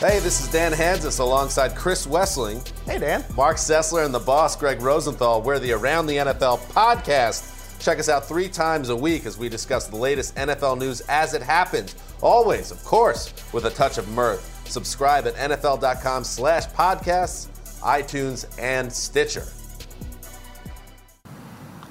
Hey, 0.00 0.18
this 0.20 0.40
is 0.40 0.50
Dan 0.50 0.72
Hanzus 0.72 1.20
alongside 1.20 1.76
Chris 1.76 2.06
Wesseling. 2.06 2.66
Hey, 2.86 2.98
Dan. 2.98 3.22
Mark 3.36 3.58
Sessler 3.58 4.02
and 4.06 4.14
the 4.14 4.18
boss, 4.18 4.56
Gregg 4.56 4.80
Rosenthal. 4.80 5.42
We're 5.42 5.58
the 5.58 5.72
Around 5.72 6.06
the 6.06 6.16
NFL 6.16 6.60
podcast. 6.72 7.78
Check 7.78 7.98
us 7.98 8.08
out 8.08 8.26
three 8.26 8.48
times 8.48 8.88
a 8.88 8.96
week 8.96 9.26
as 9.26 9.36
we 9.36 9.50
discuss 9.50 9.88
the 9.88 9.96
latest 9.96 10.34
NFL 10.36 10.78
news 10.78 11.02
as 11.10 11.34
it 11.34 11.42
happens. 11.42 11.94
Always, 12.22 12.70
of 12.70 12.82
course, 12.82 13.34
with 13.52 13.66
a 13.66 13.70
touch 13.70 13.98
of 13.98 14.08
mirth. 14.08 14.66
Subscribe 14.66 15.26
at 15.26 15.34
NFL.com 15.34 16.24
slash 16.24 16.66
podcasts, 16.68 17.48
iTunes, 17.80 18.46
and 18.58 18.90
Stitcher. 18.90 19.44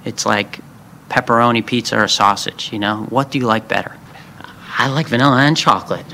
It's 0.04 0.26
like 0.26 0.58
pepperoni 1.10 1.64
pizza 1.64 1.96
or 1.96 2.08
sausage, 2.08 2.72
you 2.72 2.80
know? 2.80 3.06
What 3.10 3.30
do 3.30 3.38
you 3.38 3.46
like 3.46 3.68
better? 3.68 3.96
I 4.78 4.88
like 4.88 5.06
vanilla 5.06 5.42
and 5.42 5.56
chocolate. 5.56 6.04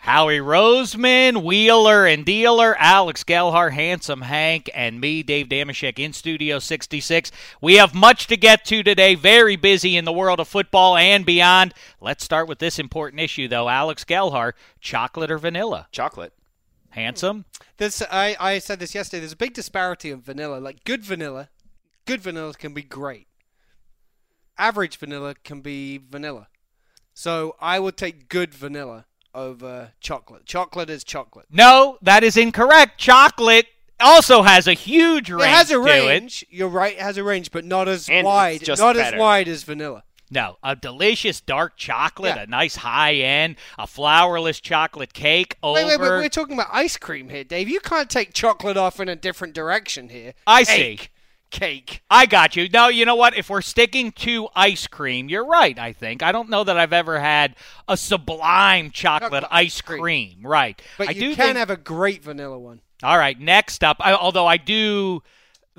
Howie 0.00 0.38
Roseman, 0.38 1.42
Wheeler 1.42 2.06
and 2.06 2.24
Dealer, 2.24 2.76
Alex 2.78 3.24
Gelhar, 3.24 3.72
Handsome 3.72 4.22
Hank, 4.22 4.70
and 4.74 5.00
me, 5.00 5.22
Dave 5.22 5.48
Dameshek, 5.48 5.98
in 5.98 6.12
Studio 6.12 6.58
66. 6.58 7.30
We 7.60 7.76
have 7.76 7.94
much 7.94 8.26
to 8.28 8.36
get 8.36 8.64
to 8.66 8.82
today. 8.82 9.14
Very 9.14 9.56
busy 9.56 9.96
in 9.96 10.04
the 10.04 10.12
world 10.12 10.40
of 10.40 10.48
football 10.48 10.96
and 10.96 11.26
beyond. 11.26 11.74
Let's 12.00 12.24
start 12.24 12.48
with 12.48 12.58
this 12.58 12.78
important 12.78 13.20
issue, 13.20 13.48
though. 13.48 13.68
Alex 13.68 14.04
Gelhar, 14.04 14.52
chocolate 14.80 15.30
or 15.30 15.38
vanilla? 15.38 15.88
Chocolate. 15.92 16.32
Handsome? 16.90 17.44
This 17.76 18.02
I, 18.10 18.36
I 18.40 18.58
said 18.58 18.80
this 18.80 18.94
yesterday. 18.94 19.20
There's 19.20 19.32
a 19.32 19.36
big 19.36 19.54
disparity 19.54 20.10
in 20.10 20.20
vanilla. 20.20 20.58
Like 20.58 20.84
good 20.84 21.04
vanilla, 21.04 21.48
good 22.06 22.20
vanilla 22.20 22.54
can 22.54 22.74
be 22.74 22.82
great. 22.82 23.28
Average 24.56 24.96
vanilla 24.96 25.34
can 25.44 25.60
be 25.60 25.98
vanilla. 25.98 26.48
So 27.14 27.56
I 27.60 27.78
would 27.78 27.96
take 27.96 28.28
good 28.28 28.54
vanilla 28.54 29.06
over 29.38 29.92
chocolate. 30.00 30.44
Chocolate 30.46 30.90
is 30.90 31.04
chocolate. 31.04 31.46
No, 31.50 31.98
that 32.02 32.22
is 32.24 32.36
incorrect. 32.36 32.98
Chocolate 32.98 33.66
also 34.00 34.42
has 34.42 34.66
a 34.66 34.74
huge 34.74 35.30
range. 35.30 35.42
It 35.44 35.48
has 35.48 35.70
a 35.70 35.78
range. 35.78 36.44
You're 36.50 36.68
right. 36.68 36.94
It 36.94 37.00
has 37.00 37.16
a 37.16 37.24
range, 37.24 37.50
but 37.50 37.64
not 37.64 37.88
as 37.88 38.08
And 38.08 38.24
wide. 38.26 38.62
just 38.62 38.80
not 38.80 38.96
better. 38.96 39.16
as 39.16 39.20
wide 39.20 39.48
as 39.48 39.62
vanilla. 39.62 40.04
No, 40.30 40.58
a 40.62 40.76
delicious 40.76 41.40
dark 41.40 41.78
chocolate, 41.78 42.36
Yeah. 42.36 42.42
a 42.42 42.46
nice 42.46 42.76
high 42.76 43.14
end, 43.14 43.56
a 43.78 43.86
flourless 43.86 44.60
chocolate 44.60 45.14
cake 45.14 45.56
over. 45.62 45.80
Wait, 45.80 45.86
wait, 45.86 45.98
wait. 46.00 46.08
We're 46.10 46.28
talking 46.28 46.52
about 46.52 46.68
ice 46.70 46.98
cream 46.98 47.30
here, 47.30 47.44
Dave. 47.44 47.68
You 47.70 47.80
can't 47.80 48.10
take 48.10 48.34
chocolate 48.34 48.76
off 48.76 49.00
in 49.00 49.08
a 49.08 49.16
different 49.16 49.54
direction 49.54 50.10
here. 50.10 50.34
I 50.46 50.64
Cake. 50.64 51.00
see. 51.00 51.08
Cake. 51.50 52.02
I 52.10 52.26
got 52.26 52.56
you. 52.56 52.68
No, 52.68 52.88
you 52.88 53.04
know 53.04 53.16
what? 53.16 53.36
If 53.36 53.48
we're 53.50 53.62
sticking 53.62 54.12
to 54.12 54.48
ice 54.54 54.86
cream, 54.86 55.28
you're 55.28 55.46
right, 55.46 55.78
I 55.78 55.92
think. 55.92 56.22
I 56.22 56.32
don't 56.32 56.48
know 56.50 56.64
that 56.64 56.78
I've 56.78 56.92
ever 56.92 57.18
had 57.18 57.56
a 57.86 57.96
sublime 57.96 58.90
chocolate 58.90 59.30
Chocolate 59.42 59.44
ice 59.50 59.80
cream. 59.80 60.00
cream. 60.00 60.38
Right. 60.42 60.80
But 60.98 61.08
I 61.08 61.12
you 61.12 61.20
do 61.20 61.34
can 61.34 61.46
think, 61.46 61.56
have 61.58 61.70
a 61.70 61.76
great 61.76 62.22
vanilla 62.22 62.58
one. 62.58 62.80
All 63.02 63.16
right, 63.16 63.38
next 63.38 63.84
up, 63.84 63.96
I, 64.00 64.12
although 64.14 64.46
I 64.46 64.56
do 64.56 65.22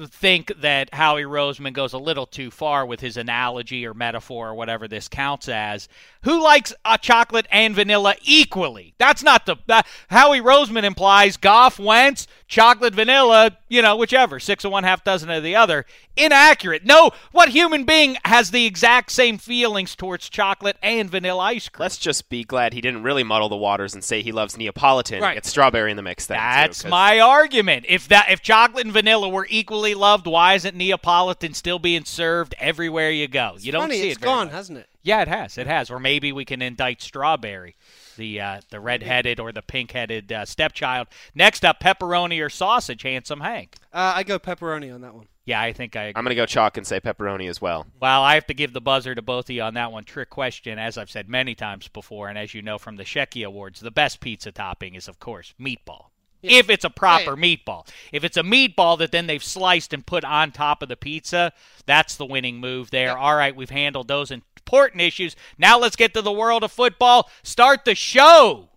think 0.07 0.51
that 0.61 0.93
Howie 0.93 1.23
Roseman 1.23 1.73
goes 1.73 1.91
a 1.91 1.97
little 1.97 2.25
too 2.25 2.49
far 2.51 2.85
with 2.85 3.01
his 3.01 3.17
analogy 3.17 3.85
or 3.85 3.93
metaphor 3.93 4.47
or 4.49 4.55
whatever 4.55 4.87
this 4.87 5.09
counts 5.09 5.49
as. 5.49 5.89
Who 6.23 6.41
likes 6.41 6.73
a 6.85 6.97
chocolate 6.97 7.47
and 7.51 7.75
vanilla 7.75 8.15
equally? 8.21 8.93
That's 8.97 9.23
not 9.23 9.45
the 9.45 9.57
uh, 9.67 9.81
Howie 10.09 10.39
Roseman 10.39 10.83
implies 10.83 11.35
Goff, 11.35 11.79
Wentz, 11.79 12.27
chocolate, 12.49 12.93
vanilla, 12.93 13.51
you 13.69 13.81
know, 13.81 13.95
whichever, 13.95 14.39
six 14.39 14.65
of 14.65 14.71
one, 14.71 14.83
half 14.83 15.03
dozen 15.05 15.29
of 15.29 15.43
the 15.43 15.55
other. 15.55 15.85
Inaccurate. 16.17 16.83
No, 16.85 17.11
what 17.31 17.49
human 17.49 17.85
being 17.85 18.17
has 18.25 18.51
the 18.51 18.65
exact 18.65 19.11
same 19.11 19.37
feelings 19.37 19.95
towards 19.95 20.27
chocolate 20.27 20.75
and 20.83 21.09
vanilla 21.09 21.43
ice 21.43 21.69
cream? 21.69 21.83
Let's 21.85 21.97
just 21.97 22.27
be 22.27 22.43
glad 22.43 22.73
he 22.73 22.81
didn't 22.81 23.03
really 23.03 23.23
muddle 23.23 23.47
the 23.47 23.55
waters 23.55 23.93
and 23.93 24.03
say 24.03 24.21
he 24.21 24.33
loves 24.33 24.57
Neapolitan. 24.57 25.21
Right. 25.21 25.29
and 25.29 25.37
Get 25.37 25.45
strawberry 25.45 25.91
in 25.91 25.95
the 25.97 26.03
mix. 26.03 26.25
Then 26.25 26.37
too, 26.37 26.41
That's 26.43 26.81
'cause 26.81 26.91
my 26.91 27.19
argument. 27.19 27.85
If 27.87 28.07
that 28.09 28.29
if 28.29 28.41
chocolate 28.41 28.83
and 28.83 28.91
vanilla 28.93 29.29
were 29.29 29.47
equally 29.49 29.93
loved, 29.93 30.27
why 30.27 30.55
isn't 30.55 30.75
Neapolitan 30.75 31.53
still 31.53 31.79
being 31.79 32.03
served 32.03 32.55
everywhere 32.59 33.11
you 33.11 33.27
go? 33.27 33.55
you 33.59 33.71
don't 33.71 33.83
Funny, 33.83 33.99
see 33.99 34.07
it's 34.09 34.17
it's 34.17 34.23
gone, 34.25 34.47
much. 34.47 34.53
hasn't 34.55 34.79
it? 34.79 34.89
Yeah, 35.03 35.21
it 35.21 35.27
has. 35.29 35.57
It 35.57 35.67
has. 35.67 35.89
Or 35.89 35.99
maybe 35.99 36.31
we 36.33 36.43
can 36.43 36.61
indict 36.61 37.01
strawberry, 37.01 37.75
the 38.19 38.39
uh, 38.39 38.61
the 38.69 38.79
red-headed 38.79 39.39
or 39.39 39.51
the 39.51 39.63
pink-headed 39.63 40.31
uh, 40.31 40.45
stepchild. 40.45 41.07
Next 41.33 41.65
up, 41.65 41.79
pepperoni 41.79 42.45
or 42.45 42.49
sausage, 42.49 43.01
handsome 43.01 43.39
Hank. 43.39 43.75
Uh, 43.91 44.13
I 44.17 44.23
go 44.23 44.37
pepperoni 44.37 44.93
on 44.93 45.01
that 45.01 45.15
one. 45.15 45.27
Yeah, 45.45 45.59
I 45.59 45.73
think 45.73 45.95
I 45.95 46.03
agree. 46.03 46.19
I'm 46.19 46.23
gonna 46.25 46.35
go 46.35 46.45
chalk 46.45 46.77
and 46.77 46.85
say 46.85 46.99
pepperoni 46.99 47.49
as 47.49 47.59
well. 47.59 47.87
Well, 47.99 48.21
I 48.21 48.35
have 48.35 48.45
to 48.47 48.53
give 48.53 48.73
the 48.73 48.81
buzzer 48.81 49.15
to 49.15 49.23
both 49.23 49.49
of 49.49 49.55
you 49.55 49.63
on 49.63 49.73
that 49.73 49.91
one. 49.91 50.03
Trick 50.03 50.29
question, 50.29 50.77
as 50.77 50.95
I've 50.95 51.09
said 51.09 51.27
many 51.27 51.55
times 51.55 51.87
before, 51.87 52.29
and 52.29 52.37
as 52.37 52.53
you 52.53 52.61
know 52.61 52.77
from 52.77 52.97
the 52.97 53.03
Shecky 53.03 53.43
Awards, 53.43 53.79
the 53.79 53.89
best 53.89 54.19
pizza 54.19 54.51
topping 54.51 54.93
is, 54.93 55.07
of 55.07 55.19
course, 55.19 55.55
meatball. 55.59 56.09
If 56.41 56.69
it's 56.69 56.85
a 56.85 56.89
proper 56.89 57.35
meatball. 57.35 57.87
If 58.13 58.23
it's 58.23 58.37
a 58.37 58.43
meatball 58.43 58.97
that 58.99 59.11
then 59.11 59.27
they've 59.27 59.43
sliced 59.43 59.93
and 59.93 60.05
put 60.05 60.23
on 60.23 60.51
top 60.51 60.81
of 60.81 60.89
the 60.89 60.95
pizza, 60.95 61.51
that's 61.85 62.15
the 62.15 62.25
winning 62.25 62.59
move 62.59 62.91
there. 62.91 63.17
All 63.17 63.35
right, 63.35 63.55
we've 63.55 63.69
handled 63.69 64.07
those 64.07 64.31
important 64.31 65.01
issues. 65.01 65.35
Now 65.57 65.77
let's 65.79 65.95
get 65.95 66.13
to 66.13 66.21
the 66.21 66.31
world 66.31 66.63
of 66.63 66.71
football. 66.71 67.29
Start 67.43 67.83
the 67.85 67.95
show. 67.95 68.69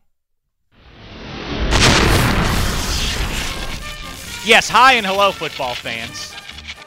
Yes, 4.45 4.69
hi 4.69 4.95
and 4.95 5.07
hello, 5.07 5.31
football 5.31 5.77
fans. 5.77 6.35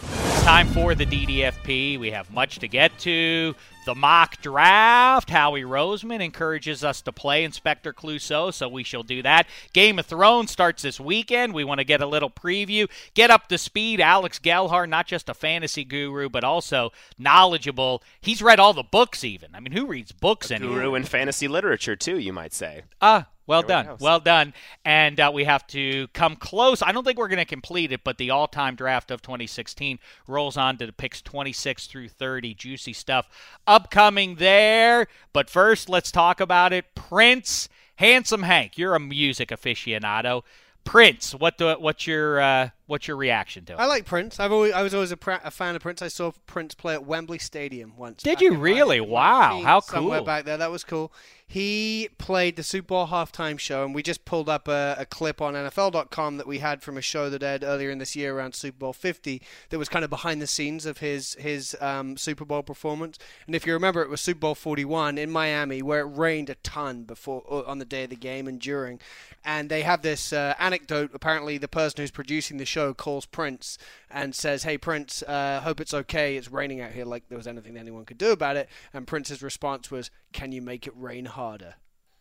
It's 0.01 0.43
time 0.43 0.67
for 0.67 0.93
the 0.93 1.05
DDFP. 1.05 1.97
We 1.97 2.11
have 2.11 2.29
much 2.33 2.59
to 2.59 2.67
get 2.67 2.99
to. 2.99 3.55
The 3.85 3.95
mock 3.95 4.41
draft. 4.41 5.29
Howie 5.29 5.61
Roseman 5.61 6.21
encourages 6.21 6.83
us 6.83 7.01
to 7.03 7.11
play 7.11 7.43
Inspector 7.43 7.91
Clouseau, 7.93 8.53
so 8.53 8.67
we 8.67 8.83
shall 8.83 9.03
do 9.03 9.21
that. 9.21 9.47
Game 9.73 9.99
of 9.99 10.05
Thrones 10.05 10.51
starts 10.51 10.81
this 10.83 10.99
weekend. 10.99 11.53
We 11.53 11.63
want 11.63 11.79
to 11.79 11.85
get 11.85 12.01
a 12.01 12.07
little 12.07 12.29
preview, 12.29 12.89
get 13.13 13.31
up 13.31 13.47
to 13.47 13.57
speed. 13.57 14.01
Alex 14.01 14.39
Gelhar, 14.39 14.87
not 14.87 15.07
just 15.07 15.29
a 15.29 15.33
fantasy 15.33 15.83
guru, 15.83 16.27
but 16.29 16.43
also 16.43 16.91
knowledgeable. 17.17 18.03
He's 18.19 18.41
read 18.41 18.59
all 18.59 18.73
the 18.73 18.83
books, 18.83 19.23
even. 19.23 19.55
I 19.55 19.59
mean, 19.59 19.71
who 19.71 19.85
reads 19.85 20.11
books 20.11 20.51
anymore? 20.51 20.75
Guru 20.75 20.95
in 20.95 21.03
fantasy 21.03 21.47
literature 21.47 21.95
too, 21.95 22.17
you 22.17 22.33
might 22.33 22.53
say. 22.53 22.83
Ah, 23.01 23.27
well 23.47 23.61
There 23.61 23.83
done. 23.83 23.97
Well 23.99 24.19
done. 24.19 24.53
And 24.83 25.19
uh, 25.19 25.31
we 25.33 25.43
have 25.43 25.65
to 25.67 26.07
come 26.09 26.35
close. 26.35 26.81
I 26.81 26.91
don't 26.91 27.03
think 27.03 27.17
we're 27.17 27.27
going 27.27 27.37
to 27.37 27.45
complete 27.45 27.91
it, 27.91 28.03
but 28.03 28.17
the 28.17 28.29
all 28.29 28.47
time 28.47 28.75
draft 28.75 29.11
of 29.11 29.21
2016 29.21 29.99
rolls 30.27 30.57
on 30.57 30.77
to 30.77 30.85
the 30.85 30.93
picks 30.93 31.21
26 31.21 31.87
through 31.87 32.09
30. 32.09 32.53
Juicy 32.53 32.93
stuff 32.93 33.29
upcoming 33.67 34.35
there. 34.35 35.07
But 35.33 35.49
first, 35.49 35.89
let's 35.89 36.11
talk 36.11 36.39
about 36.39 36.73
it. 36.73 36.95
Prince, 36.95 37.69
Handsome 37.97 38.43
Hank, 38.43 38.77
you're 38.77 38.95
a 38.95 38.99
music 38.99 39.49
aficionado. 39.49 40.43
Prince, 40.83 41.33
what 41.33 41.57
do, 41.57 41.73
what's 41.79 42.05
your 42.05 42.39
uh, 42.39 42.69
what's 42.87 43.07
your 43.07 43.17
reaction 43.17 43.65
to 43.65 43.73
it? 43.73 43.79
I 43.79 43.85
like 43.85 44.05
Prince. 44.05 44.39
I've 44.39 44.51
always, 44.51 44.73
I 44.73 44.81
was 44.81 44.93
always 44.93 45.11
a, 45.11 45.17
pr- 45.17 45.31
a 45.43 45.51
fan 45.51 45.75
of 45.75 45.81
Prince. 45.81 46.01
I 46.01 46.07
saw 46.07 46.31
Prince 46.45 46.75
play 46.75 46.93
at 46.93 47.05
Wembley 47.05 47.39
Stadium 47.39 47.93
once. 47.97 48.23
Did 48.23 48.41
you 48.41 48.55
really? 48.55 48.99
Wow, 48.99 49.61
how 49.63 49.79
Somewhere 49.79 50.19
cool. 50.19 50.25
back 50.25 50.45
there, 50.45 50.57
that 50.57 50.71
was 50.71 50.83
cool. 50.83 51.11
He 51.47 52.09
played 52.17 52.55
the 52.55 52.63
Super 52.63 52.87
Bowl 52.87 53.07
halftime 53.07 53.59
show, 53.59 53.85
and 53.85 53.93
we 53.93 54.01
just 54.01 54.25
pulled 54.25 54.49
up 54.49 54.67
a, 54.67 54.95
a 54.97 55.05
clip 55.05 55.41
on 55.41 55.53
NFL.com 55.53 56.37
that 56.37 56.47
we 56.47 56.57
had 56.57 56.81
from 56.81 56.97
a 56.97 57.01
show 57.01 57.29
that 57.29 57.43
aired 57.43 57.63
earlier 57.63 57.91
in 57.91 57.99
this 57.99 58.15
year 58.15 58.35
around 58.35 58.55
Super 58.55 58.79
Bowl 58.79 58.93
50. 58.93 59.43
That 59.69 59.77
was 59.77 59.87
kind 59.87 60.03
of 60.03 60.09
behind 60.09 60.41
the 60.41 60.47
scenes 60.47 60.87
of 60.87 60.97
his 60.97 61.35
his 61.35 61.77
um, 61.79 62.17
Super 62.17 62.45
Bowl 62.45 62.63
performance. 62.63 63.19
And 63.45 63.55
if 63.55 63.67
you 63.67 63.73
remember, 63.73 64.01
it 64.01 64.09
was 64.09 64.21
Super 64.21 64.39
Bowl 64.39 64.55
41 64.55 65.19
in 65.19 65.29
Miami, 65.29 65.83
where 65.83 65.99
it 65.99 66.17
rained 66.17 66.49
a 66.49 66.55
ton 66.55 67.03
before 67.03 67.43
uh, 67.49 67.61
on 67.67 67.77
the 67.77 67.85
day 67.85 68.05
of 68.05 68.09
the 68.09 68.15
game 68.15 68.47
and 68.47 68.59
during. 68.59 68.99
And 69.43 69.69
they 69.69 69.83
have 69.83 70.01
this 70.01 70.33
uh, 70.33 70.55
anecdote. 70.57 71.11
Apparently, 71.13 71.59
the 71.59 71.67
person 71.67 72.01
who's 72.01 72.09
producing 72.09 72.57
the 72.57 72.65
show 72.65 72.74
calls 72.93 73.25
Prince 73.25 73.77
and 74.09 74.35
says, 74.35 74.63
"Hey 74.63 74.77
Prince, 74.77 75.23
uh, 75.23 75.61
hope 75.63 75.79
it's 75.79 75.93
okay. 75.93 76.37
It's 76.37 76.51
raining 76.51 76.81
out 76.81 76.91
here. 76.91 77.05
Like 77.05 77.29
there 77.29 77.37
was 77.37 77.47
anything 77.47 77.77
anyone 77.77 78.05
could 78.05 78.17
do 78.17 78.31
about 78.31 78.57
it." 78.57 78.69
And 78.93 79.07
Prince's 79.07 79.41
response 79.41 79.89
was, 79.89 80.11
"Can 80.33 80.51
you 80.51 80.61
make 80.61 80.87
it 80.87 80.93
rain 80.95 81.25
harder?" 81.25 81.75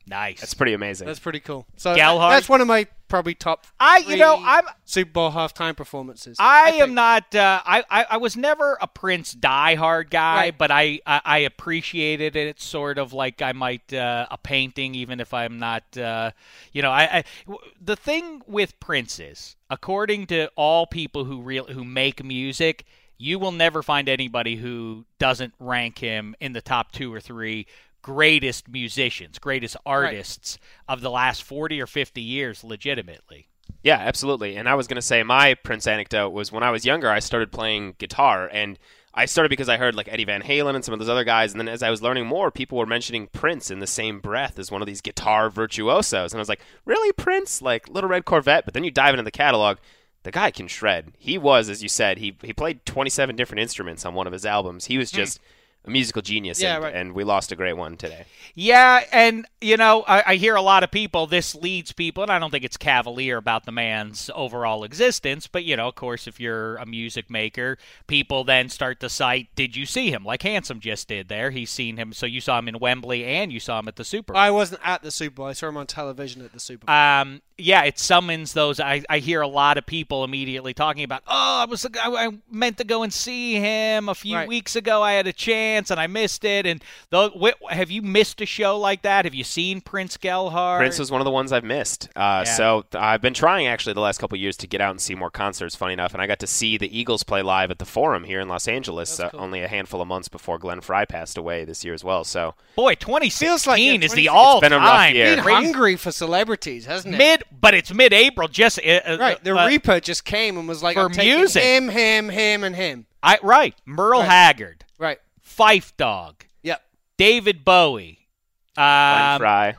Nice. 0.06 0.40
That's 0.40 0.54
pretty 0.54 0.74
amazing. 0.74 1.06
That's 1.06 1.18
pretty 1.18 1.40
cool. 1.40 1.66
So 1.76 1.94
Gelhar? 1.96 2.30
that's 2.30 2.48
one 2.48 2.60
of 2.60 2.66
my 2.66 2.86
probably 3.08 3.34
top. 3.34 3.64
I- 3.80 3.98
you 4.06 4.16
know, 4.16 4.34
I'm- 4.36 4.66
Super 4.84 5.10
Bowl 5.12 5.30
halftime 5.32 5.74
performances. 5.76 6.36
I, 6.38 6.72
think. 6.72 6.82
am 6.82 6.94
not. 6.94 7.34
Uh, 7.34 7.60
I, 7.64 7.84
I 7.90 8.06
I 8.10 8.16
was 8.18 8.36
never 8.36 8.76
a 8.82 8.86
Prince 8.86 9.34
diehard 9.34 10.10
guy, 10.10 10.36
Right. 10.36 10.58
but 10.58 10.70
I, 10.70 11.00
I 11.06 11.20
I 11.24 11.38
appreciated 11.38 12.36
it. 12.36 12.60
Sort 12.60 12.98
of 12.98 13.12
like 13.14 13.40
I 13.40 13.52
might 13.52 13.92
uh, 13.94 14.26
a 14.30 14.36
painting, 14.36 14.94
even 14.94 15.20
if 15.20 15.32
I'm 15.32 15.58
not. 15.58 15.84
Uh, 15.96 16.32
you 16.72 16.82
know, 16.82 16.90
I, 16.90 17.02
I 17.18 17.24
w- 17.46 17.70
the 17.80 17.96
thing 17.96 18.42
with 18.46 18.78
Prince 18.80 19.18
is, 19.18 19.56
according 19.70 20.26
to 20.28 20.50
all 20.54 20.86
people 20.86 21.24
who 21.24 21.40
real 21.40 21.64
who 21.66 21.82
make 21.84 22.22
music. 22.22 22.84
You 23.16 23.38
will 23.38 23.52
never 23.52 23.80
find 23.82 24.08
anybody 24.08 24.56
who 24.56 25.06
doesn't 25.20 25.54
rank 25.60 25.98
him 25.98 26.34
in 26.40 26.52
the 26.52 26.60
top 26.60 26.90
two 26.90 27.14
or 27.14 27.20
three 27.20 27.66
greatest 28.04 28.68
musicians, 28.68 29.38
greatest 29.38 29.78
artists 29.86 30.58
of 30.86 31.00
the 31.00 31.10
last 31.10 31.42
40 31.42 31.80
or 31.80 31.86
50 31.86 32.20
years, 32.20 32.62
legitimately. 32.62 33.48
Yeah, 33.82 33.96
absolutely. 33.96 34.56
And 34.56 34.68
I 34.68 34.74
was 34.74 34.86
going 34.86 34.96
to 34.96 35.02
say 35.02 35.22
my 35.22 35.54
Prince 35.54 35.86
anecdote 35.86 36.28
was 36.28 36.52
when 36.52 36.62
I 36.62 36.70
was 36.70 36.84
younger, 36.84 37.08
I 37.08 37.20
started 37.20 37.50
playing 37.50 37.94
guitar, 37.98 38.46
and 38.52 38.78
I 39.14 39.24
started 39.24 39.48
because 39.48 39.70
I 39.70 39.78
heard 39.78 39.94
like 39.94 40.12
Eddie 40.12 40.26
Van 40.26 40.42
Halen 40.42 40.74
and 40.74 40.84
some 40.84 40.92
of 40.92 40.98
those 40.98 41.08
other 41.08 41.24
guys, 41.24 41.52
and 41.52 41.60
then 41.60 41.68
as 41.68 41.82
I 41.82 41.88
was 41.88 42.02
learning 42.02 42.26
more, 42.26 42.50
people 42.50 42.76
were 42.76 42.84
mentioning 42.84 43.28
Prince 43.28 43.70
in 43.70 43.78
the 43.78 43.86
same 43.86 44.20
breath 44.20 44.58
as 44.58 44.70
one 44.70 44.82
of 44.82 44.86
these 44.86 45.00
guitar 45.00 45.48
virtuosos, 45.48 46.32
and 46.32 46.38
I 46.38 46.42
was 46.42 46.48
like, 46.50 46.60
really, 46.84 47.10
Prince? 47.12 47.62
Like 47.62 47.88
Little 47.88 48.10
Red 48.10 48.26
Corvette? 48.26 48.66
But 48.66 48.74
then 48.74 48.84
you 48.84 48.90
dive 48.90 49.14
into 49.14 49.22
the 49.22 49.30
catalog. 49.30 49.78
The 50.24 50.30
guy 50.30 50.50
can 50.50 50.68
shred. 50.68 51.12
He 51.16 51.38
was, 51.38 51.70
as 51.70 51.82
you 51.82 51.88
said, 51.88 52.18
he 52.18 52.36
he 52.42 52.52
played 52.52 52.84
27 52.84 53.34
different 53.34 53.62
instruments 53.62 54.04
on 54.04 54.12
one 54.12 54.26
of 54.26 54.34
his 54.34 54.44
albums. 54.44 54.86
He 54.86 54.98
was 54.98 55.10
hmm. 55.10 55.16
just 55.16 55.40
a 55.86 55.90
musical 55.90 56.22
genius, 56.22 56.62
Yeah, 56.62 56.76
and, 56.76 56.84
right. 56.84 56.94
and 56.94 57.12
we 57.12 57.24
lost 57.24 57.52
a 57.52 57.56
great 57.56 57.74
one 57.76 57.96
today. 57.96 58.24
Yeah, 58.54 59.04
and 59.12 59.46
you 59.60 59.76
know, 59.76 60.04
I, 60.06 60.22
I 60.32 60.34
hear 60.36 60.54
a 60.54 60.62
lot 60.62 60.82
of 60.84 60.90
people. 60.90 61.26
This 61.26 61.54
leads 61.54 61.92
people, 61.92 62.22
and 62.22 62.32
I 62.32 62.38
don't 62.38 62.50
think 62.50 62.64
it's 62.64 62.76
cavalier 62.76 63.36
about 63.36 63.66
the 63.66 63.72
man's 63.72 64.30
overall 64.34 64.84
existence. 64.84 65.46
But 65.46 65.64
you 65.64 65.76
know, 65.76 65.88
of 65.88 65.94
course, 65.94 66.26
if 66.26 66.38
you're 66.40 66.76
a 66.76 66.86
music 66.86 67.28
maker, 67.28 67.76
people 68.06 68.44
then 68.44 68.68
start 68.68 69.00
to 69.00 69.08
cite, 69.08 69.48
"Did 69.56 69.76
you 69.76 69.84
see 69.86 70.10
him?" 70.10 70.24
Like 70.24 70.42
Handsome 70.42 70.80
just 70.80 71.08
did 71.08 71.28
there. 71.28 71.50
He's 71.50 71.70
seen 71.70 71.96
him, 71.96 72.12
so 72.12 72.26
you 72.26 72.40
saw 72.40 72.58
him 72.58 72.68
in 72.68 72.78
Wembley, 72.78 73.24
and 73.24 73.52
you 73.52 73.60
saw 73.60 73.78
him 73.80 73.88
at 73.88 73.96
the 73.96 74.04
Super 74.04 74.32
Bowl. 74.32 74.40
I 74.40 74.50
wasn't 74.50 74.80
at 74.84 75.02
the 75.02 75.10
Super 75.10 75.36
Bowl. 75.36 75.46
I 75.46 75.52
saw 75.52 75.68
him 75.68 75.76
on 75.76 75.86
television 75.86 76.42
at 76.42 76.52
the 76.52 76.60
Super 76.60 76.86
Bowl. 76.86 76.94
Um, 76.94 77.42
yeah, 77.56 77.84
it 77.84 77.98
summons 77.98 78.52
those. 78.52 78.80
I, 78.80 79.02
I 79.08 79.18
hear 79.18 79.40
a 79.40 79.46
lot 79.48 79.78
of 79.78 79.86
people 79.86 80.24
immediately 80.24 80.74
talking 80.74 81.04
about, 81.04 81.22
oh, 81.28 81.60
I 81.62 81.64
was 81.66 81.86
I, 81.86 81.90
I 82.08 82.30
meant 82.50 82.78
to 82.78 82.84
go 82.84 83.02
and 83.04 83.12
see 83.12 83.54
him 83.60 84.08
a 84.08 84.14
few 84.14 84.34
Right. 84.36 84.48
weeks 84.48 84.74
ago. 84.74 85.02
I 85.02 85.12
had 85.12 85.26
a 85.28 85.32
chance 85.32 85.90
and 85.90 86.00
I 86.00 86.06
missed 86.08 86.44
it. 86.44 86.66
And 86.66 86.82
though, 87.10 87.30
wh- 87.30 87.72
have 87.72 87.90
you 87.90 88.02
missed 88.02 88.40
a 88.40 88.46
show 88.46 88.76
like 88.78 89.02
that? 89.02 89.24
Have 89.24 89.34
you 89.34 89.44
seen 89.44 89.80
Prince 89.80 90.16
Gelhar? 90.16 90.78
Prince 90.78 90.98
was 90.98 91.10
one 91.12 91.20
of 91.20 91.24
the 91.24 91.30
ones 91.30 91.52
I've 91.52 91.62
missed. 91.64 92.08
Uh, 92.16 92.42
Yeah. 92.46 92.54
So 92.54 92.84
I've 92.94 93.20
been 93.20 93.34
trying 93.34 93.66
actually 93.68 93.92
the 93.92 94.00
last 94.00 94.18
couple 94.18 94.34
of 94.36 94.40
years 94.42 94.56
to 94.58 94.66
get 94.66 94.80
out 94.80 94.90
and 94.90 95.00
see 95.00 95.14
more 95.14 95.30
concerts. 95.30 95.76
Funny 95.76 95.92
enough, 95.92 96.12
and 96.12 96.20
I 96.22 96.26
got 96.26 96.40
to 96.40 96.46
see 96.48 96.76
the 96.76 96.96
Eagles 96.98 97.22
play 97.22 97.42
live 97.42 97.70
at 97.70 97.78
the 97.78 97.84
Forum 97.84 98.24
here 98.24 98.40
in 98.40 98.48
Los 98.48 98.66
Angeles 98.66 99.20
uh, 99.20 99.30
only 99.34 99.62
a 99.62 99.68
handful 99.68 100.00
of 100.02 100.08
months 100.08 100.28
before 100.28 100.58
Glenn 100.58 100.80
Frey 100.80 101.06
passed 101.06 101.38
away 101.38 101.64
this 101.64 101.84
year 101.84 101.94
as 101.94 102.02
well. 102.02 102.24
So 102.24 102.54
Boy, 102.74 102.94
2016 102.96 103.46
Feels 103.48 103.66
like, 103.66 103.80
yeah, 103.80 103.92
is 103.92 104.12
the 104.12 104.24
2016 104.24 104.28
all 104.28 104.60
been 104.60 104.72
a 104.72 104.78
rough 104.78 105.10
year. 105.12 105.36
Been 105.36 105.44
hungry 105.44 105.96
for 105.96 106.10
celebrities, 106.10 106.86
hasn't 106.86 107.14
it? 107.14 107.18
mid, 107.18 107.42
but 107.60 107.74
it's 107.74 107.92
mid-April. 107.92 108.48
Just 108.48 108.78
uh, 108.78 109.00
uh, 109.06 109.16
right. 109.20 109.42
The 109.42 109.56
uh, 109.58 109.66
Reaper 109.66 110.00
just 110.00 110.24
came 110.24 110.56
and 110.58 110.66
was 110.68 110.82
like, 110.82 110.94
for 110.94 111.06
I'm 111.06 111.12
taking 111.12 111.36
music. 111.36 111.62
him, 111.62 111.88
him, 111.88 112.28
him, 112.28 112.64
and 112.64 112.74
him. 112.76 113.06
I 113.22 113.38
right, 113.42 113.74
Merle 113.86 114.20
Right. 114.20 114.28
Haggard, 114.28 114.84
Right. 114.98 115.18
Phife 115.46 115.92
Dawg, 115.96 116.44
Yep. 116.62 116.82
David 117.16 117.64
Bowie. 117.64 118.28
Glenn 118.74 119.32
Um, 119.34 119.38
Frey. 119.40 119.74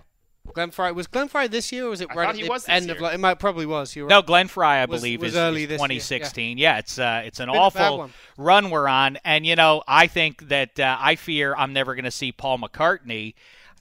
Glenn 0.53 0.71
Frey 0.71 0.91
was 0.93 1.07
Glenn 1.07 1.27
Frey 1.27 1.47
this 1.47 1.71
year, 1.71 1.87
or 1.87 1.89
was 1.89 1.99
it 2.01 2.07
I 2.11 2.13
right 2.13 2.29
at 2.29 2.35
he 2.35 2.43
the 2.43 2.49
was 2.49 2.63
this 2.63 2.69
end 2.69 2.85
year. 2.85 2.95
of? 2.95 3.01
Like, 3.01 3.13
it 3.15 3.19
might 3.19 3.39
probably 3.39 3.65
was. 3.65 3.93
You're 3.95 4.07
No, 4.07 4.17
right. 4.17 4.25
Glenn 4.25 4.47
Frey, 4.47 4.67
I 4.67 4.85
Was- 4.85 5.01
believe, 5.01 5.19
was 5.21 5.31
is, 5.33 5.37
early 5.37 5.63
is 5.63 5.69
this 5.69 5.79
year, 5.81 5.87
yeah. 5.89 5.97
2016. 5.97 6.57
Yeah, 6.57 6.77
it's 6.77 6.97
uh, 6.97 7.23
it's 7.25 7.39
an 7.41 7.47
Been 7.49 7.57
awful 7.57 8.09
run 8.37 8.69
we're 8.69 8.87
on, 8.87 9.17
and 9.25 9.45
you 9.45 9.55
know, 9.57 9.83
I 9.87 10.07
think 10.07 10.47
that 10.47 10.79
uh, 10.79 10.97
I 10.99 11.15
fear 11.15 11.53
I'm 11.55 11.73
never 11.73 11.93
going 11.93 12.05
to 12.05 12.11
see 12.11 12.31
Paul 12.31 12.59
McCartney. 12.59 13.33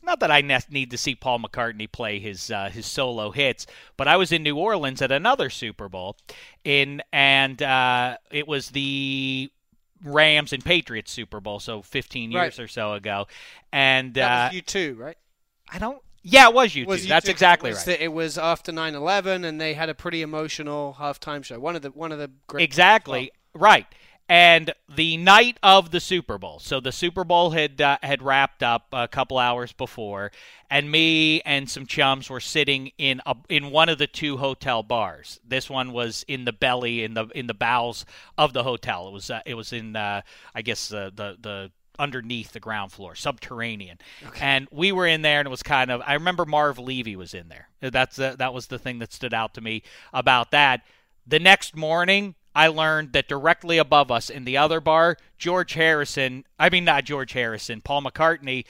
Not 0.04 0.20
that 0.20 0.30
I 0.30 0.40
ne- 0.42 0.58
need 0.70 0.90
to 0.90 0.98
see 0.98 1.14
Paul 1.14 1.40
McCartney 1.40 1.90
play 1.90 2.18
his 2.18 2.50
uh, 2.50 2.68
his 2.70 2.86
solo 2.86 3.30
hits, 3.30 3.66
but 3.96 4.06
I 4.06 4.16
was 4.16 4.32
in 4.32 4.42
New 4.42 4.56
Orleans 4.56 5.00
at 5.02 5.10
another 5.10 5.50
Super 5.50 5.88
Bowl, 5.88 6.16
in 6.64 7.02
and 7.12 7.62
uh, 7.62 8.18
it 8.30 8.46
was 8.46 8.70
the 8.70 9.50
Rams 10.02 10.52
and 10.52 10.64
Patriots 10.64 11.10
Super 11.10 11.40
Bowl, 11.40 11.58
so 11.60 11.80
15 11.82 12.30
years 12.32 12.58
Right. 12.58 12.64
or 12.64 12.68
so 12.68 12.92
ago, 12.92 13.26
and 13.72 14.14
That 14.14 14.52
uh, 14.52 14.54
was 14.54 14.62
U2, 14.62 14.98
right? 14.98 15.16
I 15.72 15.78
don't. 15.78 15.98
Yeah, 16.26 16.48
it 16.48 16.54
was 16.54 16.74
you 16.74 16.86
Was. 16.86 17.04
U2. 17.04 17.08
That's 17.08 17.28
exactly 17.28 17.70
it 17.70 17.74
right. 17.76 17.84
the- 17.86 18.04
it 18.04 18.12
was 18.12 18.36
after 18.38 18.72
9/11, 18.72 19.44
and 19.44 19.60
they 19.60 19.74
had 19.74 19.88
a 19.88 19.94
pretty 19.94 20.22
emotional 20.22 20.96
halftime 20.98 21.44
show. 21.44 21.58
One 21.58 21.76
of 21.76 21.82
the 21.82 21.90
one 21.90 22.12
of 22.12 22.18
the 22.18 22.30
great. 22.46 22.62
Exactly. 22.64 23.30
Right. 23.54 23.86
And 24.26 24.72
the 24.88 25.18
night 25.18 25.58
of 25.62 25.90
the 25.90 26.00
Super 26.00 26.38
Bowl. 26.38 26.58
So 26.58 26.80
the 26.80 26.92
Super 26.92 27.24
Bowl 27.24 27.50
had 27.50 27.80
uh, 27.80 27.98
had 28.02 28.22
wrapped 28.22 28.62
up 28.62 28.86
a 28.92 29.06
couple 29.06 29.36
hours 29.36 29.72
before, 29.72 30.32
and 30.70 30.90
me 30.90 31.42
and 31.42 31.68
some 31.68 31.84
chums 31.84 32.30
were 32.30 32.40
sitting 32.40 32.92
in 32.96 33.20
a, 33.26 33.36
in 33.50 33.70
one 33.70 33.90
of 33.90 33.98
the 33.98 34.06
two 34.06 34.38
hotel 34.38 34.82
bars. 34.82 35.38
This 35.46 35.68
one 35.68 35.92
was 35.92 36.24
in 36.26 36.46
the 36.46 36.54
belly 36.54 37.04
in 37.04 37.12
the 37.12 37.26
in 37.34 37.48
the 37.48 37.54
bowels 37.54 38.06
of 38.38 38.54
the 38.54 38.62
hotel. 38.62 39.08
It 39.08 39.12
was 39.12 39.30
uh, 39.30 39.42
it 39.44 39.54
was 39.54 39.74
in 39.74 39.94
uh, 39.94 40.22
I 40.54 40.62
guess 40.62 40.90
uh, 40.90 41.10
the 41.14 41.36
the 41.38 41.70
underneath 41.98 42.52
the 42.52 42.60
ground 42.60 42.92
floor, 42.92 43.14
subterranean. 43.14 43.98
And 44.40 44.68
we 44.72 44.90
were 44.90 45.06
in 45.06 45.22
there, 45.22 45.40
and 45.40 45.46
it 45.46 45.50
was 45.50 45.62
kind 45.62 45.90
of. 45.90 46.02
I 46.04 46.14
remember 46.14 46.44
Marv 46.44 46.78
Levy 46.78 47.16
was 47.16 47.34
in 47.34 47.48
there. 47.48 47.68
That's 47.80 48.18
uh, 48.18 48.36
that 48.38 48.54
was 48.54 48.68
the 48.68 48.78
thing 48.78 49.00
that 49.00 49.12
stood 49.12 49.34
out 49.34 49.54
to 49.54 49.60
me 49.60 49.82
about 50.12 50.50
that. 50.52 50.82
The 51.26 51.38
next 51.38 51.76
morning, 51.76 52.34
I 52.54 52.68
learned 52.68 53.12
that 53.12 53.28
directly 53.28 53.78
above 53.78 54.10
us 54.10 54.30
in 54.30 54.44
the 54.44 54.56
other 54.56 54.80
bar, 54.80 55.16
George 55.38 55.74
Harrison, 55.74 56.44
I 56.58 56.70
mean, 56.70 56.84
not 56.84 57.04
George 57.04 57.32
Harrison, 57.32 57.80
Paul 57.80 58.02
McCartney 58.02 58.64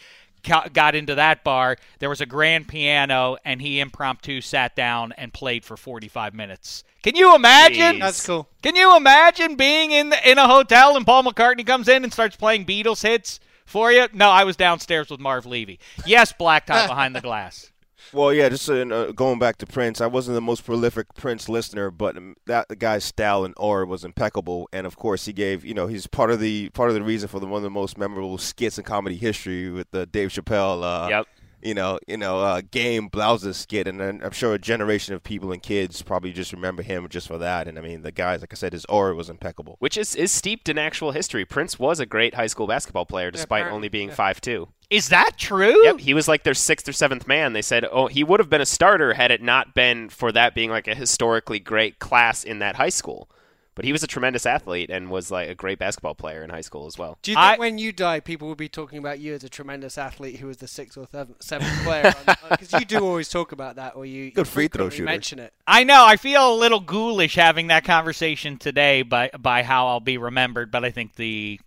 got 0.72 0.94
into 0.94 1.14
that 1.14 1.42
bar. 1.42 1.76
There 1.98 2.08
was 2.08 2.20
a 2.20 2.26
grand 2.26 2.68
piano, 2.68 3.36
and 3.44 3.60
he 3.60 3.80
impromptu 3.80 4.40
sat 4.40 4.76
down 4.76 5.12
and 5.16 5.32
played 5.32 5.64
for 5.64 5.76
45 5.76 6.34
minutes. 6.34 6.84
Can 7.02 7.16
you 7.16 7.34
imagine? 7.34 7.96
Jeez. 7.96 8.00
That's 8.00 8.26
cool. 8.26 8.48
Can 8.62 8.76
you 8.76 8.96
imagine 8.96 9.56
being 9.56 9.90
in 9.90 10.10
the, 10.10 10.30
in 10.30 10.38
a 10.38 10.46
hotel 10.46 10.96
and 10.96 11.04
Paul 11.04 11.24
McCartney 11.24 11.66
comes 11.66 11.88
in 11.88 12.04
and 12.04 12.12
starts 12.12 12.36
playing 12.36 12.66
Beatles 12.66 13.02
hits 13.02 13.40
for 13.66 13.92
you? 13.92 14.08
No, 14.12 14.30
I 14.30 14.44
was 14.44 14.56
downstairs 14.56 15.10
with 15.10 15.20
Marv 15.20 15.46
Levy. 15.46 15.78
Yes, 16.06 16.32
black 16.32 16.66
tie 16.66 16.86
behind 16.88 17.14
the 17.14 17.20
glass. 17.20 17.70
Well, 18.12 18.32
yeah, 18.32 18.48
just 18.48 18.68
uh, 18.68 19.12
going 19.12 19.38
back 19.38 19.56
to 19.58 19.66
Prince, 19.66 20.00
I 20.00 20.06
wasn't 20.06 20.34
the 20.34 20.40
most 20.40 20.64
prolific 20.64 21.14
Prince 21.14 21.48
listener, 21.48 21.90
but 21.90 22.16
that 22.46 22.78
guy's 22.78 23.04
style 23.04 23.44
and 23.44 23.54
aura 23.56 23.86
was 23.86 24.04
impeccable, 24.04 24.68
and 24.72 24.86
of 24.86 24.96
course, 24.96 25.24
he 25.26 25.32
gave 25.32 25.64
you 25.64 25.74
know 25.74 25.86
he's 25.86 26.06
part 26.06 26.30
of 26.30 26.40
the 26.40 26.70
part 26.70 26.90
of 26.90 26.94
the 26.94 27.02
reason 27.02 27.28
for 27.28 27.40
the 27.40 27.46
one 27.46 27.58
of 27.58 27.62
the 27.62 27.70
most 27.70 27.98
memorable 27.98 28.38
skits 28.38 28.78
in 28.78 28.84
comedy 28.84 29.16
history 29.16 29.70
with 29.70 29.90
the 29.90 30.06
Dave 30.06 30.30
Chappelle. 30.30 30.82
Uh, 30.82 31.08
yep 31.08 31.26
you 31.64 31.74
know, 31.74 31.98
you 32.06 32.16
know, 32.16 32.40
uh, 32.40 32.60
game 32.70 33.08
Blouses 33.08 33.56
skit, 33.56 33.88
and 33.88 34.00
I'm 34.00 34.30
sure 34.32 34.54
a 34.54 34.58
generation 34.58 35.14
of 35.14 35.22
people 35.22 35.50
and 35.50 35.62
kids 35.62 36.02
probably 36.02 36.32
just 36.32 36.52
remember 36.52 36.82
him 36.82 37.08
just 37.08 37.26
for 37.26 37.38
that. 37.38 37.66
And 37.66 37.78
I 37.78 37.80
mean, 37.80 38.02
the 38.02 38.12
guys, 38.12 38.40
like 38.40 38.52
I 38.52 38.56
said, 38.56 38.72
his 38.72 38.84
aura 38.86 39.14
was 39.14 39.30
impeccable. 39.30 39.76
Which 39.78 39.96
is, 39.96 40.14
is 40.14 40.30
steeped 40.30 40.68
in 40.68 40.78
actual 40.78 41.12
history. 41.12 41.44
Prince 41.44 41.78
was 41.78 42.00
a 42.00 42.06
great 42.06 42.34
high 42.34 42.46
school 42.46 42.66
basketball 42.66 43.06
player, 43.06 43.30
despite 43.30 43.66
yeah, 43.66 43.72
only 43.72 43.88
being 43.88 44.10
five 44.10 44.36
yeah. 44.36 44.52
two. 44.52 44.68
Is 44.90 45.08
that 45.08 45.38
true? 45.38 45.84
Yep, 45.84 46.00
he 46.00 46.14
was 46.14 46.28
like 46.28 46.44
their 46.44 46.54
sixth 46.54 46.88
or 46.88 46.92
seventh 46.92 47.26
man. 47.26 47.54
They 47.54 47.62
said, 47.62 47.86
oh, 47.90 48.06
he 48.06 48.22
would 48.22 48.38
have 48.38 48.50
been 48.50 48.60
a 48.60 48.66
starter 48.66 49.14
had 49.14 49.30
it 49.30 49.42
not 49.42 49.74
been 49.74 50.08
for 50.10 50.30
that 50.32 50.54
being 50.54 50.70
like 50.70 50.86
a 50.86 50.94
historically 50.94 51.58
great 51.58 51.98
class 51.98 52.44
in 52.44 52.58
that 52.58 52.76
high 52.76 52.90
school. 52.90 53.30
But 53.74 53.84
he 53.84 53.92
was 53.92 54.04
a 54.04 54.06
tremendous 54.06 54.46
athlete 54.46 54.88
and 54.88 55.10
was 55.10 55.32
like 55.32 55.48
a 55.48 55.54
great 55.54 55.80
basketball 55.80 56.14
player 56.14 56.44
in 56.44 56.50
high 56.50 56.60
school 56.60 56.86
as 56.86 56.96
well. 56.96 57.18
Do 57.22 57.32
you 57.32 57.34
think 57.34 57.44
I, 57.44 57.56
when 57.56 57.76
you 57.76 57.92
die, 57.92 58.20
people 58.20 58.46
will 58.46 58.54
be 58.54 58.68
talking 58.68 58.98
about 58.98 59.18
you 59.18 59.34
as 59.34 59.42
a 59.42 59.48
tremendous 59.48 59.98
athlete 59.98 60.36
who 60.36 60.46
was 60.46 60.58
the 60.58 60.68
sixth 60.68 60.96
or 60.96 61.08
seventh, 61.10 61.42
seventh 61.42 61.72
player? 61.84 62.14
Because 62.48 62.72
uh, 62.72 62.78
you 62.78 62.84
do 62.84 63.00
always 63.00 63.28
talk 63.28 63.50
about 63.50 63.76
that, 63.76 63.96
or 63.96 64.06
you 64.06 64.30
good 64.30 64.46
free 64.46 64.68
throw 64.68 64.90
shooter. 64.90 65.04
Mention 65.04 65.40
it. 65.40 65.52
I 65.66 65.82
know. 65.82 66.04
I 66.06 66.16
feel 66.16 66.54
a 66.54 66.56
little 66.56 66.80
ghoulish 66.80 67.34
having 67.34 67.66
that 67.68 67.84
conversation 67.84 68.58
today 68.58 69.02
by 69.02 69.30
by 69.38 69.64
how 69.64 69.88
I'll 69.88 70.00
be 70.00 70.18
remembered. 70.18 70.70
But 70.70 70.84
I 70.84 70.90
think 70.90 71.16
the 71.16 71.60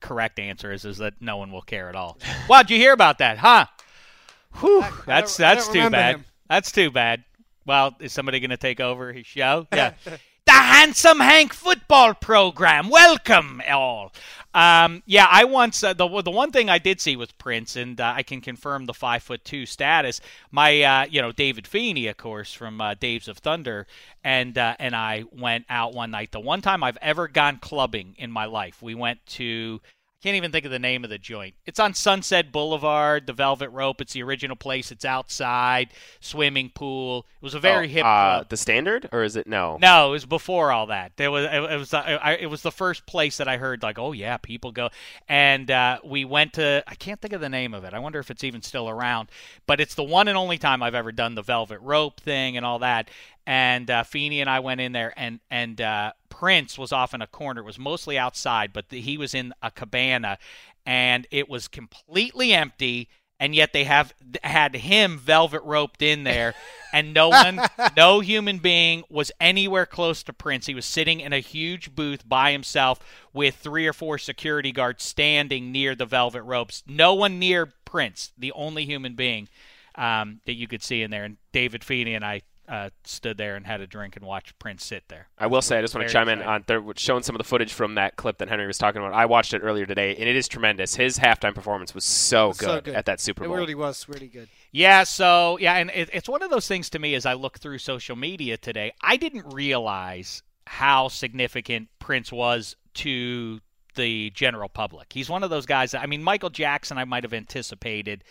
correct 0.00 0.38
answer 0.38 0.70
is 0.70 0.84
is 0.84 0.98
that 0.98 1.14
no 1.20 1.38
one 1.38 1.50
will 1.50 1.62
care 1.62 1.88
at 1.88 1.96
all. 1.96 2.18
wow, 2.48 2.60
did 2.60 2.70
you 2.70 2.76
hear 2.76 2.92
about 2.92 3.18
that? 3.18 3.38
Huh? 3.38 3.66
Whew, 4.60 4.82
I, 4.82 4.92
that's 5.06 5.40
I 5.40 5.54
that's 5.54 5.68
too 5.68 5.88
bad. 5.88 6.16
Him. 6.16 6.24
That's 6.50 6.72
too 6.72 6.90
bad. 6.90 7.24
Well, 7.66 7.96
is 8.00 8.12
somebody 8.12 8.40
going 8.40 8.50
to 8.50 8.58
take 8.58 8.80
over 8.80 9.14
his 9.14 9.26
show? 9.26 9.66
Yeah. 9.72 9.94
Handsome 10.56 11.20
Hank 11.20 11.52
football 11.52 12.14
program. 12.14 12.88
Welcome 12.88 13.60
all. 13.68 14.12
Um, 14.54 15.02
yeah, 15.04 15.26
I 15.28 15.44
once 15.44 15.82
uh, 15.82 15.94
the 15.94 16.06
the 16.22 16.30
one 16.30 16.52
thing 16.52 16.70
I 16.70 16.78
did 16.78 17.00
see 17.00 17.16
was 17.16 17.32
Prince, 17.32 17.74
and 17.74 18.00
uh, 18.00 18.14
I 18.16 18.22
can 18.22 18.40
confirm 18.40 18.86
the 18.86 18.94
five 18.94 19.22
foot 19.24 19.44
two 19.44 19.66
status. 19.66 20.20
My 20.52 20.80
uh, 20.82 21.06
you 21.10 21.20
know 21.20 21.32
David 21.32 21.66
Feeney, 21.66 22.06
of 22.06 22.16
course, 22.16 22.52
from 22.52 22.80
uh, 22.80 22.94
Daves 22.94 23.26
of 23.26 23.38
Thunder, 23.38 23.88
and 24.22 24.56
uh, 24.56 24.76
and 24.78 24.94
I 24.94 25.24
went 25.32 25.66
out 25.68 25.92
one 25.92 26.12
night. 26.12 26.30
The 26.30 26.38
one 26.38 26.60
time 26.60 26.84
I've 26.84 26.98
ever 27.02 27.26
gone 27.26 27.58
clubbing 27.58 28.14
in 28.16 28.30
my 28.30 28.44
life. 28.44 28.80
We 28.80 28.94
went 28.94 29.26
to 29.26 29.80
can't 30.24 30.36
even 30.36 30.50
think 30.50 30.64
of 30.64 30.70
the 30.70 30.78
name 30.78 31.04
of 31.04 31.10
the 31.10 31.18
joint. 31.18 31.54
It's 31.66 31.78
on 31.78 31.92
Sunset 31.92 32.50
Boulevard, 32.50 33.26
the 33.26 33.34
Velvet 33.34 33.68
Rope. 33.68 34.00
It's 34.00 34.14
the 34.14 34.22
original 34.22 34.56
place. 34.56 34.90
It's 34.90 35.04
outside, 35.04 35.90
swimming 36.18 36.70
pool. 36.70 37.26
It 37.42 37.44
was 37.44 37.52
a 37.52 37.60
very 37.60 37.88
oh, 37.88 37.90
hip. 37.90 38.04
Uh, 38.06 38.44
the 38.48 38.56
Standard, 38.56 39.06
or 39.12 39.22
is 39.22 39.36
it 39.36 39.46
no? 39.46 39.76
No, 39.82 40.08
it 40.08 40.10
was 40.12 40.24
before 40.24 40.72
all 40.72 40.86
that. 40.86 41.12
There 41.18 41.30
was 41.30 41.44
it, 41.44 41.52
it 41.52 41.76
was 41.76 41.92
uh, 41.92 42.18
I, 42.22 42.36
it 42.36 42.46
was 42.46 42.62
the 42.62 42.72
first 42.72 43.04
place 43.04 43.36
that 43.36 43.48
I 43.48 43.58
heard 43.58 43.82
like, 43.82 43.98
oh 43.98 44.12
yeah, 44.12 44.38
people 44.38 44.72
go. 44.72 44.88
And 45.28 45.70
uh, 45.70 45.98
we 46.02 46.24
went 46.24 46.54
to 46.54 46.82
I 46.86 46.94
can't 46.94 47.20
think 47.20 47.34
of 47.34 47.42
the 47.42 47.50
name 47.50 47.74
of 47.74 47.84
it. 47.84 47.92
I 47.92 47.98
wonder 47.98 48.18
if 48.18 48.30
it's 48.30 48.44
even 48.44 48.62
still 48.62 48.88
around. 48.88 49.28
But 49.66 49.78
it's 49.78 49.94
the 49.94 50.04
one 50.04 50.28
and 50.28 50.38
only 50.38 50.56
time 50.56 50.82
I've 50.82 50.94
ever 50.94 51.12
done 51.12 51.34
the 51.34 51.42
Velvet 51.42 51.80
Rope 51.82 52.18
thing 52.22 52.56
and 52.56 52.64
all 52.64 52.78
that 52.78 53.10
and 53.46 53.90
uh, 53.90 54.04
Feeney 54.04 54.40
and 54.40 54.48
I 54.48 54.60
went 54.60 54.80
in 54.80 54.92
there, 54.92 55.12
and 55.16 55.40
and 55.50 55.80
uh, 55.80 56.12
Prince 56.38 56.76
was 56.76 56.92
off 56.92 57.14
in 57.14 57.22
a 57.22 57.26
corner. 57.28 57.60
It 57.60 57.64
was 57.64 57.78
mostly 57.78 58.18
outside, 58.18 58.72
but 58.72 58.88
the, 58.88 59.00
he 59.00 59.16
was 59.16 59.34
in 59.34 59.54
a 59.62 59.70
cabana, 59.70 60.38
and 60.84 61.26
it 61.30 61.48
was 61.48 61.68
completely 61.68 62.52
empty. 62.52 63.08
And 63.38 63.54
yet 63.54 63.72
they 63.72 63.84
have 63.84 64.14
had 64.42 64.74
him 64.74 65.18
velvet 65.18 65.62
roped 65.64 66.02
in 66.02 66.24
there, 66.24 66.54
and 66.92 67.14
no 67.14 67.28
one, 67.28 67.60
no 67.96 68.20
human 68.20 68.58
being 68.58 69.04
was 69.08 69.30
anywhere 69.40 69.86
close 69.86 70.22
to 70.24 70.32
Prince. 70.32 70.66
He 70.66 70.74
was 70.74 70.86
sitting 70.86 71.20
in 71.20 71.32
a 71.32 71.40
huge 71.40 71.94
booth 71.94 72.28
by 72.28 72.52
himself 72.52 73.00
with 73.32 73.56
three 73.56 73.86
or 73.86 73.92
four 73.92 74.18
security 74.18 74.72
guards 74.72 75.04
standing 75.04 75.72
near 75.72 75.94
the 75.94 76.06
velvet 76.06 76.42
ropes. 76.42 76.82
No 76.86 77.14
one 77.14 77.38
near 77.38 77.72
Prince, 77.84 78.32
the 78.38 78.52
only 78.52 78.84
human 78.84 79.14
being 79.14 79.48
um, 79.94 80.40
that 80.46 80.54
you 80.54 80.66
could 80.66 80.82
see 80.82 81.02
in 81.02 81.10
there. 81.10 81.24
And 81.24 81.36
David 81.52 81.84
Feeney 81.84 82.14
and 82.14 82.24
I 82.24 82.42
uh, 82.68 82.90
stood 83.04 83.36
there 83.36 83.56
and 83.56 83.66
had 83.66 83.80
a 83.80 83.86
drink 83.86 84.16
and 84.16 84.24
watched 84.24 84.58
Prince 84.58 84.84
sit 84.84 85.04
there. 85.08 85.28
I 85.38 85.46
will 85.46 85.62
say, 85.62 85.78
I 85.78 85.82
just 85.82 85.94
want 85.94 86.06
to 86.06 86.12
chime 86.12 86.28
exciting. 86.28 86.42
in 86.42 86.48
on 86.48 86.64
they're 86.66 86.82
showing 86.96 87.22
some 87.22 87.34
of 87.34 87.38
the 87.38 87.44
footage 87.44 87.72
from 87.72 87.96
that 87.96 88.16
clip 88.16 88.38
that 88.38 88.48
Henry 88.48 88.66
was 88.66 88.78
talking 88.78 89.00
about. 89.00 89.12
I 89.12 89.26
watched 89.26 89.54
it 89.54 89.60
earlier 89.60 89.86
today, 89.86 90.14
and 90.16 90.28
it 90.28 90.36
is 90.36 90.48
tremendous. 90.48 90.94
His 90.94 91.18
halftime 91.18 91.54
performance 91.54 91.94
was 91.94 92.04
so, 92.04 92.48
was 92.48 92.58
good, 92.58 92.66
so 92.66 92.80
good, 92.80 92.94
at 92.94 93.06
that 93.06 93.20
Super 93.20 93.44
Bowl. 93.44 93.54
It 93.54 93.58
really 93.58 93.74
was 93.74 94.08
really 94.08 94.28
good. 94.28 94.48
Yeah, 94.72 95.04
so 95.04 95.58
yeah, 95.60 95.74
and 95.76 95.90
it, 95.90 96.10
it's 96.12 96.28
one 96.28 96.42
of 96.42 96.50
those 96.50 96.66
things 96.66 96.90
to 96.90 96.98
me 96.98 97.14
as 97.14 97.26
I 97.26 97.34
look 97.34 97.58
through 97.58 97.78
social 97.78 98.16
media 98.16 98.56
today. 98.56 98.92
I 99.02 99.16
didn't 99.16 99.52
realize 99.52 100.42
how 100.66 101.08
significant 101.08 101.88
Prince 101.98 102.32
was 102.32 102.76
to 102.94 103.60
the 103.94 104.30
general 104.30 104.68
public. 104.68 105.12
He's 105.12 105.28
one 105.28 105.42
of 105.42 105.50
those 105.50 105.66
guys. 105.66 105.92
That, 105.92 106.02
I 106.02 106.06
mean, 106.06 106.22
Michael 106.22 106.50
Jackson, 106.50 106.98
I 106.98 107.04
might 107.04 107.24
have 107.24 107.34
anticipated 107.34 108.24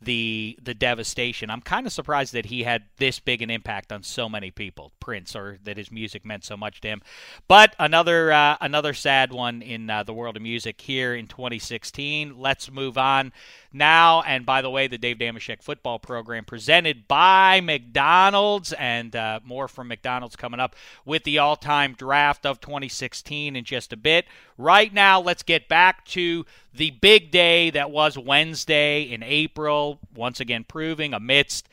the 0.00 0.58
the 0.62 0.74
devastation. 0.74 1.50
I'm 1.50 1.60
kind 1.60 1.86
of 1.86 1.92
surprised 1.92 2.32
that 2.34 2.46
he 2.46 2.62
had 2.62 2.84
this 2.98 3.18
big 3.18 3.42
an 3.42 3.50
impact 3.50 3.92
on 3.92 4.02
so 4.02 4.28
many 4.28 4.50
people, 4.50 4.92
Prince, 5.00 5.34
or 5.34 5.58
that 5.64 5.76
his 5.76 5.90
music 5.90 6.24
meant 6.24 6.44
so 6.44 6.56
much 6.56 6.80
to 6.82 6.88
him. 6.88 7.02
But 7.48 7.74
another 7.78 8.32
uh, 8.32 8.56
another 8.60 8.94
sad 8.94 9.32
one 9.32 9.62
in 9.62 9.90
uh, 9.90 10.02
the 10.04 10.14
world 10.14 10.36
of 10.36 10.42
music 10.42 10.80
here 10.80 11.14
in 11.14 11.26
2016. 11.26 12.38
Let's 12.38 12.70
move 12.70 12.96
on 12.96 13.32
now. 13.78 14.22
And 14.22 14.44
by 14.44 14.60
the 14.60 14.68
way, 14.68 14.88
the 14.88 14.98
Dave 14.98 15.16
Dameshek 15.18 15.62
football 15.62 15.98
program 15.98 16.44
presented 16.44 17.08
by 17.08 17.60
McDonald's, 17.62 18.72
and 18.74 19.16
uh, 19.16 19.40
more 19.44 19.68
from 19.68 19.88
McDonald's 19.88 20.36
coming 20.36 20.60
up 20.60 20.76
with 21.04 21.24
the 21.24 21.38
all-time 21.38 21.94
draft 21.94 22.44
of 22.44 22.60
2016 22.60 23.56
in 23.56 23.64
just 23.64 23.92
a 23.92 23.96
bit. 23.96 24.26
Right 24.58 24.92
now, 24.92 25.20
let's 25.20 25.42
get 25.42 25.68
back 25.68 26.04
to 26.06 26.44
the 26.74 26.90
big 26.90 27.30
day 27.30 27.70
that 27.70 27.90
was 27.90 28.18
Wednesday 28.18 29.02
in 29.02 29.22
April, 29.22 30.00
once 30.14 30.40
again 30.40 30.64
proving 30.64 31.14
amidst 31.14 31.68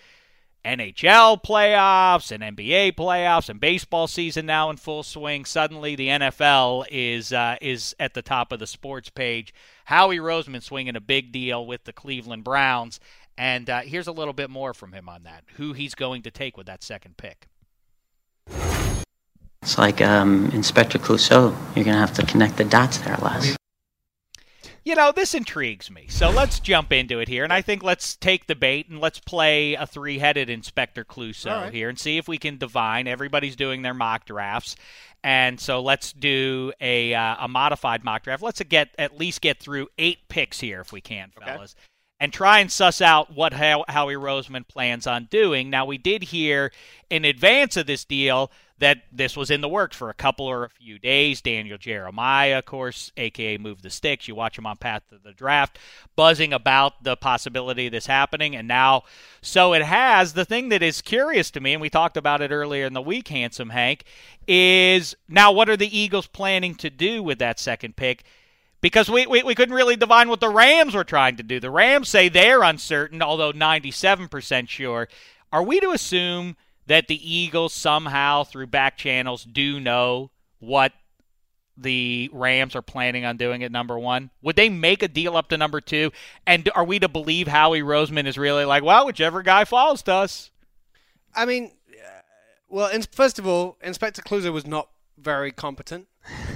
NHL 0.66 1.44
playoffs 1.44 2.32
and 2.32 2.58
NBA 2.58 2.94
playoffs 2.94 3.50
and 3.50 3.60
baseball 3.60 4.08
season 4.08 4.48
now 4.48 4.70
in 4.70 4.78
full 4.78 5.04
swing. 5.04 5.46
Suddenly, 5.46 5.96
the 5.96 6.08
NFL 6.08 6.86
is 6.90 7.32
uh, 7.32 7.58
is 7.62 7.96
at 8.00 8.16
the 8.16 8.22
top 8.22 8.52
of 8.52 8.60
the 8.60 8.68
sports 8.68 9.10
page. 9.10 9.54
Howie 9.86 10.18
Roseman 10.18 10.64
swinging 10.64 10.96
a 10.96 11.02
big 11.02 11.32
deal 11.32 11.66
with 11.66 11.84
the 11.84 11.94
Cleveland 11.94 12.44
Browns, 12.44 13.00
and 13.38 13.70
uh, 13.70 13.82
here's 13.82 14.08
a 14.08 14.12
little 14.12 14.34
bit 14.34 14.50
more 14.50 14.74
from 14.74 14.94
him 14.94 15.08
on 15.08 15.24
that. 15.24 15.44
Who 15.58 15.74
he's 15.74 15.94
going 15.94 16.24
to 16.24 16.32
take 16.32 16.58
with 16.58 16.66
that 16.66 16.84
second 16.84 17.18
pick. 17.18 17.48
It's 19.62 19.78
like 19.78 20.02
um, 20.02 20.50
Inspector 20.52 20.98
Clouseau. 21.00 21.56
You're 21.76 21.86
gonna 21.86 21.98
have 21.98 22.14
to 22.14 22.26
connect 22.26 22.58
the 22.58 22.66
dots 22.66 22.98
there, 23.00 23.18
Les 23.22 23.56
you 24.86 24.94
know, 24.94 25.12
this 25.12 25.34
intrigues 25.34 25.90
me. 25.90 26.06
So 26.08 26.30
let's 26.30 26.60
jump 26.60 26.94
into 26.94 27.20
it 27.20 27.28
here. 27.28 27.44
And 27.44 27.52
I 27.52 27.64
think 27.64 27.82
let's 27.82 28.16
take 28.16 28.46
the 28.46 28.56
bait 28.56 28.88
and 28.88 29.02
let's 29.02 29.20
play 29.20 29.74
a 29.74 29.88
three 29.88 30.20
headed 30.20 30.48
Inspector 30.48 31.04
Clouseau 31.06 31.64
right. 31.64 31.74
here 31.74 31.90
and 31.90 32.00
see 32.00 32.18
if 32.18 32.28
we 32.28 32.38
can 32.38 32.58
divine. 32.58 33.08
Everybody's 33.08 33.56
doing 33.56 33.82
their 33.82 33.96
mock 33.96 34.26
drafts. 34.26 34.76
And 35.24 35.60
so 35.60 35.82
let's 35.82 36.14
do 36.14 36.72
a, 36.80 37.16
uh, 37.16 37.38
a 37.40 37.48
modified 37.48 38.04
mock 38.04 38.24
draft. 38.24 38.44
Let's 38.44 38.62
get 38.62 38.90
at 39.00 39.18
least 39.18 39.42
get 39.42 39.60
through 39.60 39.88
eight 39.98 40.20
picks 40.30 40.60
here 40.60 40.82
if 40.82 40.94
we 40.94 41.02
can, 41.02 41.32
fellas. 41.32 41.74
Okay. 41.76 41.88
And 42.20 42.32
try 42.32 42.60
and 42.60 42.72
suss 42.72 43.02
out 43.02 43.36
what 43.36 43.54
Howie 43.54 44.16
Roseman 44.16 44.68
plans 44.68 45.06
on 45.06 45.26
doing. 45.26 45.70
Now, 45.70 45.86
we 45.86 45.98
did 45.98 46.24
hear 46.24 46.72
in 47.10 47.26
advance 47.26 47.76
of 47.76 47.88
this 47.88 48.06
deal 48.06 48.52
that 48.78 49.04
this 49.12 49.38
was 49.38 49.50
in 49.50 49.62
the 49.62 49.70
works 49.70 49.96
for 49.96 50.10
a 50.10 50.14
couple 50.14 50.46
or 50.46 50.66
a 50.66 50.70
few 50.70 51.00
days. 51.00 51.42
Daniel 51.42 51.78
Jeremiah, 51.78 52.60
of 52.60 52.66
course, 52.66 53.12
aka 53.16 53.58
Move 53.58 53.82
the 53.82 53.90
Sticks. 53.90 54.28
You 54.28 54.36
watch 54.36 54.58
him 54.58 54.66
on 54.66 54.78
Path 54.78 55.04
to 55.10 55.18
the 55.18 55.32
Draft, 55.32 55.80
buzzing 56.16 56.52
about 56.52 57.04
the 57.04 57.16
possibility 57.16 57.86
of 57.86 57.94
this 57.94 58.08
happening, 58.08 58.56
and 58.56 58.68
now 58.68 59.04
so 59.42 59.74
it 59.74 59.84
has. 59.84 60.34
The 60.34 60.46
thing 60.46 60.70
that 60.70 60.84
is 60.84 61.02
curious 61.02 61.52
to 61.52 61.62
me, 61.62 61.74
and 61.74 61.82
we 61.82 61.90
talked 61.90 62.18
about 62.18 62.42
it 62.42 62.52
earlier 62.52 62.86
in 62.86 62.94
the 62.94 63.02
week, 63.02 63.30
handsome 63.30 63.70
Hank, 63.70 64.04
is 64.48 65.16
now 65.30 65.52
what 65.54 65.70
are 65.70 65.78
the 65.78 65.98
Eagles 65.98 66.28
planning 66.28 66.76
to 66.76 66.90
do 66.90 67.24
with 67.24 67.40
that 67.40 67.60
second 67.60 67.96
pick? 67.96 68.26
Because 68.82 69.10
we, 69.10 69.26
we, 69.26 69.42
we 69.42 69.56
couldn't 69.56 69.74
really 69.74 69.96
divine 69.96 70.30
what 70.30 70.42
the 70.42 70.50
Rams 70.50 70.94
were 70.94 71.06
trying 71.06 71.38
to 71.38 71.44
do. 71.44 71.60
The 71.60 71.72
Rams 71.72 72.10
say 72.10 72.30
they're 72.30 72.62
uncertain, 72.62 73.22
although 73.22 73.54
97% 73.54 74.70
sure. 74.70 75.08
Are 75.52 75.64
we 75.64 75.80
to 75.80 75.92
assume 75.92 76.58
that 76.88 77.08
the 77.08 77.34
Eagles 77.36 77.74
somehow 77.74 78.44
through 78.44 78.68
back 78.68 78.98
channels 78.98 79.44
do 79.44 79.80
know 79.80 80.32
what 80.60 80.94
the 81.78 82.30
Rams 82.32 82.76
are 82.76 82.82
planning 82.82 83.26
on 83.26 83.38
doing 83.38 83.64
at 83.64 83.72
number 83.72 84.00
one? 84.00 84.30
Would 84.42 84.56
they 84.56 84.70
make 84.70 85.04
a 85.04 85.08
deal 85.08 85.36
up 85.36 85.50
to 85.50 85.58
number 85.58 85.82
two? 85.82 86.12
And 86.48 86.70
are 86.74 86.86
we 86.86 87.00
to 87.00 87.10
believe 87.10 87.48
Howie 87.48 87.82
Roseman 87.82 88.28
is 88.28 88.38
really 88.38 88.66
like, 88.66 88.84
well, 88.84 89.06
whichever 89.06 89.42
guy 89.42 89.66
falls 89.66 90.02
to 90.04 90.14
us? 90.14 90.52
I 91.36 91.46
mean, 91.46 91.72
well, 92.70 92.90
first 93.12 93.40
of 93.40 93.48
all, 93.48 93.78
Inspector 93.82 94.22
Clouseau 94.22 94.54
was 94.54 94.66
not 94.66 94.90
very 95.18 95.52
competent. 95.52 96.08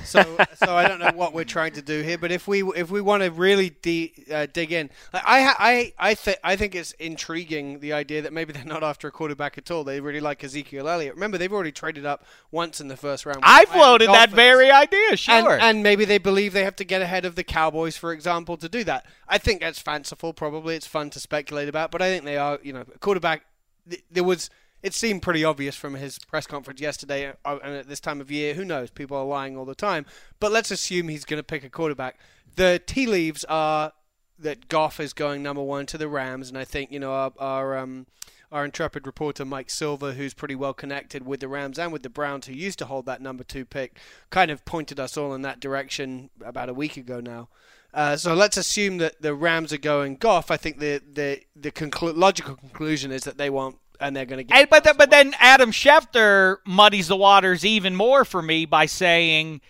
So, 0.04 0.24
so 0.56 0.76
I 0.76 0.88
don't 0.88 1.00
know 1.00 1.12
what 1.14 1.34
we're 1.34 1.44
trying 1.44 1.74
to 1.74 1.82
do 1.82 2.02
here. 2.02 2.18
But 2.18 2.32
if 2.32 2.48
we 2.48 2.64
if 2.76 2.90
we 2.90 3.02
want 3.02 3.24
to 3.24 3.30
really 3.32 3.70
de- 3.70 4.14
uh, 4.32 4.48
dig 4.52 4.72
in, 4.72 4.90
I 5.14 5.94
I 6.00 6.10
I 6.12 6.16
think 6.16 6.38
I 6.44 6.56
think 6.56 6.74
it's 6.76 6.94
intriguing 6.94 7.80
the 7.80 7.94
idea 7.94 8.22
that 8.24 8.34
maybe 8.34 8.54
they're 8.54 8.64
not 8.66 8.84
after 8.84 9.08
a 9.08 9.12
quarterback 9.12 9.58
at 9.58 9.70
all. 9.70 9.84
They 9.84 10.00
really 10.00 10.20
like 10.20 10.44
Ezekiel 10.44 10.88
Elliott. 10.90 11.14
Remember, 11.14 11.38
they've 11.38 11.52
already 11.54 11.72
traded 11.72 12.06
up 12.06 12.26
once 12.52 12.82
in 12.82 12.88
the 12.88 12.98
first 12.98 13.26
round. 13.26 13.40
I 13.44 13.66
floated 13.66 14.08
that 14.10 14.32
very 14.32 14.72
idea, 14.72 15.10
And, 15.12 15.20
sure. 15.20 15.60
and 15.60 15.84
maybe 15.84 16.06
they 16.06 16.18
believe 16.18 16.54
they 16.54 16.64
have 16.64 16.76
to 16.78 16.86
get 16.86 17.02
ahead 17.02 17.26
of 17.26 17.36
the 17.36 17.44
Cowboys, 17.44 17.98
for 17.98 18.12
example, 18.12 18.58
to 18.58 18.70
do 18.70 18.84
that. 18.86 19.06
I 19.28 19.38
think 19.38 19.62
that's 19.62 19.80
fanciful. 19.80 20.34
Probably 20.34 20.76
it's 20.76 20.88
fun 20.88 21.10
to 21.12 21.20
speculate 21.20 21.70
about, 21.70 21.92
but 21.92 22.02
I 22.02 22.10
think 22.10 22.26
they 22.26 22.38
are. 22.38 22.58
You 22.64 22.74
know, 22.74 22.86
quarterback. 23.00 23.44
th- 23.90 24.04
There 24.10 24.24
was. 24.24 24.50
It 24.82 24.94
seemed 24.94 25.22
pretty 25.22 25.44
obvious 25.44 25.76
from 25.76 25.96
his 25.96 26.20
press 26.20 26.48
conference 26.48 26.80
yesterday, 26.80 27.34
uh, 27.44 27.58
and 27.64 27.76
at 27.76 27.90
this 27.90 28.00
time 28.00 28.22
of 28.22 28.32
year, 28.32 28.54
who 28.54 28.64
knows? 28.64 28.90
People 28.90 29.18
are 29.18 29.26
lying 29.26 29.58
all 29.58 29.66
the 29.66 29.76
time. 29.76 30.06
But 30.40 30.52
let's 30.52 30.72
assume 30.72 31.10
he's 31.10 31.26
going 31.26 31.40
to 31.40 31.44
pick 31.44 31.64
a 31.64 31.70
quarterback. 31.70 32.18
The 32.56 32.82
tea 32.86 33.06
leaves 33.06 33.44
are 33.46 33.94
that 34.40 34.70
Goff 34.70 35.00
is 35.00 35.14
going 35.14 35.44
number 35.44 35.62
one 35.62 35.86
to 35.88 35.98
the 35.98 36.08
Rams, 36.08 36.50
and 36.50 36.58
I 36.58 36.64
think 36.64 36.92
you 36.92 37.00
know 37.00 37.12
our, 37.12 37.34
our 37.38 37.78
um, 37.78 38.08
our 38.52 38.66
intrepid 38.66 39.06
reporter 39.06 39.46
Mike 39.46 39.70
Silver, 39.70 40.14
who's 40.14 40.34
pretty 40.34 40.56
well 40.56 40.74
connected 40.74 41.26
with 41.26 41.40
the 41.40 41.48
Rams 41.48 41.78
and 41.78 41.92
with 41.92 42.04
the 42.04 42.10
Browns, 42.10 42.48
who 42.48 42.54
used 42.54 42.80
to 42.80 42.86
hold 42.86 43.06
that 43.06 43.22
number 43.22 43.44
two 43.44 43.66
pick, 43.66 44.00
kind 44.30 44.50
of 44.50 44.66
pointed 44.66 45.00
us 45.00 45.18
all 45.18 45.34
in 45.34 45.42
that 45.44 45.60
direction 45.60 46.30
about 46.44 46.70
a 46.70 46.74
week 46.74 46.98
ago 46.98 47.20
now. 47.20 47.50
Uh, 47.94 48.16
so 48.16 48.34
let's 48.34 48.58
assume 48.58 48.98
that 48.98 49.22
the 49.22 49.34
Rams 49.34 49.74
are 49.74 49.78
going 49.78 50.16
Goff. 50.16 50.52
I 50.52 50.58
think 50.58 50.80
the 50.80 51.02
the 51.12 51.42
the 51.56 51.72
conclu- 51.72 52.16
logical 52.16 52.56
conclusion 52.56 53.12
is 53.12 53.24
that 53.24 53.38
they 53.38 53.50
won't, 53.50 53.78
and 54.00 54.16
they're 54.16 54.26
going 54.26 54.38
to 54.38 54.44
get. 54.44 54.58
And, 54.58 54.70
but, 54.70 54.84
the, 54.84 54.94
but 54.98 55.10
then 55.10 55.34
Adam 55.40 55.72
Schefter 55.72 56.58
muddies 56.66 57.08
the 57.08 57.16
waters 57.16 57.66
even 57.66 57.96
more 57.96 58.26
for 58.26 58.42
me 58.42 58.66
by 58.66 58.86
saying 58.86 59.62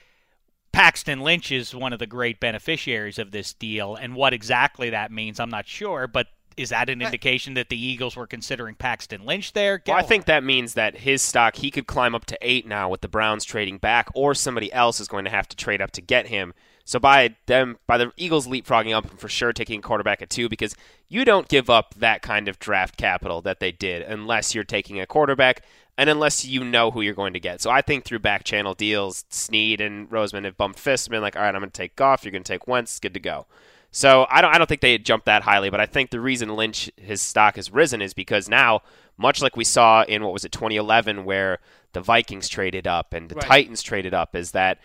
Paxton 0.71 1.21
Lynch 1.21 1.51
is 1.51 1.73
one 1.73 1.93
of 1.93 1.99
the 1.99 2.07
great 2.07 2.39
beneficiaries 2.39 3.19
of 3.19 3.31
this 3.31 3.53
deal. 3.53 3.95
And 3.95 4.15
what 4.15 4.33
exactly 4.33 4.91
that 4.91 5.11
means, 5.11 5.39
I'm 5.39 5.49
not 5.49 5.67
sure. 5.67 6.07
But 6.07 6.27
is 6.57 6.69
that 6.69 6.89
an 6.89 7.01
indication 7.01 7.53
that 7.53 7.69
the 7.69 7.81
Eagles 7.81 8.15
were 8.15 8.27
considering 8.27 8.75
Paxton 8.75 9.25
Lynch 9.25 9.53
there? 9.53 9.81
Well, 9.87 9.95
I 9.95 10.01
think 10.01 10.25
that 10.25 10.43
means 10.43 10.73
that 10.73 10.97
his 10.97 11.21
stock 11.21 11.55
he 11.55 11.71
could 11.71 11.87
climb 11.87 12.13
up 12.13 12.25
to 12.25 12.37
eight 12.41 12.67
now 12.67 12.89
with 12.89 13.01
the 13.01 13.07
Browns 13.07 13.45
trading 13.45 13.77
back, 13.77 14.09
or 14.13 14.35
somebody 14.35 14.71
else 14.73 14.99
is 14.99 15.07
going 15.07 15.23
to 15.25 15.31
have 15.31 15.47
to 15.47 15.55
trade 15.55 15.81
up 15.81 15.91
to 15.91 16.01
get 16.01 16.27
him. 16.27 16.53
So 16.89 16.97
by 16.97 17.35
them, 17.45 17.77
by 17.85 17.99
the 17.99 18.11
Eagles 18.17 18.47
leapfrogging 18.47 18.95
up, 18.95 19.11
I'm 19.11 19.17
for 19.17 19.29
sure 19.29 19.53
taking 19.53 19.77
a 19.77 19.81
quarterback 19.83 20.23
at 20.23 20.31
two 20.31 20.49
because 20.49 20.75
you 21.07 21.23
don't 21.23 21.47
give 21.47 21.69
up 21.69 21.93
that 21.99 22.23
kind 22.23 22.47
of 22.47 22.57
draft 22.57 22.97
capital 22.97 23.43
that 23.43 23.59
they 23.59 23.71
did 23.71 24.01
unless 24.01 24.55
you're 24.55 24.63
taking 24.63 24.99
a 24.99 25.05
quarterback 25.05 25.63
and 25.99 26.09
unless 26.09 26.45
you 26.45 26.63
know 26.63 26.89
who 26.89 27.01
you're 27.01 27.13
going 27.13 27.33
to 27.33 27.39
get. 27.39 27.61
So 27.61 27.69
I 27.69 27.83
think 27.83 28.05
through 28.05 28.17
back 28.17 28.43
channel 28.43 28.73
deals, 28.73 29.23
Snead 29.29 29.81
and 29.81 30.09
Roseman 30.09 30.45
have 30.45 30.57
bumped 30.57 30.79
fists 30.79 31.05
and 31.05 31.11
been 31.11 31.21
like, 31.21 31.35
all 31.35 31.43
right, 31.43 31.53
I'm 31.53 31.61
going 31.61 31.69
to 31.69 31.77
take 31.77 31.95
Goff, 31.95 32.25
you're 32.25 32.31
going 32.31 32.41
to 32.41 32.51
take 32.51 32.67
Wentz, 32.67 32.99
good 32.99 33.13
to 33.13 33.19
go. 33.19 33.45
So 33.91 34.25
I 34.27 34.41
don't 34.41 34.55
I 34.55 34.57
don't 34.57 34.65
think 34.67 34.81
they 34.81 34.97
jumped 34.97 35.27
that 35.27 35.43
highly, 35.43 35.69
but 35.69 35.79
I 35.79 35.85
think 35.85 36.09
the 36.09 36.19
reason 36.19 36.55
Lynch 36.55 36.89
his 36.97 37.21
stock 37.21 37.55
has 37.57 37.71
risen 37.71 38.01
is 38.01 38.15
because 38.15 38.49
now, 38.49 38.81
much 39.15 39.43
like 39.43 39.55
we 39.55 39.63
saw 39.63 40.03
in 40.05 40.23
what 40.23 40.33
was 40.33 40.43
it 40.43 40.51
2011, 40.51 41.23
where 41.23 41.59
the 41.93 42.01
Vikings 42.01 42.47
traded 42.47 42.87
up 42.87 43.13
and 43.13 43.29
the 43.29 43.35
Right. 43.35 43.45
Titans 43.45 43.81
traded 43.81 44.13
up, 44.13 44.35
is 44.35 44.51
that 44.51 44.79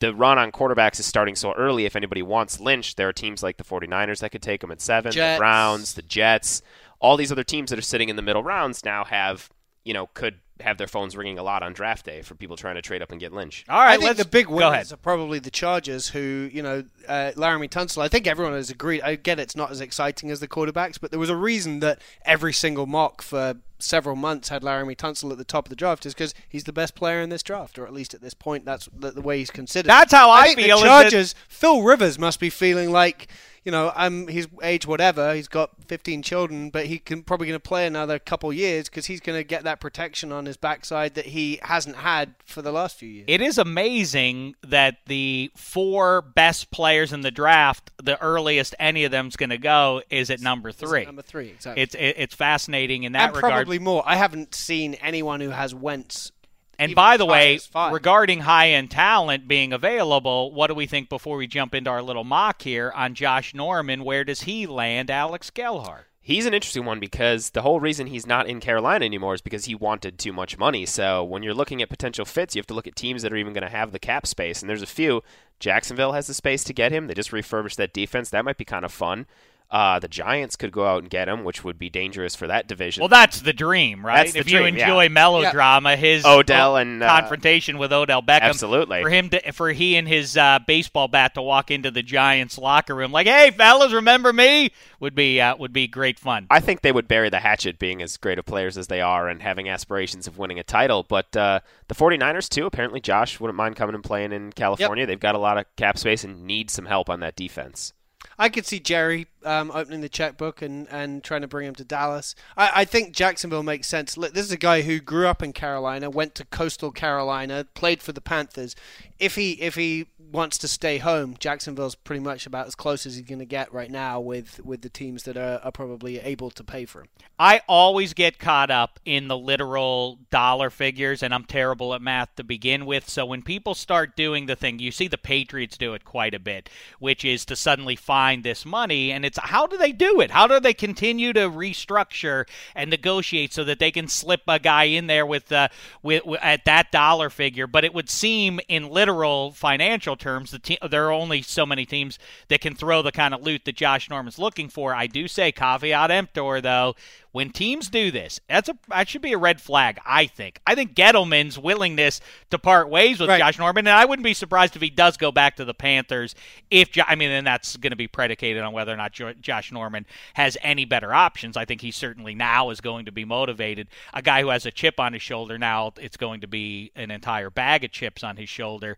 the 0.00 0.14
run 0.14 0.38
on 0.38 0.50
quarterbacks 0.50 0.98
is 0.98 1.06
starting 1.06 1.36
so 1.36 1.52
early. 1.52 1.84
If 1.84 1.94
anybody 1.94 2.22
wants 2.22 2.58
Lynch, 2.58 2.96
there 2.96 3.08
are 3.08 3.12
teams 3.12 3.42
like 3.42 3.58
the 3.58 3.64
49ers 3.64 4.20
that 4.20 4.32
could 4.32 4.42
take 4.42 4.64
him 4.64 4.70
at 4.70 4.80
seven, 4.80 5.12
Jets. 5.12 5.36
the 5.36 5.40
Browns, 5.40 5.94
the 5.94 6.02
Jets, 6.02 6.62
all 6.98 7.16
these 7.16 7.30
other 7.30 7.44
teams 7.44 7.70
that 7.70 7.78
are 7.78 7.82
sitting 7.82 8.08
in 8.08 8.16
the 8.16 8.22
middle 8.22 8.42
rounds 8.42 8.84
now 8.84 9.04
have 9.04 9.50
you 9.84 9.94
know 9.94 10.06
could 10.14 10.36
have 10.60 10.76
their 10.76 10.86
phones 10.86 11.16
ringing 11.16 11.38
a 11.38 11.42
lot 11.42 11.62
on 11.62 11.72
draft 11.72 12.04
day 12.04 12.20
for 12.20 12.34
people 12.34 12.54
trying 12.54 12.74
to 12.74 12.82
trade 12.82 13.00
up 13.00 13.10
and 13.10 13.18
get 13.18 13.32
Lynch. 13.32 13.64
All 13.66 13.78
right, 13.78 13.98
I 13.98 14.02
think 14.02 14.18
the 14.18 14.26
big 14.26 14.46
go 14.46 14.56
winners 14.56 14.72
ahead. 14.72 14.92
are 14.92 14.96
probably 14.98 15.38
the 15.38 15.50
Chargers, 15.50 16.08
who 16.08 16.50
you 16.52 16.62
know, 16.62 16.84
uh, 17.08 17.32
Laremy 17.34 17.70
Tunsil. 17.70 18.02
I 18.02 18.08
think 18.08 18.26
everyone 18.26 18.52
has 18.52 18.68
agreed. 18.68 19.00
I 19.00 19.14
get 19.16 19.40
it's 19.40 19.56
not 19.56 19.70
as 19.70 19.80
exciting 19.80 20.30
as 20.30 20.40
the 20.40 20.48
quarterbacks, 20.48 21.00
but 21.00 21.10
there 21.10 21.18
was 21.20 21.30
a 21.30 21.36
reason 21.36 21.80
that 21.80 22.00
every 22.26 22.52
single 22.52 22.84
mock 22.86 23.22
for 23.22 23.54
several 23.78 24.14
months 24.16 24.50
had 24.50 24.60
Laremy 24.62 24.94
Tunsil 24.94 25.32
at 25.32 25.38
the 25.38 25.44
top 25.44 25.64
of 25.64 25.70
the 25.70 25.76
draft, 25.76 26.04
is 26.04 26.12
because 26.12 26.34
he's 26.46 26.64
the 26.64 26.74
best 26.74 26.94
player 26.94 27.22
in 27.22 27.30
this 27.30 27.42
draft, 27.42 27.78
or 27.78 27.86
at 27.86 27.94
least 27.94 28.12
at 28.12 28.20
this 28.20 28.34
point, 28.34 28.66
that's 28.66 28.86
the, 28.94 29.12
the 29.12 29.22
way 29.22 29.38
he's 29.38 29.50
considered. 29.50 29.88
That's 29.88 30.12
how 30.12 30.30
I 30.30 30.48
think 30.48 30.58
feel, 30.58 30.76
is 30.76 30.82
The 30.82 30.88
that- 30.88 31.02
Chargers, 31.04 31.34
Phil 31.48 31.82
Rivers 31.82 32.18
must 32.18 32.38
be 32.38 32.50
feeling 32.50 32.92
like. 32.92 33.28
You 33.64 33.72
know, 33.72 33.92
I'm 33.94 34.26
his 34.28 34.48
age 34.62 34.86
whatever. 34.86 35.34
He's 35.34 35.48
got 35.48 35.70
15 35.86 36.22
children, 36.22 36.70
but 36.70 36.86
he 36.86 36.98
can 36.98 37.22
probably 37.22 37.46
going 37.46 37.60
to 37.60 37.68
play 37.68 37.86
another 37.86 38.18
couple 38.18 38.52
years 38.52 38.88
because 38.88 39.06
he's 39.06 39.20
going 39.20 39.38
to 39.38 39.44
get 39.44 39.64
that 39.64 39.80
protection 39.80 40.32
on 40.32 40.46
his 40.46 40.56
backside 40.56 41.14
that 41.14 41.26
he 41.26 41.58
hasn't 41.62 41.96
had 41.96 42.34
for 42.46 42.62
the 42.62 42.72
last 42.72 42.96
few 42.96 43.08
years. 43.08 43.26
It 43.28 43.42
is 43.42 43.58
amazing 43.58 44.54
that 44.62 44.98
the 45.06 45.50
four 45.54 46.22
best 46.22 46.70
players 46.70 47.12
in 47.12 47.20
the 47.20 47.30
draft, 47.30 47.90
the 48.02 48.20
earliest 48.22 48.74
any 48.78 49.04
of 49.04 49.10
them's 49.10 49.36
going 49.36 49.50
to 49.50 49.58
go 49.58 50.02
is 50.08 50.30
at 50.30 50.40
number 50.40 50.72
three. 50.72 51.04
Number 51.04 51.22
three, 51.22 51.48
exactly. 51.48 51.82
It's 51.82 51.96
it's 51.98 52.34
fascinating 52.34 53.02
in 53.02 53.12
that 53.12 53.28
and 53.28 53.36
regard. 53.36 53.52
probably 53.52 53.78
more. 53.78 54.02
I 54.06 54.16
haven't 54.16 54.54
seen 54.54 54.94
anyone 54.94 55.40
who 55.40 55.50
has 55.50 55.74
Wentz. 55.74 56.32
And 56.80 56.94
by 56.94 57.16
the 57.16 57.26
way, 57.26 57.60
regarding 57.92 58.40
high 58.40 58.70
end 58.70 58.90
talent 58.90 59.46
being 59.46 59.72
available, 59.72 60.52
what 60.52 60.68
do 60.68 60.74
we 60.74 60.86
think 60.86 61.08
before 61.08 61.36
we 61.36 61.46
jump 61.46 61.74
into 61.74 61.90
our 61.90 62.02
little 62.02 62.24
mock 62.24 62.62
here 62.62 62.90
on 62.96 63.14
Josh 63.14 63.54
Norman? 63.54 64.02
Where 64.02 64.24
does 64.24 64.42
he 64.42 64.66
land, 64.66 65.10
Alex 65.10 65.50
Gelhar? 65.50 66.04
He's 66.22 66.46
an 66.46 66.54
interesting 66.54 66.84
one 66.84 67.00
because 67.00 67.50
the 67.50 67.62
whole 67.62 67.80
reason 67.80 68.06
he's 68.06 68.26
not 68.26 68.46
in 68.46 68.60
Carolina 68.60 69.04
anymore 69.04 69.34
is 69.34 69.40
because 69.40 69.64
he 69.64 69.74
wanted 69.74 70.18
too 70.18 70.32
much 70.32 70.58
money. 70.58 70.86
So 70.86 71.24
when 71.24 71.42
you're 71.42 71.54
looking 71.54 71.82
at 71.82 71.88
potential 71.88 72.24
fits, 72.24 72.54
you 72.54 72.60
have 72.60 72.66
to 72.68 72.74
look 72.74 72.86
at 72.86 72.94
teams 72.94 73.22
that 73.22 73.32
are 73.32 73.36
even 73.36 73.52
going 73.52 73.64
to 73.64 73.68
have 73.68 73.92
the 73.92 73.98
cap 73.98 74.26
space. 74.26 74.60
And 74.60 74.68
there's 74.68 74.82
a 74.82 74.86
few. 74.86 75.22
Jacksonville 75.58 76.12
has 76.12 76.26
the 76.26 76.34
space 76.34 76.62
to 76.64 76.72
get 76.72 76.92
him. 76.92 77.06
They 77.06 77.14
just 77.14 77.32
refurbished 77.32 77.78
that 77.78 77.92
defense. 77.92 78.30
That 78.30 78.44
might 78.44 78.58
be 78.58 78.64
kind 78.64 78.84
of 78.84 78.92
fun. 78.92 79.26
Uh, 79.70 80.00
the 80.00 80.08
Giants 80.08 80.56
could 80.56 80.72
go 80.72 80.84
out 80.84 81.02
and 81.02 81.08
get 81.08 81.28
him, 81.28 81.44
which 81.44 81.62
would 81.62 81.78
be 81.78 81.88
dangerous 81.88 82.34
for 82.34 82.48
that 82.48 82.66
division. 82.66 83.02
Well, 83.02 83.08
that's 83.08 83.40
the 83.40 83.52
dream, 83.52 84.04
right? 84.04 84.16
That's 84.16 84.32
the 84.32 84.40
if 84.40 84.50
you 84.50 84.58
dream, 84.58 84.76
yeah. 84.76 84.84
enjoy 84.84 85.08
melodrama, 85.08 85.96
his 85.96 86.24
Odell 86.24 86.76
and, 86.76 87.00
uh, 87.00 87.06
confrontation 87.06 87.78
with 87.78 87.92
Odell 87.92 88.20
Beckham, 88.20 88.40
Absolutely. 88.40 89.00
for 89.02 89.08
him 89.08 89.30
to, 89.30 89.52
for 89.52 89.70
he 89.70 89.96
and 89.96 90.08
his 90.08 90.36
uh, 90.36 90.58
baseball 90.66 91.06
bat 91.06 91.34
to 91.34 91.42
walk 91.42 91.70
into 91.70 91.92
the 91.92 92.02
Giants 92.02 92.58
locker 92.58 92.96
room 92.96 93.12
like, 93.12 93.28
"Hey, 93.28 93.52
fellas, 93.52 93.92
remember 93.92 94.32
me?" 94.32 94.72
would 94.98 95.14
be 95.14 95.40
uh, 95.40 95.56
would 95.56 95.72
be 95.72 95.86
great 95.86 96.18
fun. 96.18 96.46
I 96.50 96.60
think 96.60 96.80
they 96.80 96.92
would 96.92 97.06
bury 97.08 97.30
the 97.30 97.38
hatchet 97.40 97.78
being 97.78 98.02
as 98.02 98.16
great 98.16 98.38
of 98.38 98.46
players 98.46 98.76
as 98.76 98.88
they 98.88 99.00
are 99.00 99.28
and 99.28 99.40
having 99.40 99.68
aspirations 99.68 100.26
of 100.26 100.36
winning 100.36 100.58
a 100.58 100.64
title. 100.64 101.04
But 101.04 101.36
uh, 101.36 101.60
the 101.88 101.94
49ers, 101.94 102.48
too, 102.48 102.66
apparently 102.66 103.00
Josh 103.00 103.38
wouldn't 103.40 103.56
mind 103.56 103.76
coming 103.76 103.94
and 103.94 104.04
playing 104.04 104.32
in 104.32 104.52
California. 104.52 105.06
They've 105.06 105.18
got 105.18 105.34
a 105.34 105.38
lot 105.38 105.58
of 105.58 105.64
cap 105.76 105.98
space 105.98 106.24
and 106.24 106.44
need 106.44 106.70
some 106.70 106.86
help 106.86 107.08
on 107.08 107.20
that 107.20 107.36
defense. 107.36 107.92
I 108.40 108.48
could 108.48 108.64
see 108.64 108.80
Jerry 108.80 109.26
um, 109.44 109.70
opening 109.70 110.00
the 110.00 110.08
checkbook 110.08 110.62
and, 110.62 110.88
and 110.90 111.22
trying 111.22 111.42
to 111.42 111.46
bring 111.46 111.68
him 111.68 111.74
to 111.74 111.84
Dallas. 111.84 112.34
I, 112.56 112.70
I 112.76 112.84
think 112.86 113.14
Jacksonville 113.14 113.62
makes 113.62 113.86
sense. 113.86 114.16
Look, 114.16 114.32
this 114.32 114.46
is 114.46 114.50
a 114.50 114.56
guy 114.56 114.80
who 114.80 114.98
grew 114.98 115.26
up 115.26 115.42
in 115.42 115.52
Carolina, 115.52 116.08
went 116.08 116.34
to 116.36 116.46
Coastal 116.46 116.90
Carolina, 116.90 117.66
played 117.74 118.00
for 118.00 118.12
the 118.12 118.22
Panthers. 118.22 118.74
If 119.18 119.34
he 119.34 119.52
if 119.60 119.74
he 119.74 120.06
wants 120.32 120.58
to 120.58 120.68
stay 120.68 120.98
home, 120.98 121.36
Jacksonville's 121.38 121.94
pretty 121.94 122.20
much 122.20 122.46
about 122.46 122.66
as 122.66 122.74
close 122.74 123.06
as 123.06 123.16
he's 123.16 123.26
going 123.26 123.38
to 123.38 123.44
get 123.44 123.72
right 123.72 123.90
now 123.90 124.20
with, 124.20 124.64
with 124.64 124.82
the 124.82 124.88
teams 124.88 125.24
that 125.24 125.36
are, 125.36 125.60
are 125.62 125.72
probably 125.72 126.18
able 126.18 126.50
to 126.50 126.64
pay 126.64 126.84
for 126.84 127.00
him. 127.00 127.08
I 127.38 127.62
always 127.66 128.12
get 128.12 128.38
caught 128.38 128.70
up 128.70 129.00
in 129.04 129.28
the 129.28 129.36
literal 129.38 130.18
dollar 130.30 130.68
figures, 130.68 131.22
and 131.22 131.32
I'm 131.32 131.44
terrible 131.44 131.94
at 131.94 132.02
math 132.02 132.34
to 132.36 132.44
begin 132.44 132.84
with. 132.84 133.08
So 133.08 133.24
when 133.24 133.42
people 133.42 133.74
start 133.74 134.14
doing 134.14 134.46
the 134.46 134.56
thing, 134.56 134.78
you 134.78 134.92
see 134.92 135.08
the 135.08 135.16
Patriots 135.16 135.78
do 135.78 135.94
it 135.94 136.04
quite 136.04 136.34
a 136.34 136.38
bit, 136.38 136.68
which 136.98 137.24
is 137.24 137.46
to 137.46 137.56
suddenly 137.56 137.96
find 137.96 138.44
this 138.44 138.66
money. 138.66 139.10
And 139.10 139.24
it's 139.24 139.38
how 139.38 139.66
do 139.66 139.78
they 139.78 139.92
do 139.92 140.20
it? 140.20 140.30
How 140.30 140.46
do 140.46 140.60
they 140.60 140.74
continue 140.74 141.32
to 141.32 141.48
restructure 141.48 142.46
and 142.74 142.90
negotiate 142.90 143.54
so 143.54 143.64
that 143.64 143.78
they 143.78 143.90
can 143.90 144.08
slip 144.08 144.42
a 144.46 144.58
guy 144.58 144.84
in 144.84 145.06
there 145.06 145.24
with, 145.24 145.50
uh, 145.50 145.68
with, 146.02 146.26
with 146.26 146.40
at 146.42 146.66
that 146.66 146.92
dollar 146.92 147.30
figure? 147.30 147.66
But 147.66 147.84
it 147.84 147.94
would 147.94 148.10
seem, 148.10 148.60
in 148.68 148.90
literal 148.90 149.52
financial 149.52 150.16
terms, 150.20 150.52
the 150.52 150.58
te- 150.60 150.78
there 150.88 151.06
are 151.06 151.12
only 151.12 151.42
so 151.42 151.66
many 151.66 151.84
teams 151.84 152.18
that 152.48 152.60
can 152.60 152.74
throw 152.76 153.02
the 153.02 153.10
kind 153.12 153.34
of 153.34 153.42
loot 153.42 153.64
that 153.64 153.74
Josh 153.74 154.08
Norman's 154.08 154.38
looking 154.38 154.68
for. 154.68 154.94
I 154.94 155.06
do 155.08 155.26
say 155.26 155.50
caveat 155.50 156.10
emptor 156.10 156.60
though. 156.60 156.94
When 157.32 157.50
teams 157.50 157.88
do 157.88 158.10
this, 158.10 158.40
that's 158.48 158.68
a 158.68 158.76
that 158.88 159.08
should 159.08 159.22
be 159.22 159.32
a 159.32 159.38
red 159.38 159.60
flag. 159.60 160.00
I 160.04 160.26
think. 160.26 160.60
I 160.66 160.74
think 160.74 160.94
Gettleman's 160.94 161.56
willingness 161.56 162.20
to 162.50 162.58
part 162.58 162.88
ways 162.90 163.20
with 163.20 163.28
Right. 163.28 163.38
Josh 163.38 163.56
Norman, 163.56 163.86
and 163.86 163.96
I 163.96 164.04
wouldn't 164.04 164.24
be 164.24 164.34
surprised 164.34 164.74
if 164.74 164.82
he 164.82 164.90
does 164.90 165.16
go 165.16 165.30
back 165.30 165.54
to 165.56 165.64
the 165.64 165.72
Panthers. 165.72 166.34
If 166.70 166.90
I 167.06 167.14
mean, 167.14 167.28
then 167.28 167.44
that's 167.44 167.76
going 167.76 167.92
to 167.92 167.96
be 167.96 168.08
predicated 168.08 168.64
on 168.64 168.72
whether 168.72 168.92
or 168.92 168.96
not 168.96 169.12
Jo- 169.12 169.34
Josh 169.34 169.70
Norman 169.70 170.06
has 170.34 170.56
any 170.60 170.84
better 170.84 171.14
options. 171.14 171.56
I 171.56 171.64
think 171.64 171.82
he 171.82 171.92
certainly 171.92 172.34
now 172.34 172.70
is 172.70 172.80
going 172.80 173.04
to 173.04 173.12
be 173.12 173.24
motivated. 173.24 173.86
A 174.12 174.22
guy 174.22 174.42
who 174.42 174.48
has 174.48 174.66
a 174.66 174.72
chip 174.72 174.98
on 174.98 175.12
his 175.12 175.22
shoulder 175.22 175.56
now, 175.56 175.92
it's 176.00 176.16
going 176.16 176.40
to 176.40 176.48
be 176.48 176.90
an 176.96 177.12
entire 177.12 177.48
bag 177.50 177.84
of 177.84 177.92
chips 177.92 178.24
on 178.24 178.38
his 178.38 178.48
shoulder. 178.48 178.96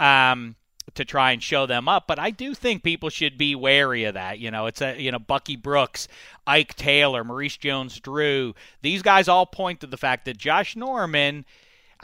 Um, 0.00 0.56
to 0.94 1.04
try 1.04 1.32
and 1.32 1.42
show 1.42 1.66
them 1.66 1.88
up. 1.88 2.06
But 2.06 2.18
I 2.18 2.30
do 2.30 2.54
think 2.54 2.82
people 2.82 3.08
should 3.08 3.38
be 3.38 3.54
wary 3.54 4.04
of 4.04 4.14
that. 4.14 4.38
You 4.38 4.50
know, 4.50 4.66
it's 4.66 4.82
a 4.82 5.00
you 5.00 5.10
know 5.10 5.18
Bucky 5.18 5.56
Brooks, 5.56 6.08
Ike 6.46 6.74
Taylor, 6.74 7.24
Maurice 7.24 7.56
Jones-Drew. 7.56 8.54
These 8.82 9.02
guys 9.02 9.28
all 9.28 9.46
point 9.46 9.80
to 9.80 9.86
the 9.86 9.96
fact 9.96 10.24
that 10.26 10.36
Josh 10.36 10.76
Norman. 10.76 11.44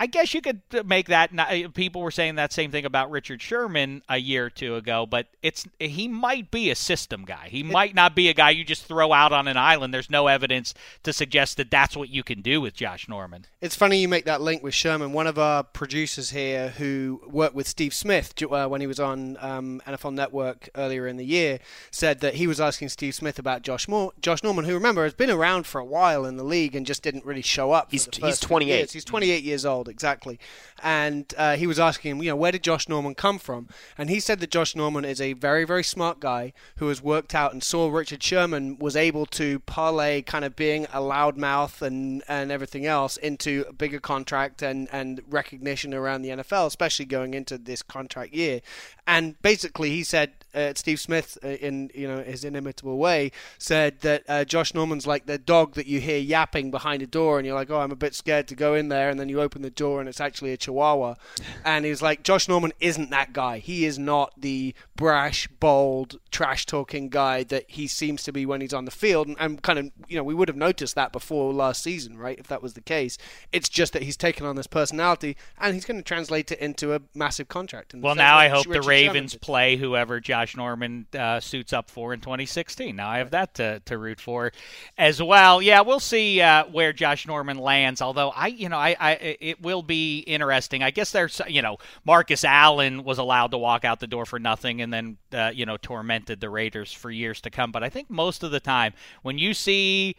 I 0.01 0.07
guess 0.07 0.33
you 0.33 0.41
could 0.41 0.63
make 0.87 1.09
that. 1.09 1.31
People 1.75 2.01
were 2.01 2.11
saying 2.11 2.37
that 2.37 2.55
same 2.55 2.71
thing 2.71 2.87
about 2.87 3.11
Richard 3.11 3.43
Sherman 3.43 4.03
a 4.09 4.17
year 4.17 4.47
or 4.47 4.51
two 4.51 4.77
ago, 4.77 5.05
but 5.05 5.27
it's 5.43 5.69
he 5.79 6.09
might 6.09 6.51
be 6.51 6.71
a 6.71 6.75
system 6.75 7.27
guy. 7.27 7.49
He 7.51 7.63
might 7.63 7.95
not 7.95 8.17
be 8.17 8.31
a 8.31 8.33
guy 8.33 8.49
you 8.49 8.65
just 8.65 8.87
throw 8.87 9.13
out 9.13 9.31
on 9.31 9.47
an 9.47 9.59
island. 9.59 9.93
There's 9.93 10.09
no 10.09 10.27
evidence 10.27 10.73
to 11.03 11.13
suggest 11.13 11.59
that 11.59 11.71
that's 11.71 11.99
what 11.99 12.09
you 12.09 12.23
can 12.23 12.41
do 12.41 12.63
with 12.63 12.73
Josh 12.73 13.11
Norman. 13.11 13.45
It's 13.61 13.77
funny 13.77 13.99
you 13.99 14.09
make 14.09 14.25
that 14.25 14.41
link 14.41 14.63
with 14.63 14.73
Sherman. 14.73 15.13
One 15.13 15.27
of 15.27 15.39
our 15.39 15.63
producers 15.63 16.31
here, 16.31 16.71
who 16.71 17.21
worked 17.27 17.55
with 17.55 17.69
Steve 17.69 17.93
Smith 17.93 18.33
uh, 18.43 18.69
when 18.69 18.81
he 18.81 18.87
was 18.87 18.99
on 18.99 19.37
um, 19.39 19.83
NFL 19.87 20.15
Network 20.15 20.71
earlier 20.77 21.07
in 21.09 21.19
the 21.19 21.27
year, 21.27 21.59
said 21.91 22.21
that 22.21 22.37
he 22.37 22.47
was 22.47 22.59
asking 22.59 22.89
Steve 22.89 23.15
Smith 23.15 23.39
about 23.39 23.61
Josh 23.61 23.87
Moore, 23.87 24.13
Josh 24.23 24.43
Norman, 24.43 24.65
who 24.65 24.73
remember 24.73 25.05
has 25.05 25.13
been 25.13 25.31
around 25.31 25.67
for 25.67 25.79
a 25.79 25.85
while 25.85 26.25
in 26.25 26.39
the 26.39 26.45
league 26.45 26.75
and 26.75 26.87
just 26.87 27.03
didn't 27.03 27.27
really 27.27 27.43
show 27.43 27.73
up. 27.73 27.89
He's 27.91 28.09
he's 28.17 28.41
28. 28.41 28.71
Years. 28.75 28.93
He's 28.93 29.05
28 29.05 29.45
years 29.45 29.67
old 29.67 29.90
exactly. 29.91 30.39
And 30.83 31.33
uh, 31.37 31.57
he 31.57 31.67
was 31.67 31.79
asking 31.79 32.13
him, 32.13 32.23
you 32.23 32.31
know, 32.31 32.37
where 32.37 32.53
did 32.53 32.63
Josh 32.63 32.89
Norman 32.89 33.15
come 33.15 33.39
from? 33.39 33.69
And 33.99 34.09
he 34.09 34.21
said 34.21 34.41
that 34.41 34.51
Josh 34.51 34.75
Norman 34.75 35.05
is 35.05 35.21
a 35.21 35.35
very, 35.35 35.65
very 35.65 35.85
smart 35.85 36.21
guy 36.21 36.53
who 36.77 36.89
has 36.89 37.03
worked 37.03 37.35
out 37.35 37.53
and 37.53 37.63
saw 37.63 37.91
Richard 37.91 38.23
Sherman 38.23 38.79
was 38.79 38.97
able 38.97 39.27
to 39.27 39.59
parlay 39.61 40.23
kind 40.23 40.45
of 40.45 40.57
being 40.57 40.85
a 40.87 41.01
loudmouth 41.01 41.83
and, 41.83 42.23
and 42.29 42.51
everything 42.51 42.87
else 42.87 43.17
into 43.19 43.65
a 43.69 43.73
bigger 43.73 44.01
contract 44.01 44.63
and, 44.63 44.89
and 44.93 45.21
recognition 45.29 45.93
around 45.93 46.23
the 46.23 46.31
NFL, 46.31 46.67
especially 46.67 47.05
going 47.05 47.35
into 47.35 47.59
this 47.59 47.83
contract 47.83 48.33
year. 48.33 48.61
And 49.07 49.41
basically, 49.43 49.91
he 49.91 50.05
said, 50.05 50.33
uh, 50.55 50.73
Steve 50.75 51.01
Smith, 51.01 51.39
uh, 51.45 51.49
in 51.49 51.91
you 51.95 52.07
know 52.07 52.23
his 52.23 52.45
inimitable 52.45 52.99
way, 52.99 53.33
said 53.59 54.01
that 54.01 54.25
uh, 54.29 54.45
Josh 54.45 54.75
Norman's 54.75 55.07
like 55.07 55.27
the 55.27 55.39
dog 55.39 55.75
that 55.75 55.87
you 55.87 56.01
hear 56.01 56.19
yapping 56.19 56.71
behind 56.71 57.03
a 57.03 57.07
door, 57.07 57.39
and 57.39 57.47
you're 57.47 57.55
like, 57.55 57.71
oh, 57.71 57.81
I'm 57.81 57.93
a 57.93 57.97
bit 57.97 58.15
scared 58.15 58.49
to 58.49 58.55
go 58.55 58.75
in 58.75 58.89
there, 58.89 59.11
and 59.11 59.19
then 59.19 59.29
you 59.29 59.41
open 59.41 59.63
the 59.63 59.71
door 59.71 60.01
and 60.01 60.09
it's 60.09 60.21
actually 60.21 60.53
a 60.53 60.57
Chihuahua. 60.57 61.15
and 61.65 61.85
he's 61.85 62.03
like, 62.03 62.23
Josh 62.23 62.49
Norman 62.49 62.73
isn't 62.81 63.11
that 63.11 63.33
guy. 63.33 63.59
He 63.59 63.85
is 63.85 63.99
not 63.99 64.33
the 64.37 64.75
brash, 64.97 65.47
bold, 65.47 66.19
trash 66.31 66.67
talking 66.67 67.09
guy 67.09 67.45
that 67.45 67.65
he 67.69 67.87
seems 67.87 68.23
to 68.25 68.33
be 68.33 68.45
when 68.45 68.61
he's 68.61 68.75
on 68.75 68.85
the 68.85 68.91
field. 68.91 69.29
And, 69.29 69.37
and 69.39 69.63
kind 69.63 69.79
of, 69.79 69.91
you 70.09 70.17
know, 70.17 70.25
we 70.25 70.35
would 70.35 70.49
have 70.49 70.57
noticed 70.57 70.95
that 70.97 71.13
before 71.13 71.53
last 71.53 71.83
season, 71.83 72.19
right? 72.19 72.39
If 72.39 72.49
that 72.49 72.63
was 72.63 72.75
the 72.75 72.81
case, 72.81 73.17
it's 73.53 73.69
just 73.69 73.93
that 73.93 74.03
he's 74.03 74.17
taken 74.17 74.45
on 74.47 74.57
this 74.57 74.67
personality 74.67 75.37
and 75.59 75.75
he's 75.75 75.85
going 75.85 75.99
to 75.99 76.03
translate 76.03 76.51
it 76.53 76.59
into 76.59 76.95
a 76.95 77.01
massive 77.15 77.49
contract. 77.49 77.95
Well, 77.95 78.15
now 78.15 78.37
I 78.37 78.49
hope 78.49 78.67
Richard 78.67 78.83
the 78.83 78.89
Ravens 78.89 79.35
play 79.37 79.77
whoever 79.77 80.21
Josh 80.21 80.40
Norman 80.57 81.07
uh, 81.17 81.41
suits 81.41 81.73
up 81.73 81.91
for 81.91 82.13
in 82.13 82.21
2016. 82.21 82.95
Now 82.95 83.09
I 83.09 83.19
have 83.19 83.31
that 83.31 83.55
to, 83.55 83.81
to 83.87 83.99
root 83.99 84.21
for 84.21 84.53
as 84.99 85.23
well. 85.23 85.61
Yeah, 85.63 85.81
we'll 85.83 86.01
see 86.01 86.41
uh, 86.41 86.65
where 86.67 86.93
Josh 86.93 87.27
Norman 87.27 87.59
lands. 87.59 88.03
Although 88.03 88.31
I, 88.31 88.49
you 88.49 88.69
know, 88.69 88.77
I, 88.77 88.97
I 88.99 89.37
it 89.41 89.63
will 89.63 89.83
be 89.83 90.21
interesting. 90.21 90.83
I 90.83 90.91
guess 90.91 91.13
there's, 91.13 91.41
you 91.49 91.63
know, 91.63 91.79
Marcus 92.05 92.45
Allen 92.45 93.05
was 93.05 93.19
allowed 93.19 93.51
to 93.53 93.59
walk 93.59 93.85
out 93.85 94.01
the 94.01 94.07
door 94.07 94.27
for 94.27 94.39
nothing 94.39 94.81
and 94.83 94.93
then, 94.93 95.19
uh, 95.33 95.51
you 95.55 95.67
know, 95.67 95.77
tormented 95.77 96.41
the 96.41 96.51
Raiders 96.51 96.93
for 96.93 97.11
years 97.11 97.41
to 97.43 97.51
come. 97.51 97.73
But 97.73 97.83
I 97.83 97.89
think 97.89 98.11
most 98.11 98.43
of 98.43 98.51
the 98.51 98.61
time 98.61 98.93
when 99.23 99.39
you 99.39 99.55
see 99.55 100.17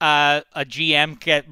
uh, 0.00 0.40
a 0.54 0.64
GM 0.64 1.20
get 1.20 1.46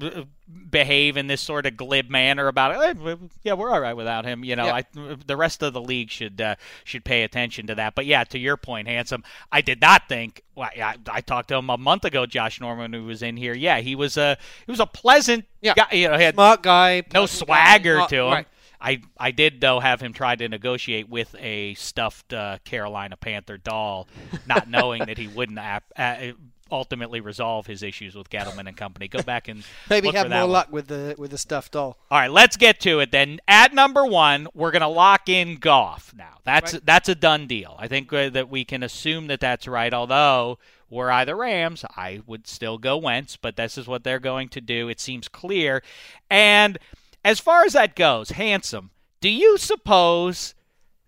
behave 0.69 1.17
in 1.17 1.27
this 1.27 1.41
sort 1.41 1.65
of 1.65 1.77
glib 1.77 2.09
manner 2.09 2.47
about 2.47 2.97
it. 2.97 3.19
Yeah, 3.43 3.53
we're 3.53 3.69
all 3.69 3.81
right 3.81 3.93
without 3.93 4.25
him. 4.25 4.43
You 4.43 4.55
know, 4.55 4.65
yeah. 4.65 4.75
I, 4.75 5.15
the 5.25 5.37
rest 5.37 5.61
of 5.61 5.73
the 5.73 5.81
league 5.81 6.09
should 6.09 6.41
uh, 6.41 6.55
should 6.83 7.03
pay 7.05 7.23
attention 7.23 7.67
to 7.67 7.75
that. 7.75 7.95
But 7.95 8.05
yeah, 8.05 8.23
to 8.25 8.39
your 8.39 8.57
point, 8.57 8.87
handsome, 8.87 9.23
I 9.51 9.61
did 9.61 9.81
not 9.81 10.07
think. 10.07 10.43
Well, 10.55 10.69
I, 10.75 10.95
I, 11.09 11.21
talked 11.21 11.49
to 11.49 11.55
him 11.55 11.69
a 11.69 11.77
month 11.77 12.05
ago, 12.05 12.25
Josh 12.25 12.59
Norman, 12.59 12.93
who 12.93 13.05
was 13.05 13.21
in 13.21 13.37
here. 13.37 13.53
Yeah, 13.53 13.79
he 13.79 13.95
was 13.95 14.17
a 14.17 14.37
he 14.65 14.71
was 14.71 14.79
a 14.79 14.85
pleasant 14.85 15.45
yeah. 15.61 15.73
guy. 15.75 15.87
You 15.91 16.09
know, 16.09 16.17
he 16.17 16.23
had 16.23 16.35
smart 16.35 16.63
guy, 16.63 17.03
no 17.13 17.25
swagger 17.25 17.97
guy. 17.97 18.07
to 18.07 18.15
him. 18.15 18.31
Right. 18.31 18.47
I 18.81 19.01
I 19.17 19.31
did 19.31 19.61
though 19.61 19.79
have 19.79 20.01
him 20.01 20.11
try 20.11 20.35
to 20.35 20.49
negotiate 20.49 21.07
with 21.07 21.35
a 21.39 21.75
stuffed 21.75 22.33
uh, 22.33 22.57
Carolina 22.65 23.15
Panther 23.15 23.57
doll, 23.57 24.07
not 24.47 24.67
knowing 24.69 25.05
that 25.05 25.17
he 25.17 25.27
wouldn't 25.27 25.59
ap- 25.59 25.91
uh, 25.95 26.31
ultimately 26.71 27.21
resolve 27.21 27.67
his 27.67 27.83
issues 27.83 28.15
with 28.15 28.29
Gettleman 28.29 28.67
and 28.67 28.77
company. 28.77 29.07
Go 29.07 29.21
back 29.21 29.47
and 29.47 29.63
maybe 29.89 30.09
have 30.11 30.29
more 30.29 30.41
one. 30.41 30.49
luck 30.49 30.71
with 30.71 30.87
the 30.87 31.15
with 31.17 31.31
the 31.31 31.37
stuffed 31.37 31.73
doll. 31.73 31.97
All 32.09 32.19
right, 32.19 32.31
let's 32.31 32.57
get 32.57 32.79
to 32.81 32.99
it 32.99 33.11
then. 33.11 33.39
At 33.47 33.73
number 33.73 34.05
one, 34.05 34.47
we're 34.53 34.71
going 34.71 34.81
to 34.81 34.87
lock 34.87 35.29
in 35.29 35.55
Goff 35.55 36.13
now. 36.15 36.37
That's 36.43 36.73
right. 36.73 36.85
that's 36.85 37.09
a 37.09 37.15
done 37.15 37.47
deal. 37.47 37.75
I 37.79 37.87
think 37.87 38.11
uh, 38.13 38.29
that 38.29 38.49
we 38.49 38.65
can 38.65 38.83
assume 38.83 39.27
that 39.27 39.39
that's 39.39 39.67
right. 39.67 39.93
Although 39.93 40.59
were 40.89 41.11
I 41.11 41.25
the 41.25 41.35
Rams, 41.35 41.85
I 41.95 42.21
would 42.25 42.47
still 42.47 42.77
go 42.77 42.97
Wentz, 42.97 43.37
but 43.37 43.55
this 43.55 43.77
is 43.77 43.87
what 43.87 44.03
they're 44.03 44.19
going 44.19 44.49
to 44.49 44.61
do. 44.61 44.89
It 44.89 44.99
seems 44.99 45.27
clear. 45.27 45.83
And 46.29 46.77
as 47.23 47.39
far 47.39 47.63
as 47.63 47.73
that 47.73 47.95
goes, 47.95 48.31
handsome. 48.31 48.91
Do 49.21 49.29
you 49.29 49.57
suppose 49.57 50.55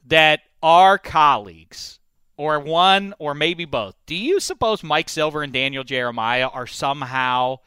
that 0.05 0.41
our 0.61 0.97
colleagues 0.97 1.99
or 2.37 2.59
one 2.59 3.13
or 3.19 3.33
maybe 3.33 3.65
both. 3.65 3.95
Do 4.05 4.15
you 4.15 4.39
suppose 4.39 4.83
Mike 4.83 5.09
Silver 5.09 5.43
and 5.43 5.53
Daniel 5.53 5.83
Jeremiah 5.83 6.47
are 6.47 6.67
somehow 6.67 7.57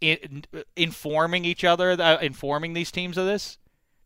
in, 0.00 0.44
informing 0.74 1.44
each 1.44 1.64
other, 1.64 1.92
uh, 1.92 2.18
informing 2.18 2.72
these 2.72 2.90
teams 2.90 3.16
of 3.16 3.26
this? 3.26 3.58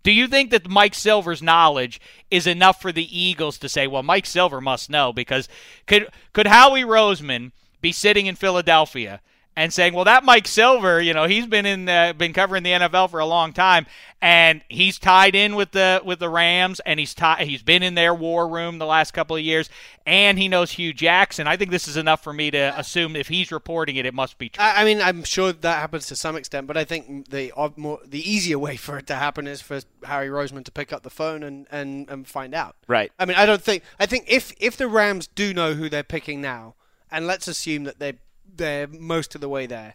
Do 0.02 0.12
you 0.12 0.28
think 0.28 0.50
that 0.50 0.68
Mike 0.68 0.94
Silver's 0.94 1.42
knowledge 1.42 2.00
is 2.30 2.46
enough 2.46 2.80
for 2.80 2.90
the 2.90 3.18
Eagles 3.18 3.58
to 3.58 3.68
say, 3.68 3.86
well, 3.86 4.02
Mike 4.02 4.26
Silver 4.26 4.60
must 4.60 4.88
know? 4.88 5.12
Because 5.12 5.48
could 5.86 6.08
could 6.32 6.46
Howie 6.46 6.84
Roseman 6.84 7.52
be 7.80 7.92
sitting 7.92 8.26
in 8.26 8.34
Philadelphia 8.34 9.20
and 9.56 9.72
saying, 9.72 9.94
"Well, 9.94 10.04
that 10.04 10.24
Mike 10.24 10.46
Silver, 10.46 11.00
you 11.00 11.12
know, 11.12 11.24
he's 11.24 11.46
been 11.46 11.66
in 11.66 11.84
the, 11.84 12.14
been 12.16 12.32
covering 12.32 12.62
the 12.62 12.70
NFL 12.70 13.10
for 13.10 13.20
a 13.20 13.26
long 13.26 13.52
time, 13.52 13.86
and 14.22 14.62
he's 14.68 14.98
tied 14.98 15.34
in 15.34 15.54
with 15.54 15.72
the 15.72 16.00
with 16.04 16.18
the 16.18 16.28
Rams, 16.28 16.80
and 16.80 17.00
he's 17.00 17.14
tied, 17.14 17.46
he's 17.46 17.62
been 17.62 17.82
in 17.82 17.94
their 17.94 18.14
war 18.14 18.48
room 18.48 18.78
the 18.78 18.86
last 18.86 19.12
couple 19.12 19.36
of 19.36 19.42
years, 19.42 19.68
and 20.06 20.38
he 20.38 20.48
knows 20.48 20.72
Hue 20.72 20.92
Jackson. 20.92 21.46
I 21.46 21.56
think 21.56 21.70
this 21.70 21.88
is 21.88 21.96
enough 21.96 22.22
for 22.22 22.32
me 22.32 22.50
to 22.50 22.78
assume 22.78 23.16
if 23.16 23.28
he's 23.28 23.50
reporting 23.50 23.96
it, 23.96 24.06
it 24.06 24.14
must 24.14 24.38
be 24.38 24.48
true. 24.48 24.62
I, 24.62 24.82
I 24.82 24.84
mean, 24.84 25.00
I'm 25.00 25.24
sure 25.24 25.52
that 25.52 25.78
happens 25.78 26.06
to 26.06 26.16
some 26.16 26.36
extent, 26.36 26.66
but 26.66 26.76
I 26.76 26.84
think 26.84 27.30
the 27.30 27.52
more 27.76 28.00
the 28.06 28.30
easier 28.30 28.58
way 28.58 28.76
for 28.76 28.98
it 28.98 29.06
to 29.08 29.16
happen 29.16 29.46
is 29.46 29.60
for 29.60 29.80
Harry 30.04 30.28
Roseman 30.28 30.64
to 30.64 30.72
pick 30.72 30.92
up 30.92 31.02
the 31.02 31.10
phone 31.10 31.42
and, 31.42 31.66
and, 31.70 32.08
and 32.08 32.26
find 32.26 32.54
out. 32.54 32.76
Right. 32.86 33.10
I 33.18 33.24
mean, 33.24 33.36
I 33.36 33.46
don't 33.46 33.62
think 33.62 33.82
I 33.98 34.06
think 34.06 34.24
if 34.28 34.52
if 34.60 34.76
the 34.76 34.88
Rams 34.88 35.26
do 35.26 35.52
know 35.52 35.74
who 35.74 35.88
they're 35.88 36.02
picking 36.02 36.40
now, 36.40 36.74
and 37.10 37.26
let's 37.26 37.48
assume 37.48 37.84
that 37.84 37.98
they 37.98 38.14
they're 38.56 38.86
most 38.86 39.34
of 39.34 39.40
the 39.40 39.48
way 39.48 39.66
there, 39.66 39.94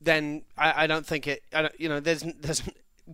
then 0.00 0.42
I, 0.56 0.84
I 0.84 0.86
don't 0.86 1.06
think 1.06 1.26
it. 1.26 1.42
I 1.52 1.62
don't, 1.62 1.80
you 1.80 1.88
know, 1.88 2.00
there's 2.00 2.22
there's 2.40 2.62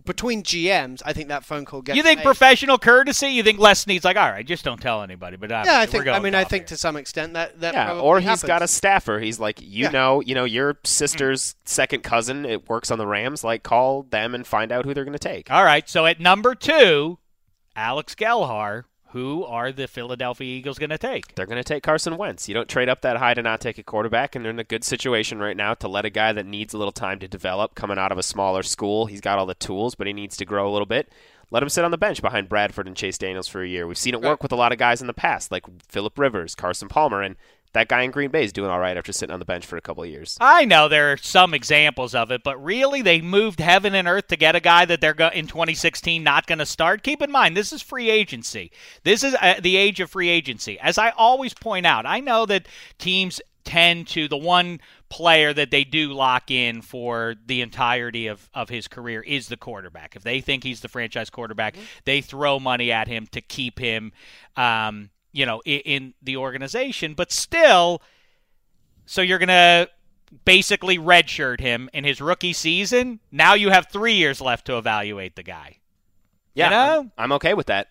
between 0.05 0.43
GMs, 0.43 1.01
I 1.03 1.13
think 1.13 1.29
that 1.29 1.43
phone 1.43 1.65
call 1.65 1.81
gets. 1.81 1.97
You 1.97 2.03
think 2.03 2.19
made. 2.19 2.23
professional 2.23 2.77
courtesy? 2.77 3.27
You 3.27 3.43
think 3.43 3.59
Les 3.59 3.79
Snead's 3.79 4.05
like, 4.05 4.17
all 4.17 4.29
right, 4.29 4.45
just 4.45 4.63
don't 4.63 4.79
tell 4.79 5.01
anybody. 5.01 5.37
But 5.37 5.51
uh, 5.51 5.63
yeah, 5.65 5.79
I 5.79 5.85
think. 5.85 6.07
I 6.07 6.19
mean, 6.19 6.35
I 6.35 6.43
think 6.43 6.63
here. 6.63 6.67
to 6.69 6.77
some 6.77 6.95
extent 6.95 7.33
that 7.33 7.59
that 7.61 7.73
yeah, 7.73 7.99
or 7.99 8.19
he's 8.19 8.27
happens. 8.27 8.43
got 8.43 8.61
a 8.61 8.67
staffer. 8.67 9.19
He's 9.19 9.39
like, 9.39 9.61
you 9.61 9.85
yeah. 9.85 9.89
know, 9.91 10.21
you 10.21 10.35
know, 10.35 10.45
your 10.45 10.75
mm. 10.75 10.87
sister's 10.87 11.55
second 11.65 12.03
cousin. 12.03 12.45
It 12.45 12.69
works 12.69 12.91
on 12.91 12.97
the 12.97 13.07
Rams. 13.07 13.43
Like, 13.43 13.63
call 13.63 14.03
them 14.03 14.35
and 14.35 14.45
find 14.45 14.71
out 14.71 14.85
who 14.85 14.93
they're 14.93 15.05
going 15.05 15.17
to 15.17 15.19
take. 15.19 15.49
All 15.51 15.63
right. 15.63 15.89
So 15.89 16.05
at 16.05 16.19
number 16.19 16.53
two, 16.55 17.17
Alex 17.75 18.15
Gelhar 18.15 18.83
who 19.11 19.43
are 19.43 19.71
the 19.71 19.87
Philadelphia 19.87 20.47
Eagles 20.47 20.77
going 20.77 20.91
to 20.91 20.97
take? 20.97 21.33
They're 21.35 21.47
going 21.47 21.61
to 21.61 21.63
take 21.63 21.83
Carson 21.83 22.17
Wentz. 22.17 22.47
You 22.47 22.53
don't 22.53 22.69
trade 22.69 22.89
up 22.89 23.01
that 23.01 23.17
high 23.17 23.33
to 23.33 23.41
not 23.41 23.59
take 23.59 23.77
a 23.77 23.83
quarterback, 23.83 24.35
and 24.35 24.45
they're 24.45 24.51
in 24.51 24.59
a 24.59 24.63
good 24.63 24.83
situation 24.83 25.39
right 25.39 25.57
now 25.57 25.73
to 25.75 25.87
let 25.87 26.05
a 26.05 26.09
guy 26.09 26.31
that 26.31 26.45
needs 26.45 26.73
a 26.73 26.77
little 26.77 26.91
time 26.91 27.19
to 27.19 27.27
develop, 27.27 27.73
coming 27.73 27.97
out 27.97 28.11
of 28.11 28.17
a 28.17 28.23
smaller 28.23 28.61
school. 28.61 29.07
He's 29.07 29.21
got 29.21 29.39
all 29.39 29.45
the 29.47 29.55
tools, 29.55 29.95
but 29.95 30.07
he 30.07 30.13
needs 30.13 30.37
to 30.37 30.45
grow 30.45 30.69
a 30.69 30.71
little 30.71 30.85
bit. 30.85 31.11
Let 31.51 31.63
him 31.63 31.69
sit 31.69 31.83
on 31.83 31.89
the 31.89 31.97
bench 31.97 32.21
behind 32.21 32.49
Bradford 32.49 32.85
and 32.85 32.95
Chase 32.95 33.17
Daniels 33.17 33.47
for 33.47 33.63
a 33.63 33.67
year. 33.67 33.87
We've 33.87 33.97
seen 33.97 34.13
it 34.13 34.21
work 34.21 34.43
with 34.43 34.51
a 34.51 34.55
lot 34.55 34.71
of 34.71 34.77
guys 34.77 35.01
in 35.01 35.07
the 35.07 35.13
past, 35.13 35.51
like 35.51 35.65
Philip 35.87 36.19
Rivers, 36.19 36.53
Carson 36.53 36.87
Palmer, 36.87 37.23
and 37.23 37.35
that 37.73 37.87
guy 37.87 38.01
in 38.01 38.11
Green 38.11 38.31
Bay 38.31 38.43
is 38.43 38.51
doing 38.51 38.69
all 38.69 38.79
right 38.79 38.97
after 38.97 39.13
sitting 39.13 39.33
on 39.33 39.39
the 39.39 39.45
bench 39.45 39.65
for 39.65 39.77
a 39.77 39.81
couple 39.81 40.03
of 40.03 40.09
years. 40.09 40.37
I 40.41 40.65
know 40.65 40.87
there 40.87 41.11
are 41.11 41.17
some 41.17 41.53
examples 41.53 42.15
of 42.15 42.31
it, 42.31 42.41
but 42.43 42.61
really 42.63 43.01
they 43.01 43.21
moved 43.21 43.59
heaven 43.59 43.93
and 43.93 44.07
earth 44.07 44.27
to 44.27 44.37
get 44.37 44.55
a 44.55 44.59
guy 44.59 44.85
that 44.85 45.01
they're 45.01 45.13
go- 45.13 45.29
in 45.29 45.47
2016 45.47 46.23
not 46.23 46.47
going 46.47 46.59
to 46.59 46.65
start. 46.65 47.03
Keep 47.03 47.21
in 47.21 47.31
mind, 47.31 47.55
this 47.55 47.71
is 47.71 47.81
free 47.81 48.09
agency. 48.09 48.71
This 49.03 49.23
is 49.23 49.35
uh, 49.39 49.55
the 49.61 49.77
age 49.77 49.99
of 49.99 50.09
free 50.09 50.29
agency. 50.29 50.79
As 50.79 50.97
I 50.97 51.11
always 51.11 51.53
point 51.53 51.85
out, 51.85 52.05
I 52.05 52.19
know 52.19 52.45
that 52.47 52.67
teams 52.97 53.39
tend 53.65 54.07
to 54.07 54.27
the 54.27 54.37
one 54.37 54.79
player 55.09 55.53
that 55.53 55.69
they 55.69 55.83
do 55.83 56.11
lock 56.13 56.49
in 56.49 56.81
for 56.81 57.35
the 57.45 57.61
entirety 57.61 58.25
of, 58.25 58.49
of 58.53 58.69
his 58.69 58.87
career 58.87 59.21
is 59.21 59.47
the 59.47 59.57
quarterback. 59.57 60.15
If 60.15 60.23
they 60.23 60.41
think 60.41 60.63
he's 60.63 60.81
the 60.81 60.87
franchise 60.87 61.29
quarterback, 61.29 61.75
mm-hmm. 61.75 61.85
they 62.05 62.21
throw 62.21 62.59
money 62.59 62.91
at 62.91 63.07
him 63.07 63.27
to 63.27 63.41
keep 63.41 63.77
him 63.77 64.11
um, 64.55 65.11
you 65.31 65.45
know, 65.45 65.61
in, 65.65 65.79
in 65.81 66.13
the 66.21 66.37
organization, 66.37 67.13
but 67.13 67.31
still, 67.31 68.01
so 69.05 69.21
you're 69.21 69.39
going 69.39 69.47
to 69.49 69.89
basically 70.45 70.97
redshirt 70.97 71.59
him 71.59 71.89
in 71.93 72.03
his 72.03 72.21
rookie 72.21 72.53
season. 72.53 73.19
Now 73.31 73.53
you 73.55 73.69
have 73.71 73.87
three 73.87 74.13
years 74.13 74.41
left 74.41 74.65
to 74.65 74.77
evaluate 74.77 75.35
the 75.35 75.43
guy. 75.43 75.77
Yeah, 76.53 76.65
you 76.65 76.69
know? 76.71 76.99
I'm, 77.01 77.11
I'm 77.17 77.31
okay 77.33 77.53
with 77.53 77.67
that. 77.67 77.87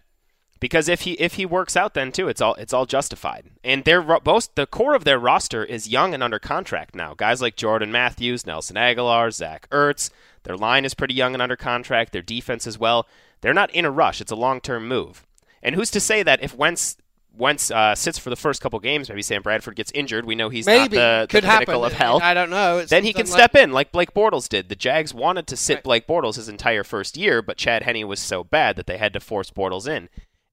because 0.61 0.89
if 0.89 1.03
he 1.03 1.13
if 1.13 1.35
he 1.35 1.47
works 1.47 1.77
out 1.77 1.95
then 1.95 2.11
too 2.11 2.29
it's 2.29 2.41
all 2.41 2.55
it's 2.55 2.73
all 2.73 2.85
justified 2.87 3.45
and 3.63 3.87
ro- 3.87 4.19
most 4.25 4.57
the 4.57 4.67
core 4.67 4.95
of 4.95 5.05
their 5.05 5.19
roster 5.19 5.65
is 5.65 5.89
young 5.89 6.13
and 6.15 6.23
under 6.23 6.39
contract 6.41 6.95
now 6.97 7.15
guys 7.15 7.41
like 7.41 7.55
jordan 7.57 7.93
matthews 7.93 8.45
nelson 8.45 8.75
agholor 8.77 9.33
zach 9.33 9.69
ertz 9.71 10.11
their 10.43 10.57
line 10.57 10.85
is 10.85 10.95
pretty 10.95 11.15
young 11.15 11.33
and 11.33 11.43
under 11.43 11.57
contract 11.57 12.13
their 12.13 12.23
defense 12.23 12.67
as 12.67 12.77
well 12.79 13.07
they're 13.41 13.55
not 13.55 13.71
in 13.73 13.85
a 13.85 13.91
rush 13.91 14.21
it's 14.21 14.33
a 14.33 14.37
long-term 14.37 14.87
move 14.89 15.25
and 15.63 15.77
who's 15.77 15.91
to 15.93 16.01
say 16.01 16.25
that 16.25 16.43
if 16.43 16.57
wentz 16.57 16.97
Wentz 17.39 17.71
uh, 17.71 17.95
sits 17.95 18.19
for 18.19 18.31
the 18.31 18.37
first 18.37 18.61
couple 18.61 18.79
games, 18.81 19.09
maybe 19.09 19.23
Sam 19.23 19.43
Bradford 19.43 19.77
gets 19.77 19.91
injured. 19.93 20.25
We 20.27 20.35
know 20.35 20.49
he's 20.49 20.67
Maybe 20.67 20.97
not 20.97 21.23
the, 21.23 21.27
could 21.31 21.45
the 21.45 21.49
pinnacle 21.49 21.83
happen. 21.83 21.93
of 21.93 21.93
health. 21.93 22.23
I 22.23 22.35
don't 22.35 22.51
know. 22.51 22.79
It's 22.79 22.91
then 22.91 23.05
he 23.05 23.13
can 23.13 23.27
step 23.27 23.55
like- 23.55 23.63
in 23.63 23.73
like 23.73 23.93
Blake 23.93 24.13
Bortles 24.13 24.49
did. 24.49 24.69
The 24.69 24.77
Jags 24.77 25.15
wanted 25.15 25.47
to 25.47 25.57
sit 25.57 25.75
Right. 25.77 25.85
Blake 25.85 26.07
Bortles 26.07 26.35
his 26.37 26.49
entire 26.49 26.85
first 26.85 27.17
year, 27.17 27.41
but 27.41 27.57
Chad 27.57 27.85
Henne 27.85 28.07
was 28.09 28.21
so 28.21 28.43
bad 28.45 28.77
that 28.77 28.87
they 28.87 28.99
had 28.99 29.13
to 29.15 29.21
force 29.21 29.51
Bortles 29.51 29.89
in. 29.89 30.09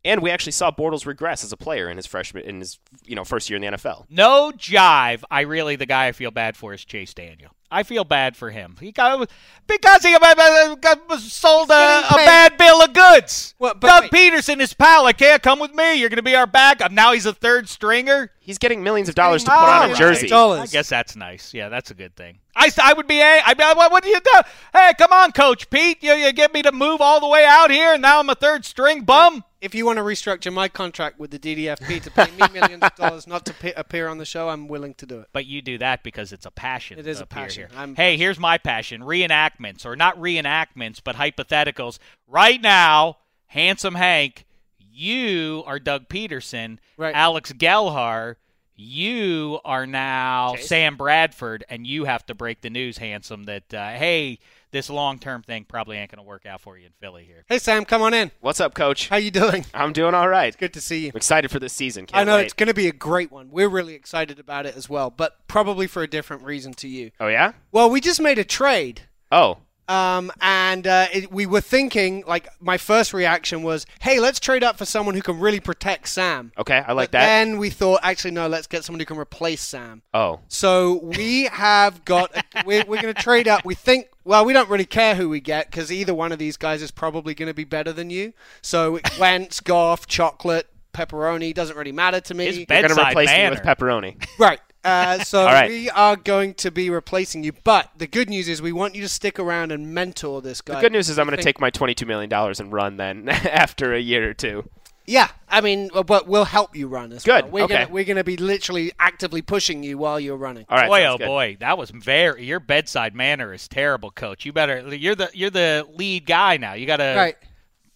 And 0.05 0.21
we 0.21 0.29
actually 0.29 0.51
saw 0.53 0.71
Bortles 0.71 1.05
regress 1.05 1.43
as 1.43 1.51
a 1.51 1.57
player 1.57 1.89
in 1.89 1.97
his 1.97 2.05
freshman 2.05 2.43
in 2.43 2.59
his 2.59 2.79
you 3.03 3.15
know 3.15 3.25
first 3.25 3.49
year 3.49 3.57
in 3.57 3.61
the 3.63 3.77
NFL. 3.77 4.05
No 4.09 4.53
jive. 4.55 5.23
I 5.29 5.41
really, 5.41 5.75
the 5.75 5.87
guy 5.87 6.07
I 6.07 6.11
feel 6.13 6.31
bad 6.31 6.55
for 6.55 6.73
is 6.73 6.85
Chase 6.85 7.13
Daniel. 7.13 7.51
I 7.71 7.81
feel 7.83 8.03
bad 8.03 8.37
for 8.37 8.51
him. 8.51 8.77
He 8.79 8.91
got 8.91 9.29
because 9.67 10.03
he 10.03 10.13
uh, 10.13 10.19
got, 10.19 10.79
got 10.81 11.19
sold 11.19 11.71
a, 11.71 11.73
a 11.73 12.13
bad 12.15 12.55
bill 12.57 12.81
of 12.83 12.93
goods. 12.93 13.55
Well, 13.57 13.73
but 13.73 13.87
Doug 13.87 14.03
wait. 14.03 14.31
Pederson, 14.33 14.59
his 14.59 14.73
pal, 14.73 15.03
like, 15.03 15.19
yeah, 15.19 15.39
come 15.39 15.59
with 15.59 15.73
me. 15.73 15.95
You're 15.95 16.09
going 16.09 16.17
to 16.17 16.23
be 16.23 16.35
our 16.35 16.47
backup. 16.47 16.91
Now 16.91 17.13
he's 17.13 17.25
a 17.25 17.33
third 17.33 17.67
stringer. 17.67 18.31
He's 18.39 18.59
getting 18.59 18.83
millions 18.83 19.09
of 19.09 19.15
dollars 19.15 19.43
to 19.45 19.51
Oh, 19.51 19.55
put 19.59 19.69
on 19.69 19.91
a 19.91 19.95
jersey. 19.95 20.27
Dollars. 20.27 20.61
I 20.61 20.65
guess 20.67 20.87
that's 20.87 21.15
nice. 21.15 21.53
Yeah, 21.53 21.69
that's 21.69 21.89
a 21.89 21.95
good 21.95 22.15
thing. 22.15 22.37
I, 22.55 22.71
I 22.81 22.93
would 22.93 23.07
be 23.07 23.19
a. 23.19 23.41
I 23.43 23.53
what, 23.75 24.03
do 24.03 24.09
you 24.09 24.19
do? 24.19 24.41
Hey, 24.73 24.91
come 24.97 25.11
on, 25.11 25.31
Coach 25.31 25.69
Pete. 25.69 26.01
You, 26.01 26.13
you 26.13 26.31
get 26.31 26.53
me 26.53 26.61
to 26.61 26.71
move 26.71 27.01
all 27.01 27.19
the 27.19 27.27
way 27.27 27.45
out 27.45 27.69
here, 27.69 27.93
and 27.93 28.01
now 28.01 28.19
I'm 28.19 28.29
a 28.29 28.35
third 28.35 28.63
string 28.65 29.01
bum. 29.01 29.43
If 29.59 29.73
you 29.73 29.85
want 29.85 29.97
to 29.97 30.03
restructure 30.03 30.53
my 30.53 30.67
contract 30.67 31.19
with 31.19 31.31
the 31.31 31.39
DDFP 31.39 32.01
to 32.03 32.11
pay 32.11 32.29
me 32.31 32.53
millions 32.59 32.83
of 32.83 32.95
dollars 32.95 33.27
not 33.27 33.45
to 33.47 33.53
pe- 33.53 33.73
appear 33.75 34.07
on 34.07 34.19
the 34.19 34.25
show, 34.25 34.49
I'm 34.49 34.67
willing 34.67 34.93
to 34.95 35.05
do 35.05 35.19
it. 35.19 35.27
But 35.33 35.47
you 35.47 35.61
do 35.61 35.77
that 35.79 36.03
because 36.03 36.31
it's 36.31 36.45
a 36.45 36.51
passion. 36.51 36.99
It 36.99 37.07
is 37.07 37.19
a 37.19 37.25
passion. 37.25 37.69
hey, 37.95 38.15
here's 38.15 38.39
my 38.39 38.57
passion: 38.57 39.01
reenactments, 39.01 39.85
or 39.85 39.95
not 39.95 40.17
reenactments, 40.17 41.01
but 41.03 41.15
hypotheticals. 41.15 41.99
Right 42.27 42.61
now, 42.61 43.17
handsome 43.47 43.95
Hank, 43.95 44.45
you 44.77 45.63
are 45.65 45.79
Doug 45.79 46.07
Pederson. 46.07 46.77
Right. 46.97 47.15
Alex 47.15 47.51
Gelhar, 47.51 48.35
you 48.75 49.59
are 49.65 49.87
now 49.87 50.55
Chase? 50.55 50.67
Sam 50.67 50.97
Bradford, 50.97 51.63
and 51.69 51.85
you 51.87 52.05
have 52.05 52.25
to 52.27 52.35
break 52.35 52.61
the 52.61 52.69
news, 52.69 52.97
handsome, 52.97 53.45
that 53.45 53.73
uh, 53.73 53.91
hey, 53.91 54.39
this 54.71 54.89
long-term 54.89 55.43
thing 55.43 55.65
probably 55.65 55.97
ain't 55.97 56.11
going 56.11 56.23
to 56.23 56.27
work 56.27 56.45
out 56.45 56.59
for 56.59 56.77
you 56.77 56.87
in 56.87 56.91
Philly 56.99 57.23
here. 57.23 57.45
Hey 57.47 57.59
Sam, 57.59 57.85
come 57.85 58.01
on 58.01 58.13
in. 58.13 58.31
What's 58.41 58.59
up, 58.59 58.73
Coach? 58.73 59.07
How 59.07 59.15
you 59.15 59.31
doing? 59.31 59.65
I'm 59.73 59.93
doing 59.93 60.13
all 60.13 60.27
right. 60.27 60.57
Good 60.57 60.73
to 60.73 60.81
see 60.81 61.05
you. 61.05 61.11
I'm 61.13 61.17
excited 61.17 61.49
for 61.49 61.59
this 61.59 61.73
season. 61.73 62.05
Can't 62.05 62.19
I 62.19 62.23
know 62.25 62.35
wait. 62.35 62.45
it's 62.45 62.53
going 62.53 62.67
to 62.67 62.73
be 62.73 62.87
a 62.87 62.93
great 62.93 63.31
one. 63.31 63.49
We're 63.49 63.69
really 63.69 63.93
excited 63.93 64.39
about 64.39 64.65
it 64.65 64.75
as 64.75 64.89
well, 64.89 65.09
but 65.09 65.47
probably 65.47 65.87
for 65.87 66.03
a 66.03 66.07
different 66.07 66.43
reason 66.43 66.73
to 66.73 66.87
you. 66.87 67.11
Oh 67.19 67.27
yeah. 67.27 67.53
Well, 67.71 67.89
we 67.89 68.01
just 68.01 68.21
made 68.21 68.37
a 68.37 68.43
trade. 68.43 69.03
Oh. 69.31 69.59
Um, 69.87 70.31
and 70.41 70.87
uh, 70.87 71.07
it, 71.13 71.31
we 71.31 71.45
were 71.45 71.61
thinking, 71.61 72.23
like, 72.27 72.47
my 72.59 72.77
first 72.77 73.13
reaction 73.13 73.63
was, 73.63 73.85
hey, 74.01 74.19
let's 74.19 74.39
trade 74.39 74.63
up 74.63 74.77
for 74.77 74.85
someone 74.85 75.15
who 75.15 75.21
can 75.21 75.39
really 75.39 75.59
protect 75.59 76.09
Sam. 76.09 76.51
Okay. 76.57 76.83
I 76.85 76.93
like 76.93 77.11
but 77.11 77.19
that. 77.19 77.25
Then 77.25 77.57
we 77.57 77.69
thought, 77.69 77.99
actually, 78.03 78.31
no, 78.31 78.47
let's 78.47 78.67
get 78.67 78.83
someone 78.83 78.99
who 78.99 79.05
can 79.05 79.17
replace 79.17 79.61
Sam. 79.61 80.01
oh. 80.13 80.39
So 80.47 80.99
we 81.03 81.45
have 81.45 82.05
got, 82.05 82.35
a, 82.35 82.43
we're, 82.65 82.85
we're 82.85 83.01
going 83.01 83.13
to 83.13 83.21
trade 83.21 83.47
up. 83.47 83.65
We 83.65 83.75
think, 83.75 84.07
well, 84.23 84.45
we 84.45 84.53
don't 84.53 84.69
really 84.69 84.85
care 84.85 85.15
who 85.15 85.29
we 85.29 85.39
get 85.39 85.69
because 85.69 85.91
either 85.91 86.13
one 86.13 86.31
of 86.31 86.39
these 86.39 86.57
guys 86.57 86.81
is 86.81 86.91
probably 86.91 87.35
going 87.35 87.47
to 87.47 87.53
be 87.53 87.63
better 87.63 87.93
than 87.93 88.09
you. 88.09 88.33
So 88.61 88.99
Wentz, 89.19 89.59
Goff, 89.59 90.07
Chocolate, 90.07 90.67
Pepperoni 90.95 91.53
doesn't 91.53 91.75
really 91.75 91.91
matter 91.91 92.21
to 92.21 92.33
me. 92.33 92.45
His 92.45 92.57
You're 92.57 92.65
gonna 92.67 92.93
replace 92.93 93.27
manner. 93.27 93.55
me 93.55 93.57
with 93.57 93.65
pepperoni. 93.65 94.25
Right. 94.39 94.59
Uh, 94.85 95.19
so 95.23 95.39
All 95.41 95.45
right. 95.47 95.69
we 95.69 95.89
are 95.89 96.15
going 96.15 96.53
to 96.55 96.71
be 96.71 96.89
replacing 96.89 97.43
you. 97.43 97.51
But 97.63 97.89
the 97.97 98.07
good 98.07 98.29
news 98.29 98.47
is 98.47 98.61
we 98.61 98.71
want 98.71 98.95
you 98.95 99.01
to 99.01 99.09
stick 99.09 99.39
around 99.39 99.71
and 99.71 99.93
mentor 99.93 100.41
this 100.41 100.61
guy. 100.61 100.75
The 100.75 100.81
good 100.81 100.91
news 100.91 101.09
is 101.09 101.17
I'm 101.19 101.25
going 101.25 101.37
to 101.37 101.43
take 101.43 101.59
my 101.59 101.69
22 101.71 102.05
million 102.05 102.29
dollars 102.29 102.59
and 102.59 102.71
run 102.71 102.97
then 102.97 103.27
after 103.29 103.93
a 103.93 103.99
year 103.99 104.29
or 104.29 104.33
two. 104.33 104.69
Yeah, 105.07 105.29
I 105.47 105.61
mean, 105.61 105.91
uh, 105.93 106.01
but 106.01 106.27
we'll 106.27 106.45
help 106.45 106.75
you 106.75 106.87
run 106.87 107.11
as 107.11 107.23
Good, 107.23 107.43
well. 107.45 107.51
We're 107.51 107.63
okay. 107.65 107.73
Gonna, 107.83 107.93
we're 107.93 108.05
going 108.05 108.17
to 108.17 108.23
be 108.23 108.37
literally 108.37 108.91
actively 108.99 109.43
pushing 109.43 109.83
you 109.83 109.99
while 109.99 110.19
you're 110.19 110.35
running. 110.35 110.65
All 110.67 110.77
right. 110.77 110.87
boy, 110.87 111.05
oh 111.05 111.17
good. 111.19 111.27
boy, 111.27 111.57
that 111.59 111.77
was 111.77 111.91
very. 111.91 112.43
Your 112.45 112.59
bedside 112.59 113.13
manner 113.13 113.53
is 113.53 113.67
terrible, 113.67 114.09
Coach. 114.09 114.45
You 114.45 114.53
better. 114.53 114.95
You're 114.95 115.13
the 115.13 115.29
you're 115.33 115.51
the 115.51 115.87
lead 115.93 116.25
guy 116.25 116.57
now. 116.57 116.73
You 116.73 116.87
got 116.87 116.97
to 116.97 117.13
Right. 117.15 117.35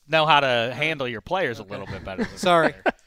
know 0.07 0.27
how 0.27 0.39
to 0.39 0.71
handle 0.75 1.07
your 1.07 1.21
players 1.21 1.57
a 1.57 1.63
little 1.63 1.87
bit 1.87 2.05
better. 2.05 2.25
Than 2.25 2.35
Sorry. 2.37 2.75
that 2.85 2.99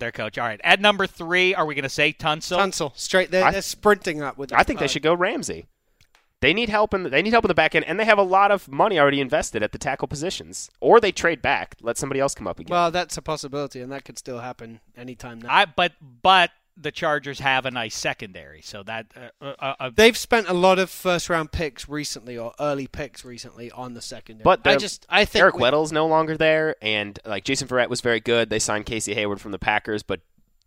their 0.00 0.12
coach. 0.12 0.38
All 0.38 0.46
right, 0.46 0.60
at 0.64 0.80
number 0.80 1.06
three, 1.06 1.54
are 1.54 1.66
we 1.66 1.74
going 1.74 1.82
to 1.84 1.88
say 1.88 2.12
Tunsil? 2.12 2.58
Tunsil, 2.58 2.92
straight 2.96 3.30
there. 3.30 3.44
I- 3.44 3.50
They're 3.52 3.62
sprinting 3.62 4.22
up 4.22 4.36
with. 4.38 4.52
I 4.52 4.62
think 4.62 4.80
they 4.80 4.88
should 4.88 5.02
go 5.02 5.14
Ramsey. 5.14 5.66
They 6.40 6.52
need 6.52 6.68
help 6.68 6.92
in 6.92 7.04
the, 7.04 7.08
they 7.08 7.22
need 7.22 7.32
help 7.32 7.44
in 7.46 7.48
the 7.48 7.54
back 7.54 7.74
end, 7.74 7.86
and 7.86 7.98
they 7.98 8.04
have 8.04 8.18
a 8.18 8.22
lot 8.22 8.50
of 8.50 8.68
money 8.68 8.98
already 8.98 9.20
invested 9.20 9.62
at 9.62 9.72
the 9.72 9.78
tackle 9.78 10.08
positions. 10.08 10.70
Or 10.80 11.00
they 11.00 11.10
trade 11.12 11.40
back, 11.40 11.76
let 11.80 11.96
somebody 11.96 12.20
else 12.20 12.34
come 12.34 12.46
up 12.46 12.58
again. 12.58 12.70
Well, 12.74 12.90
that's 12.90 13.16
a 13.16 13.22
possibility, 13.22 13.80
and 13.80 13.90
that 13.92 14.04
could 14.04 14.18
still 14.18 14.40
happen 14.40 14.80
anytime 14.96 15.40
now. 15.40 15.48
I 15.50 15.64
but 15.64 15.92
but 16.22 16.50
the 16.76 16.90
Chargers 16.90 17.38
have 17.38 17.66
a 17.66 17.70
nice 17.70 17.94
secondary, 17.94 18.60
so 18.60 18.82
that 18.82 19.06
uh, 19.40 19.52
uh, 19.60 19.74
uh, 19.78 19.90
They've 19.94 20.16
spent 20.16 20.48
a 20.48 20.52
lot 20.52 20.78
of 20.78 20.90
first 20.90 21.30
round 21.30 21.52
picks 21.52 21.88
recently, 21.88 22.36
or 22.36 22.52
early 22.58 22.86
picks 22.86 23.24
recently, 23.24 23.70
on 23.70 23.94
the 23.94 24.02
secondary. 24.02 24.42
but 24.42 24.66
I 24.66 24.76
just, 24.76 25.06
I 25.08 25.24
think 25.24 25.42
Eric 25.42 25.54
we- 25.56 25.62
Weddle's 25.62 25.92
no 25.92 26.06
longer 26.06 26.36
there, 26.36 26.76
and 26.82 27.18
like 27.24 27.44
Jason 27.44 27.68
Verrett 27.68 27.88
was 27.88 28.00
very 28.00 28.20
good. 28.20 28.50
They 28.50 28.58
signed 28.58 28.86
Casey 28.86 29.14
Hayward 29.14 29.40
from 29.40 29.52
the 29.52 29.58
Packers, 29.58 30.02
but 30.02 30.20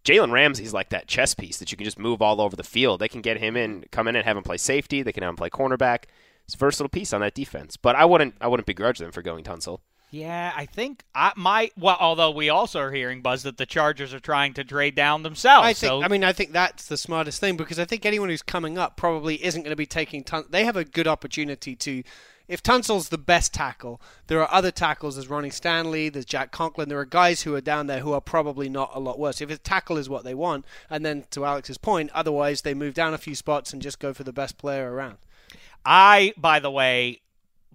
Jalen 0.05 0.31
Ramsey's 0.31 0.73
like 0.73 0.89
that 0.89 1.07
chess 1.07 1.33
piece 1.33 1.57
that 1.57 1.71
you 1.71 1.77
can 1.77 1.83
just 1.83 1.99
move 1.99 2.21
all 2.21 2.39
over 2.39 2.55
the 2.55 2.63
field. 2.63 3.01
They 3.01 3.09
can 3.09 3.21
get 3.21 3.37
him 3.39 3.57
in, 3.57 3.83
come 3.91 4.07
in 4.07 4.15
and 4.15 4.23
have 4.23 4.37
him 4.37 4.43
play 4.43 4.57
safety. 4.57 5.01
They 5.03 5.11
can 5.11 5.23
have 5.23 5.31
him 5.31 5.35
play 5.35 5.49
cornerback. 5.49 6.03
It's 6.45 6.55
a 6.55 6.57
versatile 6.57 6.87
piece 6.87 7.11
on 7.11 7.19
that 7.19 7.33
defense. 7.35 7.75
But 7.75 7.97
I 7.97 8.05
wouldn't, 8.05 8.35
I 8.39 8.47
wouldn't 8.47 8.67
begrudge 8.67 8.99
them 8.99 9.11
for 9.11 9.21
going 9.21 9.43
Tunsil. 9.43 9.79
Yeah, 10.17 10.51
I 10.56 10.65
think 10.65 11.03
I 11.13 11.32
my 11.36 11.71
well. 11.77 11.97
Although 11.99 12.32
we 12.32 12.49
also 12.49 12.80
are 12.80 12.91
hearing 12.91 13.21
buzz 13.21 13.43
that 13.43 13.58
the 13.58 13.65
Chargers 13.65 14.13
are 14.13 14.19
trying 14.19 14.53
to 14.56 14.63
trade 14.63 14.95
down 14.95 15.23
themselves. 15.23 15.65
I 15.65 15.73
think. 15.73 15.89
so 15.89 16.03
I 16.03 16.08
mean, 16.08 16.23
I 16.23 16.34
think 16.34 16.51
that's 16.51 16.88
the 16.88 16.97
smartest 16.97 17.39
thing 17.39 17.58
because 17.58 17.80
I 17.80 17.86
think 17.86 18.06
anyone 18.06 18.30
who's 18.30 18.41
coming 18.41 18.77
up 18.77 18.97
probably 18.97 19.43
isn't 19.43 19.62
going 19.62 19.71
to 19.71 19.75
be 19.75 19.86
taking. 19.86 20.23
Tun- 20.23 20.45
they 20.49 20.65
have 20.65 20.75
a 20.75 20.84
good 20.84 21.08
opportunity 21.08 21.75
to. 21.75 22.03
If 22.47 22.63
Tunsil's 22.63 23.10
the 23.10 23.17
best 23.17 23.53
tackle, 23.53 24.01
there 24.27 24.41
are 24.41 24.47
other 24.49 24.71
tackles. 24.71 25.15
There's 25.15 25.27
Ronnie 25.27 25.49
Stanley. 25.49 26.08
There's 26.08 26.23
Jack 26.25 26.51
Conklin. 26.51 26.88
There 26.88 26.97
are 26.97 27.06
guys 27.06 27.41
who 27.41 27.53
are 27.56 27.62
down 27.62 27.88
there 27.88 27.99
who 27.99 28.13
are 28.13 28.21
probably 28.21 28.69
not 28.69 28.91
a 28.93 28.99
lot 29.01 29.19
worse. 29.19 29.41
If 29.41 29.49
a 29.49 29.58
tackle 29.58 29.97
is 29.97 30.08
what 30.10 30.23
they 30.23 30.34
want, 30.34 30.65
and 30.89 31.06
then 31.06 31.25
to 31.32 31.43
Alex's 31.43 31.77
point, 31.77 32.10
otherwise 32.13 32.62
they 32.62 32.73
move 32.73 32.93
down 32.93 33.13
a 33.13 33.17
few 33.17 33.36
spots 33.36 33.73
and 33.73 33.82
just 33.82 33.99
go 33.99 34.13
for 34.13 34.23
the 34.23 34.32
best 34.32 34.58
player 34.58 34.91
around. 34.91 35.17
I, 35.86 36.34
by 36.38 36.60
the 36.60 36.71
way, 36.71 37.21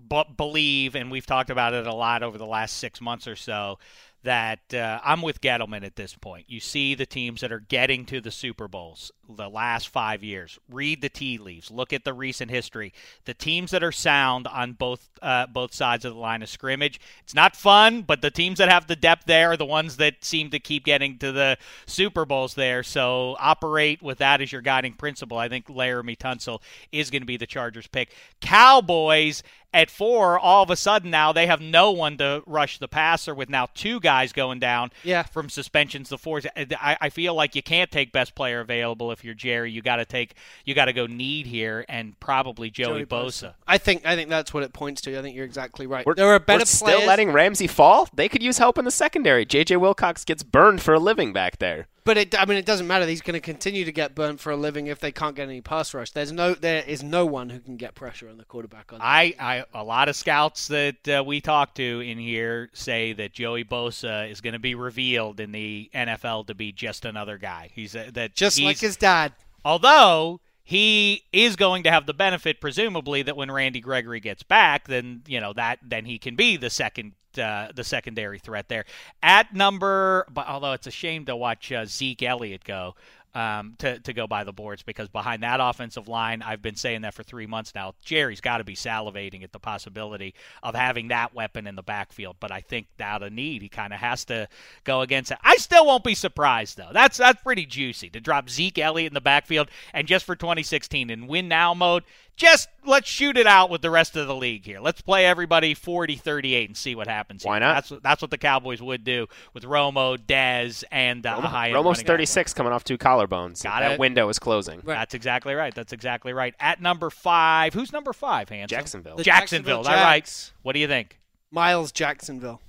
b- 0.08 0.24
believe, 0.36 0.94
and 0.94 1.10
we've 1.10 1.26
talked 1.26 1.50
about 1.50 1.74
it 1.74 1.86
a 1.86 1.94
lot 1.94 2.22
over 2.22 2.38
the 2.38 2.46
last 2.46 2.76
six 2.76 3.00
months 3.00 3.26
or 3.26 3.36
so, 3.36 3.78
that 4.24 4.72
uh, 4.72 5.00
I'm 5.02 5.22
with 5.22 5.40
Gettleman 5.40 5.84
at 5.84 5.96
this 5.96 6.14
point. 6.14 6.46
You 6.48 6.60
see 6.60 6.94
the 6.94 7.06
teams 7.06 7.40
that 7.40 7.52
are 7.52 7.60
getting 7.60 8.04
to 8.06 8.20
the 8.20 8.30
Super 8.30 8.68
Bowls 8.68 9.10
the 9.28 9.48
last 9.48 9.88
five 9.88 10.22
years. 10.24 10.58
Read 10.68 11.00
the 11.00 11.08
tea 11.08 11.38
leaves. 11.38 11.70
Look 11.70 11.92
at 11.92 12.04
the 12.04 12.12
recent 12.12 12.50
history. 12.50 12.92
The 13.24 13.35
teams 13.35 13.70
that 13.70 13.82
are 13.82 13.92
sound 13.92 14.46
on 14.46 14.72
both 14.72 15.08
uh, 15.22 15.46
both 15.46 15.72
sides 15.72 16.04
of 16.04 16.14
the 16.14 16.20
line 16.20 16.42
of 16.42 16.48
scrimmage. 16.48 17.00
It's 17.22 17.35
not 17.35 17.54
fun, 17.54 18.02
but 18.02 18.20
the 18.20 18.30
teams 18.30 18.58
that 18.58 18.68
have 18.68 18.88
the 18.88 18.96
depth 18.96 19.26
there 19.26 19.52
are 19.52 19.56
the 19.56 19.64
ones 19.64 19.96
that 19.98 20.24
seem 20.24 20.50
to 20.50 20.58
keep 20.58 20.85
getting 20.85 21.18
to 21.18 21.30
the 21.32 21.56
Super 21.87 22.24
Bowls 22.24 22.54
there. 22.54 22.82
So 22.82 23.37
operate 23.38 24.02
with 24.02 24.18
that 24.18 24.40
as 24.40 24.50
your 24.50 24.62
guiding 24.62 24.94
principle. 24.94 25.38
I 25.38 25.48
think 25.48 25.66
Laremy 25.68 26.16
Tunsil 26.18 26.61
is 26.90 27.11
going 27.11 27.22
to 27.22 27.26
be 27.26 27.37
the 27.37 27.46
Chargers 27.46 27.87
pick. 27.87 28.11
Cowboys 28.40 29.42
at 29.74 29.90
four, 29.90 30.38
all 30.38 30.62
of 30.62 30.70
a 30.70 30.76
sudden 30.76 31.11
now 31.11 31.32
they 31.32 31.46
have 31.46 31.61
no 31.61 31.92
one 31.92 32.18
to 32.18 32.42
rush 32.46 32.78
the 32.78 32.88
passer 32.88 33.35
with 33.35 33.48
now 33.48 33.66
two 33.74 34.00
guys 34.00 34.32
going 34.32 34.58
down 34.58 34.90
Yeah. 35.02 35.22
from 35.22 35.48
suspensions 35.48 36.11
The 36.11 36.18
fours. 36.18 36.46
I, 36.56 36.96
I 37.00 37.08
feel 37.08 37.35
like 37.35 37.54
you 37.56 37.62
can't 37.62 37.90
take 37.90 38.12
best 38.12 38.35
player 38.35 38.61
available 38.61 39.11
if 39.12 39.25
you're 39.25 39.35
Jerry. 39.35 39.70
You 39.70 39.83
got 39.83 39.96
to 39.96 40.05
take 40.05 40.35
you 40.64 40.75
got 40.75 40.87
to 40.87 40.92
go 40.92 41.07
need 41.07 41.46
here 41.46 41.85
and 41.88 42.18
probably 42.20 42.70
Joey, 42.70 43.05
Bosa. 43.05 43.55
I 43.66 43.79
think. 43.79 44.05
I 44.05 44.16
think 44.16 44.29
that's 44.29 44.53
what 44.53 44.62
it 44.62 44.72
points 44.72 45.01
to. 45.03 45.18
I 45.18 45.22
think 45.22 45.37
you're 45.37 45.44
exactly 45.44 45.87
right. 45.87 46.05
We're, 46.05 46.14
there 46.14 46.29
are 46.29 46.40
better 46.40 46.61
we're 46.61 46.66
still 46.66 46.88
players. 46.88 47.07
letting 47.07 47.33
Ramsey 47.33 47.66
fall. 47.66 48.09
They 48.14 48.29
could 48.29 48.42
use 48.42 48.59
help 48.59 48.79
in 48.79 48.85
the 48.85 48.90
secondary. 48.90 49.44
J.J. 49.44 49.77
Wilcox 49.77 50.25
gets 50.25 50.42
burned 50.42 50.83
for 50.83 50.94
a 50.94 50.98
living 50.98 51.33
back 51.33 51.59
there. 51.59 51.88
But 52.04 52.18
it, 52.18 52.40
I 52.40 52.46
mean, 52.46 52.58
it 52.58 52.66
doesn't 52.66 52.86
matter. 52.86 53.06
He's 53.06 53.22
going 53.22 53.34
to 53.34 53.40
continue 53.40 53.84
to 53.84 53.92
get 53.92 54.14
burnt 54.14 54.40
for 54.40 54.50
a 54.50 54.56
living 54.56 54.88
if 54.88 54.98
they 54.98 55.12
can't 55.12 55.36
get 55.36 55.44
any 55.48 55.60
pass 55.60 55.94
rush. 55.94 56.10
There's 56.10 56.32
no, 56.32 56.54
there 56.54 56.82
is 56.84 57.02
no 57.02 57.24
one 57.24 57.50
who 57.50 57.60
can 57.60 57.76
get 57.76 57.94
pressure 57.94 58.28
on 58.28 58.38
the 58.38 58.44
quarterback. 58.44 58.92
On 58.92 58.98
that. 58.98 59.04
I, 59.04 59.34
I 59.38 59.64
a 59.72 59.84
lot 59.84 60.08
of 60.08 60.16
scouts 60.16 60.66
that 60.68 61.08
uh, 61.08 61.22
we 61.24 61.40
talk 61.40 61.74
to 61.76 62.00
in 62.00 62.18
here 62.18 62.70
say 62.72 63.12
that 63.12 63.32
Joey 63.32 63.64
Bosa 63.64 64.28
is 64.28 64.40
going 64.40 64.54
to 64.54 64.58
be 64.58 64.74
revealed 64.74 65.38
in 65.38 65.52
the 65.52 65.90
NFL 65.94 66.48
to 66.48 66.54
be 66.54 66.72
just 66.72 67.04
another 67.04 67.38
guy. 67.38 67.70
He's 67.72 67.94
a, 67.94 68.10
that 68.10 68.34
just 68.34 68.58
he's, 68.58 68.66
like 68.66 68.80
his 68.80 68.96
dad. 68.96 69.32
although 69.64 70.40
he 70.64 71.24
is 71.32 71.56
going 71.56 71.84
to 71.84 71.90
have 71.90 72.06
the 72.06 72.14
benefit, 72.14 72.60
presumably, 72.60 73.22
that 73.22 73.36
when 73.36 73.50
Randy 73.50 73.80
Gregory 73.80 74.20
gets 74.20 74.42
back, 74.42 74.88
then 74.88 75.22
you 75.26 75.40
know 75.40 75.52
that 75.52 75.78
then 75.82 76.04
he 76.04 76.18
can 76.18 76.34
be 76.34 76.56
the 76.56 76.70
second 76.70 77.12
uh, 77.38 77.68
the 77.74 77.84
secondary 77.84 78.38
threat 78.38 78.68
there. 78.68 78.84
At 79.22 79.54
number, 79.54 80.26
but 80.32 80.46
although 80.48 80.72
it's 80.72 80.86
a 80.86 80.90
shame 80.90 81.24
to 81.26 81.36
watch 81.36 81.72
uh, 81.72 81.84
Zeke 81.86 82.22
Elliott 82.22 82.64
go, 82.64 82.94
um, 83.34 83.74
to, 83.78 83.98
to 84.00 84.12
go 84.12 84.26
by 84.26 84.44
the 84.44 84.52
boards 84.52 84.82
because 84.82 85.08
behind 85.08 85.42
that 85.42 85.58
offensive 85.60 86.06
line, 86.06 86.42
I've 86.42 86.60
been 86.60 86.76
saying 86.76 87.02
that 87.02 87.14
for 87.14 87.22
three 87.22 87.46
months 87.46 87.74
now. 87.74 87.94
Jerry's 88.02 88.40
got 88.40 88.58
to 88.58 88.64
be 88.64 88.74
salivating 88.74 89.42
at 89.42 89.52
the 89.52 89.58
possibility 89.58 90.34
of 90.62 90.74
having 90.74 91.08
that 91.08 91.34
weapon 91.34 91.66
in 91.66 91.74
the 91.74 91.82
backfield. 91.82 92.36
But 92.40 92.52
I 92.52 92.60
think 92.60 92.88
out 93.00 93.22
of 93.22 93.32
need, 93.32 93.62
he 93.62 93.68
kind 93.68 93.92
of 93.92 94.00
has 94.00 94.24
to 94.26 94.48
go 94.84 95.00
against 95.00 95.30
it. 95.30 95.38
I 95.42 95.56
still 95.56 95.86
won't 95.86 96.04
be 96.04 96.14
surprised 96.14 96.76
though. 96.76 96.90
That's 96.92 97.16
that's 97.16 97.42
pretty 97.42 97.64
juicy 97.64 98.10
to 98.10 98.20
drop 98.20 98.50
Zeke 98.50 98.78
Elliott 98.78 99.10
in 99.10 99.14
the 99.14 99.20
backfield 99.20 99.70
and 99.94 100.06
just 100.06 100.24
for 100.24 100.36
2016 100.36 101.08
in 101.08 101.26
win 101.26 101.48
now 101.48 101.72
mode 101.72 102.04
just 102.36 102.68
let's 102.86 103.08
shoot 103.08 103.36
it 103.36 103.46
out 103.46 103.70
with 103.70 103.82
the 103.82 103.90
rest 103.90 104.16
of 104.16 104.26
the 104.26 104.34
league 104.34 104.64
here. 104.64 104.80
Let's 104.80 105.00
play 105.00 105.26
everybody 105.26 105.74
40-38 105.74 106.66
and 106.66 106.76
see 106.76 106.94
what 106.94 107.06
happens. 107.06 107.44
Why 107.44 107.54
here. 107.54 107.60
not? 107.60 107.74
That's 107.74 108.02
that's 108.02 108.22
what 108.22 108.30
the 108.30 108.38
Cowboys 108.38 108.80
would 108.82 109.04
do 109.04 109.26
with 109.54 109.64
Romo, 109.64 110.16
Dez, 110.16 110.84
and 110.90 111.24
uh, 111.26 111.36
Romo, 111.36 111.42
high 111.42 111.70
Romo's 111.70 112.02
36 112.02 112.54
coming 112.54 112.72
off 112.72 112.84
two 112.84 112.98
collarbones. 112.98 113.62
Got 113.62 113.80
that 113.80 113.92
it. 113.92 113.98
window 114.00 114.28
is 114.28 114.38
closing. 114.38 114.82
That's 114.84 115.14
exactly 115.14 115.54
right. 115.54 115.74
That's 115.74 115.92
exactly 115.92 116.32
right. 116.32 116.54
At 116.58 116.80
number 116.80 117.10
five, 117.10 117.74
who's 117.74 117.92
number 117.92 118.12
five, 118.12 118.48
Hanson? 118.48 118.76
Jacksonville. 118.76 119.16
The 119.16 119.24
Jacksonville. 119.24 119.82
Jacksonville 119.82 119.98
All 119.98 120.04
right. 120.04 120.24
Jacks. 120.24 120.52
What 120.62 120.72
do 120.72 120.78
you 120.78 120.88
think? 120.88 121.20
Myles 121.50 121.92
Jacksonville. 121.92 122.60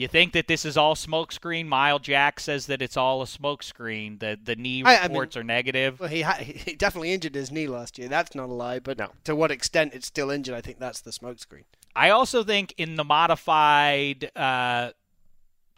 You 0.00 0.08
think 0.08 0.32
that 0.32 0.46
this 0.48 0.64
is 0.64 0.78
all 0.78 0.94
smokescreen? 0.94 1.66
Mile 1.66 1.98
Jack 1.98 2.40
says 2.40 2.66
that 2.66 2.80
it's 2.80 2.96
all 2.96 3.20
a 3.20 3.26
smokescreen. 3.26 4.18
The 4.18 4.38
the 4.42 4.56
knee 4.56 4.82
I- 4.82 4.96
I 4.96 5.02
mean- 5.02 5.10
reports 5.12 5.36
are 5.36 5.44
negative. 5.44 6.00
Well, 6.00 6.08
he 6.08 6.22
ha- 6.22 6.38
he 6.40 6.74
definitely 6.74 7.12
injured 7.12 7.34
his 7.34 7.50
knee 7.50 7.66
last 7.66 7.98
year. 7.98 8.08
That's 8.08 8.34
not 8.34 8.48
a 8.48 8.52
lie, 8.54 8.78
but 8.78 8.96
No. 8.98 9.10
to 9.24 9.36
what 9.36 9.50
extent 9.50 9.92
it's 9.94 10.06
still 10.06 10.30
injured, 10.30 10.54
I 10.54 10.62
think 10.62 10.78
that's 10.78 11.00
the 11.02 11.10
smokescreen. 11.10 11.64
I 11.94 12.08
also 12.10 12.42
think 12.42 12.72
in 12.78 12.94
the 12.96 13.04
modified 13.04 14.30
uh, 14.36 14.92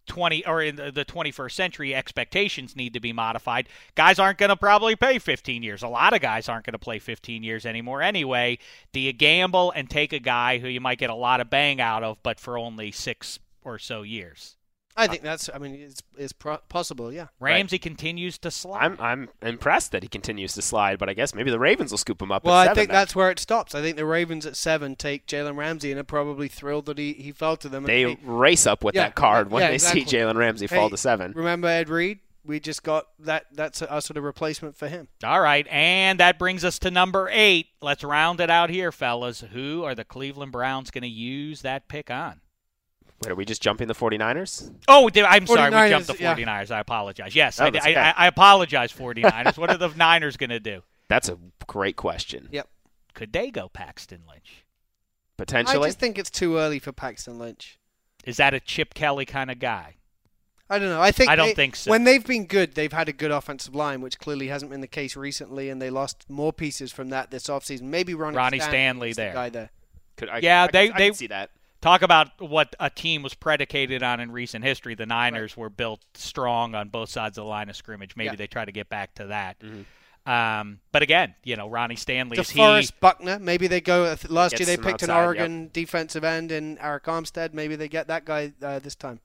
20 0.07 0.47
or 0.47 0.63
in 0.63 0.77
the 0.77 0.93
the 0.93 1.05
21st 1.05 1.53
century, 1.57 1.93
expectations 1.95 2.77
need 2.77 2.93
to 2.95 3.01
be 3.01 3.13
modified. 3.13 3.69
Guys 3.97 4.19
aren't 4.21 4.39
going 4.39 4.51
to 4.51 4.57
probably 4.57 4.95
pay 4.95 5.19
15 5.19 5.63
years. 5.65 5.83
A 5.83 5.89
lot 5.89 6.13
of 6.13 6.21
guys 6.21 6.49
aren't 6.49 6.65
going 6.67 6.73
to 6.75 6.79
play 6.79 6.99
15 7.01 7.43
years 7.43 7.65
anymore 7.67 8.03
anyway. 8.03 8.59
Do 8.93 9.01
you 9.01 9.13
gamble 9.13 9.73
and 9.73 9.91
take 9.91 10.13
a 10.13 10.19
guy 10.21 10.59
who 10.59 10.69
you 10.69 10.81
might 10.81 10.99
get 10.99 11.11
a 11.11 11.15
lot 11.15 11.41
of 11.41 11.51
bang 11.51 11.81
out 11.81 12.05
of, 12.05 12.23
but 12.23 12.39
for 12.39 12.57
only 12.59 12.93
six 12.93 13.39
or 13.65 13.79
so 13.79 14.03
years? 14.03 14.57
I 14.95 15.07
uh, 15.07 15.09
think 15.09 15.23
that's. 15.23 15.49
I 15.53 15.59
mean, 15.59 15.75
it's 15.75 16.03
it's 16.19 16.33
pro- 16.35 16.59
possible. 16.69 17.11
Yeah. 17.13 17.29
Ramsey 17.41 17.79
continues 17.79 18.37
to 18.39 18.51
slide. 18.51 18.83
I'm 18.83 18.97
I'm 19.01 19.29
impressed 19.41 19.93
that 19.93 20.03
he 20.03 20.09
continues 20.09 20.53
to 20.55 20.63
slide, 20.63 20.99
but 20.99 21.09
I 21.09 21.15
guess 21.15 21.35
maybe 21.35 21.51
the 21.51 21.59
Ravens 21.59 21.91
will 21.93 21.99
scoop 21.99 22.21
him 22.21 22.31
up. 22.31 22.45
Well, 22.45 22.55
at 22.57 22.69
I 22.69 22.75
think 22.75 22.89
then. 22.91 22.95
that's 22.97 23.17
where 23.17 23.31
it 23.31 23.39
stops. 23.39 23.75
I 23.75 23.81
think 23.81 23.97
the 23.97 24.05
Ravens 24.05 24.45
at 24.45 24.55
seven 24.55 24.95
take 24.95 25.27
Jalen 25.27 25.57
Ramsey 25.57 25.91
and 25.91 25.99
are 26.01 26.05
probably 26.05 26.47
thrilled 26.49 26.87
that 26.87 26.99
he, 26.99 27.15
he 27.15 27.33
fell 27.33 27.57
to 27.57 27.71
them. 27.71 27.85
they 27.85 28.03
And 28.03 28.19
race 28.23 28.67
up 28.67 28.85
with 28.85 28.95
Yeah, 28.95 29.05
that 29.05 29.15
card 29.15 29.51
when 29.51 29.63
yeah, 29.63 29.69
they 29.69 29.75
exactly. 29.75 30.05
see 30.05 30.17
Jalen 30.17 30.37
Ramsey 30.37 30.67
fall 30.67 30.91
to 30.91 30.99
seven. 30.99 31.33
Remember 31.35 31.69
Ed 31.69 31.89
Reed? 31.89 32.19
We 32.45 32.61
just 32.61 32.83
got 32.83 33.07
that. 33.21 33.47
That's 33.53 33.81
a, 33.81 33.87
a 33.89 34.03
sort 34.03 34.19
of 34.19 34.25
replacement 34.25 34.77
for 34.77 34.89
him. 34.89 35.09
All 35.25 35.41
right, 35.41 35.67
and 35.71 36.21
that 36.21 36.39
brings 36.39 36.65
us 36.65 36.79
to 36.81 36.91
number 36.91 37.31
eight. 37.33 37.69
Let's 37.81 38.05
round 38.05 38.41
it 38.41 38.51
out 38.51 38.69
here, 38.69 38.93
fellas. 38.93 39.41
Who 39.41 39.85
are 39.85 39.95
the 39.95 40.05
Cleveland 40.05 40.53
Browns 40.53 40.91
going 40.91 41.03
to 41.03 41.09
use 41.09 41.63
that 41.63 41.89
pick 41.89 42.11
on? 42.11 42.41
Wait, 43.23 43.31
are 43.31 43.35
we 43.35 43.45
just 43.45 43.63
jumping 43.63 43.89
the 43.89 43.95
49ers? 43.95 44.73
Oh, 44.89 45.09
I'm 45.15 45.47
sorry, 45.47 45.71
we 45.71 45.89
jumped 45.91 46.09
the 46.09 46.17
yeah. 46.19 46.35
49ers. 46.37 46.71
I 46.71 46.81
apologize. 46.81 47.35
Yes, 47.35 47.61
Oh, 47.61 47.65
I, 47.65 47.69
okay. 47.69 47.95
I, 47.97 48.11
I 48.13 48.27
apologize, 48.27 48.93
49ers. 48.93 49.57
what 49.59 49.71
are 49.71 49.77
the 49.77 49.89
Niners 49.97 50.37
going 50.37 50.51
to 50.51 50.61
do? 50.61 50.83
That's 51.09 51.29
a 51.29 51.39
great 51.67 51.97
question. 51.97 52.49
Yep. 52.51 52.69
Could 53.15 53.33
they 53.33 53.51
go 53.51 53.69
Paxton 53.69 54.23
Lynch? 54.29 54.65
Potentially. 55.37 55.85
I 55.85 55.89
just 55.89 55.99
think 55.99 56.19
it's 56.19 56.31
too 56.31 56.57
early 56.57 56.79
for 56.79 56.93
Paxton 56.93 57.39
Lynch. 57.39 57.79
Is 58.25 58.37
that 58.39 58.55
a 58.55 58.61
Chip 58.61 58.95
Kelly 58.95 59.25
kind 59.25 59.51
of 59.51 59.59
guy? 59.59 59.97
I 60.71 60.79
don't 60.79 60.89
know. 60.89 61.03
I 61.03 61.13
think 61.13 61.29
I 61.29 61.37
don't 61.37 61.49
they- 61.49 61.55
think 61.55 61.77
so. 61.77 61.91
When 61.91 62.05
they've 62.05 62.25
been 62.25 62.47
good, 62.47 62.75
they've 62.75 62.93
had 62.93 63.09
a 63.09 63.13
good 63.13 63.31
offensive 63.31 63.75
line, 63.75 64.01
which 64.01 64.19
clearly 64.19 64.49
hasn't 64.49 64.71
been 64.71 64.81
the 64.81 64.87
case 64.87 65.17
recently, 65.17 65.69
and 65.69 65.83
they 65.83 65.91
lost 65.91 66.25
more 66.31 66.53
pieces 66.53 66.91
from 66.93 67.11
that 67.11 67.31
this 67.31 67.45
offseason. 67.49 67.83
Maybe 67.83 68.15
Ronnie, 68.15 68.37
Ronnie 68.37 68.61
Stanley 68.61 69.11
is 69.11 69.17
the 69.17 69.23
there. 69.23 69.33
guy 69.35 69.49
there. 69.51 69.71
Could, 70.17 70.31
I, 70.31 70.39
Yeah, 70.39 70.63
I, 70.65 70.67
they- 70.73 70.91
I, 70.91 70.99
they- 70.99 71.13
see 71.13 71.27
that. 71.27 71.51
Talk 71.83 72.03
about 72.03 72.41
what 72.41 72.75
a 72.81 72.89
team 72.89 73.23
was 73.23 73.35
predicated 73.35 74.03
on 74.05 74.21
in 74.21 74.31
recent 74.31 74.65
history. 74.65 74.95
The 74.95 75.05
Niners 75.05 75.57
were 75.57 75.69
built 75.69 76.01
strong 76.15 76.75
on 76.77 76.89
both 76.89 77.11
sides 77.11 77.37
of 77.37 77.45
the 77.45 77.51
line 77.51 77.69
of 77.69 77.77
scrimmage. 77.77 78.17
Maybe 78.17 78.29
Yeah. 78.31 78.37
they 78.37 78.47
try 78.47 78.65
to 78.65 78.73
get 78.73 78.89
back 78.89 79.15
to 79.17 79.27
that. 79.27 79.59
Mm-hmm. 79.61 80.31
Um, 80.31 80.79
but 80.93 81.03
again, 81.03 81.35
you 81.43 81.57
know, 81.57 81.69
Ronnie 81.69 81.97
Stanley 81.97 82.39
is 82.39 82.49
he. 82.51 82.61
DeForest 82.61 82.93
Buckner. 83.01 83.41
Maybe 83.41 83.67
they 83.67 83.81
go. 83.81 84.05
uh, 84.05 84.17
Last 84.29 84.59
year 84.61 84.65
they 84.67 84.77
them 84.77 84.85
picked 84.85 85.03
an 85.03 85.11
outside, 85.11 85.25
Oregon 85.25 85.71
defensive 85.73 86.23
end 86.23 86.53
in 86.53 86.77
Arik 86.77 87.03
Armstead. 87.03 87.53
Maybe 87.53 87.75
they 87.75 87.89
get 87.89 88.07
that 88.07 88.25
guy 88.25 88.53
uh, 88.63 88.79
this 88.79 88.95
time. 88.95 89.19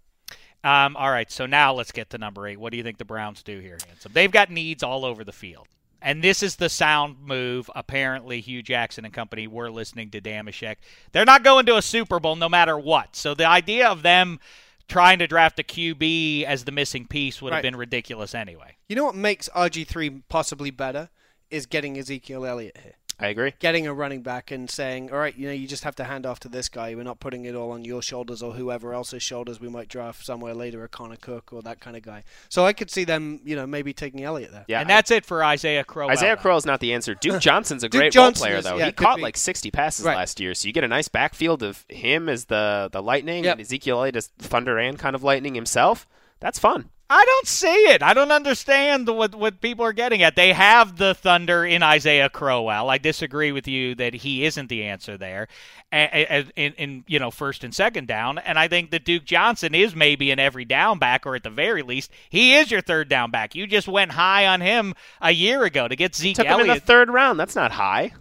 Um, 0.64 0.98
all 0.98 1.12
right, 1.12 1.32
so 1.32 1.46
now 1.46 1.72
let's 1.74 1.92
get 1.92 2.10
to 2.10 2.18
number 2.18 2.48
eight. 2.48 2.60
What 2.60 2.72
do 2.72 2.78
you 2.78 2.84
think 2.84 2.98
the 2.98 3.06
Browns 3.06 3.44
do 3.44 3.60
here, 3.60 3.78
Handsome? 3.88 4.12
They've 4.14 4.32
got 4.32 4.50
needs 4.50 4.82
all 4.82 5.06
over 5.06 5.24
the 5.24 5.32
field. 5.32 5.68
And 6.02 6.24
this 6.24 6.44
is 6.44 6.58
the 6.58 6.70
sound 6.70 7.18
move. 7.22 7.70
Apparently, 7.76 8.40
Hue 8.40 8.62
Jackson 8.62 9.06
and 9.06 9.14
company 9.14 9.48
were 9.48 9.72
listening 9.72 10.10
to 10.12 10.22
Dameshek. 10.22 10.76
They're 11.12 11.26
not 11.26 11.44
going 11.44 11.66
to 11.66 11.78
a 11.78 11.82
Super 11.82 12.20
Bowl 12.20 12.36
no 12.36 12.50
matter 12.50 12.78
what. 12.78 13.16
So 13.16 13.34
the 13.34 13.48
idea 13.48 13.88
of 13.88 14.04
them 14.04 14.40
trying 14.88 15.20
to 15.20 15.28
draft 15.28 15.60
a 15.60 15.64
QB 15.64 16.44
as 16.44 16.64
the 16.64 16.72
missing 16.72 17.08
piece 17.08 17.42
would 17.42 17.54
have 17.54 17.62
been 17.62 17.76
ridiculous 17.76 18.34
anyway. 18.34 18.78
You 18.88 18.96
know 18.96 19.06
what 19.06 19.16
makes 19.16 19.50
RG3 19.50 20.24
possibly 20.30 20.72
better 20.72 21.10
is 21.50 21.66
getting 21.66 21.98
Ezekiel 21.98 22.46
Elliott 22.46 22.78
here. 22.84 22.94
I 23.20 23.30
agree. 23.30 23.54
Getting 23.60 23.88
a 23.88 23.94
running 23.96 24.22
back 24.22 24.52
and 24.52 24.70
saying, 24.70 25.12
all 25.12 25.18
right, 25.18 25.36
you 25.36 25.48
know, 25.48 25.54
you 25.54 25.68
just 25.68 25.84
have 25.84 25.96
to 25.96 26.04
hand 26.04 26.28
off 26.28 26.40
to 26.42 26.50
this 26.50 26.70
guy. 26.70 26.94
We're 26.94 27.02
not 27.04 27.20
putting 27.20 27.46
it 27.46 27.56
all 27.56 27.72
on 27.72 27.84
your 27.84 28.04
shoulders 28.04 28.44
or 28.44 28.54
whoever 28.54 28.94
else's 28.94 29.24
shoulders. 29.24 29.60
We 29.60 29.70
might 29.70 29.88
draft 29.88 30.24
somewhere 30.24 30.54
later 30.54 30.84
a 30.84 30.88
Connor 30.88 31.16
Cook 31.16 31.52
or 31.52 31.64
that 31.64 31.80
kind 31.80 31.98
of 31.98 32.04
guy. 32.04 32.24
So 32.48 32.64
I 32.66 32.74
could 32.74 32.92
see 32.92 33.06
them, 33.06 33.40
you 33.44 33.56
know, 33.56 33.66
maybe 33.66 33.92
taking 33.92 34.24
Elliott 34.24 34.52
there. 34.52 34.66
Yeah, 34.68 34.82
and 34.82 34.90
that's 34.90 35.10
it 35.10 35.26
for 35.26 35.44
Isaiah 35.44 35.84
Crowell. 35.84 36.12
Isaiah 36.12 36.38
Crowell 36.38 36.60
is 36.60 36.66
not 36.68 36.80
the 36.80 36.94
answer. 36.94 37.16
Duke 37.20 37.42
Johnson's 37.42 37.84
a 37.84 37.90
Duke 37.90 38.02
great 38.02 38.12
Johnson 38.14 38.44
role 38.44 38.50
player, 38.50 38.58
is- 38.60 38.66
though. 38.66 38.78
yeah, 38.78 38.86
he 38.86 38.92
caught 38.92 39.16
be. 39.16 39.24
like 39.24 39.36
60 39.38 39.72
passes 39.72 40.06
Right. 40.06 40.16
last 40.16 40.40
year, 40.40 40.54
so 40.54 40.68
you 40.68 40.74
get 40.74 40.84
a 40.84 40.88
nice 40.88 41.08
backfield 41.08 41.64
of 41.64 41.86
him 41.90 42.30
as 42.30 42.46
the 42.46 42.90
the 42.92 43.02
lightning 43.02 43.46
Yep. 43.46 43.54
and 43.54 43.62
Ezekiel 43.62 43.98
Elliott 44.00 44.16
as 44.18 44.28
thunder 44.38 44.78
and 44.78 45.00
kind 45.00 45.16
of 45.16 45.24
lightning 45.24 45.56
himself. 45.56 46.08
That's 46.40 46.60
fun. 46.60 46.90
I 47.10 47.24
don't 47.24 47.48
see 47.48 47.68
it. 47.68 48.04
I 48.04 48.14
don't 48.14 48.32
understand 48.32 49.08
what 49.08 49.34
what 49.34 49.62
people 49.62 49.86
are 49.86 49.94
getting 49.94 50.24
at. 50.24 50.36
They 50.36 50.52
have 50.52 50.98
the 50.98 51.14
Thunder 51.14 51.66
in 51.66 51.82
Isaiah 51.82 52.30
Crowell. 52.30 52.90
I 52.90 52.98
disagree 52.98 53.54
with 53.54 53.66
you 53.68 53.96
that 53.96 54.14
he 54.14 54.44
isn't 54.44 54.68
the 54.68 54.84
answer 54.84 55.18
there, 55.18 55.48
in, 55.92 56.74
in 56.74 57.04
you 57.08 57.20
know 57.20 57.32
first 57.32 57.64
and 57.64 57.74
second 57.74 58.10
down. 58.10 58.40
And 58.40 58.60
I 58.60 58.68
think 58.68 58.92
that 58.92 59.06
Duke 59.06 59.24
Johnson 59.24 59.74
is 59.74 59.96
maybe 59.96 60.32
an 60.32 60.40
every 60.40 60.66
down 60.66 61.00
back, 61.00 61.26
or 61.26 61.36
at 61.36 61.44
the 61.44 61.50
very 61.50 61.82
least, 61.82 62.12
he 62.30 62.56
is 62.56 62.70
your 62.70 62.82
third 62.82 63.08
down 63.08 63.32
back. 63.32 63.56
You 63.56 63.68
just 63.68 63.88
went 63.88 64.12
high 64.12 64.46
on 64.46 64.60
him 64.60 64.94
a 65.22 65.32
year 65.32 65.64
ago 65.64 65.88
to 65.88 65.96
get 65.96 66.14
Zeke 66.14 66.36
Took 66.36 66.48
him 66.48 66.60
in 66.60 66.68
the 66.68 66.80
third 66.82 67.10
round. 67.10 67.40
That's 67.40 67.56
not 67.56 67.72
high. 67.72 68.12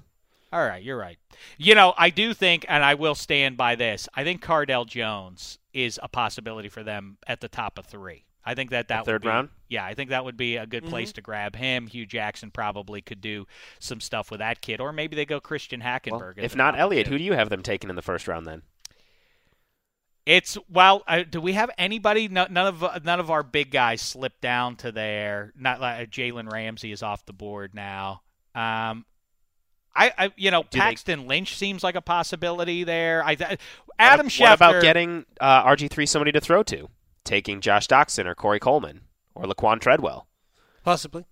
All 0.52 0.64
right, 0.64 0.82
you're 0.82 0.96
right. 0.96 1.18
You 1.58 1.74
know, 1.74 1.92
I 1.98 2.10
do 2.10 2.32
think, 2.32 2.64
and 2.68 2.84
I 2.84 2.94
will 2.94 3.16
stand 3.16 3.56
by 3.56 3.74
this. 3.74 4.08
I 4.14 4.22
think 4.22 4.42
Cardale 4.44 4.86
Jones 4.86 5.58
is 5.74 5.98
a 6.02 6.08
possibility 6.08 6.68
for 6.68 6.84
them 6.84 7.18
at 7.26 7.40
the 7.40 7.48
top 7.48 7.78
of 7.78 7.86
three. 7.86 8.24
I 8.46 8.54
think 8.54 8.70
that 8.70 8.88
that 8.88 9.00
The 9.00 9.04
third 9.06 9.24
would 9.24 9.28
be, 9.28 9.28
round? 9.28 9.48
Yeah, 9.68 9.84
I 9.84 9.94
think 9.94 10.10
that 10.10 10.24
would 10.24 10.36
be 10.36 10.56
a 10.56 10.66
good 10.66 10.84
place 10.86 11.12
to 11.14 11.20
grab 11.20 11.56
him. 11.56 11.88
Hue 11.88 12.06
Jackson 12.06 12.52
probably 12.52 13.02
could 13.02 13.20
do 13.20 13.46
some 13.80 14.00
stuff 14.00 14.30
with 14.30 14.38
that 14.38 14.60
kid, 14.60 14.80
or 14.80 14.92
maybe 14.92 15.16
they 15.16 15.26
go 15.26 15.40
Christian 15.40 15.80
Hackenberg. 15.80 16.38
at 16.38 16.44
if 16.44 16.54
not 16.54 16.70
top 16.70 16.80
Elliott, 16.80 17.06
two. 17.06 17.12
who 17.12 17.18
do 17.18 17.24
you 17.24 17.32
have 17.32 17.50
them 17.50 17.62
taking 17.62 17.90
in 17.90 17.96
the 17.96 18.02
first 18.02 18.28
round 18.28 18.46
then? 18.46 18.62
It's 20.24 20.56
well. 20.68 21.02
Uh, 21.06 21.24
do 21.28 21.40
we 21.40 21.52
have 21.52 21.70
anybody? 21.76 22.28
No, 22.28 22.46
none 22.48 22.66
of 22.66 23.04
none 23.04 23.20
of 23.20 23.30
our 23.30 23.42
big 23.42 23.70
guys 23.70 24.00
slipped 24.00 24.40
down 24.40 24.76
to 24.76 24.92
there. 24.92 25.52
Not 25.56 25.80
like 25.80 26.10
Jalen 26.10 26.50
Ramsey 26.50 26.92
is 26.92 27.02
off 27.02 27.26
the 27.26 27.32
board 27.32 27.74
now. 27.74 28.22
Um, 28.54 29.04
I, 29.94 30.12
I 30.18 30.32
you 30.36 30.50
know, 30.50 30.64
they- 30.70 30.78
Paxton 30.78 31.26
Lynch 31.26 31.56
seems 31.56 31.82
like 31.82 31.94
a 31.94 32.00
possibility 32.00 32.84
there. 32.84 33.24
I 33.24 33.34
th- 33.34 33.58
Adam 33.98 34.26
what, 34.26 34.32
Schefter. 34.32 34.40
What 34.40 34.54
about 34.54 34.82
getting 34.82 35.24
uh, 35.40 35.64
RG3 35.64 36.08
somebody 36.08 36.32
to 36.32 36.40
throw 36.40 36.62
to? 36.64 36.88
Taking 37.26 37.60
Josh 37.60 37.86
Doctson 37.88 38.24
or 38.24 38.34
Corey 38.34 38.58
Coleman 38.60 39.02
or 39.34 39.44
Laquan 39.44 39.80
Treadwell. 39.80 40.26
Possibly. 40.84 41.24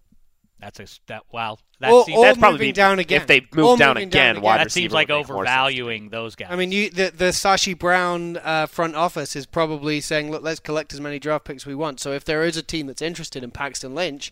That's 0.61 0.81
a 0.81 0.87
that. 1.09 1.25
Well, 1.33 1.59
that 1.81 1.93
Or- 1.93 2.05
seems 2.05 2.19
or 2.19 2.25
That's 2.25 2.39
probably 2.39 2.59
be- 2.69 2.73
down 2.73 2.99
again. 2.99 3.21
If 3.21 3.27
they 3.27 3.41
move 3.55 3.79
down 3.79 3.95
moving 3.95 4.09
again, 4.09 4.35
down 4.37 4.43
wide 4.43 4.55
again. 4.57 4.65
that 4.67 4.71
seems 4.73 4.93
like 4.93 5.09
would 5.09 5.15
make 5.19 5.29
more 5.29 5.45
sense 5.45 5.53
to 5.55 5.59
me. 5.59 5.61
overvaluing 5.83 6.09
those 6.11 6.35
guys. 6.37 6.49
I 6.51 6.57
mean, 6.57 6.73
you, 6.73 6.91
the 6.91 7.11
the 7.15 7.27
Sashi 7.27 7.79
Brown 7.79 8.39
uh, 8.39 8.67
front 8.67 8.95
office 8.95 9.37
is 9.37 9.47
probably 9.47 10.01
saying, 10.01 10.31
"Look, 10.31 10.43
let's 10.43 10.61
collect 10.61 10.93
as 10.95 11.01
many 11.01 11.19
draft 11.19 11.45
picks 11.45 11.67
we 11.67 11.75
want." 11.75 12.01
So 12.01 12.13
if 12.13 12.25
there 12.25 12.45
is 12.45 12.57
a 12.57 12.63
team 12.63 12.87
that's 12.87 13.03
interested 13.03 13.43
in 13.45 13.51
Paxton 13.51 13.95
Lynch, 13.95 14.31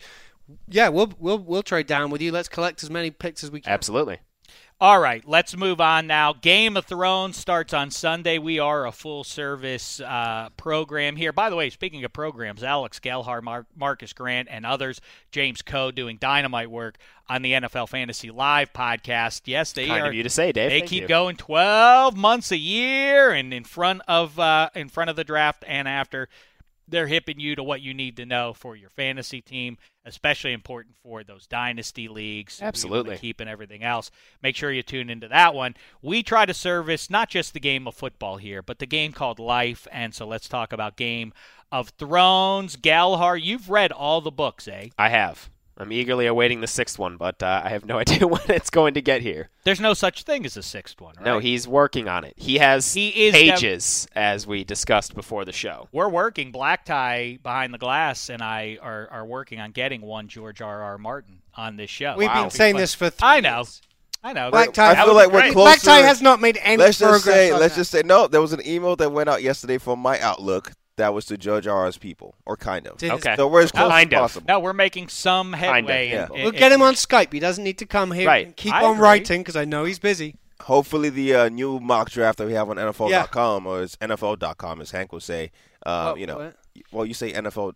yeah, 0.69 0.89
we'll 0.89 1.13
we'll 1.19 1.39
we'll 1.39 1.63
trade 1.63 1.87
down 1.87 2.11
with 2.11 2.23
you. 2.23 2.33
Let's 2.33 2.49
collect 2.49 2.83
as 2.83 2.89
many 2.91 3.11
picks 3.11 3.45
as 3.45 3.51
we 3.51 3.61
can. 3.61 3.73
Absolutely. 3.73 4.19
All 4.83 4.99
right, 4.99 5.23
let's 5.29 5.57
move 5.57 5.81
on 5.81 6.09
now. 6.09 6.33
Game 6.33 6.77
of 6.77 6.87
Thrones 6.87 7.37
starts 7.37 7.73
on 7.73 7.93
Sunday. 7.93 8.39
We 8.39 8.59
are 8.59 8.85
a 8.85 8.91
full 8.91 9.23
service 9.23 10.01
uh, 10.01 10.49
program 10.57 11.15
here. 11.15 11.33
By 11.33 11.51
the 11.51 11.55
way, 11.55 11.71
speaking 11.71 12.03
of 12.03 12.13
programs, 12.13 12.65
Alex 12.65 12.99
Gelhar, 12.99 13.41
Mar- 13.45 13.67
Marcas 13.79 14.13
Grant, 14.13 14.49
and 14.51 14.67
others, 14.67 15.01
James 15.31 15.63
Koh 15.63 15.93
doing 15.93 16.17
dynamite 16.17 16.69
work 16.69 16.99
on 17.29 17.43
the 17.43 17.53
NFL 17.53 17.91
Fantasy 17.91 18.33
Live 18.33 18.73
podcast. 18.73 19.43
Yes, 19.45 19.71
they 19.71 19.87
Kind 19.87 20.03
are. 20.03 20.09
of 20.09 20.15
you 20.15 20.25
to 20.25 20.29
say, 20.29 20.51
Dave. 20.51 20.71
They 20.71 20.81
Thank 20.81 20.91
keep 20.91 21.03
you. 21.03 21.09
going 21.09 21.37
12 21.37 22.17
months 22.17 22.51
a 22.51 22.57
year 22.57 23.31
and 23.31 23.55
in 23.55 23.63
front 23.63 24.03
of 24.09 24.37
uh, 24.41 24.71
in 24.75 24.89
front 24.89 25.11
of 25.11 25.15
the 25.15 25.23
draft 25.23 25.63
and 25.69 25.87
after 25.87 26.29
they're 26.89 27.07
hipping 27.07 27.39
you 27.39 27.55
to 27.55 27.63
what 27.63 27.83
you 27.83 27.95
need 27.95 28.17
to 28.17 28.27
know 28.27 28.53
for 28.53 28.75
your 28.75 28.91
fantasy 28.91 29.41
team, 29.41 29.79
especially 30.05 30.53
important 30.53 30.97
for 31.03 31.23
those 31.25 31.47
dynasty 31.47 32.09
leagues. 32.09 32.59
who 32.59 32.63
you 32.63 32.67
wanna 32.67 32.69
Absolutely. 32.69 33.17
keep 33.19 33.41
and 33.41 33.49
everything 33.49 33.83
else. 33.83 34.11
Make 34.43 34.57
sure 34.57 34.73
you 34.73 34.83
tune 34.83 35.11
into 35.11 35.29
that 35.29 35.55
one. 35.55 35.75
We 36.01 36.23
try 36.23 36.47
to 36.47 36.55
service 36.55 37.09
not 37.11 37.29
just 37.29 37.55
the 37.55 37.61
game 37.61 37.87
of 37.87 37.95
football 37.95 38.37
here, 38.37 38.63
but 38.63 38.79
the 38.79 38.87
game 38.87 39.13
called 39.13 39.39
life. 39.39 39.87
And 39.93 40.15
so 40.15 40.27
let's 40.27 40.49
talk 40.49 40.73
about 40.73 40.97
Game 40.97 41.33
of 41.71 41.91
Thrones. 41.91 42.77
Gelhar, 42.77 43.41
you've 43.41 43.71
read 43.71 43.93
all 43.93 44.21
the 44.21 44.31
books, 44.31 44.69
eh? 44.69 44.89
I 44.99 45.09
have. 45.09 45.51
I'm 45.77 45.91
eagerly 45.91 46.27
awaiting 46.27 46.61
the 46.61 46.67
sixth 46.67 46.99
one, 46.99 47.17
but 47.17 47.43
uh, 47.43 47.63
I 47.65 47.71
have 47.71 47.85
no 47.87 47.99
idea 48.05 48.27
when 48.27 48.43
it's 48.49 48.71
going 48.71 48.95
to 48.95 49.01
get 49.03 49.23
here. 49.23 49.49
There's 49.65 49.81
no 49.81 49.95
such 49.95 50.23
thing 50.25 50.45
as 50.45 50.57
a 50.57 50.63
sixth 50.63 51.01
one, 51.01 51.15
right? 51.17 51.25
No, 51.25 51.39
he's 51.39 51.67
working 51.67 52.09
on 52.09 52.25
it. 52.25 52.35
He 52.37 52.59
has 52.59 52.93
He 52.95 53.09
is 53.27 53.33
pages, 53.33 54.07
as 54.15 54.47
we 54.47 54.65
discussed 54.65 55.15
before 55.15 55.45
the 55.45 55.53
show. 55.53 55.89
we're 55.93 56.09
working. 56.09 56.53
Black 56.53 56.85
Tie 56.85 57.39
behind 57.43 57.73
the 57.73 57.79
glass 57.79 58.29
and 58.29 58.43
I 58.43 58.79
are, 58.83 59.09
are 59.11 59.25
working 59.25 59.61
on 59.61 59.73
getting 59.73 60.03
one 60.03 60.29
George 60.29 60.61
R. 60.61 60.83
R. 60.83 60.99
Martin 60.99 61.39
on 61.55 61.77
this 61.77 61.91
show. 61.91 62.15
We've 62.17 62.29
Wow. 62.29 62.43
been 62.43 62.51
saying 62.51 62.77
this 62.77 62.95
for 62.95 63.09
three 63.11 63.27
I 63.29 63.41
know. 63.41 63.57
years. 63.59 63.81
I 64.25 64.33
know. 64.35 64.51
Black 64.53 64.73
Tie, 64.73 64.93
I 64.93 65.05
feel 65.05 65.15
like 65.15 65.33
we're 65.33 65.53
Black. 65.53 65.81
Tie 65.83 65.99
has 66.01 66.23
not 66.23 66.41
made 66.41 66.57
any 66.63 66.77
let's 66.77 66.99
progress. 66.99 67.25
just 67.25 67.35
say, 67.35 67.53
let's 67.53 67.75
that. 67.75 67.81
just 67.81 67.91
say, 67.91 68.03
no. 68.05 68.29
There 68.29 68.41
was 68.41 68.53
an 68.53 68.65
email 68.65 68.95
that 68.97 69.11
went 69.11 69.29
out 69.29 69.43
yesterday 69.43 69.79
from 69.79 69.99
my 69.99 70.21
Outlook 70.21 70.71
that 70.97 71.15
was 71.15 71.25
to 71.27 71.39
Judge 71.39 71.67
R's 71.67 71.97
people, 71.99 72.35
or 72.47 72.57
kind 72.57 72.87
of. 72.87 73.03
Okay. 73.03 73.35
So 73.37 73.49
we're 73.49 73.63
as 73.63 73.73
close 73.73 73.91
Kind 73.91 74.13
as 74.13 74.19
of. 74.19 74.23
possible. 74.23 74.45
No, 74.49 74.61
we're 74.61 74.73
making 74.73 75.09
some 75.09 75.53
headway. 75.55 76.11
yeah. 76.11 76.27
in- 76.29 76.35
in- 76.37 76.43
We'll 76.43 76.53
get 76.53 76.71
him 76.73 76.83
on 76.83 76.95
Skype. 76.95 77.33
He 77.33 77.41
doesn't 77.41 77.65
need 77.65 77.79
to 77.79 77.87
come 77.87 78.11
here. 78.13 78.27
Right. 78.27 78.57
Keep 78.57 78.75
I 78.75 78.85
on 78.85 78.93
agree. 78.93 79.03
writing 79.03 79.41
because 79.43 79.57
I 79.57 79.65
know 79.65 79.85
he's 79.85 79.99
busy. 79.99 80.37
Hopefully, 80.63 81.09
the 81.11 81.35
uh, 81.35 81.49
new 81.49 81.81
mock 81.81 82.11
draft 82.11 82.39
that 82.39 82.47
we 82.47 82.53
have 82.53 82.69
on 82.71 82.77
NFL.com 82.77 83.67
or 83.67 83.83
it's 83.83 83.97
NFL.com, 83.97 84.81
as 84.81 84.91
Hank 84.93 85.13
will 85.13 85.21
say. 85.21 85.51
Uh, 85.85 86.11
What- 86.11 86.21
you 86.21 86.27
know, 86.27 86.39
what? 86.39 86.57
well, 86.93 87.07
you 87.07 87.15
say 87.15 87.33
NFL, 87.33 87.73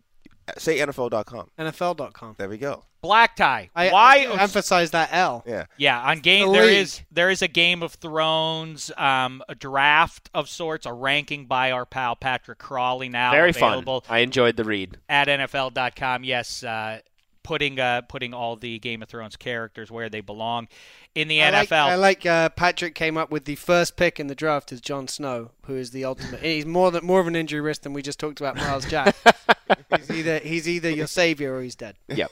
say 0.58 0.78
NFL.com. 0.78 1.50
NFL.com. 1.58 2.34
There 2.38 2.48
we 2.48 2.58
go. 2.58 2.84
Black 3.02 3.36
Tie. 3.36 3.70
I, 3.74 3.90
Why? 3.90 4.26
I 4.28 4.42
emphasize 4.42 4.90
that 4.90 5.10
L. 5.12 5.44
Yeah. 5.46 5.66
yeah, 5.76 6.00
on 6.00 6.18
game 6.20 6.46
The 6.48 6.52
there 6.52 6.66
league. 6.66 6.76
is 6.78 7.02
there 7.12 7.30
is 7.30 7.40
a 7.42 7.48
Game 7.48 7.82
of 7.82 7.92
Thrones, 7.94 8.90
um, 8.96 9.42
a 9.48 9.54
draft 9.54 10.28
of 10.34 10.48
sorts, 10.48 10.86
a 10.86 10.92
ranking 10.92 11.46
by 11.46 11.70
our 11.70 11.86
pal 11.86 12.16
Patrick 12.16 12.58
Crawley 12.58 13.08
now 13.08 13.30
Very 13.32 13.50
available 13.50 14.00
fun. 14.00 14.16
I 14.16 14.20
enjoyed 14.20 14.56
the 14.56 14.64
read. 14.64 14.98
at 15.08 15.28
NFL.com. 15.28 16.24
Yes, 16.24 16.64
uh, 16.64 17.00
putting 17.46 17.78
uh, 17.78 18.02
putting 18.02 18.34
all 18.34 18.56
the 18.56 18.78
Game 18.80 19.02
of 19.02 19.08
Thrones 19.08 19.36
characters 19.36 19.88
where 19.88 20.08
they 20.08 20.20
belong 20.20 20.66
in 21.14 21.28
the 21.28 21.40
I 21.42 21.50
like, 21.50 21.68
NFL. 21.68 21.84
I 21.86 21.94
like 21.94 22.26
uh, 22.26 22.48
Patrick 22.50 22.96
came 22.96 23.16
up 23.16 23.30
with 23.30 23.44
the 23.44 23.54
first 23.54 23.96
pick 23.96 24.18
in 24.18 24.26
the 24.26 24.34
draft 24.34 24.72
is 24.72 24.80
Jon 24.80 25.06
Snow, 25.06 25.52
who 25.66 25.76
is 25.76 25.92
the 25.92 26.04
ultimate. 26.04 26.40
he's 26.42 26.66
more 26.66 26.90
than 26.90 27.06
more 27.06 27.20
of 27.20 27.28
an 27.28 27.36
injury 27.36 27.60
risk 27.60 27.82
than 27.82 27.92
we 27.92 28.02
just 28.02 28.18
talked 28.18 28.40
about 28.40 28.56
Myles 28.56 28.84
Jack. 28.86 29.14
he's 29.96 30.10
either 30.10 30.38
he's 30.40 30.68
either 30.68 30.90
your 30.90 31.06
savior 31.06 31.54
or 31.54 31.62
he's 31.62 31.76
dead. 31.76 31.94
Yep. 32.08 32.30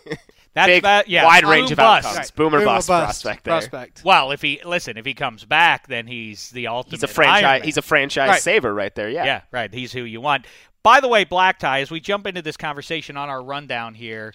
That's 0.54 0.68
Big, 0.68 0.82
that, 0.84 1.08
yeah, 1.08 1.24
wide 1.24 1.42
boom 1.42 1.50
range 1.50 1.70
of 1.72 1.78
bust. 1.78 2.06
outcomes. 2.06 2.26
Right. 2.26 2.36
Boomer 2.36 2.58
Boom 2.58 2.62
or 2.62 2.64
bust, 2.66 2.88
bust 2.88 3.04
prospect 3.04 3.44
there. 3.44 3.54
Prospect. 3.54 4.02
Well, 4.04 4.30
if 4.30 4.40
he 4.40 4.60
listen, 4.64 4.96
if 4.96 5.04
he 5.04 5.14
comes 5.14 5.44
back, 5.44 5.88
then 5.88 6.06
he's 6.06 6.50
the 6.50 6.68
ultimate. 6.68 7.00
He's 7.00 7.02
a 7.02 7.08
Iron 7.08 7.14
franchise. 7.14 7.60
Man. 7.60 7.62
He's 7.62 7.76
a 7.76 7.82
franchise 7.82 8.28
Right. 8.28 8.42
saver 8.42 8.72
right 8.74 8.94
there. 8.94 9.10
Yeah. 9.10 9.24
Yeah, 9.24 9.40
right. 9.50 9.72
He's 9.72 9.92
who 9.92 10.02
you 10.02 10.20
want. 10.20 10.46
By 10.84 11.00
the 11.00 11.08
way, 11.08 11.24
Black 11.24 11.58
Tie, 11.58 11.80
as 11.80 11.90
we 11.90 11.98
jump 11.98 12.26
into 12.26 12.42
this 12.42 12.56
conversation 12.58 13.16
on 13.16 13.30
our 13.30 13.42
rundown 13.42 13.94
here, 13.94 14.34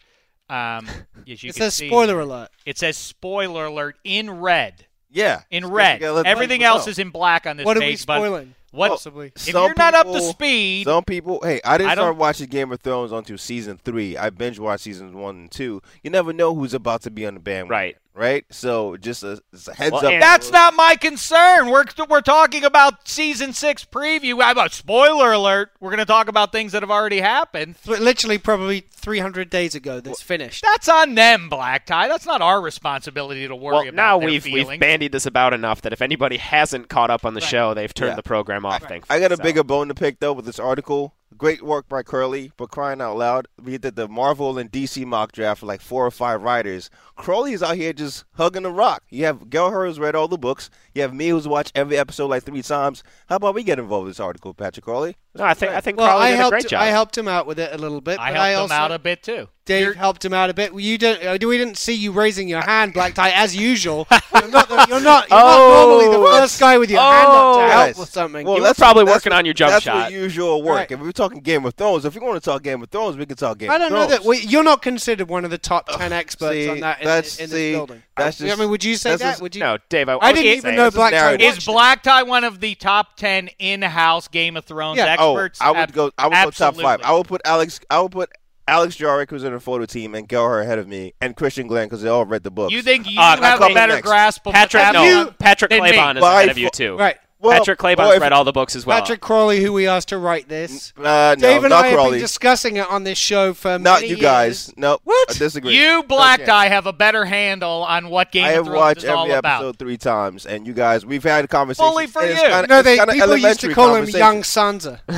um, 0.50 0.88
as 1.28 1.43
you 1.43 1.50
It 1.50 1.54
can 1.54 1.54
says 1.54 1.76
see, 1.76 1.88
spoiler 1.88 2.20
alert. 2.20 2.50
It 2.66 2.78
says 2.78 2.97
spoiler 2.97 3.66
alert 3.66 3.97
in 4.04 4.30
red. 4.41 4.86
Yeah. 5.12 5.41
In 5.50 5.66
red. 5.66 6.02
Everything 6.04 6.64
else 6.64 6.86
know. 6.86 6.91
is 6.91 7.00
in 7.00 7.10
black 7.10 7.47
on 7.47 7.58
this 7.58 7.66
What 7.66 7.78
are 7.78 7.82
we 7.82 7.95
spoiling? 7.95 8.54
what? 8.72 8.89
Possibly. 8.89 9.32
If 9.36 9.41
Some 9.41 9.64
you're 9.66 9.74
not 9.76 9.95
up 9.95 10.06
to 10.06 10.14
people- 10.14 10.30
speed, 10.30 10.84
Some 10.86 11.04
people, 11.04 11.39
hey, 11.43 11.60
I 11.66 11.78
didn't 11.80 11.89
I 11.89 11.93
start 11.95 12.16
watching 12.18 12.47
Game 12.47 12.72
of 12.72 12.80
Thrones 12.82 13.12
until 13.12 13.38
season 13.39 13.80
three. 13.84 14.16
I 14.18 14.30
binge 14.30 14.60
watched 14.60 14.84
seasons 14.84 15.16
one 15.16 15.36
and 15.36 15.52
two. 15.52 15.82
You 16.04 16.12
never 16.12 16.32
know 16.34 16.54
who's 16.54 16.76
about 16.76 17.02
to 17.04 17.10
be 17.12 17.26
on 17.26 17.34
the 17.34 17.39
bandwagon, 17.39 17.70
Right. 17.72 17.97
Right. 18.20 18.43
So 18.51 18.97
just 18.97 19.24
a, 19.24 19.41
just 19.53 19.70
a 19.70 19.74
heads 19.74 19.93
Well, 19.93 20.05
up. 20.05 20.20
that's 20.20 20.51
not 20.51 20.74
my 20.74 20.97
concern. 20.97 21.70
We're 21.70 21.86
we're 22.09 22.20
talking 22.20 22.65
about 22.65 23.07
season 23.07 23.53
six 23.53 23.86
preview. 23.86 24.43
I'm 24.43 24.57
a 24.57 24.70
spoiler 24.70 25.32
alert. 25.32 25.72
We're 25.80 25.91
going 25.91 25.99
to 25.99 26.05
talk 26.05 26.28
about 26.28 26.51
things 26.51 26.74
that 26.74 26.84
have 26.84 26.91
already 26.91 27.22
happened. 27.22 27.76
Literally, 27.86 28.38
probably 28.38 28.82
300 28.91 29.49
days 29.49 29.74
ago. 29.74 30.01
That's 30.01 30.22
finished. 30.22 30.63
That's 30.63 30.89
on 30.89 31.15
them, 31.15 31.47
Black 31.47 31.86
Tie. 31.86 32.09
That's 32.09 32.26
not 32.26 32.41
our 32.41 32.59
responsibility 32.59 33.47
to 33.47 33.55
worry 33.55 33.74
Well, 33.74 33.82
about. 33.84 33.93
now 33.93 34.20
their 34.20 34.28
we've 34.28 34.43
feelings. 34.43 34.67
we've 34.67 34.80
bandied 34.82 35.13
this 35.13 35.26
about 35.26 35.53
enough 35.53 35.82
that 35.84 35.93
if 35.93 36.01
anybody 36.01 36.36
hasn't 36.36 36.89
caught 36.89 37.09
up 37.09 37.24
on 37.24 37.36
the 37.36 37.39
Right. 37.39 37.49
show, 37.49 37.74
they've 37.74 37.93
turned 37.93 38.11
Yeah. 38.11 38.15
the 38.17 38.24
program 38.24 38.65
off. 38.65 38.84
Thankfully. 38.84 39.15
I 39.15 39.22
got 39.22 39.32
a 39.32 39.38
So- 39.38 39.43
bigger 39.43 39.63
bone 39.63 39.88
to 39.88 39.93
pick 39.95 40.20
though 40.20 40.34
with 40.34 40.45
this 40.45 40.59
article. 40.59 41.13
Great 41.38 41.62
work 41.62 41.88
by 41.88 42.02
Curly, 42.02 42.52
but 42.58 42.72
crying 42.72 43.00
out 43.02 43.16
loud, 43.16 43.48
we 43.64 43.78
did 43.78 43.96
the 43.96 44.08
Marvel 44.08 44.58
and 44.58 44.72
DC 44.72 45.06
mock 45.06 45.32
draft 45.32 45.60
for 45.60 45.68
like 45.68 45.80
four 45.80 46.06
or 46.06 46.12
five 46.12 46.42
writers. 46.42 46.90
Crowley 47.16 47.54
is 47.54 47.62
out 47.62 47.76
here 47.76 47.94
just 47.94 48.26
hugging 48.34 48.64
the 48.64 48.72
rock. 48.72 49.04
You 49.10 49.26
have 49.26 49.46
Gelhar 49.46 49.86
who's 49.86 50.00
read 50.00 50.16
all 50.16 50.28
the 50.28 50.40
books. 50.40 50.72
You 50.96 51.04
have 51.04 51.14
me 51.14 51.30
who's 51.30 51.48
watched 51.48 51.72
every 51.76 51.98
episode 51.98 52.28
like 52.28 52.44
three 52.44 52.64
times. 52.64 53.04
How 53.28 53.36
about 53.36 53.54
we 53.54 53.64
get 53.64 53.78
involved 53.78 54.06
in 54.06 54.10
this 54.10 54.20
article, 54.20 54.56
Patrick 54.56 54.86
Crowley? 54.86 55.18
No, 55.36 55.44
I 55.44 55.54
think 55.54 55.72
I 55.72 55.80
think 55.82 55.98
well, 55.98 56.08
Crowley 56.08 56.24
I 56.26 56.30
did 56.30 56.34
a 56.34 56.38
helped. 56.38 56.52
great 56.52 56.68
job. 56.68 56.82
I 56.82 56.88
helped 56.88 57.18
him 57.18 57.28
out 57.28 57.46
with 57.46 57.60
it 57.60 57.72
a 57.74 57.78
little 57.78 58.02
bit. 58.02 58.20
I 58.20 58.32
helped 58.32 58.40
I 58.40 58.52
them 58.54 58.62
also, 58.62 58.74
out 58.74 58.92
a 58.92 59.00
bit 59.00 59.22
too. 59.24 59.48
Dave 59.66 59.94
helped 59.96 60.26
him 60.26 60.34
out 60.34 60.50
a 60.50 60.54
bit. 60.56 60.74
You 60.74 60.98
didn't. 60.98 61.44
Uh, 61.44 61.48
we 61.48 61.56
didn't 61.56 61.78
see 61.78 61.94
you 61.94 62.12
raising 62.12 62.48
your 62.48 62.62
hand, 62.62 62.92
Black 62.92 63.14
Tie, 63.14 63.30
as 63.30 63.56
usual. 63.56 64.08
You're 64.34 64.48
not. 64.48 64.68
The, 64.68 64.86
you're 64.90 65.00
not. 65.00 65.30
You're 65.30 65.38
Oh, 65.40 65.70
not 65.70 65.88
normally 66.10 66.18
the 66.18 66.40
first 66.42 66.60
guy 66.60 66.80
with 66.80 66.90
your 66.90 67.00
hand 67.02 67.28
up 67.28 67.34
to 67.34 67.38
oh. 67.38 67.60
help 67.60 67.70
Guys, 67.90 67.98
with 68.00 68.10
something. 68.10 68.48
Well, 68.48 68.56
You 68.56 68.62
were 68.62 68.68
that's 68.68 68.80
probably 68.80 69.04
that's 69.06 69.18
working 69.18 69.30
what- 69.32 69.38
on 69.40 69.46
your 69.46 69.54
jump 69.54 69.72
that's 69.74 69.84
shot. 69.86 69.94
That's 70.00 70.12
usual 70.12 70.64
work. 70.64 70.76
Right. 70.78 70.92
If 70.92 71.00
we're 71.00 71.12
talking 71.12 71.42
Game 71.42 71.66
of 71.66 71.76
Thrones, 71.76 72.04
if 72.06 72.16
we 72.16 72.20
want 72.22 72.42
to 72.42 72.50
talk 72.50 72.64
Game 72.64 72.82
of 72.82 72.90
Thrones, 72.90 73.16
we 73.16 73.28
can 73.28 73.38
talk 73.38 73.60
Game 73.60 73.70
I 73.70 73.78
don't 73.78 73.92
know 73.92 74.08
that 74.08 74.26
we, 74.26 74.40
you're 74.40 74.64
not 74.64 74.82
considered 74.82 75.30
one 75.30 75.46
of 75.46 75.52
the 75.52 75.60
top 75.60 75.88
ten 75.90 76.14
experts 76.14 76.54
see, 76.54 76.70
on 76.70 76.80
that 76.80 77.02
in, 77.02 77.06
that's- 77.06 77.38
in 77.40 77.50
this 77.52 77.60
see, 77.60 77.72
building. 77.74 78.02
that's 78.18 78.42
I 78.42 78.48
just- 78.48 78.60
mean, 78.60 78.70
would 78.72 78.84
you 78.84 78.96
say 78.96 79.16
that? 79.18 79.40
would 79.40 79.54
you? 79.56 79.60
no, 79.60 79.78
Dave. 79.90 80.10
I, 80.10 80.18
I 80.20 80.34
didn't 80.34 80.58
even 80.58 80.76
know 80.78 80.90
Black 80.90 81.14
Tie 81.14 81.36
Is. 81.36 81.64
Black 81.64 82.02
Tie 82.02 82.24
one 82.24 82.44
of 82.44 82.60
the 82.60 82.74
top 82.74 83.18
ten 83.18 83.50
in-house 83.60 84.28
Game 84.30 84.58
of 84.58 84.66
Thrones 84.66 84.98
Yeah. 84.98 85.06
Oh. 85.20 85.49
I 85.61 85.72
would 85.72 85.78
Ab- 85.80 85.91
go. 85.93 86.11
I 86.17 86.28
would 86.28 86.45
go 86.45 86.51
top 86.51 86.76
five. 86.78 87.01
I 87.03 87.13
would 87.13 87.28
put 87.28 87.41
Alex. 87.45 87.80
I 87.89 87.99
would 88.01 88.11
put 88.11 88.30
Alex 88.67 88.95
Jarek, 88.95 89.30
who's 89.30 89.43
in 89.43 89.53
the 89.53 89.59
photo 89.59 89.86
team, 89.86 90.13
and 90.15 90.28
Gelhar 90.30 90.61
ahead 90.61 90.78
of 90.80 90.88
me, 90.88 91.13
and 91.22 91.36
Christian 91.36 91.67
Glenn 91.67 91.88
because 91.88 92.01
they 92.01 92.09
all 92.09 92.26
read 92.26 92.43
the 92.43 92.51
books. 92.51 92.72
You 92.72 92.82
think 92.82 93.09
you 93.09 93.20
Uh, 93.20 93.36
have 93.41 93.61
a 93.61 93.74
better 93.74 93.93
next. 93.93 94.07
grasp 94.07 94.45
of 94.47 94.53
Patrick, 94.53 94.84
what's 94.84 94.93
no, 94.93 95.03
happening 95.03 95.36
Patrick 95.39 95.72
than. 95.72 95.82
Claybon 95.82 96.15
is 96.17 96.22
Well, 96.22 96.38
ahead 96.38 96.49
of 96.49 96.57
you 96.57 96.70
too. 96.70 96.95
Right. 96.97 97.17
Well, 97.42 97.58
Patrick 97.58 97.80
Claybon's 97.80 98.10
well, 98.10 98.20
read 98.20 98.34
all 98.34 98.44
the 98.44 98.52
books 98.52 98.76
as 98.76 98.86
well. 98.86 99.00
Patrick 99.00 99.22
Crawley, 99.22 99.62
who 99.62 99.72
we 99.72 99.88
asked 99.88 100.10
to 100.10 100.18
write 100.18 100.50
this. 100.50 100.92
Uh, 100.98 101.02
no, 101.02 101.36
Dave 101.38 101.64
and 101.64 101.70
not 101.70 101.86
I 101.86 101.88
have 101.88 101.96
Crawley. 101.96 102.12
been 102.18 102.20
discussing 102.20 102.76
it 102.76 102.90
on 102.90 103.06
this 103.06 103.18
show 103.18 103.54
for 103.54 103.80
Not 103.80 104.02
many 104.02 104.08
you 104.08 104.18
guys. 104.18 104.68
years. 104.68 104.78
No. 104.78 105.00
What? 105.06 105.32
I 105.32 105.38
disagree. 105.38 105.80
You, 105.80 106.04
Black 106.04 106.42
Okay. 106.42 106.48
Tie, 106.48 106.68
have 106.68 106.86
a 106.86 106.92
better 106.92 107.24
handle 107.24 107.84
on 107.84 108.10
what 108.10 108.34
Game 108.34 108.44
I 108.44 108.50
of 108.50 108.56
have 108.56 108.66
Thrones 108.66 108.78
watched 108.78 109.04
is 109.06 109.10
all 109.10 109.24
every 109.24 109.36
about. 109.36 109.62
episode 109.62 109.80
three 109.80 109.98
times, 109.98 110.46
and 110.46 110.68
you 110.68 110.74
guys, 110.74 111.06
we've 111.06 111.24
had 111.24 111.46
a 111.46 111.48
conversation. 111.48 111.90
Bully 111.90 112.08
for 112.08 112.26
you. 112.26 112.36
Kinda, 112.36 112.68
No, 112.68 112.82
they 112.82 112.98
people 113.00 113.38
used 113.38 113.62
to 113.62 113.74
call 113.74 113.96
him. 113.96 114.10
Young 114.10 114.42
Sansa. 114.42 115.00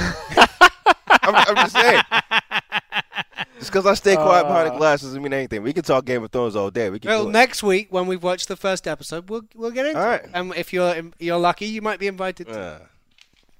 I'm, 1.24 1.36
I'm 1.36 1.55
just 1.55 1.74
saying. 1.76 2.01
Just 3.59 3.71
because 3.71 3.85
I 3.85 3.93
stay 3.93 4.15
quiet 4.15 4.43
behind 4.43 4.69
Uh. 4.69 4.71
the 4.73 4.77
glass 4.77 5.01
doesn't 5.01 5.21
mean 5.21 5.33
anything. 5.33 5.63
We 5.63 5.73
can 5.73 5.83
talk 5.83 6.05
Game 6.05 6.23
of 6.23 6.31
Thrones 6.31 6.55
all 6.55 6.71
day. 6.71 6.89
We 6.89 6.99
can 6.99 7.09
Well, 7.09 7.27
next 7.27 7.61
week 7.63 7.87
when 7.91 8.07
we've 8.07 8.23
watched 8.23 8.47
the 8.47 8.55
first 8.55 8.87
episode, 8.87 9.29
we'll 9.29 9.43
we'll 9.55 9.71
get 9.71 9.85
into 9.85 9.99
All 9.99 10.05
right. 10.05 10.23
it. 10.23 10.29
And 10.33 10.53
if 10.55 10.73
you're 10.73 10.93
you're 11.19 11.37
lucky, 11.39 11.65
you 11.67 11.81
might 11.81 11.99
be 11.99 12.07
invited. 12.07 12.47
to. 12.47 12.59
Uh, 12.59 12.79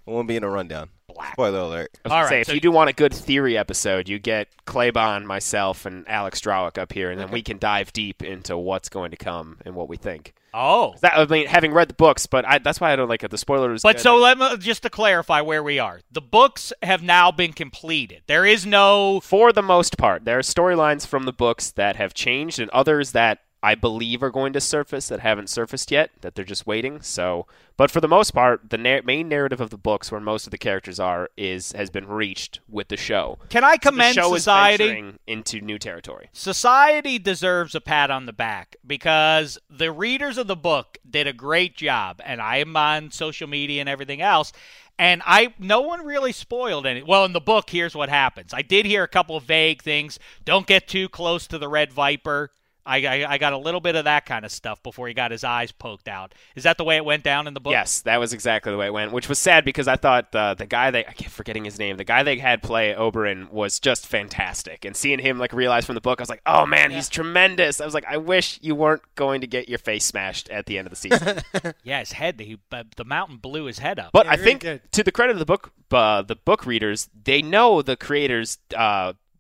we 0.06 0.14
won't 0.14 0.28
be 0.28 0.36
in 0.36 0.44
a 0.44 0.50
rundown. 0.50 0.90
Spoiler 1.34 1.60
alert. 1.60 1.92
I 2.06 2.08
was 2.08 2.12
All 2.14 2.28
say, 2.28 2.36
right, 2.36 2.42
if 2.42 2.48
so- 2.48 2.54
you 2.54 2.60
do 2.60 2.72
want 2.72 2.90
a 2.90 2.94
good 2.94 3.14
theory 3.14 3.58
episode, 3.58 4.10
you 4.10 4.20
get 4.20 4.48
Claybon, 4.66 5.26
myself, 5.26 5.86
and 5.86 6.08
Alex 6.08 6.42
Strawick 6.42 6.78
up 6.78 6.94
here, 6.94 7.12
and 7.12 7.20
then 7.20 7.32
we 7.32 7.42
can 7.42 7.58
dive 7.58 7.94
deep 7.94 8.24
into 8.24 8.58
what's 8.58 8.90
going 8.90 9.12
to 9.12 9.18
come 9.18 9.58
and 9.66 9.76
what 9.76 9.90
we 9.90 9.98
think. 9.98 10.34
Oh. 10.54 10.96
That 11.02 11.18
I 11.18 11.26
mean, 11.26 11.48
having 11.48 11.72
read 11.72 11.88
the 11.88 11.94
books, 11.94 12.26
but 12.28 12.46
I, 12.46 12.58
that's 12.58 12.82
why 12.82 12.92
I 12.92 12.96
don't 12.96 13.08
like 13.08 13.24
it. 13.24 13.32
The 13.32 13.38
spoilers. 13.38 13.84
But 13.84 13.98
good. 13.98 14.02
so 14.02 14.18
let 14.18 14.38
me 14.38 14.58
just 14.58 14.84
to 14.84 14.90
clarify 14.90 15.42
where 15.42 15.64
we 15.64 15.80
are. 15.80 16.02
The 16.12 16.22
books 16.22 16.74
have 16.84 17.02
now 17.02 17.32
been 17.32 17.54
completed. 17.54 18.24
There 18.28 18.46
is 18.46 18.66
no 18.66 19.22
for 19.22 19.54
the 19.54 19.62
most 19.62 19.98
part, 19.98 20.26
there 20.26 20.38
are 20.40 20.42
storylines 20.42 21.08
from 21.08 21.24
the 21.24 21.32
books 21.34 21.72
that 21.72 21.96
have 21.96 22.14
changed, 22.14 22.60
and 22.60 22.70
others 22.72 23.14
that 23.14 23.40
I 23.64 23.76
believe 23.76 24.24
are 24.24 24.32
going 24.32 24.54
to 24.54 24.62
surface 24.62 25.08
that 25.10 25.20
haven't 25.20 25.50
surfaced 25.50 25.92
yet, 25.92 26.10
that 26.22 26.34
they're 26.34 26.44
just 26.44 26.66
waiting. 26.66 27.02
So, 27.02 27.46
but 27.78 27.92
for 27.92 28.02
the 28.02 28.08
most 28.08 28.32
part, 28.32 28.70
the 28.72 28.78
na- 28.78 29.02
main 29.04 29.30
narrative 29.30 29.62
of 29.62 29.70
the 29.70 29.78
books, 29.78 30.12
where 30.12 30.20
most 30.20 30.48
of 30.48 30.52
the 30.52 30.58
characters 30.58 31.00
are, 31.00 31.30
is 31.38 31.72
has 31.74 31.90
been 31.92 32.08
reached 32.08 32.60
with 32.68 32.88
the 32.88 32.98
show. 32.98 33.38
Can 33.50 33.64
I 33.64 33.74
So 33.74 33.76
the 33.76 33.80
commend 33.92 34.16
show 34.16 34.34
Society? 34.36 35.14
into 35.28 35.62
new 35.62 35.78
territory. 35.78 36.30
Society 36.34 37.20
deserves 37.20 37.76
a 37.76 37.82
pat 37.82 38.10
on 38.10 38.26
the 38.26 38.34
back 38.34 38.76
because 38.86 39.60
the 39.70 39.92
readers 39.92 40.38
of 40.38 40.48
the 40.48 40.56
book 40.56 40.98
did 41.08 41.28
a 41.28 41.34
great 41.34 41.76
job, 41.78 42.20
and 42.26 42.42
I 42.42 42.58
am 42.58 42.76
on 42.76 43.12
social 43.12 43.48
media 43.48 43.80
and 43.82 43.90
everything 43.90 44.22
else. 44.22 44.52
And 45.00 45.22
I, 45.26 45.54
no 45.58 45.82
one 45.82 46.06
really 46.06 46.32
spoiled 46.32 46.86
any. 46.86 47.02
Well, 47.02 47.26
in 47.26 47.34
the 47.34 47.40
book, 47.42 47.70
here's 47.72 47.96
what 47.96 48.10
happens. 48.10 48.54
I 48.54 48.62
did 48.62 48.86
hear 48.86 49.02
a 49.04 49.08
couple 49.08 49.36
of 49.36 49.44
vague 49.44 49.82
things. 49.82 50.20
Don't 50.46 50.68
get 50.68 50.88
too 50.88 51.10
close 51.10 51.48
to 51.48 51.58
the 51.58 51.68
Red 51.68 51.92
Viper. 51.92 52.52
I, 52.92 52.98
I, 53.24 53.32
I 53.34 53.38
got 53.38 53.54
a 53.54 53.58
little 53.58 53.80
bit 53.80 53.96
of 53.96 54.04
that 54.06 54.26
kind 54.26 54.44
of 54.44 54.52
stuff 54.52 54.84
before 54.84 55.08
he 55.08 55.14
got 55.14 55.32
his 55.32 55.44
eyes 55.44 55.72
poked 55.72 56.08
out. 56.08 56.34
Is 56.56 56.64
that 56.64 56.78
the 56.78 56.84
way 56.84 56.98
it 56.98 57.06
went 57.06 57.24
down 57.24 57.48
in 57.48 57.54
the 57.54 57.60
book? 57.60 57.72
Yes, 57.72 58.02
that 58.02 58.20
was 58.20 58.34
exactly 58.34 58.72
the 58.72 58.78
way 58.78 58.88
it 58.88 58.94
went, 58.94 59.12
which 59.12 59.30
was 59.30 59.40
sad 59.40 59.64
because 59.64 59.88
I 59.88 59.96
thought 59.96 60.34
uh, 60.36 60.54
the 60.56 60.66
guy 60.66 60.92
they 60.92 61.06
I 61.06 61.14
keep 61.14 61.30
forgetting 61.30 61.64
his 61.66 61.80
name, 61.80 61.98
the 61.98 62.04
guy 62.04 62.24
they 62.24 62.38
had 62.38 62.62
play 62.62 62.94
Oberyn 62.94 63.50
was 63.50 63.80
just 63.80 64.06
fantastic, 64.08 64.84
and 64.86 64.96
seeing 64.96 65.20
him 65.20 65.38
like 65.40 65.54
realize 65.54 65.86
from 65.86 65.96
the 65.96 66.02
book, 66.02 66.20
I 66.20 66.24
was 66.24 66.30
like, 66.30 66.42
oh 66.46 66.66
man, 66.66 66.92
he's 66.92 67.10
tremendous. 67.10 67.80
I 67.80 67.86
was 67.86 67.94
like, 67.94 68.06
I 68.08 68.18
wish 68.18 68.60
you 68.62 68.76
weren't 68.76 69.04
going 69.16 69.42
to 69.42 69.48
get 69.48 69.70
your 69.70 69.80
face 69.80 70.06
smashed 70.06 70.50
at 70.50 70.66
the 70.66 70.78
end 70.78 70.88
of 70.88 70.90
the 70.90 70.96
season. 70.98 71.40
Yeah, 71.84 72.00
his 72.00 72.12
head. 72.12 72.40
He, 72.40 72.58
uh, 72.72 72.84
the 72.98 73.06
mountain 73.06 73.38
blew 73.38 73.66
his 73.66 73.80
head 73.80 73.98
up. 74.00 74.12
But 74.14 74.26
Yeah, 74.26 74.32
I 74.32 74.36
really 74.36 74.46
think 74.46 74.62
good. 74.62 74.82
to 74.92 75.04
the 75.04 75.12
credit 75.12 75.34
of 75.34 75.40
the 75.40 75.46
book, 75.46 75.72
uh, 75.92 76.22
the 76.22 76.36
book 76.36 76.66
readers, 76.66 77.10
they 77.24 77.42
know 77.42 77.82
the 77.82 77.96
creators. 77.96 78.58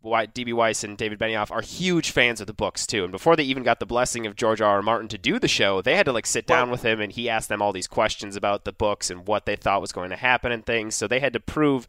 DB 0.03 0.53
Weiss 0.53 0.83
and 0.83 0.97
David 0.97 1.19
Benioff 1.19 1.51
are 1.51 1.61
huge 1.61 2.11
fans 2.11 2.41
of 2.41 2.47
the 2.47 2.53
books 2.53 2.87
too, 2.87 3.03
and 3.03 3.11
before 3.11 3.35
they 3.35 3.43
even 3.43 3.63
got 3.63 3.79
the 3.79 3.85
blessing 3.85 4.25
of 4.25 4.35
George 4.35 4.61
R. 4.61 4.75
R. 4.75 4.81
Martin 4.81 5.07
to 5.09 5.17
do 5.17 5.37
the 5.39 5.47
show, 5.47 5.81
they 5.81 5.95
had 5.95 6.05
to 6.05 6.11
like 6.13 6.25
sit 6.25 6.47
down 6.47 6.71
with 6.71 6.83
him 6.83 6.99
and 6.99 7.11
he 7.11 7.29
asked 7.29 7.49
them 7.49 7.61
all 7.61 7.71
these 7.73 7.87
questions 7.87 8.35
about 8.35 8.65
the 8.65 8.71
books 8.71 9.09
and 9.09 9.27
what 9.27 9.45
they 9.45 9.55
thought 9.55 9.81
was 9.81 9.91
going 9.91 10.09
to 10.09 10.15
happen 10.15 10.51
and 10.51 10.65
things. 10.65 10.95
So 10.95 11.07
they 11.07 11.19
had 11.19 11.33
to 11.33 11.39
prove 11.39 11.87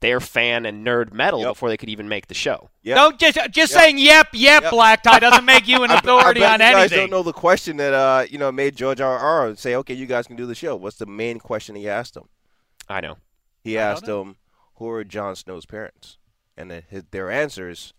their 0.00 0.18
fan 0.18 0.66
and 0.66 0.84
nerd 0.84 1.12
metal 1.12 1.40
Yep. 1.42 1.48
before 1.50 1.68
they 1.68 1.76
could 1.76 1.88
even 1.88 2.08
make 2.08 2.26
the 2.26 2.34
show. 2.34 2.70
Yep. 2.82 2.96
No, 2.96 3.12
just 3.12 3.38
just 3.52 3.72
saying 3.72 3.98
yep, 3.98 4.30
yep, 4.32 4.62
Yep. 4.62 4.70
black 4.72 5.02
tie 5.04 5.20
doesn't 5.20 5.44
make 5.44 5.68
you 5.68 5.84
an 5.84 5.92
I- 5.92 5.98
authority 5.98 6.42
I 6.42 6.56
bet 6.56 6.60
on 6.60 6.66
you 6.70 6.74
guys 6.74 6.80
anything. 6.92 6.98
don't 6.98 7.10
know 7.10 7.22
the 7.22 7.32
question 7.32 7.76
that 7.76 7.94
uh 7.94 8.26
you 8.28 8.36
know 8.38 8.50
made 8.50 8.74
George 8.74 9.00
R. 9.00 9.16
R. 9.16 9.46
R. 9.50 9.54
say, 9.54 9.76
okay, 9.76 9.94
you 9.94 10.06
guys 10.06 10.26
can 10.26 10.34
do 10.34 10.44
the 10.46 10.56
show. 10.56 10.74
What's 10.74 10.96
the 10.96 11.06
main 11.06 11.38
question 11.38 11.76
he 11.76 11.88
asked 11.88 12.14
them? 12.14 12.28
I 12.88 13.00
know. 13.00 13.18
He 13.62 13.78
I 13.78 13.82
asked 13.92 14.06
them, 14.06 14.38
who 14.76 14.88
are 14.90 15.04
Jon 15.04 15.36
Snow's 15.36 15.66
parents? 15.66 16.18
And 16.56 16.70
then 16.70 16.82
his, 16.88 17.04
their 17.10 17.30
answers, 17.30 17.92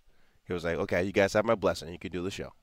he 0.46 0.54
was 0.54 0.64
like, 0.64 0.78
okay, 0.78 1.04
you 1.04 1.12
guys 1.12 1.34
have 1.34 1.46
my 1.46 1.56
blessing. 1.56 1.92
You 1.92 2.00
can 2.00 2.12
do 2.12 2.24
the 2.24 2.32
show. 2.32 2.54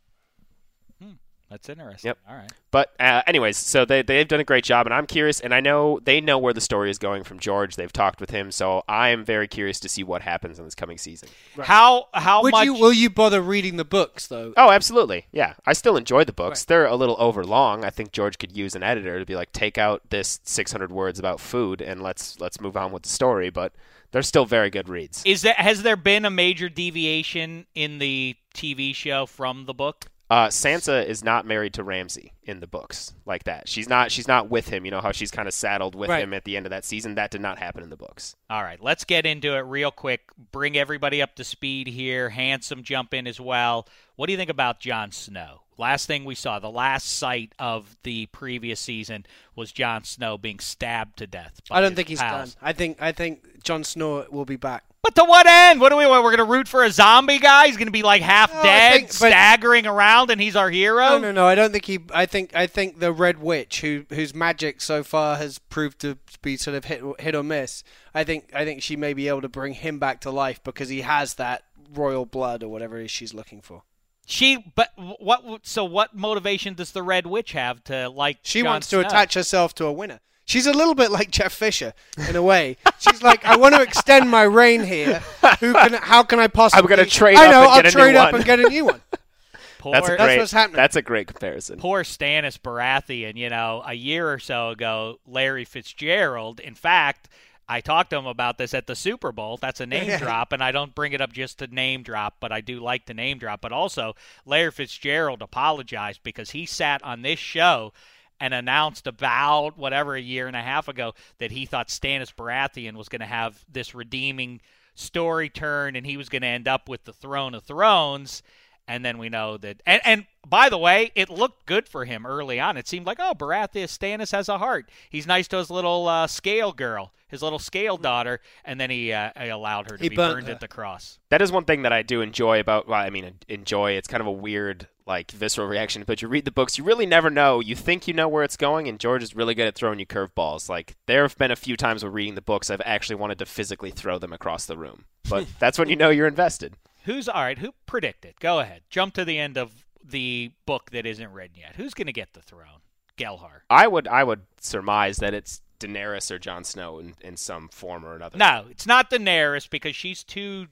That's 1.50 1.68
interesting. 1.68 2.10
Yep. 2.10 2.18
All 2.28 2.36
right. 2.36 2.52
But 2.70 2.94
uh, 3.00 3.22
anyways, 3.26 3.56
so 3.56 3.84
they 3.84 4.02
they've 4.02 4.28
done 4.28 4.38
a 4.38 4.44
great 4.44 4.62
job, 4.62 4.86
and 4.86 4.94
I'm 4.94 5.06
curious, 5.06 5.40
and 5.40 5.52
I 5.52 5.58
know 5.58 5.98
they 6.04 6.20
know 6.20 6.38
where 6.38 6.52
the 6.52 6.60
story 6.60 6.90
is 6.90 6.98
going 6.98 7.24
from 7.24 7.40
George. 7.40 7.74
They've 7.74 7.92
talked 7.92 8.20
with 8.20 8.30
him, 8.30 8.52
so 8.52 8.84
I 8.88 9.08
am 9.08 9.24
very 9.24 9.48
curious 9.48 9.80
to 9.80 9.88
see 9.88 10.04
what 10.04 10.22
happens 10.22 10.60
in 10.60 10.64
this 10.64 10.76
coming 10.76 10.96
season. 10.96 11.28
How 11.60 12.06
how 12.14 12.44
Would 12.44 12.52
much 12.52 12.64
you 12.66 12.74
will 12.74 12.92
you 12.92 13.10
bother 13.10 13.40
reading 13.42 13.78
the 13.78 13.84
books 13.84 14.28
though? 14.28 14.54
Oh, 14.56 14.70
absolutely. 14.70 15.26
Yeah. 15.32 15.54
I 15.66 15.72
still 15.72 15.96
enjoy 15.96 16.22
the 16.22 16.32
books. 16.32 16.64
They're 16.64 16.86
a 16.86 16.94
little 16.94 17.16
over 17.18 17.42
long. 17.42 17.84
I 17.84 17.90
think 17.90 18.12
George 18.12 18.38
could 18.38 18.56
use 18.56 18.76
an 18.76 18.84
editor 18.84 19.18
to 19.18 19.26
be 19.26 19.34
like 19.34 19.50
take 19.50 19.76
out 19.76 20.02
this 20.10 20.38
600 20.44 20.92
words 20.92 21.18
about 21.18 21.40
food 21.40 21.82
and 21.82 22.00
let's 22.00 22.38
let's 22.38 22.60
move 22.60 22.76
on 22.76 22.92
with 22.92 23.02
the 23.02 23.08
story, 23.08 23.50
but 23.50 23.72
they're 24.12 24.22
still 24.22 24.46
very 24.46 24.70
good 24.70 24.88
reads. 24.88 25.22
is 25.24 25.42
that 25.42 25.56
has 25.56 25.82
there 25.82 25.96
been 25.96 26.24
a 26.24 26.30
major 26.30 26.68
deviation 26.68 27.66
in 27.74 27.98
the 27.98 28.36
TV 28.54 28.94
show 28.94 29.26
from 29.26 29.66
the 29.66 29.74
book? 29.74 30.09
Uh, 30.30 30.46
Sansa 30.46 31.04
is 31.04 31.24
not 31.24 31.44
married 31.44 31.74
to 31.74 31.82
Ramsay 31.82 32.32
in 32.44 32.60
the 32.60 32.68
books 32.68 33.12
like 33.26 33.44
that. 33.44 33.68
She's 33.68 33.88
not 33.88 34.12
she's 34.12 34.28
not 34.28 34.48
with 34.48 34.68
him, 34.68 34.84
you 34.84 34.92
know 34.92 35.00
how 35.00 35.10
she's 35.10 35.32
kind 35.32 35.48
of 35.48 35.54
saddled 35.54 35.96
with 35.96 36.08
Right. 36.08 36.22
him 36.22 36.32
at 36.32 36.44
the 36.44 36.56
end 36.56 36.66
of 36.66 36.70
that 36.70 36.84
season. 36.84 37.16
That 37.16 37.32
did 37.32 37.40
not 37.40 37.58
happen 37.58 37.82
in 37.82 37.90
the 37.90 37.96
books. 37.96 38.36
All 38.48 38.62
right, 38.62 38.80
let's 38.80 39.04
get 39.04 39.26
into 39.26 39.56
it 39.56 39.60
real 39.62 39.90
quick. 39.90 40.20
Bring 40.52 40.76
everybody 40.76 41.20
up 41.20 41.34
to 41.34 41.42
speed 41.44 41.88
here. 41.88 42.28
Handsome 42.30 42.84
jump 42.84 43.12
in 43.12 43.26
as 43.26 43.40
well. 43.40 43.88
What 44.14 44.26
do 44.26 44.32
you 44.32 44.38
think 44.38 44.50
about 44.50 44.78
Jon 44.78 45.10
Snow? 45.10 45.62
Last 45.76 46.06
thing 46.06 46.24
we 46.24 46.34
saw, 46.34 46.58
the 46.60 46.70
last 46.70 47.08
sight 47.08 47.52
of 47.58 47.96
the 48.04 48.26
previous 48.26 48.78
season 48.78 49.24
was 49.56 49.72
Jon 49.72 50.04
Snow 50.04 50.38
being 50.38 50.58
stabbed 50.60 51.16
to 51.18 51.26
death. 51.26 51.60
by 51.68 51.78
I 51.78 51.80
don't 51.80 51.90
his 51.92 51.96
think 51.96 52.08
he's 52.08 52.20
pals. 52.20 52.54
done. 52.54 52.62
I 52.68 52.72
think 52.72 53.02
I 53.02 53.10
think 53.12 53.64
Jon 53.64 53.82
Snow 53.82 54.26
will 54.30 54.44
be 54.44 54.56
back. 54.56 54.84
But 55.02 55.14
to 55.14 55.24
what 55.24 55.46
end? 55.46 55.80
What 55.80 55.88
do 55.88 55.96
we 55.96 56.06
want? 56.06 56.22
We're 56.24 56.36
going 56.36 56.46
to 56.46 56.52
root 56.52 56.68
for 56.68 56.84
a 56.84 56.90
zombie 56.90 57.38
guy? 57.38 57.66
He's 57.66 57.76
going 57.78 57.86
to 57.88 57.92
be 57.92 58.02
like 58.02 58.20
half 58.20 58.52
No, 58.52 58.62
dead, 58.62 58.92
think- 58.92 59.12
staggering 59.12 59.86
around, 59.86 60.30
and 60.30 60.38
he's 60.40 60.56
our 60.56 60.68
hero? 60.68 61.08
No, 61.08 61.18
no, 61.18 61.32
no. 61.32 61.46
I 61.46 61.54
don't 61.54 61.72
think 61.72 61.86
he. 61.86 62.00
I 62.12 62.26
think 62.26 62.54
I 62.54 62.66
think 62.66 63.00
the 63.00 63.10
Red 63.12 63.40
Witch, 63.40 63.80
who 63.80 64.04
whose 64.10 64.34
magic 64.34 64.80
so 64.82 65.02
far 65.02 65.36
has 65.36 65.58
proved 65.58 66.00
to 66.00 66.18
be 66.42 66.56
sort 66.58 66.76
of 66.76 66.84
hit 66.84 67.02
hit 67.18 67.34
or 67.34 67.42
miss. 67.42 67.82
I 68.14 68.24
think 68.24 68.50
I 68.54 68.64
think 68.66 68.82
she 68.82 68.94
may 68.96 69.14
be 69.14 69.28
able 69.28 69.40
to 69.40 69.48
bring 69.48 69.72
him 69.72 69.98
back 69.98 70.20
to 70.22 70.30
life 70.30 70.62
because 70.62 70.90
he 70.90 71.00
has 71.00 71.34
that 71.34 71.62
royal 71.94 72.26
blood 72.26 72.62
or 72.62 72.68
whatever 72.68 72.98
it 73.00 73.06
is 73.06 73.10
she's 73.10 73.32
looking 73.32 73.60
for. 73.62 73.82
She, 74.26 74.58
but 74.76 74.90
what? 74.96 75.42
So, 75.66 75.84
what 75.84 76.14
motivation 76.14 76.74
does 76.74 76.92
the 76.92 77.02
Red 77.02 77.26
Witch 77.26 77.52
have 77.52 77.82
to 77.84 78.08
like? 78.10 78.38
She 78.42 78.60
Jon 78.60 78.68
wants 78.72 78.88
to 78.90 79.00
Snow? 79.00 79.08
attach 79.08 79.34
herself 79.34 79.74
to 79.76 79.86
a 79.86 79.92
winner. 79.92 80.20
She's 80.50 80.66
a 80.66 80.72
little 80.72 80.96
bit 80.96 81.12
like 81.12 81.30
Jeff 81.30 81.52
Fisher 81.52 81.94
in 82.28 82.34
a 82.34 82.42
way. 82.42 82.76
She's 82.98 83.22
like, 83.22 83.44
I 83.44 83.56
want 83.56 83.76
to 83.76 83.82
extend 83.82 84.28
my 84.28 84.42
reign 84.42 84.82
here. 84.82 85.20
Who 85.60 85.72
can? 85.72 85.92
How 85.92 86.24
can 86.24 86.40
I 86.40 86.48
possibly? 86.48 86.82
I'm 86.82 86.88
gonna 86.88 87.06
trade 87.06 87.36
up. 87.36 87.42
I 87.42 87.46
up 87.46 87.52
know. 87.52 87.60
and 87.60 87.70
I'll 87.70 87.82
get 87.82 87.94
a 87.94 87.96
new 87.96 88.02
trade 88.02 88.16
up 88.16 88.32
one." 88.32 88.34
and 88.34 88.44
get 88.44 88.58
a 88.58 88.68
new 88.68 88.84
one. 88.86 89.00
Poor, 89.78 89.92
That's 89.92 90.08
a 90.08 90.10
That's 90.10 90.22
great 90.24 90.38
what's 90.40 90.52
happening. 90.52 90.76
That's 90.76 90.96
a 90.96 91.02
great 91.02 91.28
comparison. 91.28 91.78
poor 91.78 92.02
Stannis 92.02 92.58
Baratheon. 92.58 93.36
You 93.36 93.48
know, 93.48 93.82
a 93.86 93.94
year 93.94 94.30
or 94.30 94.40
so 94.40 94.70
ago, 94.70 95.20
Larry 95.24 95.64
Fitzgerald. 95.64 96.58
In 96.58 96.74
fact, 96.74 97.28
I 97.68 97.80
talked 97.80 98.10
to 98.10 98.16
him 98.16 98.26
about 98.26 98.58
this 98.58 98.74
at 98.74 98.88
the 98.88 98.96
Super 98.96 99.30
Bowl. 99.30 99.56
That's 99.56 99.78
a 99.78 99.86
name 99.86 100.18
drop, 100.18 100.52
and 100.52 100.64
I 100.64 100.72
don't 100.72 100.96
bring 100.96 101.12
it 101.12 101.20
up 101.20 101.32
just 101.32 101.60
to 101.60 101.68
name 101.68 102.02
drop, 102.02 102.38
but 102.40 102.50
I 102.50 102.60
do 102.60 102.80
like 102.80 103.06
to 103.06 103.14
name 103.14 103.38
drop. 103.38 103.60
But 103.60 103.70
also, 103.70 104.16
Larry 104.44 104.72
Fitzgerald 104.72 105.42
apologized 105.42 106.24
because 106.24 106.50
he 106.50 106.66
sat 106.66 107.02
on 107.04 107.22
this 107.22 107.38
show 107.38 107.92
and 108.40 108.54
announced 108.54 109.06
about 109.06 109.76
whatever 109.76 110.14
a 110.14 110.20
year 110.20 110.46
and 110.46 110.56
a 110.56 110.62
half 110.62 110.88
ago 110.88 111.14
that 111.38 111.50
he 111.50 111.66
thought 111.66 111.88
Stannis 111.88 112.34
Baratheon 112.34 112.96
was 112.96 113.08
going 113.08 113.20
to 113.20 113.26
have 113.26 113.64
this 113.70 113.94
redeeming 113.94 114.60
story 114.94 115.48
turn 115.48 115.94
and 115.94 116.06
he 116.06 116.16
was 116.16 116.28
going 116.28 116.42
to 116.42 116.48
end 116.48 116.66
up 116.66 116.88
with 116.88 117.04
the 117.04 117.12
throne 117.12 117.54
of 117.54 117.62
thrones 117.62 118.42
and 118.90 119.04
then 119.04 119.18
we 119.18 119.28
know 119.28 119.56
that 119.56 119.80
and, 119.86 120.02
and 120.04 120.26
by 120.46 120.68
the 120.68 120.78
way 120.78 121.12
it 121.14 121.30
looked 121.30 121.64
good 121.66 121.88
for 121.88 122.04
him 122.04 122.26
early 122.26 122.58
on 122.58 122.76
it 122.76 122.88
seemed 122.88 123.06
like 123.06 123.18
oh 123.20 123.32
baratheon 123.34 123.84
stannis 123.84 124.32
has 124.32 124.48
a 124.48 124.58
heart 124.58 124.90
he's 125.08 125.26
nice 125.26 125.46
to 125.48 125.56
his 125.56 125.70
little 125.70 126.08
uh, 126.08 126.26
scale 126.26 126.72
girl 126.72 127.12
his 127.28 127.42
little 127.42 127.58
scale 127.58 127.96
daughter 127.96 128.40
and 128.64 128.80
then 128.80 128.90
he, 128.90 129.12
uh, 129.12 129.30
he 129.40 129.48
allowed 129.48 129.90
her 129.90 129.96
to 129.96 130.02
He 130.02 130.08
be 130.08 130.16
burnt 130.16 130.34
burned 130.34 130.48
at 130.48 130.60
the 130.60 130.68
cross 130.68 131.20
that 131.30 131.40
is 131.40 131.52
one 131.52 131.64
thing 131.64 131.82
that 131.82 131.92
I 131.92 132.02
do 132.02 132.20
enjoy 132.20 132.58
about. 132.58 132.88
Well, 132.88 133.00
I 133.00 133.08
mean, 133.08 133.34
enjoy. 133.48 133.92
It's 133.92 134.08
kind 134.08 134.20
of 134.20 134.26
a 134.26 134.32
weird, 134.32 134.88
like, 135.06 135.30
visceral 135.30 135.68
reaction. 135.68 136.02
But 136.04 136.20
you 136.20 136.28
read 136.28 136.44
the 136.44 136.50
books, 136.50 136.76
you 136.76 136.82
really 136.82 137.06
never 137.06 137.30
know. 137.30 137.60
You 137.60 137.76
think 137.76 138.08
you 138.08 138.14
know 138.14 138.26
where 138.28 138.42
it's 138.42 138.56
going, 138.56 138.88
and 138.88 138.98
George 138.98 139.22
is 139.22 139.36
really 139.36 139.54
good 139.54 139.68
at 139.68 139.76
throwing 139.76 140.00
you 140.00 140.06
curveballs. 140.06 140.68
Like, 140.68 140.96
there 141.06 141.22
have 141.22 141.38
been 141.38 141.52
a 141.52 141.56
few 141.56 141.76
times 141.76 142.02
where 142.02 142.10
reading 142.10 142.34
the 142.34 142.42
books, 142.42 142.68
I've 142.68 142.82
actually 142.84 143.16
wanted 143.16 143.38
to 143.38 143.46
physically 143.46 143.92
throw 143.92 144.18
them 144.18 144.32
across 144.32 144.66
the 144.66 144.76
room. 144.76 145.04
But 145.28 145.46
that's 145.60 145.78
when 145.78 145.88
you 145.88 145.96
know 145.96 146.10
you're 146.10 146.26
invested. 146.26 146.74
Who's 147.04 147.28
all 147.28 147.42
right 147.42 147.58
who 147.58 147.72
predicted 147.86 148.38
go 148.40 148.60
ahead 148.60 148.82
jump 148.88 149.14
to 149.14 149.24
the 149.24 149.38
end 149.38 149.56
of 149.56 149.84
the 150.02 150.50
book 150.66 150.90
that 150.90 151.06
isn't 151.06 151.32
written 151.32 151.56
yet 151.58 151.76
who's 151.76 151.94
going 151.94 152.06
to 152.06 152.12
get 152.12 152.32
the 152.32 152.42
throne 152.42 152.80
gelhar 153.16 153.62
I 153.68 153.86
would, 153.86 154.08
I 154.08 154.24
would 154.24 154.42
surmise 154.60 155.18
that 155.18 155.34
it's 155.34 155.60
Daenerys 155.80 156.30
or 156.30 156.38
Jon 156.38 156.62
Snow 156.62 156.98
in, 156.98 157.14
in 157.20 157.36
some 157.36 157.68
form 157.68 158.04
or 158.04 158.14
another. 158.14 158.38
No, 158.38 158.66
it's 158.70 158.86
not 158.86 159.10
Daenerys 159.10 159.68
because 159.68 159.96
she's 159.96 160.22
too 160.22 160.68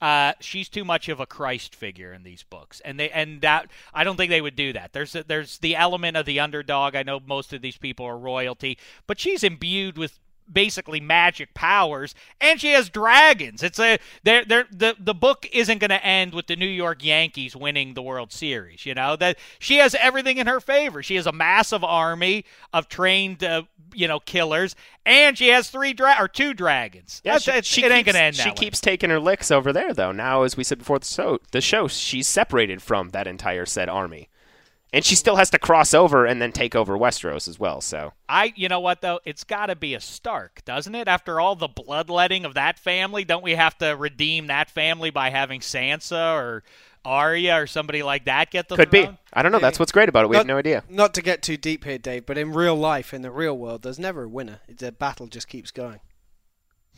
uh, 0.00 0.34
she's 0.40 0.68
too 0.68 0.84
much 0.84 1.08
of 1.08 1.18
a 1.18 1.26
Christ 1.26 1.74
figure 1.74 2.12
in 2.12 2.22
these 2.22 2.42
books, 2.44 2.80
and 2.84 3.00
they 3.00 3.10
and 3.10 3.40
that 3.40 3.70
I 3.92 4.04
don't 4.04 4.16
think 4.16 4.30
they 4.30 4.40
would 4.40 4.56
do 4.56 4.72
that. 4.74 4.92
There's 4.92 5.14
a, 5.16 5.24
there's 5.24 5.58
the 5.58 5.74
element 5.74 6.16
of 6.16 6.26
the 6.26 6.38
underdog. 6.38 6.94
I 6.94 7.02
know 7.02 7.20
most 7.24 7.52
of 7.52 7.62
these 7.62 7.78
people 7.78 8.06
are 8.06 8.18
royalty, 8.18 8.78
but 9.06 9.18
she's 9.18 9.42
imbued 9.42 9.98
with 9.98 10.20
basically 10.52 11.00
magic 11.00 11.54
powers 11.54 12.14
and 12.40 12.60
she 12.60 12.70
has 12.72 12.88
dragons. 12.88 13.62
It's 13.62 13.78
a 13.78 13.98
they're, 14.24 14.44
they're, 14.44 14.66
the 14.70 14.96
the 14.98 15.14
book 15.14 15.46
isn't 15.52 15.78
going 15.78 15.90
to 15.90 16.04
end 16.04 16.34
with 16.34 16.46
the 16.46 16.56
New 16.56 16.66
York 16.66 17.04
Yankees 17.04 17.54
winning 17.54 17.94
the 17.94 18.02
World 18.02 18.32
Series 18.32 18.84
you 18.86 18.94
know? 18.94 19.16
That 19.16 19.38
she 19.58 19.76
has 19.76 19.94
everything 19.94 20.38
in 20.38 20.46
her 20.46 20.60
favor. 20.60 21.02
She 21.02 21.14
has 21.16 21.26
a 21.26 21.32
massive 21.32 21.84
army 21.84 22.44
of 22.72 22.88
trained 22.88 23.42
uh, 23.44 23.62
you 23.94 24.06
know 24.08 24.20
killers 24.20 24.76
and 25.06 25.36
she 25.36 25.48
has 25.48 25.68
three 25.70 25.92
dra- 25.92 26.16
or 26.20 26.28
two 26.28 26.54
dragons. 26.54 27.20
Yeah, 27.24 27.38
That's- 27.38 27.64
she, 27.64 27.80
she 27.80 27.86
it 27.86 27.92
ain't 27.92 28.04
keeps- 28.06 28.14
gonna 28.14 28.24
end 28.24 28.36
She 28.36 28.42
that 28.44 28.50
way. 28.50 28.54
keeps 28.66 28.80
taking 28.80 29.10
her 29.10 29.18
licks 29.20 29.50
over 29.50 29.72
there, 29.72 29.92
though. 29.94 30.12
Now, 30.12 30.42
as 30.42 30.56
we 30.56 30.64
said 30.64 30.78
before 30.78 30.98
the 30.98 31.06
show, 31.06 31.38
the 31.52 31.60
show, 31.60 31.88
she's 31.88 32.28
separated 32.28 32.82
from 32.82 33.10
that 33.10 33.26
entire 33.26 33.66
said 33.66 33.88
army, 33.88 34.28
and 34.92 35.04
she 35.04 35.14
still 35.14 35.36
has 35.36 35.50
to 35.50 35.58
cross 35.58 35.94
over 35.94 36.26
and 36.26 36.40
then 36.40 36.52
take 36.52 36.74
over 36.74 36.96
Westeros 36.96 37.48
as 37.48 37.58
well. 37.58 37.80
So 37.80 38.12
I, 38.28 38.52
you 38.56 38.68
know 38.68 38.80
what 38.80 39.00
though, 39.00 39.20
it's 39.24 39.44
got 39.44 39.66
to 39.66 39.76
be 39.76 39.94
a 39.94 40.00
Stark, 40.00 40.64
doesn't 40.64 40.94
it? 40.94 41.08
After 41.08 41.40
all 41.40 41.56
the 41.56 41.68
bloodletting 41.68 42.44
of 42.44 42.54
that 42.54 42.78
family, 42.78 43.24
don't 43.24 43.42
we 43.42 43.54
have 43.54 43.76
to 43.78 43.90
redeem 43.96 44.48
that 44.48 44.70
family 44.70 45.10
by 45.10 45.30
having 45.30 45.60
Sansa 45.60 46.34
or 46.34 46.62
Arya 47.04 47.62
or 47.62 47.66
somebody 47.66 48.02
like 48.02 48.26
that 48.26 48.50
get 48.50 48.68
the 48.68 48.76
Could 48.76 48.90
be. 48.90 49.08
I 49.32 49.42
don't 49.42 49.52
know. 49.52 49.58
That's 49.58 49.78
what's 49.78 49.92
great 49.92 50.08
about 50.08 50.24
it. 50.24 50.28
We 50.28 50.36
have 50.36 50.46
no 50.46 50.58
idea. 50.58 50.84
Not 50.88 51.14
to 51.14 51.22
get 51.22 51.42
too 51.42 51.56
deep 51.56 51.84
here, 51.84 51.98
Dave, 51.98 52.26
but 52.26 52.36
in 52.36 52.52
real 52.52 52.76
life, 52.76 53.14
in 53.14 53.22
the 53.22 53.30
real 53.30 53.56
world, 53.56 53.82
there's 53.82 53.98
never 53.98 54.24
a 54.24 54.28
winner. 54.28 54.60
The 54.68 54.92
battle 54.92 55.26
just 55.26 55.48
keeps 55.48 55.70
going. 55.70 56.00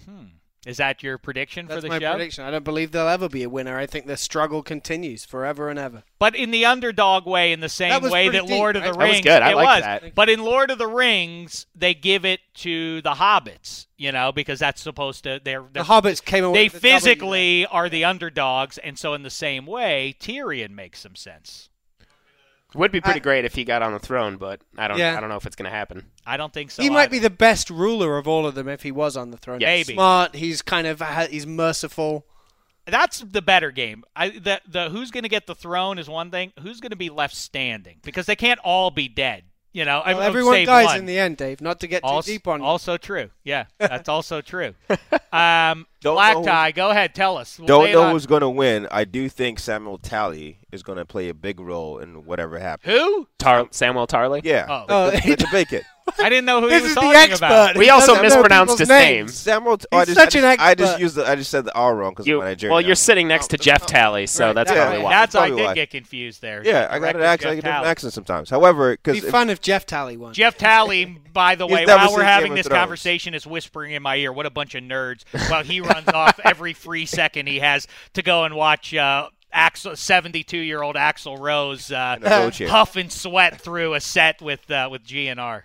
Hmm. 0.04 0.24
Is 0.64 0.76
that 0.76 1.02
your 1.02 1.18
prediction 1.18 1.66
That's 1.66 1.78
for 1.78 1.82
the 1.82 1.88
my 1.88 1.98
show? 1.98 2.12
prediction. 2.14 2.44
I 2.44 2.52
don't 2.52 2.62
believe 2.64 2.92
there'll 2.92 3.08
ever 3.08 3.28
be 3.28 3.42
a 3.42 3.48
winner. 3.48 3.76
I 3.76 3.86
think 3.86 4.06
the 4.06 4.16
struggle 4.16 4.62
continues 4.62 5.24
forever 5.24 5.68
and 5.68 5.76
ever. 5.76 6.04
But 6.20 6.36
in 6.36 6.52
the 6.52 6.64
underdog 6.66 7.26
way, 7.26 7.52
in 7.52 7.58
the 7.58 7.68
same 7.68 7.90
That 7.90 8.02
way 8.10 8.28
pretty 8.28 8.46
that 8.46 8.54
Lord 8.54 8.76
of 8.76 8.84
the 8.84 8.92
right? 8.92 8.98
That 8.98 9.06
was 9.08 9.12
Rings, 9.14 9.24
good. 9.24 9.42
I 9.42 9.50
it 9.50 9.54
liked 9.56 9.66
was. 9.68 9.82
that. 9.82 10.14
But 10.14 10.28
in 10.28 10.44
Lord 10.44 10.70
of 10.70 10.78
the 10.78 10.86
Rings, 10.86 11.66
they 11.74 11.94
give 11.94 12.24
it 12.24 12.38
to 12.58 13.02
the 13.02 13.14
hobbits, 13.14 13.86
you 13.96 14.12
know, 14.12 14.30
because 14.30 14.60
that's 14.60 14.80
supposed 14.80 15.24
to. 15.24 15.40
They're, 15.42 15.62
The 15.62 15.68
they're 15.72 15.82
hobbits 15.82 16.24
came 16.24 16.44
away. 16.44 16.58
they 16.60 16.64
with 16.66 16.74
the 16.74 16.78
W. 16.88 16.94
physically 17.00 17.66
are 17.66 17.88
the 17.88 18.04
underdogs, 18.04 18.78
and 18.78 18.96
so 18.96 19.14
in 19.14 19.24
the 19.24 19.30
same 19.30 19.66
way, 19.66 20.14
Tyrion 20.20 20.70
makes 20.70 21.00
some 21.00 21.16
sense. 21.16 21.70
Would 22.74 22.90
be 22.92 23.00
pretty 23.00 23.20
I- 23.20 23.22
great 23.22 23.44
if 23.44 23.54
he 23.54 23.64
got 23.64 23.82
on 23.82 23.92
the 23.92 23.98
throne, 23.98 24.36
but 24.36 24.60
I 24.78 24.88
don't. 24.88 24.98
Yeah. 24.98 25.16
I 25.16 25.20
don't 25.20 25.28
know 25.28 25.36
if 25.36 25.46
it's 25.46 25.56
going 25.56 25.70
to 25.70 25.76
happen. 25.76 26.06
I 26.26 26.36
don't 26.36 26.52
think 26.52 26.70
so. 26.70 26.82
he 26.82 26.90
might 26.90 27.02
either. 27.04 27.10
be 27.10 27.18
the 27.18 27.30
best 27.30 27.68
ruler 27.70 28.18
of 28.18 28.26
all 28.26 28.46
of 28.46 28.54
them 28.54 28.68
if 28.68 28.82
he 28.82 28.90
was 28.92 29.16
on 29.16 29.30
the 29.30 29.36
throne. 29.36 29.60
Yes. 29.60 29.78
He's 29.78 29.86
Maybe. 29.88 29.96
smart. 29.96 30.34
He's 30.36 30.62
kind 30.62 30.86
of 30.86 31.02
he's 31.30 31.46
merciful. 31.46 32.26
That's 32.86 33.20
the 33.20 33.42
better 33.42 33.70
game. 33.70 34.04
I 34.16 34.30
the 34.30 34.60
the 34.66 34.90
who's 34.90 35.10
going 35.10 35.22
to 35.22 35.28
get 35.28 35.46
the 35.46 35.54
throne 35.54 35.98
is 35.98 36.08
one 36.08 36.30
thing. 36.30 36.52
Who's 36.60 36.80
going 36.80 36.90
to 36.90 36.96
be 36.96 37.10
left 37.10 37.34
standing? 37.36 37.98
Because 38.02 38.26
they 38.26 38.36
can't 38.36 38.58
all 38.64 38.90
be 38.90 39.06
dead. 39.08 39.44
You 39.74 39.86
know, 39.86 40.02
Well, 40.04 40.16
would 40.16 40.22
everyone 40.24 40.64
dies 40.66 40.84
one. 40.86 40.98
in 40.98 41.06
the 41.06 41.18
end, 41.18 41.38
Dave. 41.38 41.62
Not 41.62 41.80
to 41.80 41.86
get 41.86 42.02
too 42.02 42.06
also, 42.08 42.30
deep 42.30 42.46
on 42.46 42.60
you. 42.60 42.66
also 42.66 42.98
true. 42.98 43.30
Yeah, 43.42 43.64
that's 43.78 44.08
also 44.08 44.40
true. 44.40 44.74
Um, 45.32 45.86
Black 46.02 46.42
tie, 46.44 46.72
go 46.72 46.90
ahead, 46.90 47.14
tell 47.14 47.38
us. 47.38 47.58
We'll 47.58 47.66
Don't 47.66 47.90
know 47.90 48.10
who's 48.10 48.26
going 48.26 48.42
to 48.42 48.50
win. 48.50 48.86
I 48.90 49.04
do 49.04 49.30
think 49.30 49.58
Samuel 49.58 49.96
Talley 49.96 50.58
is 50.70 50.82
going 50.82 50.98
to 50.98 51.06
play 51.06 51.30
a 51.30 51.34
big 51.34 51.58
role 51.58 51.98
in 52.00 52.26
whatever 52.26 52.58
happens. 52.58 52.92
Who? 52.94 53.26
Tar- 53.38 53.68
Samuel 53.70 54.06
Tarley. 54.06 54.42
Yeah, 54.44 54.66
Oh. 54.68 54.84
Oh, 54.90 55.10
the, 55.10 55.16
the, 55.22 55.28
the 55.30 55.36
debate 55.36 55.68
kid. 55.70 55.84
I 56.18 56.28
didn't 56.28 56.44
know 56.46 56.60
who 56.60 56.68
he 56.68 56.74
was 56.74 56.84
is 56.84 56.94
the 56.94 57.00
talking 57.00 57.16
expert. 57.32 57.46
about. 57.46 57.76
We 57.76 57.84
He 57.84 57.90
also 57.90 58.08
doesn't 58.14 58.22
know 58.22 58.28
mispronounced 58.36 58.64
people's 58.74 58.78
his 58.80 58.88
names. 58.88 59.18
name. 59.18 59.28
Samuel. 59.28 59.78
oh, 59.92 59.96
I 59.98 60.04
He's 60.04 60.14
just, 60.14 60.18
such 60.20 60.36
I 60.36 60.38
an 60.38 60.44
just, 60.56 60.60
I 60.60 60.74
just 60.74 60.90
expert. 60.92 61.02
used 61.02 61.14
the. 61.16 61.28
I 61.28 61.34
just 61.36 61.50
said 61.50 61.64
the 61.64 61.74
R 61.74 61.94
wrong 61.94 62.10
because 62.12 62.26
You, 62.26 62.40
I'm 62.40 62.48
Nigerian. 62.48 62.72
well, 62.72 62.80
you're 62.80 62.94
sitting 62.94 63.28
next 63.28 63.48
to 63.48 63.56
Jeff 63.58 63.86
Talley, 63.86 64.26
so 64.26 64.46
Right. 64.46 64.52
that's 64.54 64.70
Yeah. 64.72 64.84
probably 64.84 65.02
why. 65.04 65.10
That's 65.10 65.34
I 65.34 65.38
Probably 65.48 65.56
did 65.56 65.66
why. 65.66 65.74
get 65.74 65.90
confused 65.90 66.42
there. 66.42 66.62
Yeah, 66.64 66.86
I 66.90 66.98
got 66.98 67.00
Corrected 67.00 67.16
an 67.22 67.26
accent. 67.26 67.30
I 67.30 67.34
Jeff 67.34 67.42
get 67.42 67.54
different 67.62 67.64
Talley. 67.76 67.88
accents 67.88 68.14
sometimes. 68.14 68.50
However, 68.50 68.90
Be 68.96 69.12
because 69.12 69.30
fun 69.30 69.50
if 69.50 69.60
Jeff 69.60 69.86
Talley 69.86 70.16
won. 70.16 70.32
Jeff 70.34 70.56
Talley, 70.58 71.04
by 71.32 71.54
the 71.54 71.66
He's 71.66 71.74
way, 71.74 71.84
never 71.84 71.98
while 72.04 72.12
we're 72.12 72.18
Game 72.18 72.26
having 72.26 72.52
of 72.52 72.56
this 72.58 72.66
Thrones. 72.66 72.80
conversation, 72.80 73.34
is 73.34 73.46
whispering 73.46 73.92
in 73.92 74.02
my 74.02 74.16
ear, 74.16 74.32
"What 74.32 74.46
a 74.46 74.50
bunch 74.50 74.74
of 74.74 74.82
nerds!" 74.84 75.22
While 75.50 75.62
he 75.64 75.80
runs 75.80 76.08
off 76.14 76.38
every 76.44 76.72
free 76.74 77.06
second 77.06 77.46
he 77.46 77.60
has 77.60 77.86
to 78.14 78.22
go 78.22 78.44
and 78.44 78.54
watch 78.54 78.94
uh, 78.94 79.28
Axel, 79.52 79.94
seventy-two-year-old 79.96 80.96
Axl 80.96 81.38
Rose 81.38 81.92
uh, 81.92 82.16
In 82.20 82.26
a 82.26 82.40
wheelchair. 82.40 82.68
huff 82.68 82.96
and 82.96 83.12
sweat 83.12 83.60
through 83.60 83.94
a 83.94 84.00
set 84.00 84.40
with 84.42 84.70
uh, 84.70 84.88
with 84.90 85.04
GNR. 85.06 85.62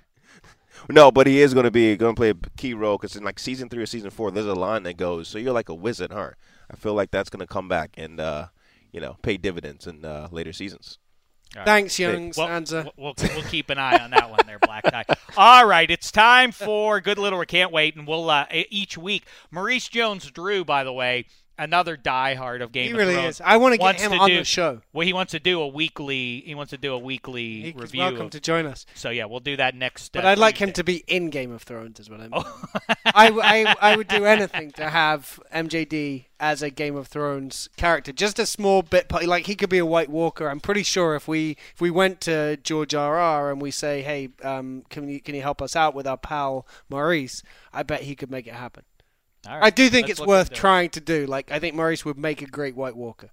No, 0.90 1.12
but 1.12 1.28
he 1.28 1.42
is 1.42 1.54
going 1.54 1.66
to 1.66 1.72
be 1.72 1.96
going 1.96 2.16
to 2.16 2.20
play 2.20 2.30
a 2.30 2.36
key 2.58 2.74
role 2.74 2.98
because 2.98 3.16
in 3.16 3.24
like 3.24 3.40
season 3.40 3.70
three 3.70 3.84
or 3.84 3.86
season 3.86 4.10
four, 4.10 4.32
there's 4.32 4.46
a 4.46 4.54
line 4.56 4.84
that 4.84 4.98
goes, 4.98 5.28
"So 5.28 5.38
you're 5.38 5.54
like 5.54 5.70
a 5.70 5.74
wizard, 5.76 6.12
huh?" 6.12 6.32
I 6.72 6.76
feel 6.76 6.94
like 6.94 7.12
that's 7.12 7.30
going 7.30 7.40
to 7.40 7.48
come 7.48 7.68
back 7.68 7.92
and 7.98 8.20
uh, 8.20 8.48
you 8.92 9.00
know 9.02 9.18
pay 9.22 9.38
dividends 9.38 9.88
in 9.88 10.06
uh, 10.06 10.28
later 10.32 10.54
seasons. 10.54 10.98
Thanks, 11.66 11.98
young 11.98 12.34
Well, 12.38 12.48
Sansa. 12.50 12.92
we'll, 12.98 13.14
we'll, 13.18 13.30
we'll 13.36 13.44
keep 13.44 13.70
an 13.70 13.78
eye 13.78 13.98
on 13.98 14.12
that 14.12 14.30
one 14.30 14.42
there, 14.46 14.60
Black 14.60 14.84
Tie. 14.84 15.06
All 15.38 15.66
right, 15.66 15.90
it's 15.90 16.12
time 16.12 16.52
for 16.52 17.00
Good 17.00 17.18
Little. 17.18 17.40
We 17.40 17.46
can't 17.46 17.72
wait, 17.72 17.96
and 17.96 18.06
we'll 18.06 18.30
uh, 18.30 18.46
each 18.52 18.98
week. 18.98 19.26
Maurice 19.50 19.88
Jones-Drew, 19.88 20.66
by 20.66 20.84
the 20.84 20.94
way, 20.94 21.26
another 21.58 21.97
diehard 21.97 22.62
of 22.62 22.72
Game 22.72 22.91
of 22.91 22.91
Thrones. 22.91 22.91
He 22.91 22.91
of 22.91 22.97
really 22.97 23.14
Thrones. 23.16 23.36
is. 23.36 23.41
I 23.43 23.58
want 23.58 23.74
to 23.74 23.78
get 23.78 23.99
him 23.99 24.12
to 24.12 24.18
on 24.18 24.30
do- 24.30 24.38
the 24.38 24.43
show. 24.43 24.82
Well, 24.93 25.05
he 25.05 25.14
wants 25.14 25.32
to 25.32 25.39
do 25.39 25.62
a 25.62 25.68
weekly. 25.68 26.41
He 26.45 26.55
wants 26.55 26.70
to 26.72 26.78
do 26.78 26.93
a 26.93 26.99
weekly 26.99 27.62
He's 27.62 27.76
review. 27.76 28.01
welcome 28.01 28.26
of- 28.28 28.32
to 28.32 28.39
join 28.39 28.66
us. 28.66 28.86
so 28.95 29.10
yeah, 29.10 29.26
we'll 29.26 29.39
do 29.39 29.55
that 29.58 29.76
next. 29.76 30.03
Step. 30.03 30.24
But 30.24 30.28
uh, 30.28 30.32
I'd 30.32 30.38
like 30.38 30.58
him 30.58 30.72
to 30.74 30.84
be 30.84 31.03
in 31.08 31.30
Game 31.30 31.51
of 31.51 31.64
Thrones, 31.64 31.99
is 31.99 32.10
what 32.10 32.20
I 32.20 32.24
mean. 32.24 32.32
Oh. 32.34 32.64
I, 33.05 33.30
I, 33.82 33.91
I 33.91 33.95
would 33.95 34.08
do 34.08 34.26
anything 34.26 34.72
to 34.72 34.89
have 34.89 35.39
MJD 35.53 36.26
as 36.39 36.62
a 36.62 36.70
Game 36.70 36.95
of 36.95 37.08
Thrones 37.08 37.68
character. 37.78 38.12
Just 38.12 38.38
a 38.38 38.45
small 38.45 38.84
bit, 38.84 39.12
like 39.26 39.47
he 39.47 39.55
could 39.55 39.70
be 39.70 39.80
a 39.80 39.86
White 39.86 40.10
Walker. 40.10 40.47
I'm 40.49 40.60
pretty 40.60 40.84
sure 40.84 41.16
if 41.16 41.28
we 41.28 41.58
if 41.74 41.82
we 41.82 41.89
went 41.89 42.22
to 42.22 42.58
George 42.58 42.93
R. 42.93 43.18
R. 43.18 43.51
and 43.51 43.60
we 43.62 43.72
say, 43.72 44.01
hey, 44.03 44.30
um, 44.43 44.84
can 44.89 45.10
you 45.10 45.20
can 45.20 45.34
you 45.34 45.41
help 45.41 45.62
us 45.62 45.76
out 45.76 45.95
with 45.95 46.05
our 46.05 46.18
pal 46.18 46.68
Maurice? 46.89 47.41
I 47.74 47.82
bet 47.84 48.01
he 48.03 48.16
could 48.16 48.30
make 48.32 48.45
it 48.47 48.53
happen. 48.53 48.84
All 49.48 49.54
right, 49.60 49.64
I 49.66 49.70
do 49.70 49.90
think 49.90 50.08
let's 50.08 50.20
it's 50.20 50.28
worth 50.28 50.48
into 50.48 50.54
it. 50.54 50.58
trying 50.58 50.90
to 50.92 51.02
do. 51.02 51.26
Like 51.26 51.52
I 51.52 51.60
think 51.60 51.76
Maurice 51.76 52.04
would 52.06 52.18
make 52.18 52.42
a 52.42 52.46
great 52.48 52.76
White 52.76 52.96
Walker. 52.96 53.30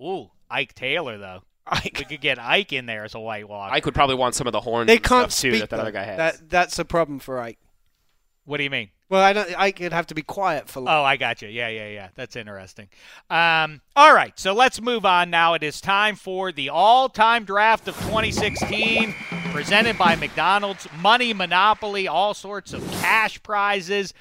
Ooh, 0.00 0.30
Ike 0.50 0.74
Taylor 0.74 1.18
though. 1.18 1.42
We 1.84 1.90
could 1.90 2.20
get 2.20 2.38
Ike 2.38 2.72
in 2.72 2.86
there 2.86 3.04
as 3.04 3.14
a 3.16 3.20
White 3.20 3.48
Walker. 3.48 3.74
Ike 3.74 3.84
would 3.86 3.94
probably 3.94 4.14
want 4.14 4.36
some 4.36 4.46
of 4.46 4.52
the 4.52 4.60
horns 4.60 4.86
They 4.86 4.96
and 4.96 5.02
can't 5.02 5.32
stuff 5.32 5.40
too 5.42 5.50
speak. 5.56 5.60
that 5.62 5.70
that 5.70 5.76
though. 5.76 5.82
other 5.82 5.90
guy 5.92 6.04
has. 6.04 6.16
That 6.16 6.48
that's 6.50 6.78
a 6.78 6.84
problem 6.84 7.18
for 7.18 7.40
Ike. 7.40 7.58
What 8.44 8.58
do 8.58 8.62
you 8.64 8.70
mean? 8.70 8.90
Well, 9.08 9.20
I 9.22 9.32
don't. 9.32 9.58
Ike 9.58 9.80
would 9.80 9.92
have 9.92 10.06
to 10.08 10.14
be 10.14 10.22
quiet 10.22 10.68
for. 10.68 10.80
Oh, 10.88 11.02
I 11.02 11.16
got 11.16 11.42
you. 11.42 11.48
Yeah, 11.48 11.66
yeah, 11.68 11.88
yeah. 11.88 12.08
That's 12.14 12.36
interesting. 12.36 12.88
Um, 13.30 13.80
all 13.96 14.14
right, 14.14 14.38
so 14.38 14.52
let's 14.52 14.80
move 14.80 15.04
on 15.04 15.30
now. 15.30 15.54
It 15.54 15.64
is 15.64 15.80
time 15.80 16.14
for 16.14 16.52
the 16.52 16.68
all-time 16.70 17.44
draft 17.44 17.88
of 17.88 17.96
2016, 18.02 19.14
presented 19.52 19.98
by 19.98 20.14
McDonald's. 20.16 20.86
Money 21.00 21.32
Monopoly, 21.34 22.06
all 22.06 22.34
sorts 22.34 22.72
of 22.72 22.88
cash 22.92 23.42
prizes. 23.42 24.12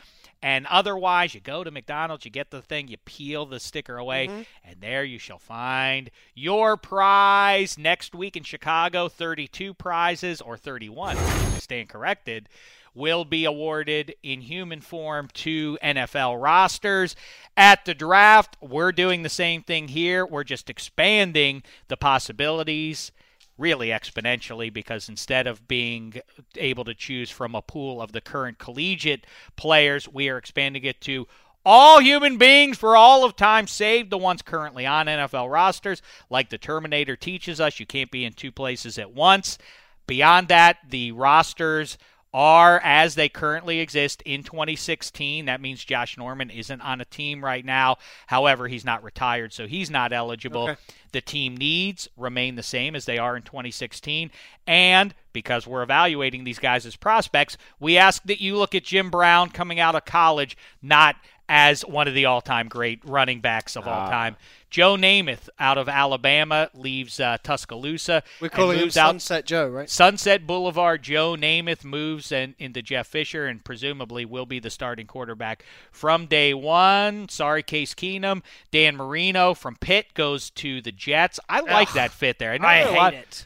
And 0.46 0.68
otherwise, 0.68 1.34
you 1.34 1.42
go 1.42 1.64
to 1.64 1.72
McDonald's, 1.72 2.24
you 2.24 2.30
get 2.30 2.52
the 2.52 2.62
thing, 2.62 2.88
you 2.88 2.98
peel 2.98 3.48
the 3.48 3.60
sticker 3.60 3.98
away, 3.98 4.28
mm-hmm. 4.28 4.44
and 4.64 4.80
there 4.80 5.04
you 5.04 5.18
shall 5.18 5.40
find 5.40 6.12
your 6.36 6.78
prize. 6.78 7.80
Next 7.80 8.14
week 8.14 8.38
in 8.38 8.44
Chicago, 8.44 9.10
32 9.10 9.74
prizes, 9.74 10.42
or 10.42 10.56
31, 10.56 11.18
if 11.18 11.56
I 11.56 11.58
stand 11.58 11.90
corrected, 11.90 12.48
will 12.94 13.26
be 13.26 13.44
awarded 13.44 14.14
in 14.22 14.42
human 14.42 14.82
form 14.82 15.30
to 15.34 15.80
NFL 15.84 16.40
rosters. 16.40 17.16
At 17.58 17.86
the 17.86 17.96
draft, 17.96 18.56
we're 18.62 18.92
doing 18.92 19.24
the 19.24 19.30
same 19.30 19.64
thing 19.64 19.88
here. 19.88 20.28
We're 20.28 20.44
just 20.44 20.70
expanding 20.70 21.64
the 21.88 21.98
possibilities 21.98 23.12
really 23.58 23.88
exponentially 23.88 24.72
because 24.72 25.08
instead 25.08 25.48
of 25.48 25.68
being 25.68 26.14
able 26.58 26.84
to 26.84 26.94
choose 26.94 27.30
from 27.30 27.56
a 27.56 27.62
pool 27.62 28.02
of 28.02 28.12
the 28.12 28.22
current 28.22 28.58
collegiate 28.58 29.26
players, 29.56 30.08
we 30.08 30.30
are 30.30 30.38
expanding 30.38 30.84
it 30.84 31.00
to 31.02 31.28
all 31.66 32.00
human 32.00 32.38
beings 32.38 32.78
for 32.78 32.96
all 32.96 33.24
of 33.24 33.36
time, 33.36 33.66
save 33.66 34.10
the 34.10 34.18
ones 34.18 34.42
currently 34.42 34.86
on 34.86 35.08
NFL 35.08 35.52
rosters. 35.52 36.02
Like 36.30 36.50
the 36.50 36.58
Terminator 36.58 37.16
teaches 37.16 37.60
us, 37.60 37.80
you 37.80 37.86
can't 37.86 38.12
be 38.12 38.24
in 38.24 38.34
two 38.34 38.52
places 38.52 39.00
at 39.00 39.14
once. 39.14 39.58
Beyond 40.06 40.50
that, 40.50 40.78
the 40.90 41.12
rosters 41.14 41.98
are 42.36 42.82
as 42.84 43.16
they 43.16 43.30
currently 43.30 43.80
exist 43.80 44.22
in 44.24 44.44
2016. 44.44 45.46
That 45.46 45.62
means 45.62 45.86
Josh 45.86 46.18
Norman 46.18 46.50
isn't 46.50 46.82
on 46.82 47.00
a 47.00 47.06
team 47.06 47.42
right 47.42 47.64
now. 47.64 47.96
However, 48.28 48.68
he's 48.68 48.84
not 48.84 49.06
retired, 49.06 49.54
so 49.54 49.68
he's 49.68 49.90
not 49.90 50.12
eligible. 50.12 50.64
Okay. 50.64 50.76
The 51.14 51.22
team 51.22 51.56
needs 51.56 52.10
remain 52.18 52.56
the 52.56 52.62
same 52.62 52.94
as 52.94 53.06
they 53.06 53.18
are 53.18 53.38
in 53.38 53.44
2016. 53.44 54.32
And 54.68 55.16
because 55.32 55.66
we're 55.66 55.82
evaluating 55.82 56.44
these 56.44 56.60
guys 56.60 56.86
as 56.86 56.98
prospects, 56.98 57.58
we 57.80 57.98
ask 57.98 58.22
that 58.24 58.42
you 58.42 58.58
look 58.58 58.76
at 58.76 58.84
Jim 58.84 59.10
Brown 59.10 59.50
coming 59.50 59.80
out 59.80 59.96
of 59.96 60.04
college, 60.04 60.58
not 60.82 61.16
as 61.48 61.82
one 61.86 62.08
of 62.08 62.14
the 62.14 62.26
all 62.26 62.42
time 62.42 62.68
great 62.68 63.00
running 63.06 63.40
backs 63.40 63.76
of 63.76 63.88
all 63.88 64.10
time. 64.10 64.36
Joe 64.70 64.96
Namath 64.98 65.48
out 65.58 65.78
of 65.78 65.88
Alabama 65.88 66.70
leaves 66.74 67.20
uh, 67.20 67.38
Tuscaloosa. 67.44 68.24
We're 68.42 68.50
calling 68.50 68.78
him 68.78 68.84
moves 68.86 68.98
out 68.98 69.08
Sunset 69.10 69.46
Joe, 69.46 69.70
right? 69.70 69.90
Sunset 69.90 70.46
Boulevard, 70.46 71.02
Joe 71.02 71.36
Namath 71.36 71.86
moves 71.86 72.32
and 72.32 72.56
into 72.60 72.82
Jeff 72.82 73.08
Fisher 73.08 73.46
and 73.46 73.64
presumably 73.64 74.26
will 74.26 74.46
be 74.46 74.60
the 74.60 74.70
starting 74.70 75.08
quarterback 75.08 75.64
from 75.92 76.26
day 76.26 76.54
one. 76.54 77.30
Sorry, 77.30 77.64
Case 77.64 77.94
Keenum. 77.94 78.42
Dan 78.72 78.98
Marino 78.98 79.54
from 79.54 79.78
Pitt 79.78 80.14
goes 80.14 80.50
to 80.52 80.82
the 80.82 80.92
Jets. 80.92 81.40
I 81.48 81.62
like 81.62 81.94
that 81.94 82.12
fit 82.12 82.38
there. 82.40 82.52
I 82.62 82.84
are 82.84 82.88
a 82.90 82.92
lot- 82.92 83.14
hate 83.14 83.20
it. 83.22 83.46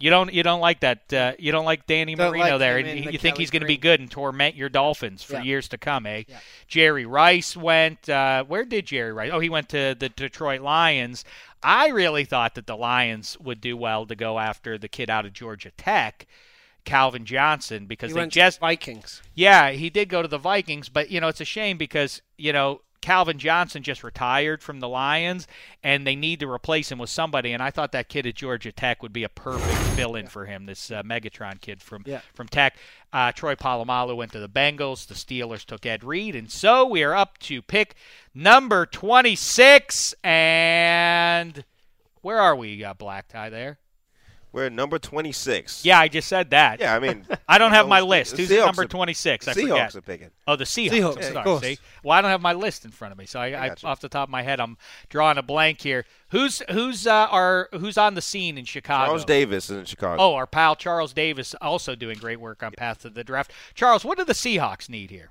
You 0.00 0.10
don't. 0.10 0.32
You 0.32 0.42
don't 0.42 0.60
like 0.60 0.80
that. 0.80 1.12
Uh, 1.12 1.32
you 1.38 1.52
don't 1.52 1.64
like 1.66 1.86
Danny 1.86 2.14
Don't 2.14 2.30
Marino 2.30 2.52
like 2.52 2.58
there, 2.58 2.78
and 2.78 2.88
you 2.88 3.04
the 3.12 3.18
think 3.18 3.34
Kelly 3.34 3.42
he's 3.42 3.50
going 3.50 3.60
to 3.60 3.66
be 3.66 3.76
good 3.76 4.00
and 4.00 4.10
torment 4.10 4.56
your 4.56 4.68
Dolphins 4.70 5.22
for 5.22 5.34
Yeah. 5.34 5.42
years 5.42 5.68
to 5.68 5.78
come, 5.78 6.06
eh? 6.06 6.24
Yeah. 6.26 6.38
Jerry 6.66 7.04
Rice 7.06 7.56
went. 7.56 8.08
Uh, 8.08 8.44
where 8.44 8.64
did 8.64 8.86
Jerry 8.86 9.12
Rice? 9.12 9.30
Oh, 9.32 9.40
he 9.40 9.48
went 9.50 9.68
to 9.68 9.94
the 9.98 10.08
Detroit 10.08 10.62
Lions. 10.62 11.24
I 11.62 11.88
really 11.88 12.24
thought 12.24 12.54
that 12.54 12.66
the 12.66 12.76
Lions 12.76 13.38
would 13.38 13.60
do 13.60 13.76
well 13.76 14.06
to 14.06 14.16
go 14.16 14.38
after 14.38 14.78
the 14.78 14.88
kid 14.88 15.10
out 15.10 15.26
of 15.26 15.34
Georgia 15.34 15.70
Tech, 15.76 16.26
Calvin 16.86 17.26
Johnson, 17.26 17.84
because 17.84 18.10
He 18.10 18.14
they 18.14 18.20
went 18.20 18.32
just 18.32 18.58
Vikings. 18.60 19.20
yeah, 19.34 19.70
he 19.72 19.90
did 19.90 20.08
go 20.08 20.22
to 20.22 20.28
the 20.28 20.38
Vikings, 20.38 20.88
but 20.88 21.10
you 21.10 21.20
know 21.20 21.28
it's 21.28 21.42
a 21.42 21.44
shame 21.44 21.76
because 21.76 22.22
you 22.38 22.52
know 22.54 22.80
Calvin 23.00 23.38
Johnson 23.38 23.82
just 23.82 24.04
retired 24.04 24.62
from 24.62 24.80
the 24.80 24.88
Lions, 24.88 25.46
and 25.82 26.06
they 26.06 26.14
need 26.16 26.40
to 26.40 26.50
replace 26.50 26.92
him 26.92 26.98
with 26.98 27.10
somebody. 27.10 27.52
And 27.52 27.62
I 27.62 27.70
thought 27.70 27.92
that 27.92 28.08
kid 28.08 28.26
at 28.26 28.34
Georgia 28.34 28.72
Tech 28.72 29.02
would 29.02 29.12
be 29.12 29.24
a 29.24 29.28
perfect 29.28 29.78
fill-in 29.96 30.26
for 30.26 30.44
him. 30.46 30.66
This 30.66 30.90
uh, 30.90 31.02
Megatron 31.02 31.60
kid 31.60 31.80
from 31.80 32.02
Yeah. 32.06 32.20
from 32.34 32.48
Tech. 32.48 32.76
Uh, 33.12 33.32
Troy 33.32 33.54
Polamalu 33.54 34.16
went 34.16 34.32
to 34.32 34.38
the 34.40 34.48
Bengals. 34.48 35.06
The 35.06 35.14
Steelers 35.14 35.64
took 35.64 35.84
Ed 35.86 36.04
Reed, 36.04 36.36
and 36.36 36.50
so 36.50 36.86
we 36.86 37.02
are 37.02 37.14
up 37.14 37.38
to 37.38 37.62
pick 37.62 37.94
number 38.34 38.86
twenty-six, 38.86 40.14
and 40.22 41.64
Where 42.22 42.38
are 42.38 42.54
we, 42.54 42.84
uh, 42.84 42.92
Black 42.94 43.28
Tie? 43.28 43.48
There. 43.50 43.78
We're 44.52 44.66
at 44.66 44.72
number 44.72 44.98
26. 44.98 45.84
Yeah, 45.84 46.00
I 46.00 46.08
just 46.08 46.26
said 46.26 46.50
that. 46.50 46.80
Yeah, 46.80 46.94
I 46.94 46.98
mean, 46.98 47.24
I 47.48 47.58
don't 47.58 47.70
have 47.70 47.86
my 47.86 48.00
list. 48.00 48.36
Who's 48.36 48.50
Seahawks 48.50 48.66
number 48.66 48.84
26? 48.84 49.46
I 49.46 49.52
Seahawks 49.52 49.60
forget. 49.60 49.94
are 49.94 50.00
picking. 50.00 50.30
Oh, 50.46 50.56
the 50.56 50.64
Seahawks. 50.64 50.90
Seahawks, 50.90 51.26
I'm 51.26 51.44
sorry, 51.44 51.60
see? 51.60 51.78
Well, 52.02 52.18
I 52.18 52.20
don't 52.20 52.30
have 52.30 52.40
my 52.40 52.52
list 52.52 52.84
in 52.84 52.90
front 52.90 53.12
of 53.12 53.18
me, 53.18 53.26
so 53.26 53.38
I, 53.38 53.48
I 53.50 53.66
I, 53.68 53.74
off 53.84 54.00
the 54.00 54.08
top 54.08 54.28
of 54.28 54.30
my 54.30 54.42
head, 54.42 54.60
I'm 54.60 54.76
drawing 55.08 55.38
a 55.38 55.42
blank 55.42 55.80
here. 55.80 56.04
Who's 56.30 56.62
who's 56.70 57.06
uh, 57.06 57.28
our 57.30 57.68
who's 57.72 57.96
on 57.96 58.14
the 58.14 58.22
scene 58.22 58.58
in 58.58 58.64
Chicago? 58.64 59.06
Charles 59.06 59.24
Davis 59.24 59.70
is 59.70 59.78
in 59.78 59.84
Chicago. 59.84 60.20
Oh, 60.20 60.34
our 60.34 60.46
pal 60.46 60.74
Charles 60.74 61.12
Davis 61.12 61.54
also 61.60 61.94
doing 61.94 62.18
great 62.18 62.40
work 62.40 62.62
on 62.62 62.72
Path 62.72 63.02
to 63.02 63.10
the 63.10 63.24
Draft. 63.24 63.52
Charles, 63.74 64.04
what 64.04 64.18
do 64.18 64.24
the 64.24 64.32
Seahawks 64.32 64.88
need 64.88 65.10
here? 65.10 65.30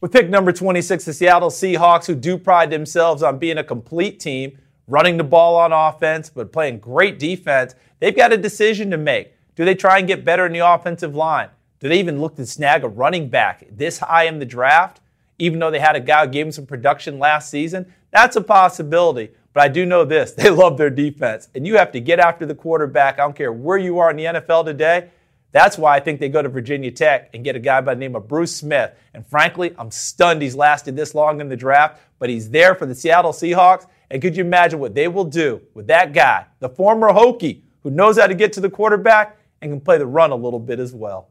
With 0.00 0.12
pick 0.12 0.28
number 0.28 0.52
26, 0.52 1.06
the 1.06 1.12
Seattle 1.14 1.48
Seahawks, 1.48 2.06
who 2.06 2.14
do 2.14 2.36
pride 2.36 2.70
themselves 2.70 3.22
on 3.22 3.38
being 3.38 3.56
a 3.56 3.64
complete 3.64 4.20
team, 4.20 4.58
running 4.86 5.16
the 5.16 5.24
ball 5.24 5.56
on 5.56 5.72
offense, 5.72 6.30
but 6.30 6.52
playing 6.52 6.78
great 6.78 7.18
defense, 7.18 7.74
they've 8.00 8.16
got 8.16 8.32
a 8.32 8.36
decision 8.36 8.90
to 8.90 8.96
make. 8.96 9.32
Do 9.56 9.64
they 9.64 9.74
try 9.74 9.98
and 9.98 10.08
get 10.08 10.24
better 10.24 10.46
in 10.46 10.52
the 10.52 10.66
offensive 10.66 11.14
line? 11.14 11.48
Do 11.80 11.88
they 11.88 11.98
even 11.98 12.20
look 12.20 12.36
to 12.36 12.46
snag 12.46 12.84
a 12.84 12.88
running 12.88 13.28
back 13.28 13.64
this 13.70 13.98
high 13.98 14.24
in 14.24 14.38
the 14.38 14.46
draft? 14.46 15.00
Even 15.38 15.58
though 15.58 15.70
they 15.70 15.80
had 15.80 15.96
a 15.96 16.00
guy 16.00 16.24
who 16.24 16.32
gave 16.32 16.46
them 16.46 16.52
some 16.52 16.66
production 16.66 17.18
last 17.18 17.50
season, 17.50 17.92
that's 18.10 18.36
a 18.36 18.40
possibility. 18.40 19.30
But 19.52 19.62
I 19.64 19.68
do 19.68 19.86
know 19.86 20.04
this 20.04 20.32
they 20.36 20.50
love 20.50 20.76
their 20.76 20.90
defense. 20.90 21.48
And 21.54 21.66
you 21.66 21.76
have 21.76 21.92
to 21.92 22.00
get 22.00 22.18
after 22.20 22.46
the 22.46 22.54
quarterback. 22.54 23.14
I 23.14 23.22
don't 23.22 23.36
care 23.36 23.52
where 23.52 23.78
you 23.78 23.98
are 23.98 24.10
in 24.10 24.16
the 24.16 24.24
NFL 24.24 24.64
today. 24.64 25.10
That's 25.52 25.78
why 25.78 25.94
I 25.94 26.00
think 26.00 26.18
they 26.18 26.28
go 26.28 26.42
to 26.42 26.48
Virginia 26.48 26.90
Tech 26.90 27.30
and 27.32 27.44
get 27.44 27.54
a 27.54 27.60
guy 27.60 27.80
by 27.80 27.94
the 27.94 28.00
name 28.00 28.16
of 28.16 28.26
Bruce 28.26 28.56
Smith. 28.56 28.92
And 29.14 29.24
frankly, 29.24 29.72
I'm 29.78 29.92
stunned 29.92 30.42
he's 30.42 30.56
lasted 30.56 30.96
this 30.96 31.14
long 31.14 31.40
in 31.40 31.48
the 31.48 31.56
draft, 31.56 32.00
but 32.18 32.28
he's 32.28 32.50
there 32.50 32.74
for 32.74 32.86
the 32.86 32.94
Seattle 32.94 33.32
Seahawks. 33.32 33.86
And 34.10 34.20
could 34.22 34.36
you 34.36 34.44
imagine 34.44 34.78
what 34.78 34.94
they 34.94 35.08
will 35.08 35.24
do 35.24 35.60
with 35.74 35.86
that 35.88 36.12
guy, 36.12 36.46
the 36.60 36.68
former 36.68 37.08
Hokie, 37.10 37.62
who 37.82 37.90
knows 37.90 38.18
how 38.18 38.26
to 38.26 38.34
get 38.34 38.52
to 38.54 38.60
the 38.60 38.70
quarterback 38.70 39.38
and 39.60 39.70
can 39.72 39.80
play 39.80 39.98
the 39.98 40.06
run 40.06 40.30
a 40.30 40.36
little 40.36 40.60
bit 40.60 40.78
as 40.78 40.94
well? 40.94 41.30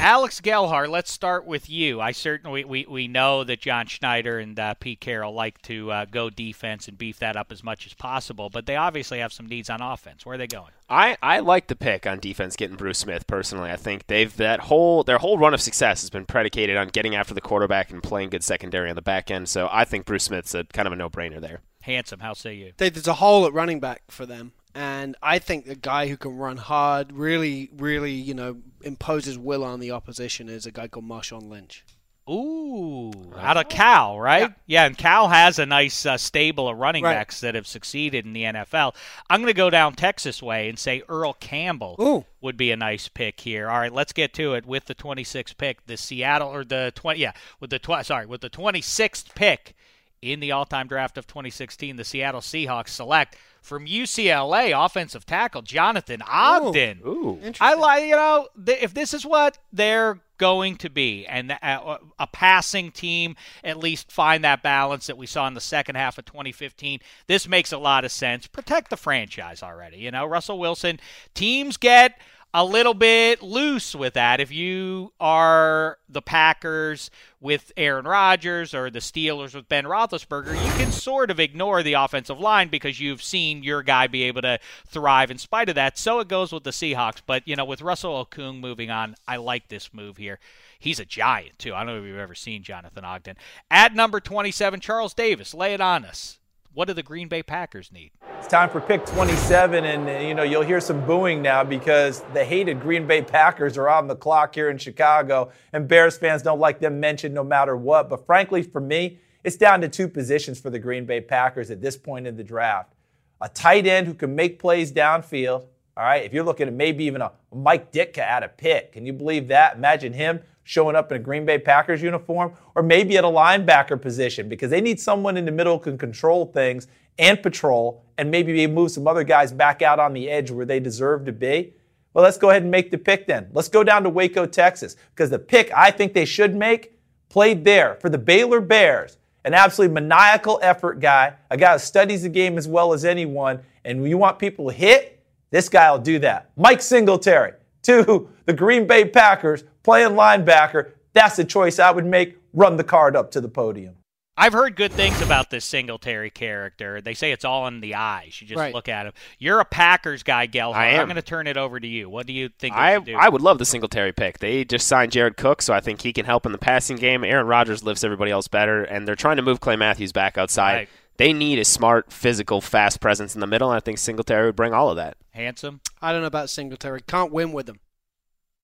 Alex 0.00 0.40
Gelhar, 0.40 0.88
let's 0.88 1.10
start 1.10 1.44
with 1.44 1.68
you. 1.68 2.00
I 2.00 2.12
certainly 2.12 2.64
we, 2.64 2.86
we 2.88 3.08
know 3.08 3.42
that 3.42 3.60
John 3.60 3.86
Schneider 3.86 4.38
and 4.38 4.58
uh, 4.58 4.74
Pete 4.74 5.00
Carroll 5.00 5.34
like 5.34 5.60
to 5.62 5.90
uh, 5.90 6.04
go 6.04 6.30
defense 6.30 6.86
and 6.86 6.96
beef 6.96 7.18
that 7.18 7.36
up 7.36 7.50
as 7.50 7.64
much 7.64 7.84
as 7.84 7.94
possible, 7.94 8.48
but 8.48 8.66
they 8.66 8.76
obviously 8.76 9.18
have 9.18 9.32
some 9.32 9.46
needs 9.46 9.68
on 9.68 9.82
offense. 9.82 10.24
Where 10.24 10.36
are 10.36 10.38
they 10.38 10.46
going? 10.46 10.70
I, 10.88 11.16
I 11.20 11.40
like 11.40 11.66
the 11.66 11.74
pick 11.74 12.06
on 12.06 12.20
defense 12.20 12.54
getting 12.54 12.76
Bruce 12.76 12.98
Smith 12.98 13.26
personally. 13.26 13.72
I 13.72 13.76
think 13.76 14.06
they've 14.06 14.34
that 14.36 14.60
whole 14.60 15.02
their 15.02 15.18
whole 15.18 15.36
run 15.36 15.52
of 15.52 15.60
success 15.60 16.00
has 16.02 16.10
been 16.10 16.26
predicated 16.26 16.76
on 16.76 16.88
getting 16.88 17.16
after 17.16 17.34
the 17.34 17.40
quarterback 17.40 17.90
and 17.90 18.00
playing 18.00 18.30
good 18.30 18.44
secondary 18.44 18.88
on 18.88 18.96
the 18.96 19.02
back 19.02 19.32
end. 19.32 19.48
So 19.48 19.68
I 19.70 19.84
think 19.84 20.06
Bruce 20.06 20.24
Smith's 20.24 20.54
a 20.54 20.62
kind 20.62 20.86
of 20.86 20.92
a 20.92 20.96
no 20.96 21.10
brainer 21.10 21.40
there. 21.40 21.60
Handsome, 21.82 22.20
how 22.20 22.34
say 22.34 22.54
you? 22.54 22.72
There's 22.76 23.08
a 23.08 23.14
hole 23.14 23.46
at 23.46 23.52
running 23.52 23.80
back 23.80 24.02
for 24.08 24.26
them, 24.26 24.52
and 24.78 25.16
I 25.20 25.40
think 25.40 25.66
the 25.66 25.74
guy 25.74 26.06
who 26.06 26.16
can 26.16 26.36
run 26.36 26.56
hard, 26.56 27.12
really, 27.12 27.68
really, 27.76 28.12
you 28.12 28.32
know, 28.34 28.58
imposes 28.82 29.36
will 29.36 29.64
on 29.64 29.80
the 29.80 29.90
opposition 29.90 30.48
is 30.48 30.66
a 30.66 30.70
guy 30.70 30.86
called 30.86 31.04
Marshawn 31.08 31.48
Lynch. 31.48 31.84
Ooh, 32.30 33.10
out 33.38 33.56
of 33.56 33.70
Cal, 33.70 34.20
right? 34.20 34.52
Yeah, 34.66 34.84
and 34.84 34.96
Cal 34.98 35.28
has 35.28 35.58
a 35.58 35.64
nice 35.64 36.04
uh, 36.04 36.18
stable 36.18 36.68
of 36.68 36.76
running 36.76 37.02
Right. 37.02 37.14
backs 37.14 37.40
that 37.40 37.54
have 37.54 37.66
succeeded 37.66 38.26
in 38.26 38.34
the 38.34 38.42
NFL. 38.44 38.94
I'm 39.30 39.40
going 39.40 39.46
to 39.52 39.56
go 39.56 39.70
down 39.70 39.94
Texas 39.94 40.42
way 40.42 40.68
and 40.68 40.78
say 40.78 41.02
Earl 41.08 41.32
Campbell 41.32 41.96
Ooh. 41.98 42.24
would 42.42 42.58
be 42.58 42.70
a 42.70 42.76
nice 42.76 43.08
pick 43.08 43.40
here. 43.40 43.70
All 43.70 43.78
right, 43.78 43.92
let's 43.92 44.12
get 44.12 44.34
to 44.34 44.52
it 44.54 44.66
with 44.66 44.84
the 44.84 44.94
26th 44.94 45.56
pick. 45.56 45.86
The 45.86 45.96
Seattle 45.96 46.50
or 46.50 46.64
the 46.64 46.92
20 46.94 47.18
yeah, 47.18 47.32
with 47.60 47.70
the 47.70 47.78
tw- 47.78 48.04
sorry, 48.04 48.26
with 48.26 48.42
the 48.42 48.50
26th 48.50 49.34
pick 49.34 49.74
in 50.22 50.40
the 50.40 50.52
all-time 50.52 50.88
draft 50.88 51.18
of 51.18 51.26
2016, 51.26 51.96
the 51.96 52.04
Seattle 52.04 52.40
Seahawks 52.40 52.88
select 52.88 53.36
from 53.60 53.86
UCLA 53.86 54.72
offensive 54.84 55.26
tackle 55.26 55.62
Jonathan 55.62 56.22
Ogden. 56.26 57.00
Ooh. 57.06 57.40
I 57.60 57.74
like 57.74 58.04
you 58.04 58.16
know 58.16 58.48
th- 58.64 58.82
if 58.82 58.94
this 58.94 59.12
is 59.12 59.26
what 59.26 59.58
they're 59.72 60.20
going 60.38 60.76
to 60.76 60.88
be, 60.88 61.26
and 61.26 61.50
a, 61.50 61.98
a 62.18 62.26
passing 62.28 62.92
team 62.92 63.36
at 63.64 63.76
least 63.76 64.12
find 64.12 64.44
that 64.44 64.62
balance 64.62 65.08
that 65.08 65.18
we 65.18 65.26
saw 65.26 65.46
in 65.48 65.54
the 65.54 65.60
second 65.60 65.96
half 65.96 66.16
of 66.16 66.24
2015. 66.24 67.00
This 67.26 67.48
makes 67.48 67.72
a 67.72 67.78
lot 67.78 68.04
of 68.04 68.12
sense. 68.12 68.46
Protect 68.46 68.88
the 68.88 68.96
franchise 68.96 69.62
already. 69.62 69.98
You 69.98 70.12
know, 70.12 70.24
Russell 70.24 70.58
Wilson. 70.58 71.00
Teams 71.34 71.76
get 71.76 72.18
a 72.54 72.64
little 72.64 72.94
bit 72.94 73.42
loose 73.42 73.94
with 73.94 74.14
that. 74.14 74.40
If 74.40 74.50
you 74.50 75.12
are 75.20 75.98
the 76.08 76.22
Packers 76.22 77.10
with 77.40 77.72
Aaron 77.76 78.06
Rodgers 78.06 78.72
or 78.74 78.90
the 78.90 79.00
Steelers 79.00 79.54
with 79.54 79.68
Ben 79.68 79.84
Roethlisberger, 79.84 80.54
you 80.54 80.72
can 80.72 80.90
sort 80.90 81.30
of 81.30 81.38
ignore 81.38 81.82
the 81.82 81.92
offensive 81.92 82.40
line 82.40 82.68
because 82.68 83.00
you've 83.00 83.22
seen 83.22 83.62
your 83.62 83.82
guy 83.82 84.06
be 84.06 84.22
able 84.24 84.42
to 84.42 84.58
thrive 84.86 85.30
in 85.30 85.38
spite 85.38 85.68
of 85.68 85.74
that. 85.74 85.98
So 85.98 86.20
it 86.20 86.28
goes 86.28 86.50
with 86.52 86.64
the 86.64 86.70
Seahawks. 86.70 87.20
But, 87.24 87.46
you 87.46 87.54
know, 87.54 87.66
with 87.66 87.82
Russell 87.82 88.24
Okung 88.24 88.60
moving 88.60 88.90
on, 88.90 89.14
I 89.26 89.36
like 89.36 89.68
this 89.68 89.92
move 89.92 90.16
here. 90.16 90.38
He's 90.78 91.00
a 91.00 91.04
giant, 91.04 91.58
too. 91.58 91.74
I 91.74 91.84
don't 91.84 91.88
know 91.88 92.00
if 92.00 92.06
you've 92.06 92.16
ever 92.16 92.34
seen 92.34 92.62
Jonathan 92.62 93.04
Ogden. 93.04 93.36
At 93.70 93.94
number 93.94 94.20
27, 94.20 94.80
Charles 94.80 95.12
Davis. 95.12 95.52
Lay 95.52 95.74
it 95.74 95.80
on 95.80 96.04
us. 96.04 96.37
What 96.74 96.86
do 96.86 96.94
the 96.94 97.02
Green 97.02 97.28
Bay 97.28 97.42
Packers 97.42 97.90
need? 97.90 98.12
It's 98.38 98.46
time 98.46 98.68
for 98.70 98.80
pick 98.80 99.04
27, 99.06 99.84
and 99.84 100.08
uh, 100.08 100.12
you 100.26 100.34
know 100.34 100.42
you'll 100.42 100.62
hear 100.62 100.80
some 100.80 101.04
booing 101.04 101.42
now 101.42 101.64
because 101.64 102.22
the 102.34 102.44
hated 102.44 102.80
Green 102.80 103.06
Bay 103.06 103.22
Packers 103.22 103.76
are 103.78 103.88
on 103.88 104.06
the 104.06 104.14
clock 104.14 104.54
here 104.54 104.70
in 104.70 104.78
Chicago, 104.78 105.50
and 105.72 105.88
Bears 105.88 106.18
fans 106.18 106.42
don't 106.42 106.60
like 106.60 106.78
them 106.78 107.00
mentioned 107.00 107.34
no 107.34 107.42
matter 107.42 107.76
what. 107.76 108.08
But 108.08 108.26
frankly, 108.26 108.62
for 108.62 108.80
me, 108.80 109.18
it's 109.42 109.56
down 109.56 109.80
to 109.80 109.88
two 109.88 110.08
positions 110.08 110.60
for 110.60 110.70
the 110.70 110.78
Green 110.78 111.04
Bay 111.04 111.20
Packers 111.20 111.70
at 111.70 111.80
this 111.80 111.96
point 111.96 112.26
in 112.26 112.36
the 112.36 112.44
draft: 112.44 112.94
a 113.40 113.48
tight 113.48 113.86
end 113.86 114.06
who 114.06 114.14
can 114.14 114.36
make 114.36 114.58
plays 114.58 114.92
downfield. 114.92 115.66
All 115.96 116.04
right, 116.04 116.24
if 116.24 116.32
you're 116.32 116.44
looking 116.44 116.68
at 116.68 116.74
maybe 116.74 117.04
even 117.04 117.22
a 117.22 117.32
Mike 117.52 117.90
Ditka 117.90 118.18
at 118.18 118.44
a 118.44 118.48
pick, 118.48 118.92
can 118.92 119.04
you 119.04 119.12
believe 119.12 119.48
that? 119.48 119.76
Imagine 119.76 120.12
him 120.12 120.40
showing 120.68 120.94
up 120.94 121.10
in 121.10 121.16
a 121.16 121.18
Green 121.18 121.46
Bay 121.46 121.58
Packers 121.58 122.02
uniform, 122.02 122.52
or 122.74 122.82
maybe 122.82 123.16
at 123.16 123.24
a 123.24 123.28
linebacker 123.28 123.98
position 123.98 124.50
because 124.50 124.70
they 124.70 124.82
need 124.82 125.00
someone 125.00 125.38
in 125.38 125.46
the 125.46 125.50
middle 125.50 125.78
who 125.78 125.82
can 125.82 125.96
control 125.96 126.44
things 126.44 126.88
and 127.18 127.42
patrol 127.42 128.04
and 128.18 128.30
maybe 128.30 128.66
move 128.66 128.90
some 128.90 129.08
other 129.08 129.24
guys 129.24 129.50
back 129.50 129.80
out 129.80 129.98
on 129.98 130.12
the 130.12 130.28
edge 130.28 130.50
where 130.50 130.66
they 130.66 130.78
deserve 130.78 131.24
to 131.24 131.32
be. 131.32 131.72
Well, 132.12 132.22
let's 132.22 132.36
go 132.36 132.50
ahead 132.50 132.60
and 132.60 132.70
make 132.70 132.90
the 132.90 132.98
pick 132.98 133.26
then. 133.26 133.48
Let's 133.54 133.70
go 133.70 133.82
down 133.82 134.02
to 134.02 134.10
Waco, 134.10 134.44
Texas, 134.44 134.96
because 135.14 135.30
the 135.30 135.38
pick 135.38 135.72
I 135.74 135.90
think 135.90 136.12
they 136.12 136.26
should 136.26 136.54
make 136.54 136.98
played 137.30 137.64
there 137.64 137.94
for 138.02 138.10
the 138.10 138.18
Baylor 138.18 138.60
Bears. 138.60 139.16
An 139.46 139.54
absolutely 139.54 139.94
maniacal 139.94 140.58
effort 140.60 141.00
guy, 141.00 141.32
a 141.50 141.56
guy 141.56 141.72
who 141.72 141.78
studies 141.78 142.24
the 142.24 142.28
game 142.28 142.58
as 142.58 142.68
well 142.68 142.92
as 142.92 143.06
anyone. 143.06 143.60
And 143.86 144.06
you 144.06 144.18
want 144.18 144.38
people 144.38 144.66
to 144.66 144.74
hit, 144.74 145.24
this 145.50 145.70
guy 145.70 145.90
will 145.90 145.98
do 145.98 146.18
that. 146.18 146.50
Mike 146.58 146.82
Singletary 146.82 147.52
to 147.84 148.28
the 148.44 148.52
Green 148.52 148.86
Bay 148.86 149.06
Packers 149.06 149.64
playing 149.88 150.10
linebacker. 150.10 150.90
That's 151.14 151.36
the 151.36 151.44
choice 151.44 151.78
I 151.78 151.90
would 151.90 152.04
make. 152.04 152.36
Run 152.52 152.76
the 152.76 152.84
card 152.84 153.16
up 153.16 153.30
to 153.30 153.40
the 153.40 153.48
podium. 153.48 153.94
I've 154.36 154.52
heard 154.52 154.76
good 154.76 154.92
things 154.92 155.20
about 155.22 155.48
this 155.50 155.64
Singletary 155.64 156.28
character. 156.30 157.00
They 157.00 157.14
say 157.14 157.32
it's 157.32 157.44
all 157.44 157.66
in 157.66 157.80
the 157.80 157.94
eyes. 157.94 158.40
You 158.40 158.46
just 158.46 158.58
Right. 158.58 158.72
look 158.74 158.88
at 158.88 159.06
him. 159.06 159.12
You're 159.38 159.60
a 159.60 159.64
Packers 159.64 160.22
guy, 160.22 160.46
Gelhar. 160.46 160.74
I 160.76 160.88
am. 160.90 161.00
I'm 161.00 161.06
going 161.06 161.16
to 161.16 161.22
turn 161.22 161.46
it 161.46 161.56
over 161.56 161.80
to 161.80 161.86
you. 161.86 162.08
What 162.10 162.26
do 162.26 162.32
you 162.34 162.50
think 162.58 162.74
I 162.76 162.98
do? 163.00 163.16
I 163.16 163.28
would 163.30 163.40
love 163.40 163.58
the 163.58 163.64
Singletary 163.64 164.12
pick. 164.12 164.38
They 164.38 164.64
just 164.64 164.86
signed 164.86 165.10
Jared 165.10 165.36
Cook, 165.38 165.62
so 165.62 165.72
I 165.74 165.80
think 165.80 166.02
he 166.02 166.12
can 166.12 166.24
help 166.26 166.44
in 166.46 166.52
the 166.52 166.58
passing 166.58 166.98
game. 166.98 167.24
Aaron 167.24 167.46
Rodgers 167.46 167.82
lifts 167.82 168.04
everybody 168.04 168.30
else 168.30 168.46
better, 168.46 168.84
and 168.84 169.08
they're 169.08 169.16
trying 169.16 169.36
to 169.36 169.42
move 169.42 169.60
Clay 169.60 169.74
Matthews 169.76 170.12
back 170.12 170.36
outside. 170.38 170.74
Right. 170.74 170.88
They 171.16 171.32
need 171.32 171.58
a 171.58 171.64
smart, 171.64 172.12
physical, 172.12 172.60
fast 172.60 173.00
presence 173.00 173.34
in 173.34 173.40
the 173.40 173.46
middle, 173.48 173.70
and 173.70 173.76
I 173.76 173.80
think 173.80 173.98
Singletary 173.98 174.46
would 174.46 174.56
bring 174.56 174.72
all 174.74 174.90
of 174.90 174.96
that. 174.96 175.16
Handsome. 175.30 175.80
I 176.00 176.12
don't 176.12 176.20
know 176.20 176.28
about 176.28 176.48
Singletary. 176.50 177.00
Can't 177.00 177.32
win 177.32 177.52
with 177.52 177.68
him. 177.68 177.80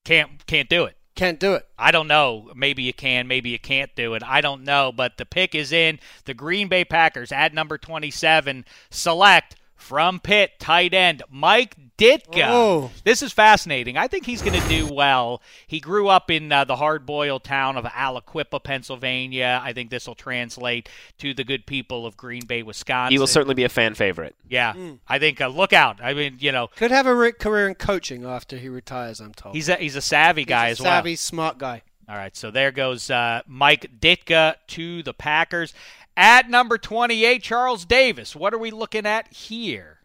Can't 0.05 0.47
can't 0.47 0.69
do 0.69 0.85
it. 0.85 0.97
Can't 1.15 1.39
do 1.39 1.55
it. 1.55 1.67
I 1.79 1.93
don't 1.93 2.09
know. 2.09 2.51
Maybe 2.57 2.83
you 2.83 2.93
can, 2.93 3.29
maybe 3.29 3.51
you 3.51 3.59
can't 3.59 3.95
do 3.95 4.15
it. 4.15 4.23
I 4.25 4.41
don't 4.41 4.65
know, 4.65 4.91
but 4.91 5.17
the 5.17 5.25
pick 5.25 5.55
is 5.55 5.71
in. 5.71 6.01
The 6.25 6.35
Green 6.35 6.67
Bay 6.67 6.85
Packers 6.85 7.31
at 7.31 7.55
number 7.55 7.79
27 7.79 8.65
select 8.91 9.55
from 9.85 10.19
Pitt 10.19 10.59
tight 10.59 10.95
end 10.95 11.23
Mike 11.31 11.77
Ditka. 11.99 12.43
Oh. 12.49 12.91
This 13.05 13.23
is 13.23 13.33
fascinating. 13.33 13.97
I 13.97 14.09
think 14.09 14.25
he's 14.27 14.43
going 14.43 14.61
to 14.61 14.69
do 14.69 14.93
well. 14.93 15.43
He 15.67 15.79
grew 15.79 16.09
up 16.09 16.31
in 16.31 16.51
uh, 16.51 16.65
the 16.65 16.75
hard-boiled 16.77 17.45
town 17.45 17.77
of 17.77 17.85
Aliquippa, 17.85 18.65
Pennsylvania. 18.65 19.61
I 19.63 19.73
think 19.73 19.91
this 19.91 20.09
will 20.09 20.15
translate 20.17 20.89
to 21.19 21.35
the 21.35 21.45
good 21.45 21.67
people 21.67 22.07
of 22.07 22.17
Green 22.17 22.47
Bay, 22.47 22.63
Wisconsin. 22.63 23.13
He 23.13 23.19
will 23.19 23.27
certainly 23.29 23.55
be 23.55 23.65
a 23.65 23.69
fan 23.69 23.95
favorite. 23.95 24.35
Yeah, 24.49 24.75
I 25.07 25.19
think 25.19 25.41
uh, 25.41 25.49
look 25.49 25.73
out. 25.73 26.03
I 26.03 26.15
mean, 26.15 26.37
you 26.41 26.51
know, 26.51 26.69
Could 26.69 26.91
have 26.91 27.07
a 27.07 27.15
re- 27.15 27.33
career 27.33 27.69
in 27.69 27.75
coaching 27.75 28.25
after 28.25 28.57
he 28.57 28.69
retires. 28.69 29.21
I'm 29.21 29.35
told. 29.35 29.55
he's 29.55 29.69
a 29.69 29.77
he's 29.77 29.97
a 29.97 30.01
savvy 30.03 30.45
guy 30.45 30.69
He's 30.71 30.79
as 30.79 30.81
a 30.81 30.83
well. 30.85 30.93
savvy, 30.93 31.17
smart 31.17 31.59
guy. 31.59 31.83
All 32.09 32.17
right, 32.17 32.37
so 32.37 32.51
there 32.51 32.71
goes 32.73 33.09
uh, 33.11 33.41
Mike 33.47 33.91
Ditka 34.01 34.57
to 34.69 35.03
the 35.03 35.15
Packers. 35.15 35.73
At 36.17 36.49
number 36.49 36.79
28, 36.79 37.43
Charles 37.43 37.85
Davis. 37.85 38.37
What 38.37 38.55
are 38.55 38.59
we 38.59 38.71
looking 38.71 39.05
at 39.05 39.33
here? 39.33 39.99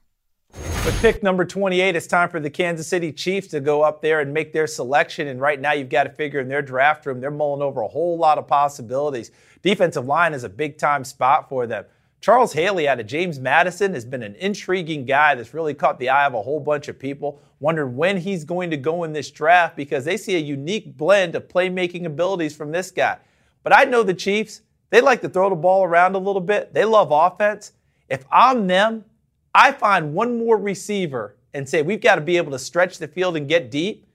With 0.83 0.99
pick 1.01 1.21
number 1.21 1.45
28, 1.45 1.95
it's 1.95 2.07
time 2.07 2.29
for 2.29 2.39
the 2.39 2.49
Kansas 2.49 2.87
City 2.87 3.11
Chiefs 3.11 3.49
to 3.49 3.59
go 3.59 3.83
up 3.83 4.01
there 4.01 4.19
and 4.19 4.33
make 4.33 4.51
their 4.51 4.65
selection. 4.65 5.27
And 5.27 5.39
right 5.39 5.61
now, 5.61 5.73
you've 5.73 5.89
got 5.89 6.05
to 6.05 6.09
figure 6.09 6.39
in 6.39 6.47
their 6.47 6.63
draft 6.63 7.05
room, 7.05 7.21
they're 7.21 7.29
mulling 7.29 7.61
over 7.61 7.81
a 7.81 7.87
whole 7.87 8.17
lot 8.17 8.39
of 8.39 8.47
possibilities. 8.47 9.29
Defensive 9.61 10.07
line 10.07 10.33
is 10.33 10.43
a 10.43 10.49
big 10.49 10.79
time 10.79 11.03
spot 11.03 11.47
for 11.47 11.67
them. 11.67 11.85
Charles 12.21 12.53
Haley 12.53 12.87
out 12.87 12.99
of 12.99 13.05
James 13.05 13.39
Madison 13.39 13.93
has 13.93 14.03
been 14.03 14.23
an 14.23 14.33
intriguing 14.35 15.05
guy 15.05 15.35
that's 15.35 15.53
really 15.53 15.75
caught 15.75 15.99
the 15.99 16.09
eye 16.09 16.25
of 16.25 16.33
a 16.33 16.41
whole 16.41 16.59
bunch 16.59 16.87
of 16.87 16.97
people, 16.97 17.39
wondering 17.59 17.95
when 17.95 18.17
he's 18.17 18.43
going 18.43 18.71
to 18.71 18.77
go 18.77 19.03
in 19.03 19.13
this 19.13 19.29
draft 19.29 19.77
because 19.77 20.05
they 20.05 20.17
see 20.17 20.35
a 20.35 20.39
unique 20.39 20.97
blend 20.97 21.35
of 21.35 21.47
playmaking 21.47 22.05
abilities 22.05 22.55
from 22.55 22.71
this 22.71 22.89
guy. 22.89 23.19
But 23.61 23.77
I 23.77 23.83
know 23.83 24.01
the 24.01 24.15
Chiefs, 24.15 24.61
they 24.89 25.01
like 25.01 25.21
to 25.21 25.29
throw 25.29 25.49
the 25.49 25.55
ball 25.55 25.83
around 25.83 26.15
a 26.15 26.19
little 26.19 26.41
bit. 26.41 26.73
They 26.73 26.85
love 26.85 27.11
offense. 27.11 27.73
If 28.07 28.25
I'm 28.31 28.67
them, 28.67 29.05
I 29.53 29.71
find 29.71 30.13
one 30.13 30.37
more 30.37 30.57
receiver 30.57 31.35
and 31.53 31.67
say 31.67 31.81
we've 31.81 32.01
got 32.01 32.15
to 32.15 32.21
be 32.21 32.37
able 32.37 32.51
to 32.51 32.59
stretch 32.59 32.97
the 32.97 33.07
field 33.07 33.37
and 33.37 33.47
get 33.47 33.71
deep. 33.71 34.07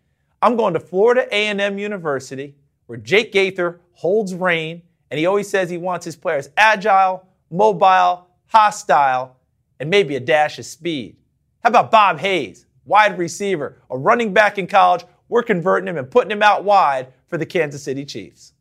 I'm 0.42 0.56
going 0.56 0.74
to 0.74 0.80
Florida 0.80 1.26
A&M 1.32 1.78
University 1.78 2.54
where 2.86 2.98
Jake 2.98 3.32
Gaither 3.32 3.80
holds 3.92 4.34
reign 4.34 4.82
and 5.10 5.18
he 5.18 5.26
always 5.26 5.48
says 5.48 5.70
he 5.70 5.78
wants 5.78 6.04
his 6.04 6.16
players 6.16 6.50
agile, 6.56 7.26
mobile, 7.50 8.26
hostile, 8.46 9.36
and 9.80 9.90
maybe 9.90 10.16
a 10.16 10.20
dash 10.20 10.58
of 10.58 10.66
speed. 10.66 11.16
How 11.62 11.68
about 11.68 11.90
Bob 11.90 12.18
Hayes, 12.18 12.66
wide 12.84 13.18
receiver, 13.18 13.78
a 13.90 13.96
running 13.96 14.32
back 14.32 14.58
in 14.58 14.66
college? 14.66 15.04
We're 15.28 15.42
converting 15.42 15.88
him 15.88 15.96
and 15.96 16.10
putting 16.10 16.30
him 16.30 16.42
out 16.42 16.64
wide 16.64 17.12
for 17.26 17.38
the 17.38 17.46
Kansas 17.46 17.82
City 17.82 18.04
Chiefs. 18.04 18.53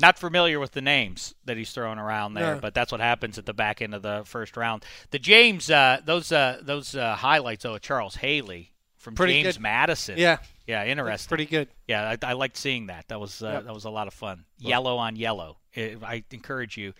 Not 0.00 0.18
familiar 0.18 0.58
with 0.58 0.72
the 0.72 0.80
names 0.80 1.34
that 1.44 1.56
he's 1.56 1.70
throwing 1.70 1.98
around 2.00 2.34
there, 2.34 2.56
No. 2.56 2.60
but 2.60 2.74
that's 2.74 2.90
what 2.90 3.00
happens 3.00 3.38
at 3.38 3.46
the 3.46 3.54
back 3.54 3.80
end 3.80 3.94
of 3.94 4.02
the 4.02 4.22
first 4.24 4.56
round. 4.56 4.84
The 5.12 5.20
James, 5.20 5.70
uh, 5.70 6.00
those 6.04 6.32
uh, 6.32 6.58
those 6.62 6.96
uh, 6.96 7.14
highlights 7.14 7.62
though, 7.62 7.74
of 7.74 7.80
Charles 7.80 8.16
Haley 8.16 8.72
from 8.96 9.14
Pretty 9.14 9.42
James 9.42 9.56
good. 9.56 9.62
Madison. 9.62 10.18
Yeah. 10.18 10.38
yeah, 10.66 10.80
That's 10.80 10.90
interesting. 10.90 11.28
pretty 11.28 11.46
good. 11.46 11.68
Yeah, 11.86 12.16
I, 12.22 12.30
I 12.30 12.32
liked 12.32 12.56
seeing 12.56 12.86
that. 12.86 13.06
That 13.08 13.20
was 13.20 13.40
uh, 13.42 13.50
Yep. 13.52 13.64
that 13.66 13.74
was 13.74 13.84
a 13.84 13.90
lot 13.90 14.08
of 14.08 14.14
fun. 14.14 14.46
Yellow 14.58 14.96
on 14.96 15.14
yellow. 15.14 15.58
I 15.76 15.96
I 16.02 16.24
encourage 16.32 16.76
you, 16.76 16.92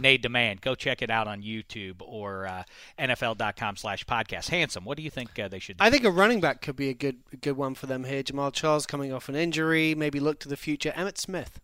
Nate 0.00 0.20
Demand, 0.22 0.60
go 0.60 0.74
check 0.74 1.00
it 1.00 1.08
out 1.10 1.26
on 1.28 1.40
YouTube 1.42 1.96
or 2.00 2.46
uh, 2.46 2.64
NFL.com/slash 2.98 4.04
podcast. 4.04 4.48
Handsome, 4.50 4.84
what 4.84 4.96
do 4.96 5.02
you 5.02 5.10
think 5.10 5.38
uh, 5.38 5.48
they 5.48 5.58
should 5.58 5.78
do? 5.78 5.84
I 5.84 5.90
think 5.90 6.04
a 6.04 6.10
running 6.10 6.40
back 6.40 6.60
could 6.60 6.76
be 6.76 6.88
a 6.90 6.94
good 6.94 7.20
a 7.32 7.36
good 7.36 7.56
one 7.56 7.74
for 7.74 7.86
them 7.86 8.04
here. 8.04 8.22
Jamaal 8.22 8.52
Charles 8.52 8.84
coming 8.86 9.12
off 9.12 9.28
an 9.28 9.36
injury, 9.36 9.94
maybe 9.94 10.20
look 10.20 10.38
to 10.40 10.48
the 10.48 10.56
future. 10.56 10.92
Emmitt 10.96 11.16
Smith 11.18 11.60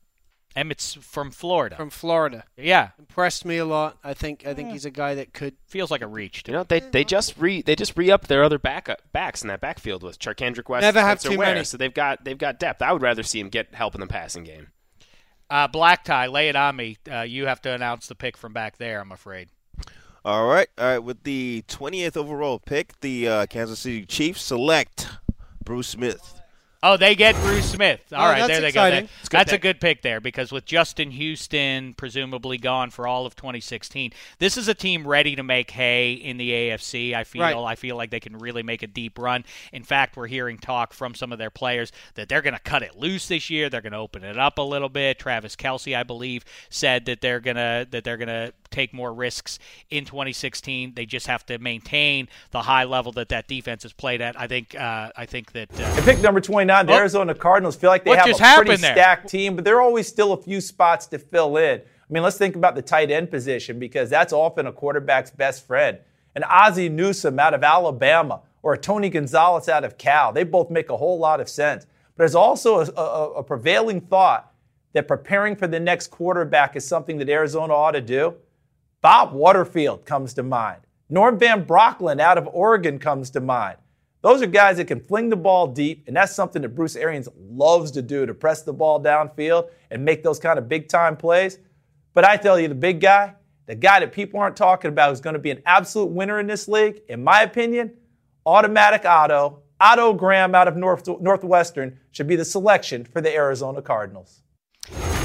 Emmitt's 0.59 0.95
from 0.95 1.31
Florida. 1.31 1.77
from 1.77 1.91
Florida 1.91 2.45
yeah, 2.57 2.91
impressed 2.99 3.45
me 3.45 3.59
a 3.59 3.65
lot. 3.65 3.97
I 4.03 4.13
think 4.13 4.45
I 4.47 4.55
think 4.55 4.71
he's 4.73 4.85
a 4.85 4.91
guy 4.91 5.15
that 5.15 5.33
could. 5.33 5.55
feels 5.67 5.91
like 5.91 6.03
a 6.03 6.07
reach. 6.09 6.43
You 6.47 6.53
know, 6.55 6.65
they 6.65 6.81
they 6.81 7.05
just 7.05 7.39
re 7.39 7.63
they 7.63 7.77
just 7.77 7.97
re 7.97 8.11
upped 8.11 8.29
their 8.29 8.43
other 8.43 8.59
back 8.59 8.89
backs 9.13 9.43
in 9.43 9.49
that 9.49 9.61
backfield 9.61 10.03
with 10.03 10.19
Charcandrick 10.19 10.69
West. 10.69 10.83
Never 10.83 11.01
have 11.01 11.21
Spencer 11.21 11.35
too 11.35 11.39
Ware. 11.39 11.55
many. 11.55 11.65
So 11.65 11.77
they've 11.77 11.95
got 11.95 12.25
they've 12.25 12.37
got 12.37 12.59
depth. 12.59 12.83
I 12.83 12.93
would 12.93 13.03
rather 13.03 13.23
see 13.23 13.39
him 13.39 13.49
get 13.49 13.75
help 13.75 13.95
in 13.95 14.01
the 14.01 14.07
passing 14.09 14.43
game. 14.45 14.69
Uh, 15.49 15.67
Black 15.69 16.05
tie, 16.05 16.27
lay 16.27 16.49
it 16.49 16.57
on 16.57 16.77
me. 16.77 16.99
Uh, 17.11 17.23
you 17.23 17.47
have 17.47 17.63
to 17.63 17.73
announce 17.73 18.07
the 18.09 18.15
pick 18.15 18.37
from 18.37 18.53
back 18.53 18.77
there. 18.77 19.01
I'm 19.01 19.13
afraid. 19.13 19.49
All 20.25 20.47
right, 20.47 20.69
all 20.77 20.85
right. 20.87 20.99
With 20.99 21.23
the 21.23 21.65
20th 21.69 22.17
overall 22.17 22.59
pick, 22.59 23.01
the 23.01 23.29
uh, 23.29 23.47
Kansas 23.47 23.79
City 23.79 24.05
Chiefs 24.05 24.43
select 24.43 25.09
Bruce 25.65 25.89
Smith. 25.89 26.38
Oh, 26.81 26.97
they 26.97 27.17
get 27.17 27.35
Bruce 27.43 27.73
Smith. 27.73 28.01
All 28.13 28.25
Oh, 28.25 28.31
right, 28.31 28.47
there 28.47 28.61
they 28.61 28.69
exciting. 28.69 29.07
go. 29.07 29.11
It's 29.21 29.29
That- 29.31 29.39
That's 29.39 29.53
a 29.53 29.59
good 29.59 29.81
pick 29.81 30.03
there 30.03 30.21
because 30.21 30.53
with 30.53 30.65
Justin 30.65 31.11
Houston 31.11 31.93
presumably 31.95 32.57
gone 32.57 32.91
for 32.91 33.05
all 33.09 33.27
of 33.27 33.35
2016, 33.35 34.13
this 34.39 34.57
is 34.57 34.69
a 34.69 34.75
team 34.75 35.05
ready 35.05 35.35
to 35.35 35.43
make 35.43 35.73
hay 35.73 36.13
in 36.13 36.37
the 36.37 36.53
AFC. 36.53 37.15
I 37.15 37.25
feel 37.25 37.43
Right. 37.43 37.57
I 37.57 37.75
feel 37.75 37.97
like 37.97 38.11
they 38.11 38.21
can 38.21 38.39
really 38.39 38.63
make 38.63 38.85
a 38.85 38.87
deep 38.87 39.19
run. 39.19 39.45
In 39.73 39.83
fact, 39.83 40.17
we're 40.17 40.29
hearing 40.29 40.57
talk 40.57 40.93
from 40.93 41.17
some 41.17 41.33
of 41.33 41.39
their 41.39 41.51
players 41.51 41.91
that 42.15 42.29
they're 42.29 42.43
going 42.43 42.55
to 42.55 42.61
cut 42.61 42.85
it 42.85 42.97
loose 42.97 43.27
this 43.27 43.51
year. 43.51 43.69
They're 43.69 43.81
going 43.81 43.93
to 43.93 43.99
open 43.99 44.23
it 44.23 44.39
up 44.39 44.59
a 44.59 44.63
little 44.63 44.89
bit. 44.89 45.19
Travis 45.19 45.57
Kelce, 45.57 45.97
I 45.97 46.05
believe, 46.05 46.45
said 46.71 47.07
that 47.07 47.21
they're 47.21 47.41
gonna 47.41 47.87
that 47.91 48.05
they're 48.05 48.17
gonna 48.17 48.53
take 48.71 48.93
more 48.93 49.13
risks 49.13 49.59
in 49.91 50.05
2016. 50.05 50.95
They 50.95 51.07
just 51.07 51.27
have 51.27 51.45
to 51.47 51.59
maintain 51.59 52.29
the 52.51 52.63
high 52.63 52.85
level 52.85 53.13
that 53.13 53.29
that 53.31 53.49
defense 53.49 53.83
has 53.83 53.93
played 53.93 54.21
at. 54.21 54.39
I 54.39 54.47
think 54.47 54.75
uh, 54.75 55.11
I 55.17 55.27
think 55.27 55.53
that. 55.53 55.69
Uh, 55.81 56.03
pick 56.05 56.21
number 56.21 56.41
29, 56.41 56.87
the 56.87 56.93
Oh. 56.93 56.97
Arizona 56.97 57.35
Cardinals 57.35 57.77
feel 57.77 57.91
like 57.91 58.05
they 58.05 58.17
have 58.17 58.29
a 58.29 58.35
pretty 58.63 58.77
stacked 58.77 59.29
team, 59.29 59.57
but 59.57 59.65
there 59.65 59.77
are 59.77 59.83
always 59.83 60.07
still 60.07 60.33
a 60.33 60.37
few 60.43 60.61
spots 60.61 61.07
to 61.09 61.19
fill 61.19 61.57
in. 61.57 61.81
I 61.81 62.13
mean, 62.13 62.23
let's 62.23 62.39
think 62.39 62.57
about 62.57 62.75
the 62.75 62.83
tight 62.83 63.11
end 63.11 63.31
position 63.31 63.79
because 63.79 64.09
that's 64.09 64.33
often 64.33 64.67
a 64.67 64.73
quarterback's 64.73 65.31
best 65.31 65.67
friend. 65.67 65.99
An 66.35 66.43
Ozzie 66.45 66.89
Newsome 66.89 67.39
out 67.39 67.53
of 67.55 67.63
Alabama 67.63 68.41
or 68.63 68.75
a 68.75 68.79
Tony 68.79 69.09
Gonzalez 69.11 69.69
out 69.69 69.85
of 69.85 69.99
Cal, 69.99 70.33
they 70.33 70.45
both 70.45 70.71
make 70.71 70.89
a 70.91 70.97
whole 70.97 71.19
lot 71.19 71.41
of 71.41 71.49
sense. 71.49 71.85
But 71.85 72.23
there's 72.23 72.35
also 72.35 72.81
a, 72.81 72.87
a, 72.97 73.31
a 73.35 73.43
prevailing 73.43 74.01
thought 74.01 74.53
that 74.95 75.07
preparing 75.07 75.55
for 75.55 75.67
the 75.67 75.79
next 75.79 76.09
quarterback 76.09 76.75
is 76.77 76.87
something 76.87 77.19
that 77.19 77.29
Arizona 77.29 77.75
ought 77.75 77.93
to 77.93 78.01
do. 78.01 78.35
Bob 79.01 79.33
Waterfield 79.33 80.05
comes 80.05 80.35
to 80.35 80.43
mind. 80.43 80.81
Norm 81.09 81.39
Van 81.39 81.65
Brocklin 81.65 82.21
out 82.21 82.37
of 82.37 82.49
Oregon 82.53 82.99
comes 82.99 83.31
to 83.31 83.41
mind. 83.41 83.77
Those 84.23 84.43
are 84.43 84.47
guys 84.47 84.79
that 84.79 84.87
can 84.87 84.99
fling 84.99 85.29
the 85.29 85.37
ball 85.37 85.69
deep, 85.69 86.03
and 86.09 86.17
that's 86.17 86.35
something 86.35 86.63
that 86.63 86.71
Bruce 86.71 86.97
Arians 86.97 87.29
loves 87.39 87.93
to 87.93 88.03
do 88.03 88.27
to 88.27 88.35
press 88.35 88.63
the 88.63 88.73
ball 88.73 89.01
downfield 89.01 89.71
and 89.93 90.05
make 90.05 90.25
those 90.25 90.41
kind 90.41 90.59
of 90.59 90.69
big 90.69 90.89
time 90.89 91.17
plays. 91.17 91.59
But 92.13 92.25
I 92.25 92.37
tell 92.37 92.59
you, 92.59 92.67
the 92.67 92.75
big 92.75 93.01
guy, 93.01 93.35
the 93.67 93.77
guy 93.77 94.01
that 94.01 94.13
people 94.13 94.41
aren't 94.41 94.57
talking 94.57 94.89
about 94.89 95.11
who's 95.11 95.21
going 95.21 95.35
to 95.35 95.41
be 95.41 95.53
an 95.53 95.63
absolute 95.65 96.11
winner 96.11 96.41
in 96.41 96.49
this 96.49 96.67
league, 96.67 97.01
in 97.09 97.23
my 97.23 97.43
opinion, 97.43 97.93
automatic 98.45 99.05
Otto, 99.05 99.63
Otto 99.81 100.13
Graham 100.13 100.57
out 100.57 100.67
of 100.67 100.77
North, 100.77 101.07
Northwestern 101.21 102.01
should 102.11 102.27
be 102.27 102.35
the 102.35 102.45
selection 102.45 103.05
for 103.05 103.21
the 103.21 103.33
Arizona 103.33 103.81
Cardinals. 103.81 104.43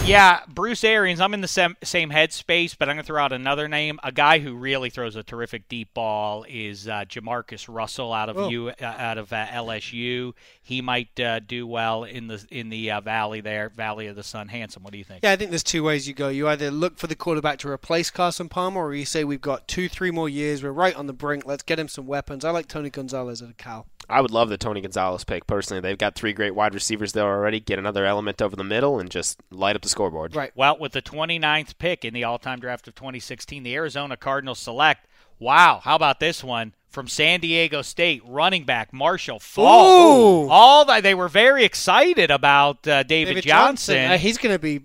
Yeah, 0.06 0.41
Bruce 0.49 0.84
Arians. 0.84 1.22
I'm 1.22 1.34
in 1.34 1.39
the 1.39 1.47
same, 1.47 1.78
same 1.82 2.10
headspace, 2.10 2.76
but 2.78 2.89
I'm 2.89 2.95
going 2.97 3.04
to 3.04 3.08
throw 3.08 3.24
out 3.24 3.32
another 3.32 3.70
name. 3.70 4.01
A 4.04 4.12
guy 4.12 4.39
who 4.39 4.54
really 4.54 4.89
throws 4.89 5.16
a 5.16 5.24
terrific 5.24 5.70
deep 5.70 5.93
ball 5.93 6.45
is 6.49 6.89
uh, 6.89 7.06
JaMarcus 7.08 7.74
Russell 7.74 8.12
out 8.12 8.28
of 8.28 8.38
Oh. 8.38 8.49
U, 8.49 8.68
uh, 8.70 8.74
out 8.82 9.18
of 9.18 9.32
uh, 9.32 9.45
LSU. 9.45 10.34
He 10.62 10.82
might 10.82 11.18
uh, 11.22 11.39
do 11.39 11.66
well 11.66 12.04
in 12.04 12.28
the 12.28 12.45
in 12.51 12.68
the 12.68 12.91
uh, 12.91 12.99
valley 12.99 13.39
there, 13.39 13.70
Valley 13.70 14.08
of 14.08 14.18
the 14.18 14.24
Sun. 14.24 14.49
Handsome. 14.49 14.84
What 14.84 14.91
do 14.91 14.97
you 14.97 15.06
think? 15.06 15.22
Yeah, 15.24 15.32
I 15.32 15.36
think 15.38 15.51
there's 15.51 15.64
two 15.64 15.84
ways 15.84 16.06
you 16.06 16.14
go. 16.14 16.28
You 16.28 16.49
either 16.49 16.70
look 16.70 16.97
for 16.97 17.08
the 17.08 17.16
quarterback 17.16 17.60
to 17.60 17.70
replace 17.70 18.10
Carson 18.12 18.49
Palmer, 18.49 18.82
or 18.82 18.93
you 18.93 19.06
say 19.06 19.24
we've 19.24 19.39
got 19.39 19.70
two, 19.70 19.88
three 19.88 20.12
more 20.12 20.28
years. 20.28 20.64
We're 20.64 20.72
right 20.72 20.95
on 20.97 21.08
the 21.08 21.14
brink. 21.14 21.45
Let's 21.45 21.64
get 21.64 21.80
him 21.80 21.88
some 21.88 22.08
weapons. 22.08 22.43
I 22.43 22.49
like 22.51 22.68
Tony 22.68 22.89
Gonzalez 22.89 23.41
at 23.41 23.58
Cal. 23.58 23.88
I 24.10 24.20
would 24.20 24.32
love 24.32 24.49
the 24.49 24.58
Tony 24.58 24.82
Gonzalez 24.82 25.24
pick 25.24 25.47
personally. 25.47 25.80
They've 25.80 25.97
got 25.97 26.14
three 26.14 26.34
great 26.34 26.54
wide 26.54 26.74
receivers 26.74 27.14
there 27.14 27.24
already. 27.24 27.62
Get 27.62 27.80
another 27.80 28.06
element 28.06 28.41
over 28.41 28.54
the 28.54 28.64
middle 28.64 28.99
and 28.99 29.10
just 29.10 29.39
light 29.49 29.78
up 29.78 29.82
the 29.82 29.88
scoreboard. 29.94 30.36
Right. 30.36 30.52
Well, 30.56 30.78
with 30.78 30.91
the 30.91 31.02
29th 31.02 31.78
pick 31.78 32.04
in 32.04 32.14
the 32.14 32.26
all-time 32.26 32.60
draft 32.60 32.88
of 32.88 32.96
2016, 32.96 33.64
the 33.64 33.74
Arizona 33.76 34.18
Cardinals 34.18 34.60
select. 34.60 35.08
Wow, 35.39 35.82
how 35.84 35.96
about 35.96 36.20
this 36.20 36.44
one 36.44 36.74
from 36.89 37.08
San 37.08 37.39
Diego 37.39 37.82
State 37.82 38.22
running 38.26 38.66
back 38.66 38.94
Marshall 38.94 39.39
Faulk? 39.39 40.46
Ooh. 40.46 40.50
All 40.50 40.86
that 40.86 41.04
they 41.04 41.16
were 41.16 41.28
very 41.28 41.66
excited 41.66 42.30
about 42.32 42.88
uh, 42.88 43.04
David, 43.04 43.44
Johnson. 43.44 44.12
uh, 44.12 44.18
he's 44.18 44.38
going 44.38 44.54
to 44.54 44.60
be 44.60 44.82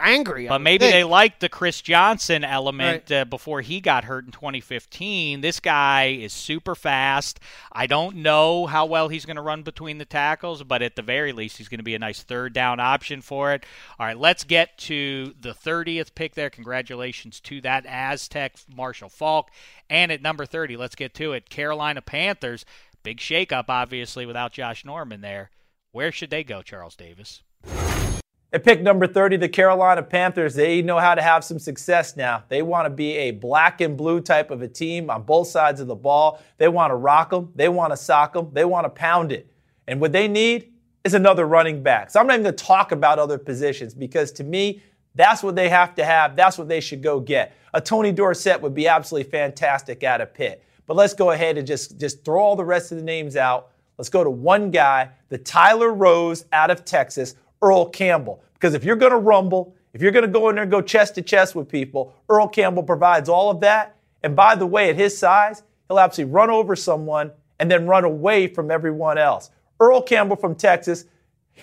angry. 0.00 0.48
But 0.48 0.60
maybe 0.60 0.84
think. 0.84 0.92
they 0.92 1.04
liked 1.04 1.40
the 1.40 1.48
Chris 1.48 1.80
Johnson 1.80 2.44
element 2.44 3.10
uh, 3.10 3.24
before 3.24 3.60
he 3.60 3.80
got 3.80 4.04
hurt 4.04 4.24
in 4.24 4.32
2015. 4.32 5.40
This 5.40 5.60
guy 5.60 6.06
is 6.06 6.32
super 6.32 6.74
fast. 6.74 7.40
I 7.72 7.86
don't 7.86 8.16
know 8.16 8.66
how 8.66 8.86
well 8.86 9.08
he's 9.08 9.26
going 9.26 9.36
to 9.36 9.42
run 9.42 9.62
between 9.62 9.98
the 9.98 10.04
tackles, 10.04 10.62
but 10.62 10.82
at 10.82 10.96
the 10.96 11.02
very 11.02 11.32
least, 11.32 11.58
he's 11.58 11.68
going 11.68 11.78
to 11.78 11.84
be 11.84 11.94
a 11.94 11.98
nice 11.98 12.22
third 12.22 12.52
down 12.52 12.80
option 12.80 13.20
for 13.20 13.52
it. 13.52 13.64
All 13.98 14.06
right, 14.06 14.18
let's 14.18 14.44
get 14.44 14.78
to 14.78 15.34
the 15.40 15.52
30th 15.52 16.14
pick 16.14 16.34
there. 16.34 16.50
Congratulations 16.50 17.40
to 17.40 17.60
that 17.62 17.86
Aztec 17.86 18.56
Marshall 18.74 19.08
Faulk. 19.08 19.50
And 19.88 20.12
at 20.12 20.22
number 20.22 20.46
30, 20.46 20.76
let's 20.76 20.94
get 20.94 21.14
to 21.14 21.32
it. 21.32 21.50
Carolina 21.50 22.02
Panthers. 22.02 22.64
Big 23.02 23.18
shakeup, 23.18 23.64
obviously, 23.68 24.26
without 24.26 24.52
Josh 24.52 24.84
Norman 24.84 25.20
there. 25.20 25.50
Where 25.92 26.12
should 26.12 26.30
they 26.30 26.44
go, 26.44 26.62
Charles 26.62 26.96
Davis? 26.96 27.42
At 28.52 28.64
pick 28.64 28.82
number 28.82 29.06
30, 29.06 29.36
the 29.36 29.48
Carolina 29.48 30.02
Panthers, 30.02 30.54
they 30.54 30.82
know 30.82 30.98
how 30.98 31.14
to 31.14 31.22
have 31.22 31.44
some 31.44 31.60
success 31.60 32.16
now. 32.16 32.42
They 32.48 32.62
want 32.62 32.86
to 32.86 32.90
be 32.90 33.16
a 33.16 33.30
black 33.30 33.80
and 33.80 33.96
blue 33.96 34.20
type 34.20 34.50
of 34.50 34.60
a 34.60 34.66
team 34.66 35.08
on 35.08 35.22
both 35.22 35.46
sides 35.46 35.80
of 35.80 35.86
the 35.86 35.94
ball. 35.94 36.42
They 36.58 36.66
want 36.66 36.90
to 36.90 36.96
rock 36.96 37.30
them, 37.30 37.52
they 37.54 37.68
want 37.68 37.92
to 37.92 37.96
sock 37.96 38.32
them, 38.32 38.50
they 38.52 38.64
want 38.64 38.86
to 38.86 38.90
pound 38.90 39.30
it. 39.30 39.48
And 39.86 40.00
what 40.00 40.10
they 40.10 40.26
need 40.26 40.72
is 41.04 41.14
another 41.14 41.46
running 41.46 41.82
back. 41.82 42.10
So 42.10 42.18
I'm 42.18 42.26
not 42.26 42.34
even 42.34 42.42
going 42.42 42.56
to 42.56 42.64
talk 42.64 42.90
about 42.90 43.20
other 43.20 43.38
positions 43.38 43.94
because 43.94 44.32
to 44.32 44.44
me, 44.44 44.82
that's 45.14 45.44
what 45.44 45.54
they 45.54 45.68
have 45.68 45.94
to 45.94 46.04
have. 46.04 46.34
That's 46.34 46.58
what 46.58 46.68
they 46.68 46.80
should 46.80 47.04
go 47.04 47.20
get. 47.20 47.54
A 47.72 47.80
Tony 47.80 48.10
Dorsett 48.10 48.60
would 48.60 48.74
be 48.74 48.88
absolutely 48.88 49.30
fantastic 49.30 50.02
out 50.02 50.20
of 50.20 50.34
Pitt. 50.34 50.64
But 50.86 50.96
let's 50.96 51.14
go 51.14 51.30
ahead 51.30 51.56
and 51.56 51.66
just, 51.66 52.00
just 52.00 52.24
throw 52.24 52.40
all 52.40 52.56
the 52.56 52.64
rest 52.64 52.90
of 52.90 52.98
the 52.98 53.04
names 53.04 53.36
out. 53.36 53.70
Let's 53.96 54.08
go 54.08 54.24
to 54.24 54.30
one 54.30 54.72
guy, 54.72 55.10
the 55.28 55.38
Tyler 55.38 55.92
Rose 55.92 56.46
out 56.52 56.70
of 56.70 56.84
Texas, 56.84 57.36
Earl 57.62 57.86
Campbell. 57.86 58.42
Because 58.54 58.74
if 58.74 58.84
you're 58.84 58.96
going 58.96 59.12
to 59.12 59.18
rumble, 59.18 59.74
if 59.92 60.02
you're 60.02 60.12
going 60.12 60.24
to 60.24 60.30
go 60.30 60.48
in 60.48 60.54
there 60.54 60.62
and 60.62 60.70
go 60.70 60.80
chest 60.80 61.14
to 61.16 61.22
chest 61.22 61.54
with 61.54 61.68
people, 61.68 62.14
Earl 62.28 62.48
Campbell 62.48 62.82
provides 62.82 63.28
all 63.28 63.50
of 63.50 63.60
that. 63.60 63.96
And 64.22 64.36
by 64.36 64.54
the 64.54 64.66
way, 64.66 64.90
at 64.90 64.96
his 64.96 65.16
size, 65.16 65.62
he'll 65.88 65.98
absolutely 65.98 66.32
run 66.32 66.50
over 66.50 66.76
someone 66.76 67.32
and 67.58 67.70
then 67.70 67.86
run 67.86 68.04
away 68.04 68.46
from 68.46 68.70
everyone 68.70 69.18
else. 69.18 69.50
Earl 69.80 70.02
Campbell 70.02 70.36
from 70.36 70.54
Texas, 70.54 71.06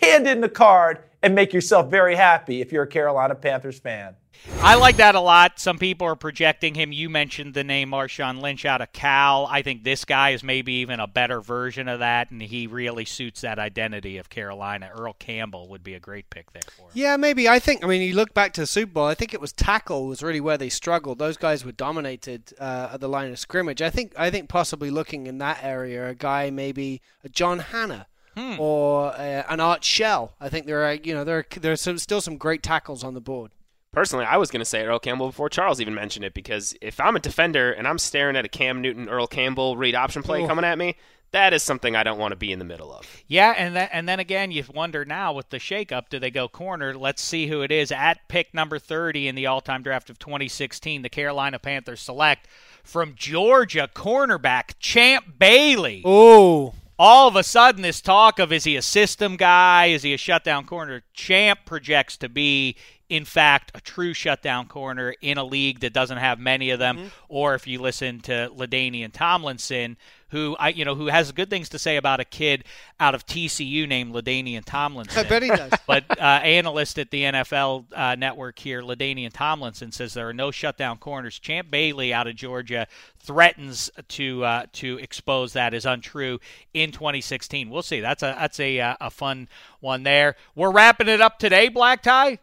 hand 0.01 0.27
in 0.27 0.41
the 0.41 0.49
card 0.49 0.99
and 1.21 1.35
make 1.35 1.53
yourself 1.53 1.89
very 1.89 2.15
happy 2.15 2.61
if 2.61 2.71
you're 2.71 2.83
a 2.83 2.87
Carolina 2.87 3.35
Panthers 3.35 3.79
fan. 3.79 4.15
I 4.61 4.75
like 4.75 4.97
that 4.97 5.15
a 5.15 5.19
lot. 5.19 5.59
Some 5.59 5.77
people 5.77 6.07
are 6.07 6.15
projecting 6.15 6.75
him. 6.75 6.91
You 6.91 7.09
mentioned 7.09 7.53
the 7.53 7.63
name 7.63 7.89
Marshawn 7.89 8.39
Lynch 8.39 8.65
out 8.65 8.81
of 8.81 8.93
Cal. 8.93 9.47
I 9.49 9.61
think 9.61 9.83
this 9.83 10.05
guy 10.05 10.29
is 10.31 10.43
maybe 10.43 10.73
even 10.73 10.99
a 10.99 11.07
better 11.07 11.41
version 11.41 11.87
of 11.87 11.99
that, 11.99 12.31
and 12.31 12.41
he 12.41 12.67
really 12.67 13.05
suits 13.05 13.41
that 13.41 13.59
identity 13.59 14.17
of 14.17 14.29
Carolina. 14.29 14.91
Earl 14.95 15.13
Campbell 15.13 15.67
would 15.69 15.83
be 15.83 15.95
a 15.95 15.99
great 15.99 16.29
pick 16.29 16.51
there 16.53 16.61
for 16.75 16.83
him. 16.83 16.91
Yeah, 16.93 17.17
maybe. 17.17 17.49
I 17.49 17.59
think. 17.59 17.83
I 17.83 17.87
mean, 17.87 18.01
you 18.01 18.15
look 18.15 18.33
back 18.33 18.53
to 18.53 18.61
the 18.61 18.67
Super 18.67 18.93
Bowl. 18.93 19.05
I 19.05 19.15
think 19.15 19.33
it 19.33 19.41
was 19.41 19.53
tackle 19.53 20.07
was 20.07 20.23
really 20.23 20.41
where 20.41 20.57
they 20.57 20.69
struggled. 20.69 21.19
Those 21.19 21.37
guys 21.37 21.65
were 21.65 21.71
dominated 21.71 22.53
uh, 22.59 22.91
at 22.93 22.99
the 22.99 23.09
line 23.09 23.31
of 23.31 23.39
scrimmage. 23.39 23.81
I 23.81 23.89
think. 23.89 24.13
I 24.17 24.29
think 24.29 24.49
possibly 24.49 24.91
looking 24.91 25.27
in 25.27 25.39
that 25.39 25.63
area, 25.63 26.09
a 26.09 26.15
guy 26.15 26.49
maybe 26.49 27.01
a 27.23 27.29
John 27.29 27.59
Hannah. 27.59 28.07
Hmm. 28.37 28.59
Or 28.59 29.07
uh, 29.13 29.43
an 29.49 29.59
Art 29.59 29.83
Shell. 29.83 30.33
I 30.39 30.49
think 30.49 30.67
there 30.67 30.83
are, 30.83 30.93
you 30.93 31.13
know, 31.13 31.23
there 31.23 31.39
are, 31.39 31.45
there's 31.59 31.81
some, 31.81 31.97
still 31.97 32.21
some 32.21 32.37
great 32.37 32.61
tackles 32.61 33.03
on 33.03 33.13
the 33.15 33.21
board. 33.21 33.51
Personally, 33.93 34.25
I 34.25 34.37
was 34.37 34.51
going 34.51 34.59
to 34.59 34.65
say 34.65 34.85
Earl 34.85 34.99
Campbell 34.99 35.27
before 35.27 35.49
Charles 35.49 35.81
even 35.81 35.95
mentioned 35.95 36.23
it 36.23 36.35
because 36.35 36.75
if 36.81 36.99
I'm 36.99 37.15
a 37.15 37.19
defender 37.19 37.71
and 37.71 37.87
I'm 37.87 37.97
staring 37.97 38.35
at 38.35 38.45
a 38.45 38.49
Cam 38.49 38.81
Newton, 38.81 39.09
Earl 39.09 39.25
Campbell 39.25 39.75
read 39.75 39.95
option 39.95 40.21
play 40.21 40.43
Oh. 40.43 40.47
coming 40.47 40.65
at 40.65 40.77
me, 40.77 40.95
that 41.31 41.51
is 41.51 41.63
something 41.63 41.95
I 41.95 42.03
don't 42.03 42.19
want 42.19 42.31
to 42.31 42.35
be 42.35 42.51
in 42.51 42.59
the 42.59 42.65
middle 42.65 42.93
of. 42.93 43.05
Yeah, 43.27 43.53
and 43.57 43.75
then 43.75 43.89
and 43.91 44.07
then 44.07 44.19
again, 44.19 44.51
you 44.51 44.63
wonder 44.73 45.03
now 45.03 45.33
with 45.33 45.49
the 45.49 45.57
shakeup, 45.57 46.09
do 46.09 46.19
they 46.19 46.29
go 46.31 46.47
corner? 46.47 46.93
Let's 46.93 47.21
see 47.23 47.47
who 47.47 47.61
it 47.63 47.71
is 47.71 47.91
at 47.91 48.27
pick 48.27 48.53
number 48.53 48.77
30 48.77 49.27
in 49.27 49.35
the 49.35 49.45
all-time 49.47 49.81
draft 49.81 50.09
of 50.09 50.19
2016. 50.19 51.01
The 51.01 51.09
Carolina 51.09 51.57
Panthers 51.59 52.01
select 52.01 52.47
from 52.83 53.13
Georgia 53.15 53.89
cornerback 53.93 54.75
Champ 54.79 55.37
Bailey. 55.39 56.01
Oh, 56.05 56.75
all 56.99 57.27
of 57.27 57.35
a 57.35 57.43
sudden 57.43 57.81
this 57.81 58.01
talk 58.01 58.39
of 58.39 58.51
is 58.51 58.63
he 58.63 58.75
a 58.75 58.81
system 58.81 59.37
guy? 59.37 59.87
Is 59.87 60.03
he 60.03 60.13
a 60.13 60.17
shutdown 60.17 60.65
corner? 60.65 61.03
Champ 61.13 61.59
projects 61.65 62.17
to 62.17 62.29
be 62.29 62.75
in 63.09 63.23
fact 63.23 63.71
a 63.75 63.81
true 63.81 64.13
shutdown 64.13 64.67
corner 64.67 65.13
in 65.21 65.37
a 65.37 65.43
league 65.43 65.79
that 65.79 65.93
doesn't 65.93 66.17
have 66.17 66.39
many 66.39 66.71
of 66.71 66.79
them. 66.79 66.97
Mm-hmm. 66.97 67.07
Or 67.29 67.55
if 67.55 67.67
you 67.67 67.79
listen 67.79 68.19
to 68.21 68.51
LaDainian 68.55 69.11
Tomlinson 69.13 69.97
who 70.29 70.55
I 70.59 70.69
you 70.69 70.85
know 70.85 70.95
who 70.95 71.07
has 71.07 71.31
good 71.31 71.49
things 71.49 71.69
to 71.69 71.79
say 71.79 71.97
about 71.97 72.19
a 72.19 72.25
kid 72.25 72.63
out 72.99 73.15
of 73.15 73.25
TCU 73.25 73.87
named 73.87 74.13
LaDainian 74.13 74.63
Tomlinson 74.65 75.25
I 75.25 75.29
bet 75.29 75.43
he 75.43 75.49
does. 75.49 75.71
but 75.87 76.03
uh, 76.19 76.23
analyst 76.23 76.99
at 76.99 77.11
the 77.11 77.23
NFL 77.23 77.85
uh, 77.93 78.15
network 78.15 78.59
here, 78.59 78.81
LaDainian 78.81 79.31
Tomlinson, 79.33 79.91
says 79.91 80.13
there 80.13 80.27
are 80.27 80.33
no 80.33 80.51
shutdown 80.51 80.97
corners. 80.97 81.39
Champ 81.39 81.71
Bailey 81.71 82.13
out 82.13 82.27
of 82.27 82.35
Georgia 82.35 82.87
threatens 83.19 83.89
to 84.09 84.43
uh, 84.43 84.65
to 84.73 84.97
expose 84.97 85.53
that 85.53 85.73
as 85.73 85.85
untrue 85.85 86.39
in 86.73 86.91
2016. 86.91 87.69
We'll 87.69 87.81
see. 87.81 87.99
That's 87.99 88.23
a 88.23 88.35
that's 88.37 88.59
a 88.59 88.79
uh, 88.79 88.95
a 89.01 89.09
fun 89.09 89.47
one 89.79 90.03
there. 90.03 90.35
We're 90.55 90.71
wrapping 90.71 91.07
it 91.07 91.21
up 91.21 91.39
today, 91.39 91.69
Black 91.69 92.01
Tie. 92.01 92.39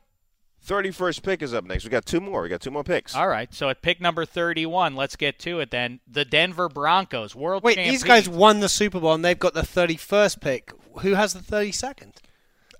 31st 0.67 1.23
pick 1.23 1.43
is 1.43 1.53
up 1.53 1.65
next. 1.65 1.85
We 1.85 1.91
got 1.91 2.07
two 2.07 2.21
more. 2.21 2.43
We 2.43 2.49
got 2.49 2.61
two 2.61 2.71
more 2.71 2.85
picks. 2.85 3.15
All 3.15 3.29
right. 3.29 3.53
So 3.53 3.69
at 3.69 3.83
pick 3.83 4.01
number 4.01 4.25
31, 4.25 4.97
let's 4.97 5.17
get 5.17 5.39
to 5.41 5.61
it 5.61 5.71
then. 5.71 6.01
The 6.11 6.25
Denver 6.25 6.69
Broncos, 6.69 7.35
world 7.35 7.63
wait, 7.63 7.75
champions. 7.75 8.03
these 8.03 8.09
guys 8.09 8.29
won 8.29 8.61
the 8.61 8.69
Super 8.69 9.01
Bowl 9.01 9.13
and 9.13 9.25
they've 9.25 9.39
got 9.39 9.55
the 9.55 9.63
31st 9.63 10.41
pick. 10.41 10.73
Who 11.01 11.15
has 11.15 11.35
the 11.35 11.41
32nd? 11.41 12.15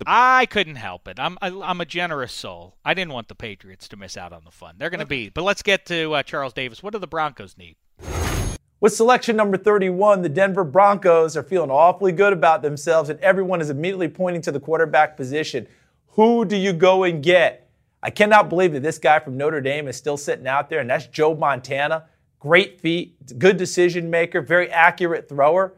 I 0.07 0.47
couldn't 0.47 0.77
help 0.77 1.07
it. 1.09 1.21
I'm 1.21 1.39
I, 1.41 1.49
I'm 1.49 1.81
a 1.81 1.85
generous 1.85 2.33
soul. 2.33 2.77
I 2.85 2.95
didn't 2.95 3.13
want 3.13 3.29
the 3.29 3.35
Patriots 3.35 3.89
to 3.89 3.97
miss 3.97 4.17
out 4.17 4.33
on 4.33 4.45
the 4.45 4.51
fun. 4.51 4.75
They're 4.79 4.91
going 4.91 5.01
to 5.01 5.07
be. 5.07 5.29
But 5.29 5.45
let's 5.45 5.63
get 5.63 5.87
to 5.87 6.15
uh, 6.15 6.23
Charles 6.23 6.53
Davis. 6.53 6.83
What 6.83 6.93
do 6.93 6.99
the 6.99 7.07
Broncos 7.07 7.57
need? 7.57 7.77
With 8.81 8.93
selection 8.93 9.37
number 9.37 9.57
31, 9.57 10.23
the 10.23 10.29
Denver 10.29 10.65
Broncos 10.65 11.37
are 11.37 11.43
feeling 11.43 11.71
awfully 11.71 12.13
good 12.13 12.33
about 12.33 12.61
themselves, 12.61 13.09
and 13.09 13.19
everyone 13.21 13.61
is 13.61 13.71
immediately 13.71 14.09
pointing 14.09 14.43
to 14.43 14.53
the 14.53 14.61
quarterback 14.61 15.17
position. 15.17 15.67
Who 16.09 16.45
do 16.45 16.57
you 16.57 16.73
go 16.73 17.05
and 17.05 17.23
get? 17.23 17.64
I 18.05 18.11
cannot 18.11 18.51
believe 18.51 18.75
that 18.75 18.83
this 18.83 18.99
guy 18.99 19.19
from 19.19 19.39
Notre 19.39 19.63
Dame 19.63 19.89
is 19.89 19.97
still 19.97 20.19
sitting 20.19 20.47
out 20.47 20.69
there, 20.69 20.81
and 20.81 20.91
that's 20.91 21.07
Joe 21.07 21.35
Montana. 21.35 22.05
Great 22.39 22.79
feet, 22.79 23.17
good 23.39 23.57
decision 23.57 24.11
maker, 24.11 24.43
very 24.43 24.71
accurate 24.71 25.27
thrower. 25.27 25.73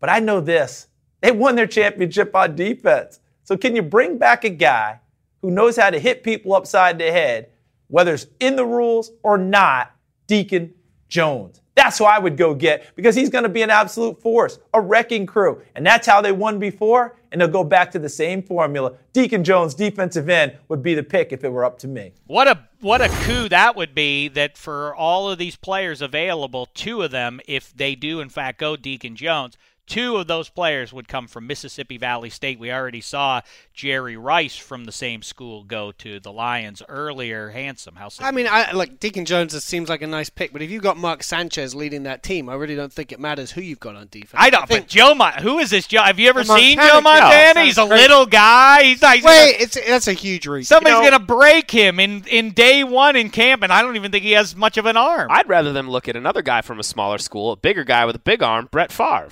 But 0.00 0.10
I 0.10 0.18
know 0.18 0.40
this 0.40 0.88
they 1.20 1.30
won 1.30 1.54
their 1.54 1.68
championship 1.68 2.34
on 2.34 2.56
defense. 2.56 3.20
So, 3.44 3.56
can 3.56 3.76
you 3.76 3.82
bring 3.82 4.18
back 4.18 4.42
a 4.42 4.50
guy 4.50 4.98
who 5.40 5.52
knows 5.52 5.76
how 5.76 5.90
to 5.90 6.00
hit 6.00 6.24
people 6.24 6.52
upside 6.52 6.98
the 6.98 7.12
head, 7.12 7.50
whether 7.86 8.14
it's 8.14 8.26
in 8.40 8.56
the 8.56 8.66
rules 8.66 9.12
or 9.22 9.38
not? 9.38 9.92
Deacon 10.26 10.74
Jones. 11.08 11.60
That's 11.78 11.96
who 11.96 12.06
I 12.06 12.18
would 12.18 12.36
go 12.36 12.54
get 12.54 12.96
because 12.96 13.14
he's 13.14 13.30
going 13.30 13.44
to 13.44 13.48
be 13.48 13.62
an 13.62 13.70
absolute 13.70 14.20
force, 14.20 14.58
a 14.74 14.80
wrecking 14.80 15.26
crew. 15.26 15.62
And 15.76 15.86
that's 15.86 16.08
how 16.08 16.20
they 16.20 16.32
won 16.32 16.58
before, 16.58 17.14
and 17.30 17.40
they'll 17.40 17.46
go 17.46 17.62
back 17.62 17.92
to 17.92 18.00
the 18.00 18.08
same 18.08 18.42
formula. 18.42 18.94
Deacon 19.12 19.44
Jones, 19.44 19.74
defensive 19.74 20.28
end, 20.28 20.58
would 20.66 20.82
be 20.82 20.94
the 20.94 21.04
pick 21.04 21.32
if 21.32 21.44
it 21.44 21.50
were 21.50 21.64
up 21.64 21.78
to 21.78 21.86
me. 21.86 22.14
What 22.26 22.48
a 22.48 22.66
what 22.80 23.00
a 23.00 23.08
coup 23.08 23.48
that 23.50 23.76
would 23.76 23.94
be 23.94 24.26
that 24.26 24.58
for 24.58 24.92
all 24.92 25.30
of 25.30 25.38
these 25.38 25.54
players 25.54 26.02
available, 26.02 26.66
two 26.74 27.02
of 27.02 27.12
them, 27.12 27.38
if 27.46 27.72
they 27.72 27.94
do 27.94 28.18
in 28.18 28.28
fact 28.28 28.58
go 28.58 28.74
Deacon 28.74 29.14
Jones, 29.14 29.56
two 29.88 30.16
of 30.16 30.26
those 30.26 30.48
players 30.48 30.92
would 30.92 31.08
come 31.08 31.26
from 31.26 31.46
Mississippi 31.46 31.98
Valley 31.98 32.30
State. 32.30 32.58
We 32.60 32.70
already 32.70 33.00
saw 33.00 33.40
Jerry 33.74 34.16
Rice 34.16 34.56
from 34.56 34.84
the 34.84 34.92
same 34.92 35.22
school 35.22 35.64
go 35.64 35.92
to 35.98 36.20
the 36.20 36.30
Lions 36.32 36.82
earlier. 36.88 37.50
Handsome, 37.50 37.96
how 37.96 38.08
I 38.20 38.30
mean, 38.30 38.46
I 38.48 38.72
like 38.72 39.00
Deacon 39.00 39.24
Jones. 39.24 39.54
It 39.54 39.62
seems 39.62 39.88
like 39.88 40.02
a 40.02 40.06
nice 40.06 40.30
pick, 40.30 40.52
but 40.52 40.62
if 40.62 40.70
you've 40.70 40.82
got 40.82 40.96
Mark 40.96 41.22
Sanchez 41.22 41.74
leading 41.74 42.04
that 42.04 42.22
team, 42.22 42.48
I 42.48 42.54
really 42.54 42.76
don't 42.76 42.92
think 42.92 43.12
it 43.12 43.18
matters 43.20 43.50
who 43.50 43.60
you've 43.60 43.80
got 43.80 43.96
on 43.96 44.08
defense. 44.10 44.34
I 44.36 44.50
don't. 44.50 44.68
but 44.68 44.86
Joe, 44.88 45.14
Mon- 45.14 45.32
who 45.42 45.58
is 45.58 45.70
this 45.70 45.86
Joe? 45.86 46.02
Have 46.02 46.18
you 46.18 46.28
ever 46.28 46.40
Montana 46.40 46.58
seen 46.60 46.78
kid. 46.78 46.88
Joe 46.88 47.00
Montana? 47.00 47.54
sounds 47.54 47.66
he's 47.66 47.78
a 47.78 47.86
great. 47.86 48.00
little 48.00 48.26
guy. 48.26 48.82
He's 48.84 49.02
not. 49.02 49.16
he's 49.16 49.24
Wait, 49.24 49.52
gonna- 49.52 49.64
it's 49.64 49.86
that's 49.88 50.08
a 50.08 50.12
huge 50.12 50.46
reach. 50.46 50.66
Somebody's 50.66 50.96
You 50.98 51.02
know- 51.04 51.10
gonna 51.18 51.24
break 51.24 51.70
him 51.70 51.98
in 52.00 52.24
in 52.28 52.50
day 52.52 52.84
one 52.84 53.16
in 53.16 53.30
camp, 53.30 53.62
and 53.62 53.72
I 53.72 53.82
don't 53.82 53.96
even 53.96 54.10
think 54.12 54.24
he 54.24 54.32
has 54.32 54.54
much 54.54 54.76
of 54.76 54.86
an 54.86 54.96
arm. 54.96 55.28
I'd 55.30 55.48
rather 55.48 55.72
them 55.72 55.88
look 55.88 56.08
at 56.08 56.16
another 56.16 56.42
guy 56.42 56.60
from 56.62 56.78
a 56.78 56.82
smaller 56.84 57.18
school, 57.18 57.52
a 57.52 57.56
bigger 57.56 57.84
guy 57.84 58.04
with 58.04 58.16
a 58.16 58.20
big 58.20 58.42
arm, 58.42 58.68
Brett 58.70 58.92
Favre, 58.92 59.28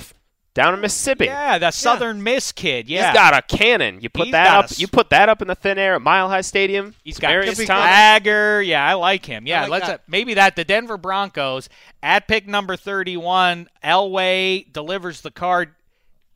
down 0.56 0.74
in 0.74 0.80
Mississippi. 0.80 1.26
yeah, 1.26 1.58
that 1.58 1.72
Southern 1.74 2.22
Miss 2.24 2.50
kid. 2.50 2.88
Yeah, 2.88 3.06
He's 3.10 3.14
got 3.14 3.34
a 3.34 3.42
cannon. 3.42 4.00
You 4.00 4.08
put 4.08 4.24
He's 4.24 4.32
that 4.32 4.46
up. 4.48 4.64
a 4.64 4.64
s- 4.64 4.80
You 4.80 4.88
put 4.88 5.10
that 5.10 5.28
up 5.28 5.40
in 5.42 5.46
the 5.48 5.54
thin 5.54 5.78
air 5.78 5.94
at 5.94 6.02
Mile 6.02 6.28
High 6.28 6.40
Stadium. 6.40 6.94
He's 7.04 7.18
got 7.20 7.28
various 7.28 7.54
Kippy. 7.54 7.66
Swagger. 7.66 8.60
Yeah, 8.62 8.84
I 8.84 8.94
like 8.94 9.24
him. 9.24 9.46
Yeah, 9.46 9.62
like 9.62 9.70
let's 9.70 9.86
that. 9.86 10.00
uh, 10.00 10.02
maybe 10.08 10.34
that 10.34 10.56
the 10.56 10.64
Denver 10.64 10.96
Broncos 10.96 11.68
at 12.02 12.26
pick 12.26 12.48
number 12.48 12.74
thirty-one. 12.76 13.68
Elway 13.84 14.72
delivers 14.72 15.20
the 15.20 15.30
card. 15.30 15.74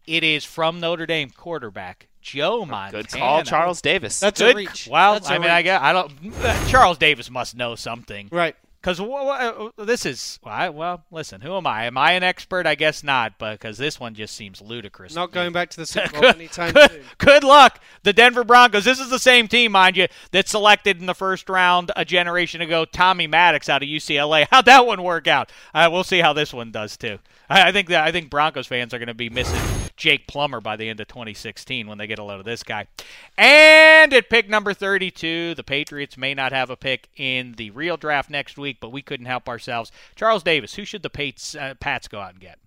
It 0.07 0.23
is 0.25 0.45
from 0.45 0.81
Notre 0.81 1.07
Dame 1.07 1.31
quarterback 1.31 2.09
Joe 2.21 2.65
Montana. 2.67 3.03
Good 3.05 3.13
call, 3.13 3.43
Charles 3.43 3.81
Davis. 3.81 4.21
That's 4.21 4.41
a 4.41 4.45
Good. 4.45 4.57
reach. 4.57 4.89
Well, 4.91 5.15
That's 5.15 5.31
a 5.31 5.35
I 5.35 5.39
mean, 5.39 5.51
I 5.51 5.57
reach. 5.59 5.65
guess 5.65 5.81
I 5.83 5.93
don't. 5.93 6.13
Charles 6.69 6.99
Davis 6.99 7.31
must 7.31 7.57
know 7.57 7.75
something. 7.75 8.29
right. 8.31 8.55
Because 8.83 8.99
this 9.77 10.07
is 10.07 10.39
well, 10.43 11.05
listen. 11.11 11.43
Who 11.43 11.55
am 11.55 11.67
I? 11.67 11.85
Am 11.85 11.99
I 11.99 12.13
an 12.13 12.23
expert? 12.23 12.67
I 12.67 12.75
guess 12.75 13.05
not, 13.05 13.39
because 13.39 13.77
this 13.77 14.01
one 14.01 14.15
just 14.15 14.35
seems 14.35 14.63
ludicrous. 14.63 15.15
Not 15.15 15.33
going 15.33 15.53
back 15.53 15.69
to 15.71 15.77
the 15.77 15.87
Super 15.87 16.09
Bowl 16.13 16.21
good, 16.23 16.37
anytime 16.37 16.73
good, 16.73 16.91
soon. 16.91 17.03
good 17.19 17.45
luck, 17.45 17.81
the 18.05 18.15
Denver 18.15 18.43
Broncos. 18.43 18.85
This 18.85 18.99
is 18.99 19.11
the 19.11 19.19
same 19.19 19.49
team, 19.49 19.73
mind 19.73 19.99
you, 19.99 20.07
that 20.31 20.49
selected 20.49 20.99
in 20.99 21.07
the 21.07 21.15
first 21.15 21.51
round 21.51 21.93
a 21.95 22.07
generation 22.07 22.63
ago 22.63 22.87
Tommy 22.87 23.27
Maddox 23.27 23.69
out 23.69 23.83
of 23.83 23.89
UCLA. 23.89 24.47
How'd 24.51 24.65
that 24.65 24.87
one 24.87 25.03
work 25.03 25.27
out? 25.27 25.53
Uh, 25.75 25.89
we'll 25.93 26.05
see 26.05 26.21
how 26.21 26.33
this 26.33 26.55
one 26.55 26.71
does 26.71 26.97
too. 26.97 27.19
I, 27.51 27.69
I 27.69 27.73
think 27.73 27.89
that 27.89 28.07
I 28.07 28.13
think 28.13 28.31
Broncos 28.31 28.67
fans 28.67 28.95
are 28.95 28.99
going 28.99 29.09
to 29.09 29.15
be 29.15 29.29
missing 29.29 29.61
Jake 30.01 30.27
Plummer 30.27 30.63
by 30.63 30.77
the 30.77 30.89
end 30.89 30.99
of 30.99 31.09
2016 31.09 31.87
when 31.87 31.99
they 31.99 32.07
get 32.07 32.19
a 32.19 32.25
load 32.25 32.41
of 32.41 32.47
this 32.47 32.63
guy. 32.63 32.87
And 33.37 34.13
at 34.15 34.31
pick 34.31 34.49
number 34.49 34.73
32, 34.73 35.55
the 35.55 35.63
Patriots 35.63 36.17
may 36.17 36.33
not 36.33 36.53
have 36.53 36.71
a 36.71 36.77
pick 36.77 37.11
in 37.17 37.53
the 37.53 37.71
real 37.71 37.99
draft 37.99 38.31
next 38.31 38.57
week, 38.57 38.79
but 38.81 38.93
we 38.93 39.03
couldn't 39.03 39.27
help 39.27 39.47
ourselves. 39.47 39.93
Charles 40.17 40.43
Davis, 40.43 40.75
who 40.75 40.87
should 40.87 41.03
the 41.03 41.11
Pats, 41.11 41.55
uh, 41.55 41.75
Pats 41.79 42.09
go 42.09 42.19
out 42.19 42.33
and 42.33 42.41
get? 42.41 42.59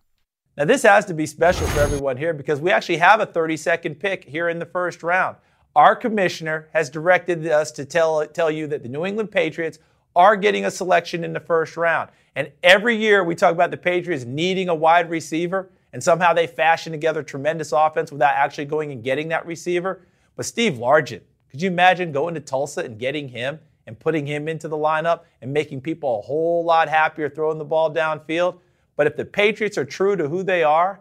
Now, 0.55 0.65
this 0.65 0.83
has 0.83 1.05
to 1.05 1.15
be 1.15 1.25
special 1.25 1.65
for 1.67 1.79
everyone 1.79 2.17
here 2.17 2.35
because 2.35 2.61
we 2.61 2.69
actually 2.69 2.97
have 2.97 3.19
a 3.19 3.25
30 3.25 3.57
second 3.57 3.95
pick 3.95 4.23
here 4.23 4.47
in 4.47 4.59
the 4.59 4.67
first 4.67 5.01
round. 5.01 5.35
Our 5.75 5.95
commissioner 5.95 6.69
has 6.71 6.91
directed 6.91 7.47
us 7.47 7.71
to 7.71 7.83
tell, 7.83 8.23
tell 8.27 8.51
you 8.51 8.67
that 8.67 8.83
the 8.83 8.89
New 8.89 9.07
England 9.07 9.31
Patriots 9.31 9.79
are 10.15 10.35
getting 10.35 10.65
a 10.65 10.71
selection 10.71 11.23
in 11.23 11.33
the 11.33 11.39
first 11.39 11.75
round. 11.77 12.11
And 12.35 12.51
every 12.61 12.95
year 12.95 13.23
we 13.23 13.33
talk 13.33 13.53
about 13.53 13.71
the 13.71 13.77
Patriots 13.77 14.23
needing 14.23 14.69
a 14.69 14.75
wide 14.75 15.09
receiver, 15.09 15.71
and 15.93 16.03
somehow 16.03 16.33
they 16.33 16.47
fashion 16.47 16.91
together 16.91 17.23
tremendous 17.23 17.71
offense 17.71 18.11
without 18.11 18.33
actually 18.35 18.65
going 18.65 18.91
and 18.91 19.03
getting 19.03 19.29
that 19.29 19.45
receiver. 19.45 20.05
But 20.35 20.45
Steve 20.45 20.73
Largent, 20.73 21.21
could 21.49 21.61
you 21.61 21.69
imagine 21.69 22.11
going 22.11 22.33
to 22.33 22.39
Tulsa 22.39 22.81
and 22.81 22.97
getting 22.97 23.29
him 23.29 23.59
and 23.85 23.99
putting 23.99 24.25
him 24.25 24.47
into 24.47 24.67
the 24.67 24.75
lineup 24.75 25.21
and 25.41 25.53
making 25.53 25.81
people 25.81 26.19
a 26.19 26.21
whole 26.21 26.65
lot 26.65 26.89
happier 26.89 27.29
throwing 27.29 27.59
the 27.59 27.65
ball 27.65 27.93
downfield? 27.93 28.57
But 28.95 29.07
if 29.07 29.15
the 29.15 29.25
Patriots 29.25 29.77
are 29.77 29.85
true 29.85 30.15
to 30.15 30.27
who 30.27 30.43
they 30.43 30.63
are, 30.63 30.99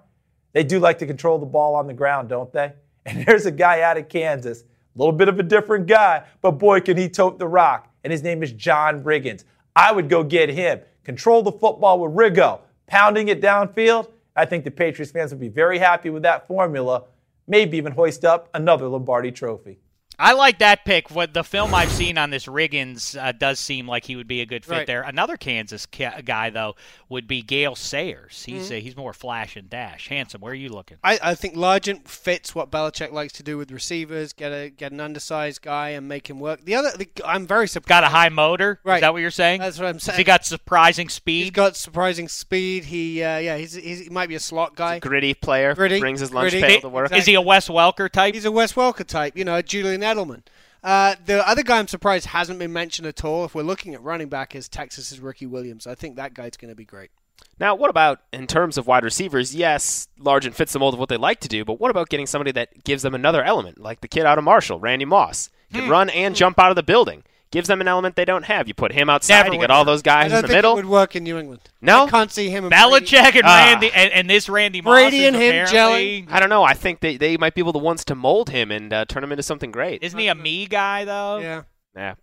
they 0.52 0.62
do 0.62 0.78
like 0.78 0.98
to 0.98 1.06
control 1.06 1.38
the 1.38 1.46
ball 1.46 1.74
on 1.74 1.86
the 1.86 1.94
ground, 1.94 2.28
don't 2.28 2.52
they? 2.52 2.72
And 3.04 3.26
there's 3.26 3.46
a 3.46 3.50
guy 3.50 3.80
out 3.80 3.96
of 3.96 4.08
Kansas, 4.08 4.62
a 4.62 4.64
little 4.96 5.12
bit 5.12 5.26
of 5.26 5.40
a 5.40 5.42
different 5.42 5.88
guy, 5.88 6.22
but 6.40 6.52
boy, 6.52 6.80
can 6.80 6.96
he 6.96 7.08
tote 7.08 7.36
the 7.36 7.48
rock. 7.48 7.92
And 8.04 8.12
his 8.12 8.22
name 8.22 8.44
is 8.44 8.52
John 8.52 9.02
Riggins. 9.02 9.42
I 9.74 9.90
would 9.90 10.08
go 10.08 10.22
get 10.22 10.48
him. 10.48 10.80
Control 11.02 11.42
the 11.42 11.50
football 11.50 11.98
with 11.98 12.12
Riggo, 12.12 12.60
pounding 12.86 13.26
it 13.26 13.40
downfield. 13.40 14.08
I 14.34 14.44
think 14.44 14.64
the 14.64 14.70
Patriots 14.70 15.12
fans 15.12 15.30
would 15.30 15.40
be 15.40 15.48
very 15.48 15.78
happy 15.78 16.10
with 16.10 16.22
that 16.22 16.46
formula, 16.46 17.04
maybe 17.46 17.76
even 17.76 17.92
hoist 17.92 18.24
up 18.24 18.48
another 18.54 18.88
Lombardi 18.88 19.30
trophy. 19.30 19.78
I 20.18 20.32
like 20.34 20.58
that 20.60 20.84
pick. 20.84 21.10
What 21.10 21.34
the 21.34 21.42
film 21.44 21.74
I've 21.74 21.90
seen 21.90 22.18
on 22.18 22.30
this 22.30 22.46
Riggins 22.46 23.20
uh, 23.20 23.32
does 23.32 23.58
seem 23.58 23.88
like 23.88 24.04
he 24.04 24.16
would 24.16 24.28
be 24.28 24.40
a 24.40 24.46
good 24.46 24.64
fit 24.64 24.72
Right. 24.72 24.86
there. 24.86 25.02
Another 25.02 25.36
Kansas 25.36 25.86
ca- 25.86 26.20
guy 26.24 26.50
though 26.50 26.76
would 27.08 27.26
be 27.26 27.42
Gale 27.42 27.74
Sayers. 27.74 28.44
He's 28.44 28.66
Mm-hmm. 28.66 28.74
uh, 28.74 28.80
he's 28.80 28.96
more 28.96 29.12
flash 29.12 29.56
and 29.56 29.68
dash. 29.68 30.08
Handsome. 30.08 30.40
Where 30.40 30.52
are 30.52 30.56
you 30.56 30.68
looking? 30.68 30.98
I, 31.02 31.18
I 31.22 31.34
think 31.34 31.54
Largent 31.56 32.06
fits 32.08 32.54
what 32.54 32.70
Belichick 32.70 33.12
likes 33.12 33.32
to 33.34 33.42
do 33.42 33.56
with 33.58 33.70
receivers. 33.70 34.32
Get 34.32 34.52
a 34.52 34.70
get 34.70 34.92
an 34.92 35.00
undersized 35.00 35.62
guy 35.62 35.90
and 35.90 36.06
make 36.08 36.28
him 36.28 36.38
work. 36.40 36.64
The 36.64 36.74
other, 36.74 36.90
the, 36.96 37.08
I'm 37.24 37.46
very 37.46 37.66
surprised. 37.68 37.88
Got 37.88 38.04
a 38.04 38.08
high 38.08 38.28
motor. 38.28 38.80
Right. 38.84 38.96
Is 38.96 39.00
that 39.02 39.12
what 39.12 39.22
you're 39.22 39.30
saying? 39.30 39.60
That's 39.60 39.78
what 39.78 39.88
I'm 39.88 39.98
saying. 39.98 40.18
he 40.18 40.24
got 40.24 40.44
surprising 40.44 41.06
He's 41.06 41.14
speed? 41.14 41.54
got 41.54 41.76
surprising 41.76 42.28
speed. 42.28 42.84
He, 42.84 43.22
uh, 43.22 43.38
yeah, 43.38 43.56
he's, 43.56 43.72
he's 43.74 44.00
he 44.00 44.08
might 44.10 44.28
be 44.28 44.34
a 44.34 44.40
slot 44.40 44.76
guy. 44.76 44.98
Gritty 44.98 45.34
player. 45.34 45.74
Gritty, 45.74 46.00
Brings 46.00 46.20
his 46.20 46.32
lunch 46.32 46.50
gritty. 46.52 46.66
pail 46.66 46.80
to 46.82 46.88
work. 46.88 47.12
Is 47.12 47.26
he 47.26 47.34
a 47.34 47.40
Wes 47.40 47.68
Welker 47.68 48.10
type? 48.10 48.34
He's 48.34 48.44
a 48.44 48.52
Wes 48.52 48.72
Welker 48.74 49.06
type, 49.06 49.36
you 49.36 49.44
know, 49.44 49.60
Julian 49.62 50.01
Edelman. 50.02 50.42
Uh, 50.82 51.14
the 51.24 51.46
other 51.46 51.62
guy 51.62 51.78
I'm 51.78 51.88
surprised 51.88 52.26
hasn't 52.26 52.58
been 52.58 52.72
mentioned 52.72 53.06
at 53.06 53.24
all. 53.24 53.44
If 53.44 53.54
we're 53.54 53.62
looking 53.62 53.94
at 53.94 54.02
running 54.02 54.28
back, 54.28 54.54
is 54.54 54.68
Texas's 54.68 55.20
Ricky 55.20 55.46
Williams. 55.46 55.86
I 55.86 55.94
think 55.94 56.16
that 56.16 56.34
guy's 56.34 56.56
going 56.56 56.70
to 56.70 56.76
be 56.76 56.84
great. 56.84 57.10
Now, 57.58 57.74
what 57.74 57.90
about 57.90 58.20
in 58.32 58.46
terms 58.46 58.78
of 58.78 58.86
wide 58.86 59.04
receivers? 59.04 59.54
Yes, 59.54 60.08
Largent 60.18 60.54
fits 60.54 60.72
the 60.72 60.78
mold 60.78 60.94
of 60.94 61.00
what 61.00 61.08
they 61.08 61.16
like 61.16 61.40
to 61.40 61.48
do, 61.48 61.64
but 61.64 61.78
what 61.80 61.90
about 61.90 62.08
getting 62.08 62.26
somebody 62.26 62.52
that 62.52 62.84
gives 62.84 63.02
them 63.02 63.14
another 63.14 63.42
element, 63.42 63.78
like 63.78 64.00
the 64.00 64.08
kid 64.08 64.26
out 64.26 64.38
of 64.38 64.44
Marshall, 64.44 64.80
Randy 64.80 65.04
Moss? 65.04 65.50
Can 65.72 65.88
run 65.88 66.10
and 66.10 66.36
jump 66.36 66.58
out 66.58 66.70
of 66.70 66.76
the 66.76 66.82
building. 66.82 67.22
Gives 67.52 67.68
them 67.68 67.80
an 67.80 67.86
element 67.86 68.16
they 68.16 68.24
don't 68.24 68.46
have. 68.46 68.66
You 68.66 68.74
put 68.74 68.92
him 68.92 69.08
outside, 69.08 69.42
Never 69.44 69.54
you 69.54 69.60
get 69.60 69.70
all 69.70 69.82
work. 69.82 69.86
those 69.86 70.00
I 70.00 70.02
guys 70.02 70.30
don't 70.30 70.38
in 70.38 70.42
the 70.42 70.48
think 70.48 70.56
middle. 70.58 70.72
it 70.72 70.76
would 70.76 70.86
work 70.86 71.14
in 71.14 71.22
New 71.22 71.38
England. 71.38 71.60
No? 71.80 72.06
I 72.06 72.10
can't 72.10 72.32
see 72.32 72.48
him. 72.50 72.64
And 72.64 72.70
Brady- 72.70 73.06
Belichick 73.06 73.34
and 73.36 73.42
Ah. 73.44 73.66
Randy 73.66 73.92
and, 73.92 74.10
and 74.12 74.28
this 74.28 74.48
Randy 74.48 74.80
Moss 74.80 74.92
Brady 74.94 75.26
and 75.26 75.36
him 75.36 75.66
apparently- 75.66 76.26
I 76.30 76.40
don't 76.40 76.48
know. 76.48 76.64
I 76.64 76.74
think 76.74 77.00
they, 77.00 77.16
they 77.16 77.36
might 77.36 77.54
be 77.54 77.60
able 77.60 77.72
the 77.72 77.78
ones 77.78 78.04
to 78.06 78.14
mold 78.14 78.50
him 78.50 78.70
and 78.72 78.92
uh, 78.92 79.04
turn 79.04 79.22
him 79.22 79.30
into 79.32 79.42
something 79.42 79.70
great. 79.70 80.02
Isn't 80.02 80.18
he 80.18 80.26
a 80.28 80.34
me 80.34 80.66
guy 80.66 81.04
though? 81.04 81.38
Yeah. 81.38 81.62
Yeah. 81.94 82.14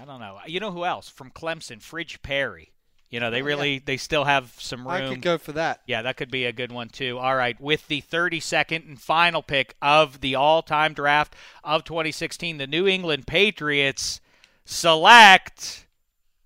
I 0.00 0.04
don't 0.04 0.20
know. 0.20 0.38
You 0.46 0.60
know 0.60 0.70
who 0.70 0.84
else 0.84 1.08
from 1.08 1.30
Clemson? 1.32 1.82
Fridge 1.82 2.22
Perry. 2.22 2.72
You 3.10 3.20
know 3.20 3.30
they 3.30 3.40
really 3.40 3.78
they 3.78 3.96
still 3.96 4.24
have 4.24 4.52
some 4.58 4.80
room. 4.86 4.90
I 4.90 5.08
could 5.08 5.22
go 5.22 5.38
for 5.38 5.52
that. 5.52 5.80
Yeah, 5.86 6.02
that 6.02 6.18
could 6.18 6.30
be 6.30 6.44
a 6.44 6.52
good 6.52 6.70
one 6.70 6.88
too. 6.90 7.18
All 7.18 7.34
right, 7.34 7.58
with 7.58 7.88
the 7.88 8.02
32nd 8.02 8.86
and 8.86 9.00
final 9.00 9.40
pick 9.42 9.74
of 9.80 10.20
the 10.20 10.34
all-time 10.34 10.92
draft 10.92 11.34
of 11.64 11.84
2016, 11.84 12.58
the 12.58 12.66
New 12.66 12.86
England 12.86 13.26
Patriots 13.26 14.20
select. 14.68 15.86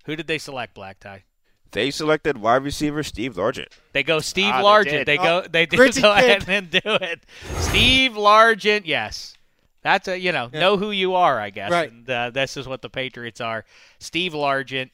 Who 0.07 0.16
did 0.16 0.27
they 0.27 0.39
select? 0.39 0.75
Black 0.75 1.01
tie. 1.01 1.25
They 1.73 1.91
selected 1.91 2.37
wide 2.39 2.62
receiver 2.64 3.03
Steve 3.03 3.35
Largent. 3.37 3.68
They 3.93 4.03
go 4.03 4.20
Steve 4.20 4.53
Ah, 4.55 4.62
Largent. 4.62 4.91
did. 4.91 5.07
They, 5.09 5.16
go. 5.16 5.43
Oh, 5.45 5.49
They 5.49 5.66
did 5.66 5.77
gritty 5.77 6.03
go 6.03 6.14
kid. 6.14 6.25
ahead 6.43 6.45
and 6.49 6.70
do 6.70 6.81
it. 6.85 7.20
Steve 7.59 8.12
Largent. 8.12 8.83
Yes, 8.85 9.35
that's 9.83 10.07
a 10.09 10.18
you 10.18 10.33
know 10.33 10.49
know 10.53 10.77
who 10.77 10.91
you 10.91 11.14
are. 11.14 11.41
I 11.41 11.51
guess. 11.51 11.70
Right. 11.70 11.91
And 11.91 12.09
uh, 12.09 12.31
this 12.31 12.57
is 12.57 12.66
what 12.68 12.83
the 12.83 12.91
Patriots 12.91 13.41
are. 13.41 13.64
Steve 13.99 14.33
Largent. 14.33 14.91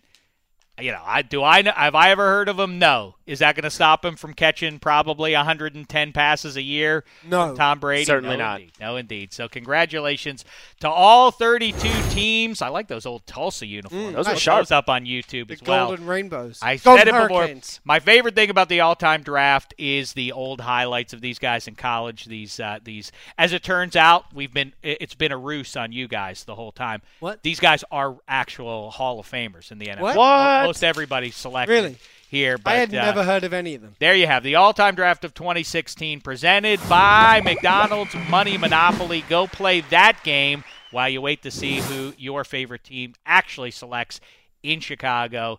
You 0.81 0.93
know, 0.93 1.03
I 1.05 1.23
do 1.23 1.43
I 1.43 1.63
know 1.63 1.73
have 1.75 1.95
I 1.95 2.11
ever 2.11 2.27
heard 2.27 2.49
of 2.49 2.59
him? 2.59 2.79
No. 2.79 3.15
Is 3.27 3.41
that 3.41 3.55
going 3.57 3.65
to 3.65 3.71
stop 3.71 4.05
him 4.07 4.17
from 4.17 4.33
catching 4.33 4.79
probably 4.79 5.35
110 5.35 6.13
passes 6.13 6.57
a 6.57 6.63
year? 6.63 7.05
No. 7.29 7.55
Tom 7.55 7.79
Brady. 7.79 8.07
Certainly 8.07 8.39
No, 8.39 8.45
not. 8.45 8.61
Indeed. 8.61 8.73
No, 8.81 8.97
indeed. 8.97 9.33
So 9.35 9.49
congratulations 9.49 10.47
to 10.81 10.89
all 10.89 11.31
32 11.31 11.89
teams. 12.11 12.63
I 12.63 12.69
like 12.69 12.89
those 12.89 13.05
old 13.05 13.27
Tulsa 13.27 13.67
uniforms. 13.67 14.15
those 14.15 14.29
are 14.29 14.37
sharp. 14.37 14.61
Those 14.63 14.71
up 14.71 14.89
on 14.89 15.05
YouTube 15.05 15.49
The 15.49 15.55
as 15.55 15.63
well. 15.63 15.89
Golden 15.89 16.07
Rainbows. 16.07 16.59
I 16.63 16.77
Golden 16.77 17.01
said 17.01 17.09
it 17.09 17.13
before. 17.23 17.41
Hurricanes. 17.43 17.81
My 17.85 18.01
favorite 18.01 18.35
thing 18.35 18.49
about 18.49 18.69
the 18.71 18.81
all-time 18.81 19.23
draft 19.23 19.75
is 19.77 20.15
the 20.15 20.33
old 20.33 20.63
highlights 20.63 21.13
of 21.13 21.21
these 21.21 21.39
guys 21.39 21.69
in 21.69 21.75
college. 21.75 22.25
These, 22.25 22.59
uh, 22.61 22.79
these. 22.83 23.13
As 23.37 23.53
it 23.53 23.63
turns 23.63 23.95
out, 23.97 24.33
we've 24.35 24.53
been. 24.55 24.73
it- 24.83 24.99
It's 25.01 25.15
been 25.15 25.33
a 25.33 25.39
ruse 25.39 25.77
on 25.77 25.93
you 25.93 26.09
guys 26.09 26.45
the 26.45 26.55
whole 26.55 26.73
time. 26.73 27.03
What? 27.21 27.43
These 27.43 27.61
guys 27.61 27.85
are 27.91 28.17
actual 28.27 28.91
Hall 28.91 29.21
of 29.21 29.31
Famers 29.31 29.71
in 29.71 29.79
the 29.79 29.87
NFL. 29.87 30.01
What? 30.01 30.17
What? 30.17 30.68
Most 30.69 30.85
everybody 30.85 31.31
selected 31.31 31.73
Really? 31.73 31.97
here. 32.29 32.59
But, 32.59 32.71
I 32.71 32.75
had 32.77 32.95
uh, 32.95 33.03
never 33.07 33.25
heard 33.25 33.43
of 33.43 33.55
any 33.55 33.75
of 33.75 33.81
them. 33.81 33.97
there 34.01 34.15
you 34.15 34.27
have 34.27 34.43
the 34.43 34.57
all-time 34.57 34.95
draft 34.95 35.25
of 35.25 35.33
2016 35.33 36.21
presented 36.21 36.79
by 36.91 37.41
McDonald's 37.43 38.15
Money 38.29 38.59
Monopoly. 38.59 39.25
Go 39.31 39.47
play 39.47 39.81
that 39.89 40.23
game 40.25 40.65
while 40.91 41.09
you 41.09 41.23
wait 41.23 41.43
to 41.45 41.51
see 41.51 41.77
who 41.81 42.13
your 42.19 42.45
favorite 42.45 42.85
team 42.85 43.15
actually 43.25 43.71
selects 43.71 44.21
in 44.63 44.81
Chicago 44.81 45.59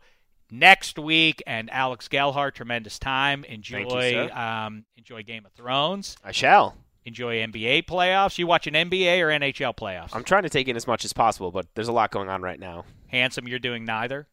next 0.51 0.99
week. 0.99 1.41
And 1.47 1.71
Alex 1.71 2.07
Gelhar, 2.07 2.53
tremendous 2.53 2.99
time. 2.99 3.43
Enjoy, 3.45 3.79
Thank 3.89 3.91
you, 3.91 4.27
sir. 4.27 4.31
um, 4.31 4.85
enjoy 4.95 5.23
Game 5.23 5.47
of 5.47 5.53
Thrones. 5.53 6.17
I 6.23 6.33
shall. 6.33 6.75
Enjoy 7.03 7.37
NBA 7.37 7.87
playoffs. 7.87 8.37
You 8.37 8.45
watching 8.45 8.73
NBA 8.75 9.21
or 9.21 9.29
NHL 9.29 9.75
playoffs? 9.75 10.09
I'm 10.13 10.23
trying 10.23 10.43
to 10.43 10.49
take 10.49 10.67
in 10.67 10.75
as 10.75 10.85
much 10.85 11.03
as 11.03 11.13
possible, 11.13 11.49
but 11.49 11.65
there's 11.73 11.87
a 11.87 11.91
lot 11.93 12.11
going 12.11 12.29
on 12.29 12.43
right 12.43 12.59
now. 12.59 12.85
Handsome, 13.07 13.47
you're 13.47 13.57
doing 13.57 13.85
neither. 13.85 14.27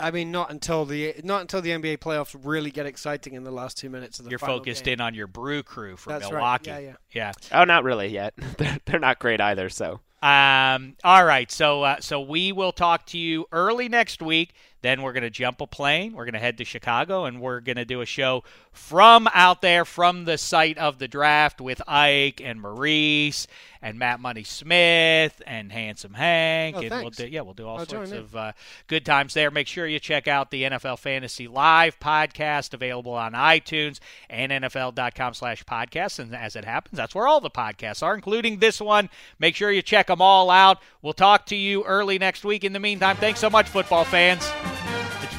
I 0.00 0.10
mean, 0.10 0.30
not 0.30 0.50
until 0.50 0.84
the 0.84 1.14
not 1.22 1.42
until 1.42 1.60
the 1.60 1.70
NBA 1.70 1.98
playoffs 1.98 2.36
really 2.42 2.70
get 2.70 2.86
exciting 2.86 3.34
in 3.34 3.44
the 3.44 3.50
last 3.50 3.76
two 3.76 3.90
minutes 3.90 4.18
of 4.18 4.24
the 4.24 4.30
You're 4.30 4.38
final 4.38 4.58
focused 4.58 4.84
game. 4.84 4.94
in 4.94 5.00
on 5.00 5.14
your 5.14 5.26
brew 5.26 5.62
crew 5.62 5.96
from 5.96 6.14
That's 6.14 6.24
right. 6.24 6.32
Milwaukee. 6.32 6.70
Yeah, 6.70 6.78
yeah. 6.78 6.94
yeah. 7.12 7.32
Oh, 7.52 7.64
not 7.64 7.84
really 7.84 8.08
yet. 8.08 8.34
they're, 8.58 8.78
they're 8.86 9.00
not 9.00 9.18
great 9.18 9.40
either. 9.40 9.68
So 9.68 10.00
Um, 10.22 10.96
all 11.04 11.24
right, 11.24 11.50
so 11.50 11.82
uh, 11.82 12.00
so 12.00 12.20
we 12.20 12.52
will 12.52 12.72
talk 12.72 13.06
to 13.06 13.18
you 13.18 13.46
early 13.52 13.88
next 13.88 14.20
week. 14.22 14.52
Then 14.82 15.02
we're 15.02 15.12
going 15.12 15.22
to 15.22 15.30
jump 15.30 15.60
a 15.60 15.66
plane. 15.66 16.14
We're 16.14 16.24
going 16.24 16.34
to 16.34 16.40
head 16.40 16.58
to 16.58 16.64
Chicago, 16.64 17.24
and 17.24 17.40
we're 17.40 17.60
going 17.60 17.76
to 17.76 17.84
do 17.84 18.00
a 18.00 18.06
show 18.06 18.44
from 18.72 19.28
out 19.34 19.62
there, 19.62 19.84
from 19.84 20.24
the 20.24 20.38
site 20.38 20.78
of 20.78 20.98
the 20.98 21.08
draft, 21.08 21.60
with 21.60 21.82
Ike 21.86 22.40
and 22.42 22.60
Maurice 22.60 23.46
and 23.82 23.98
Matt 23.98 24.20
Money 24.20 24.44
Smith 24.44 25.40
and 25.46 25.72
Handsome 25.72 26.14
Hank. 26.14 26.76
Oh, 26.76 26.80
and 26.80 26.90
we'll 26.90 27.00
thanks. 27.02 27.16
do, 27.16 27.26
yeah, 27.26 27.40
we'll 27.40 27.54
do 27.54 27.66
all 27.66 27.78
I'll 27.78 27.86
sorts 27.86 28.12
of 28.12 28.36
uh, 28.36 28.52
good 28.86 29.04
times 29.04 29.34
there. 29.34 29.50
Make 29.50 29.66
sure 29.66 29.86
you 29.86 29.98
check 29.98 30.28
out 30.28 30.50
the 30.50 30.64
NFL 30.64 30.98
Fantasy 30.98 31.48
Live 31.48 31.98
podcast 31.98 32.74
available 32.74 33.12
on 33.12 33.32
iTunes 33.32 33.98
and 34.28 34.52
NFL.com 34.52 35.34
slash 35.34 35.64
podcasts. 35.64 36.18
And 36.18 36.34
as 36.34 36.56
it 36.56 36.64
happens, 36.64 36.96
that's 36.96 37.14
where 37.14 37.26
all 37.26 37.40
the 37.40 37.50
podcasts 37.50 38.02
are, 38.02 38.14
including 38.14 38.58
this 38.58 38.80
one. 38.80 39.08
Make 39.38 39.56
sure 39.56 39.70
you 39.70 39.82
check 39.82 40.08
them 40.08 40.20
all 40.20 40.50
out. 40.50 40.78
We'll 41.02 41.12
talk 41.12 41.46
to 41.46 41.56
you 41.56 41.84
early 41.84 42.18
next 42.18 42.44
week. 42.44 42.64
In 42.64 42.72
the 42.72 42.80
meantime, 42.80 43.16
thanks 43.16 43.40
so 43.40 43.48
much, 43.50 43.68
football 43.68 44.04
fans. 44.04 44.50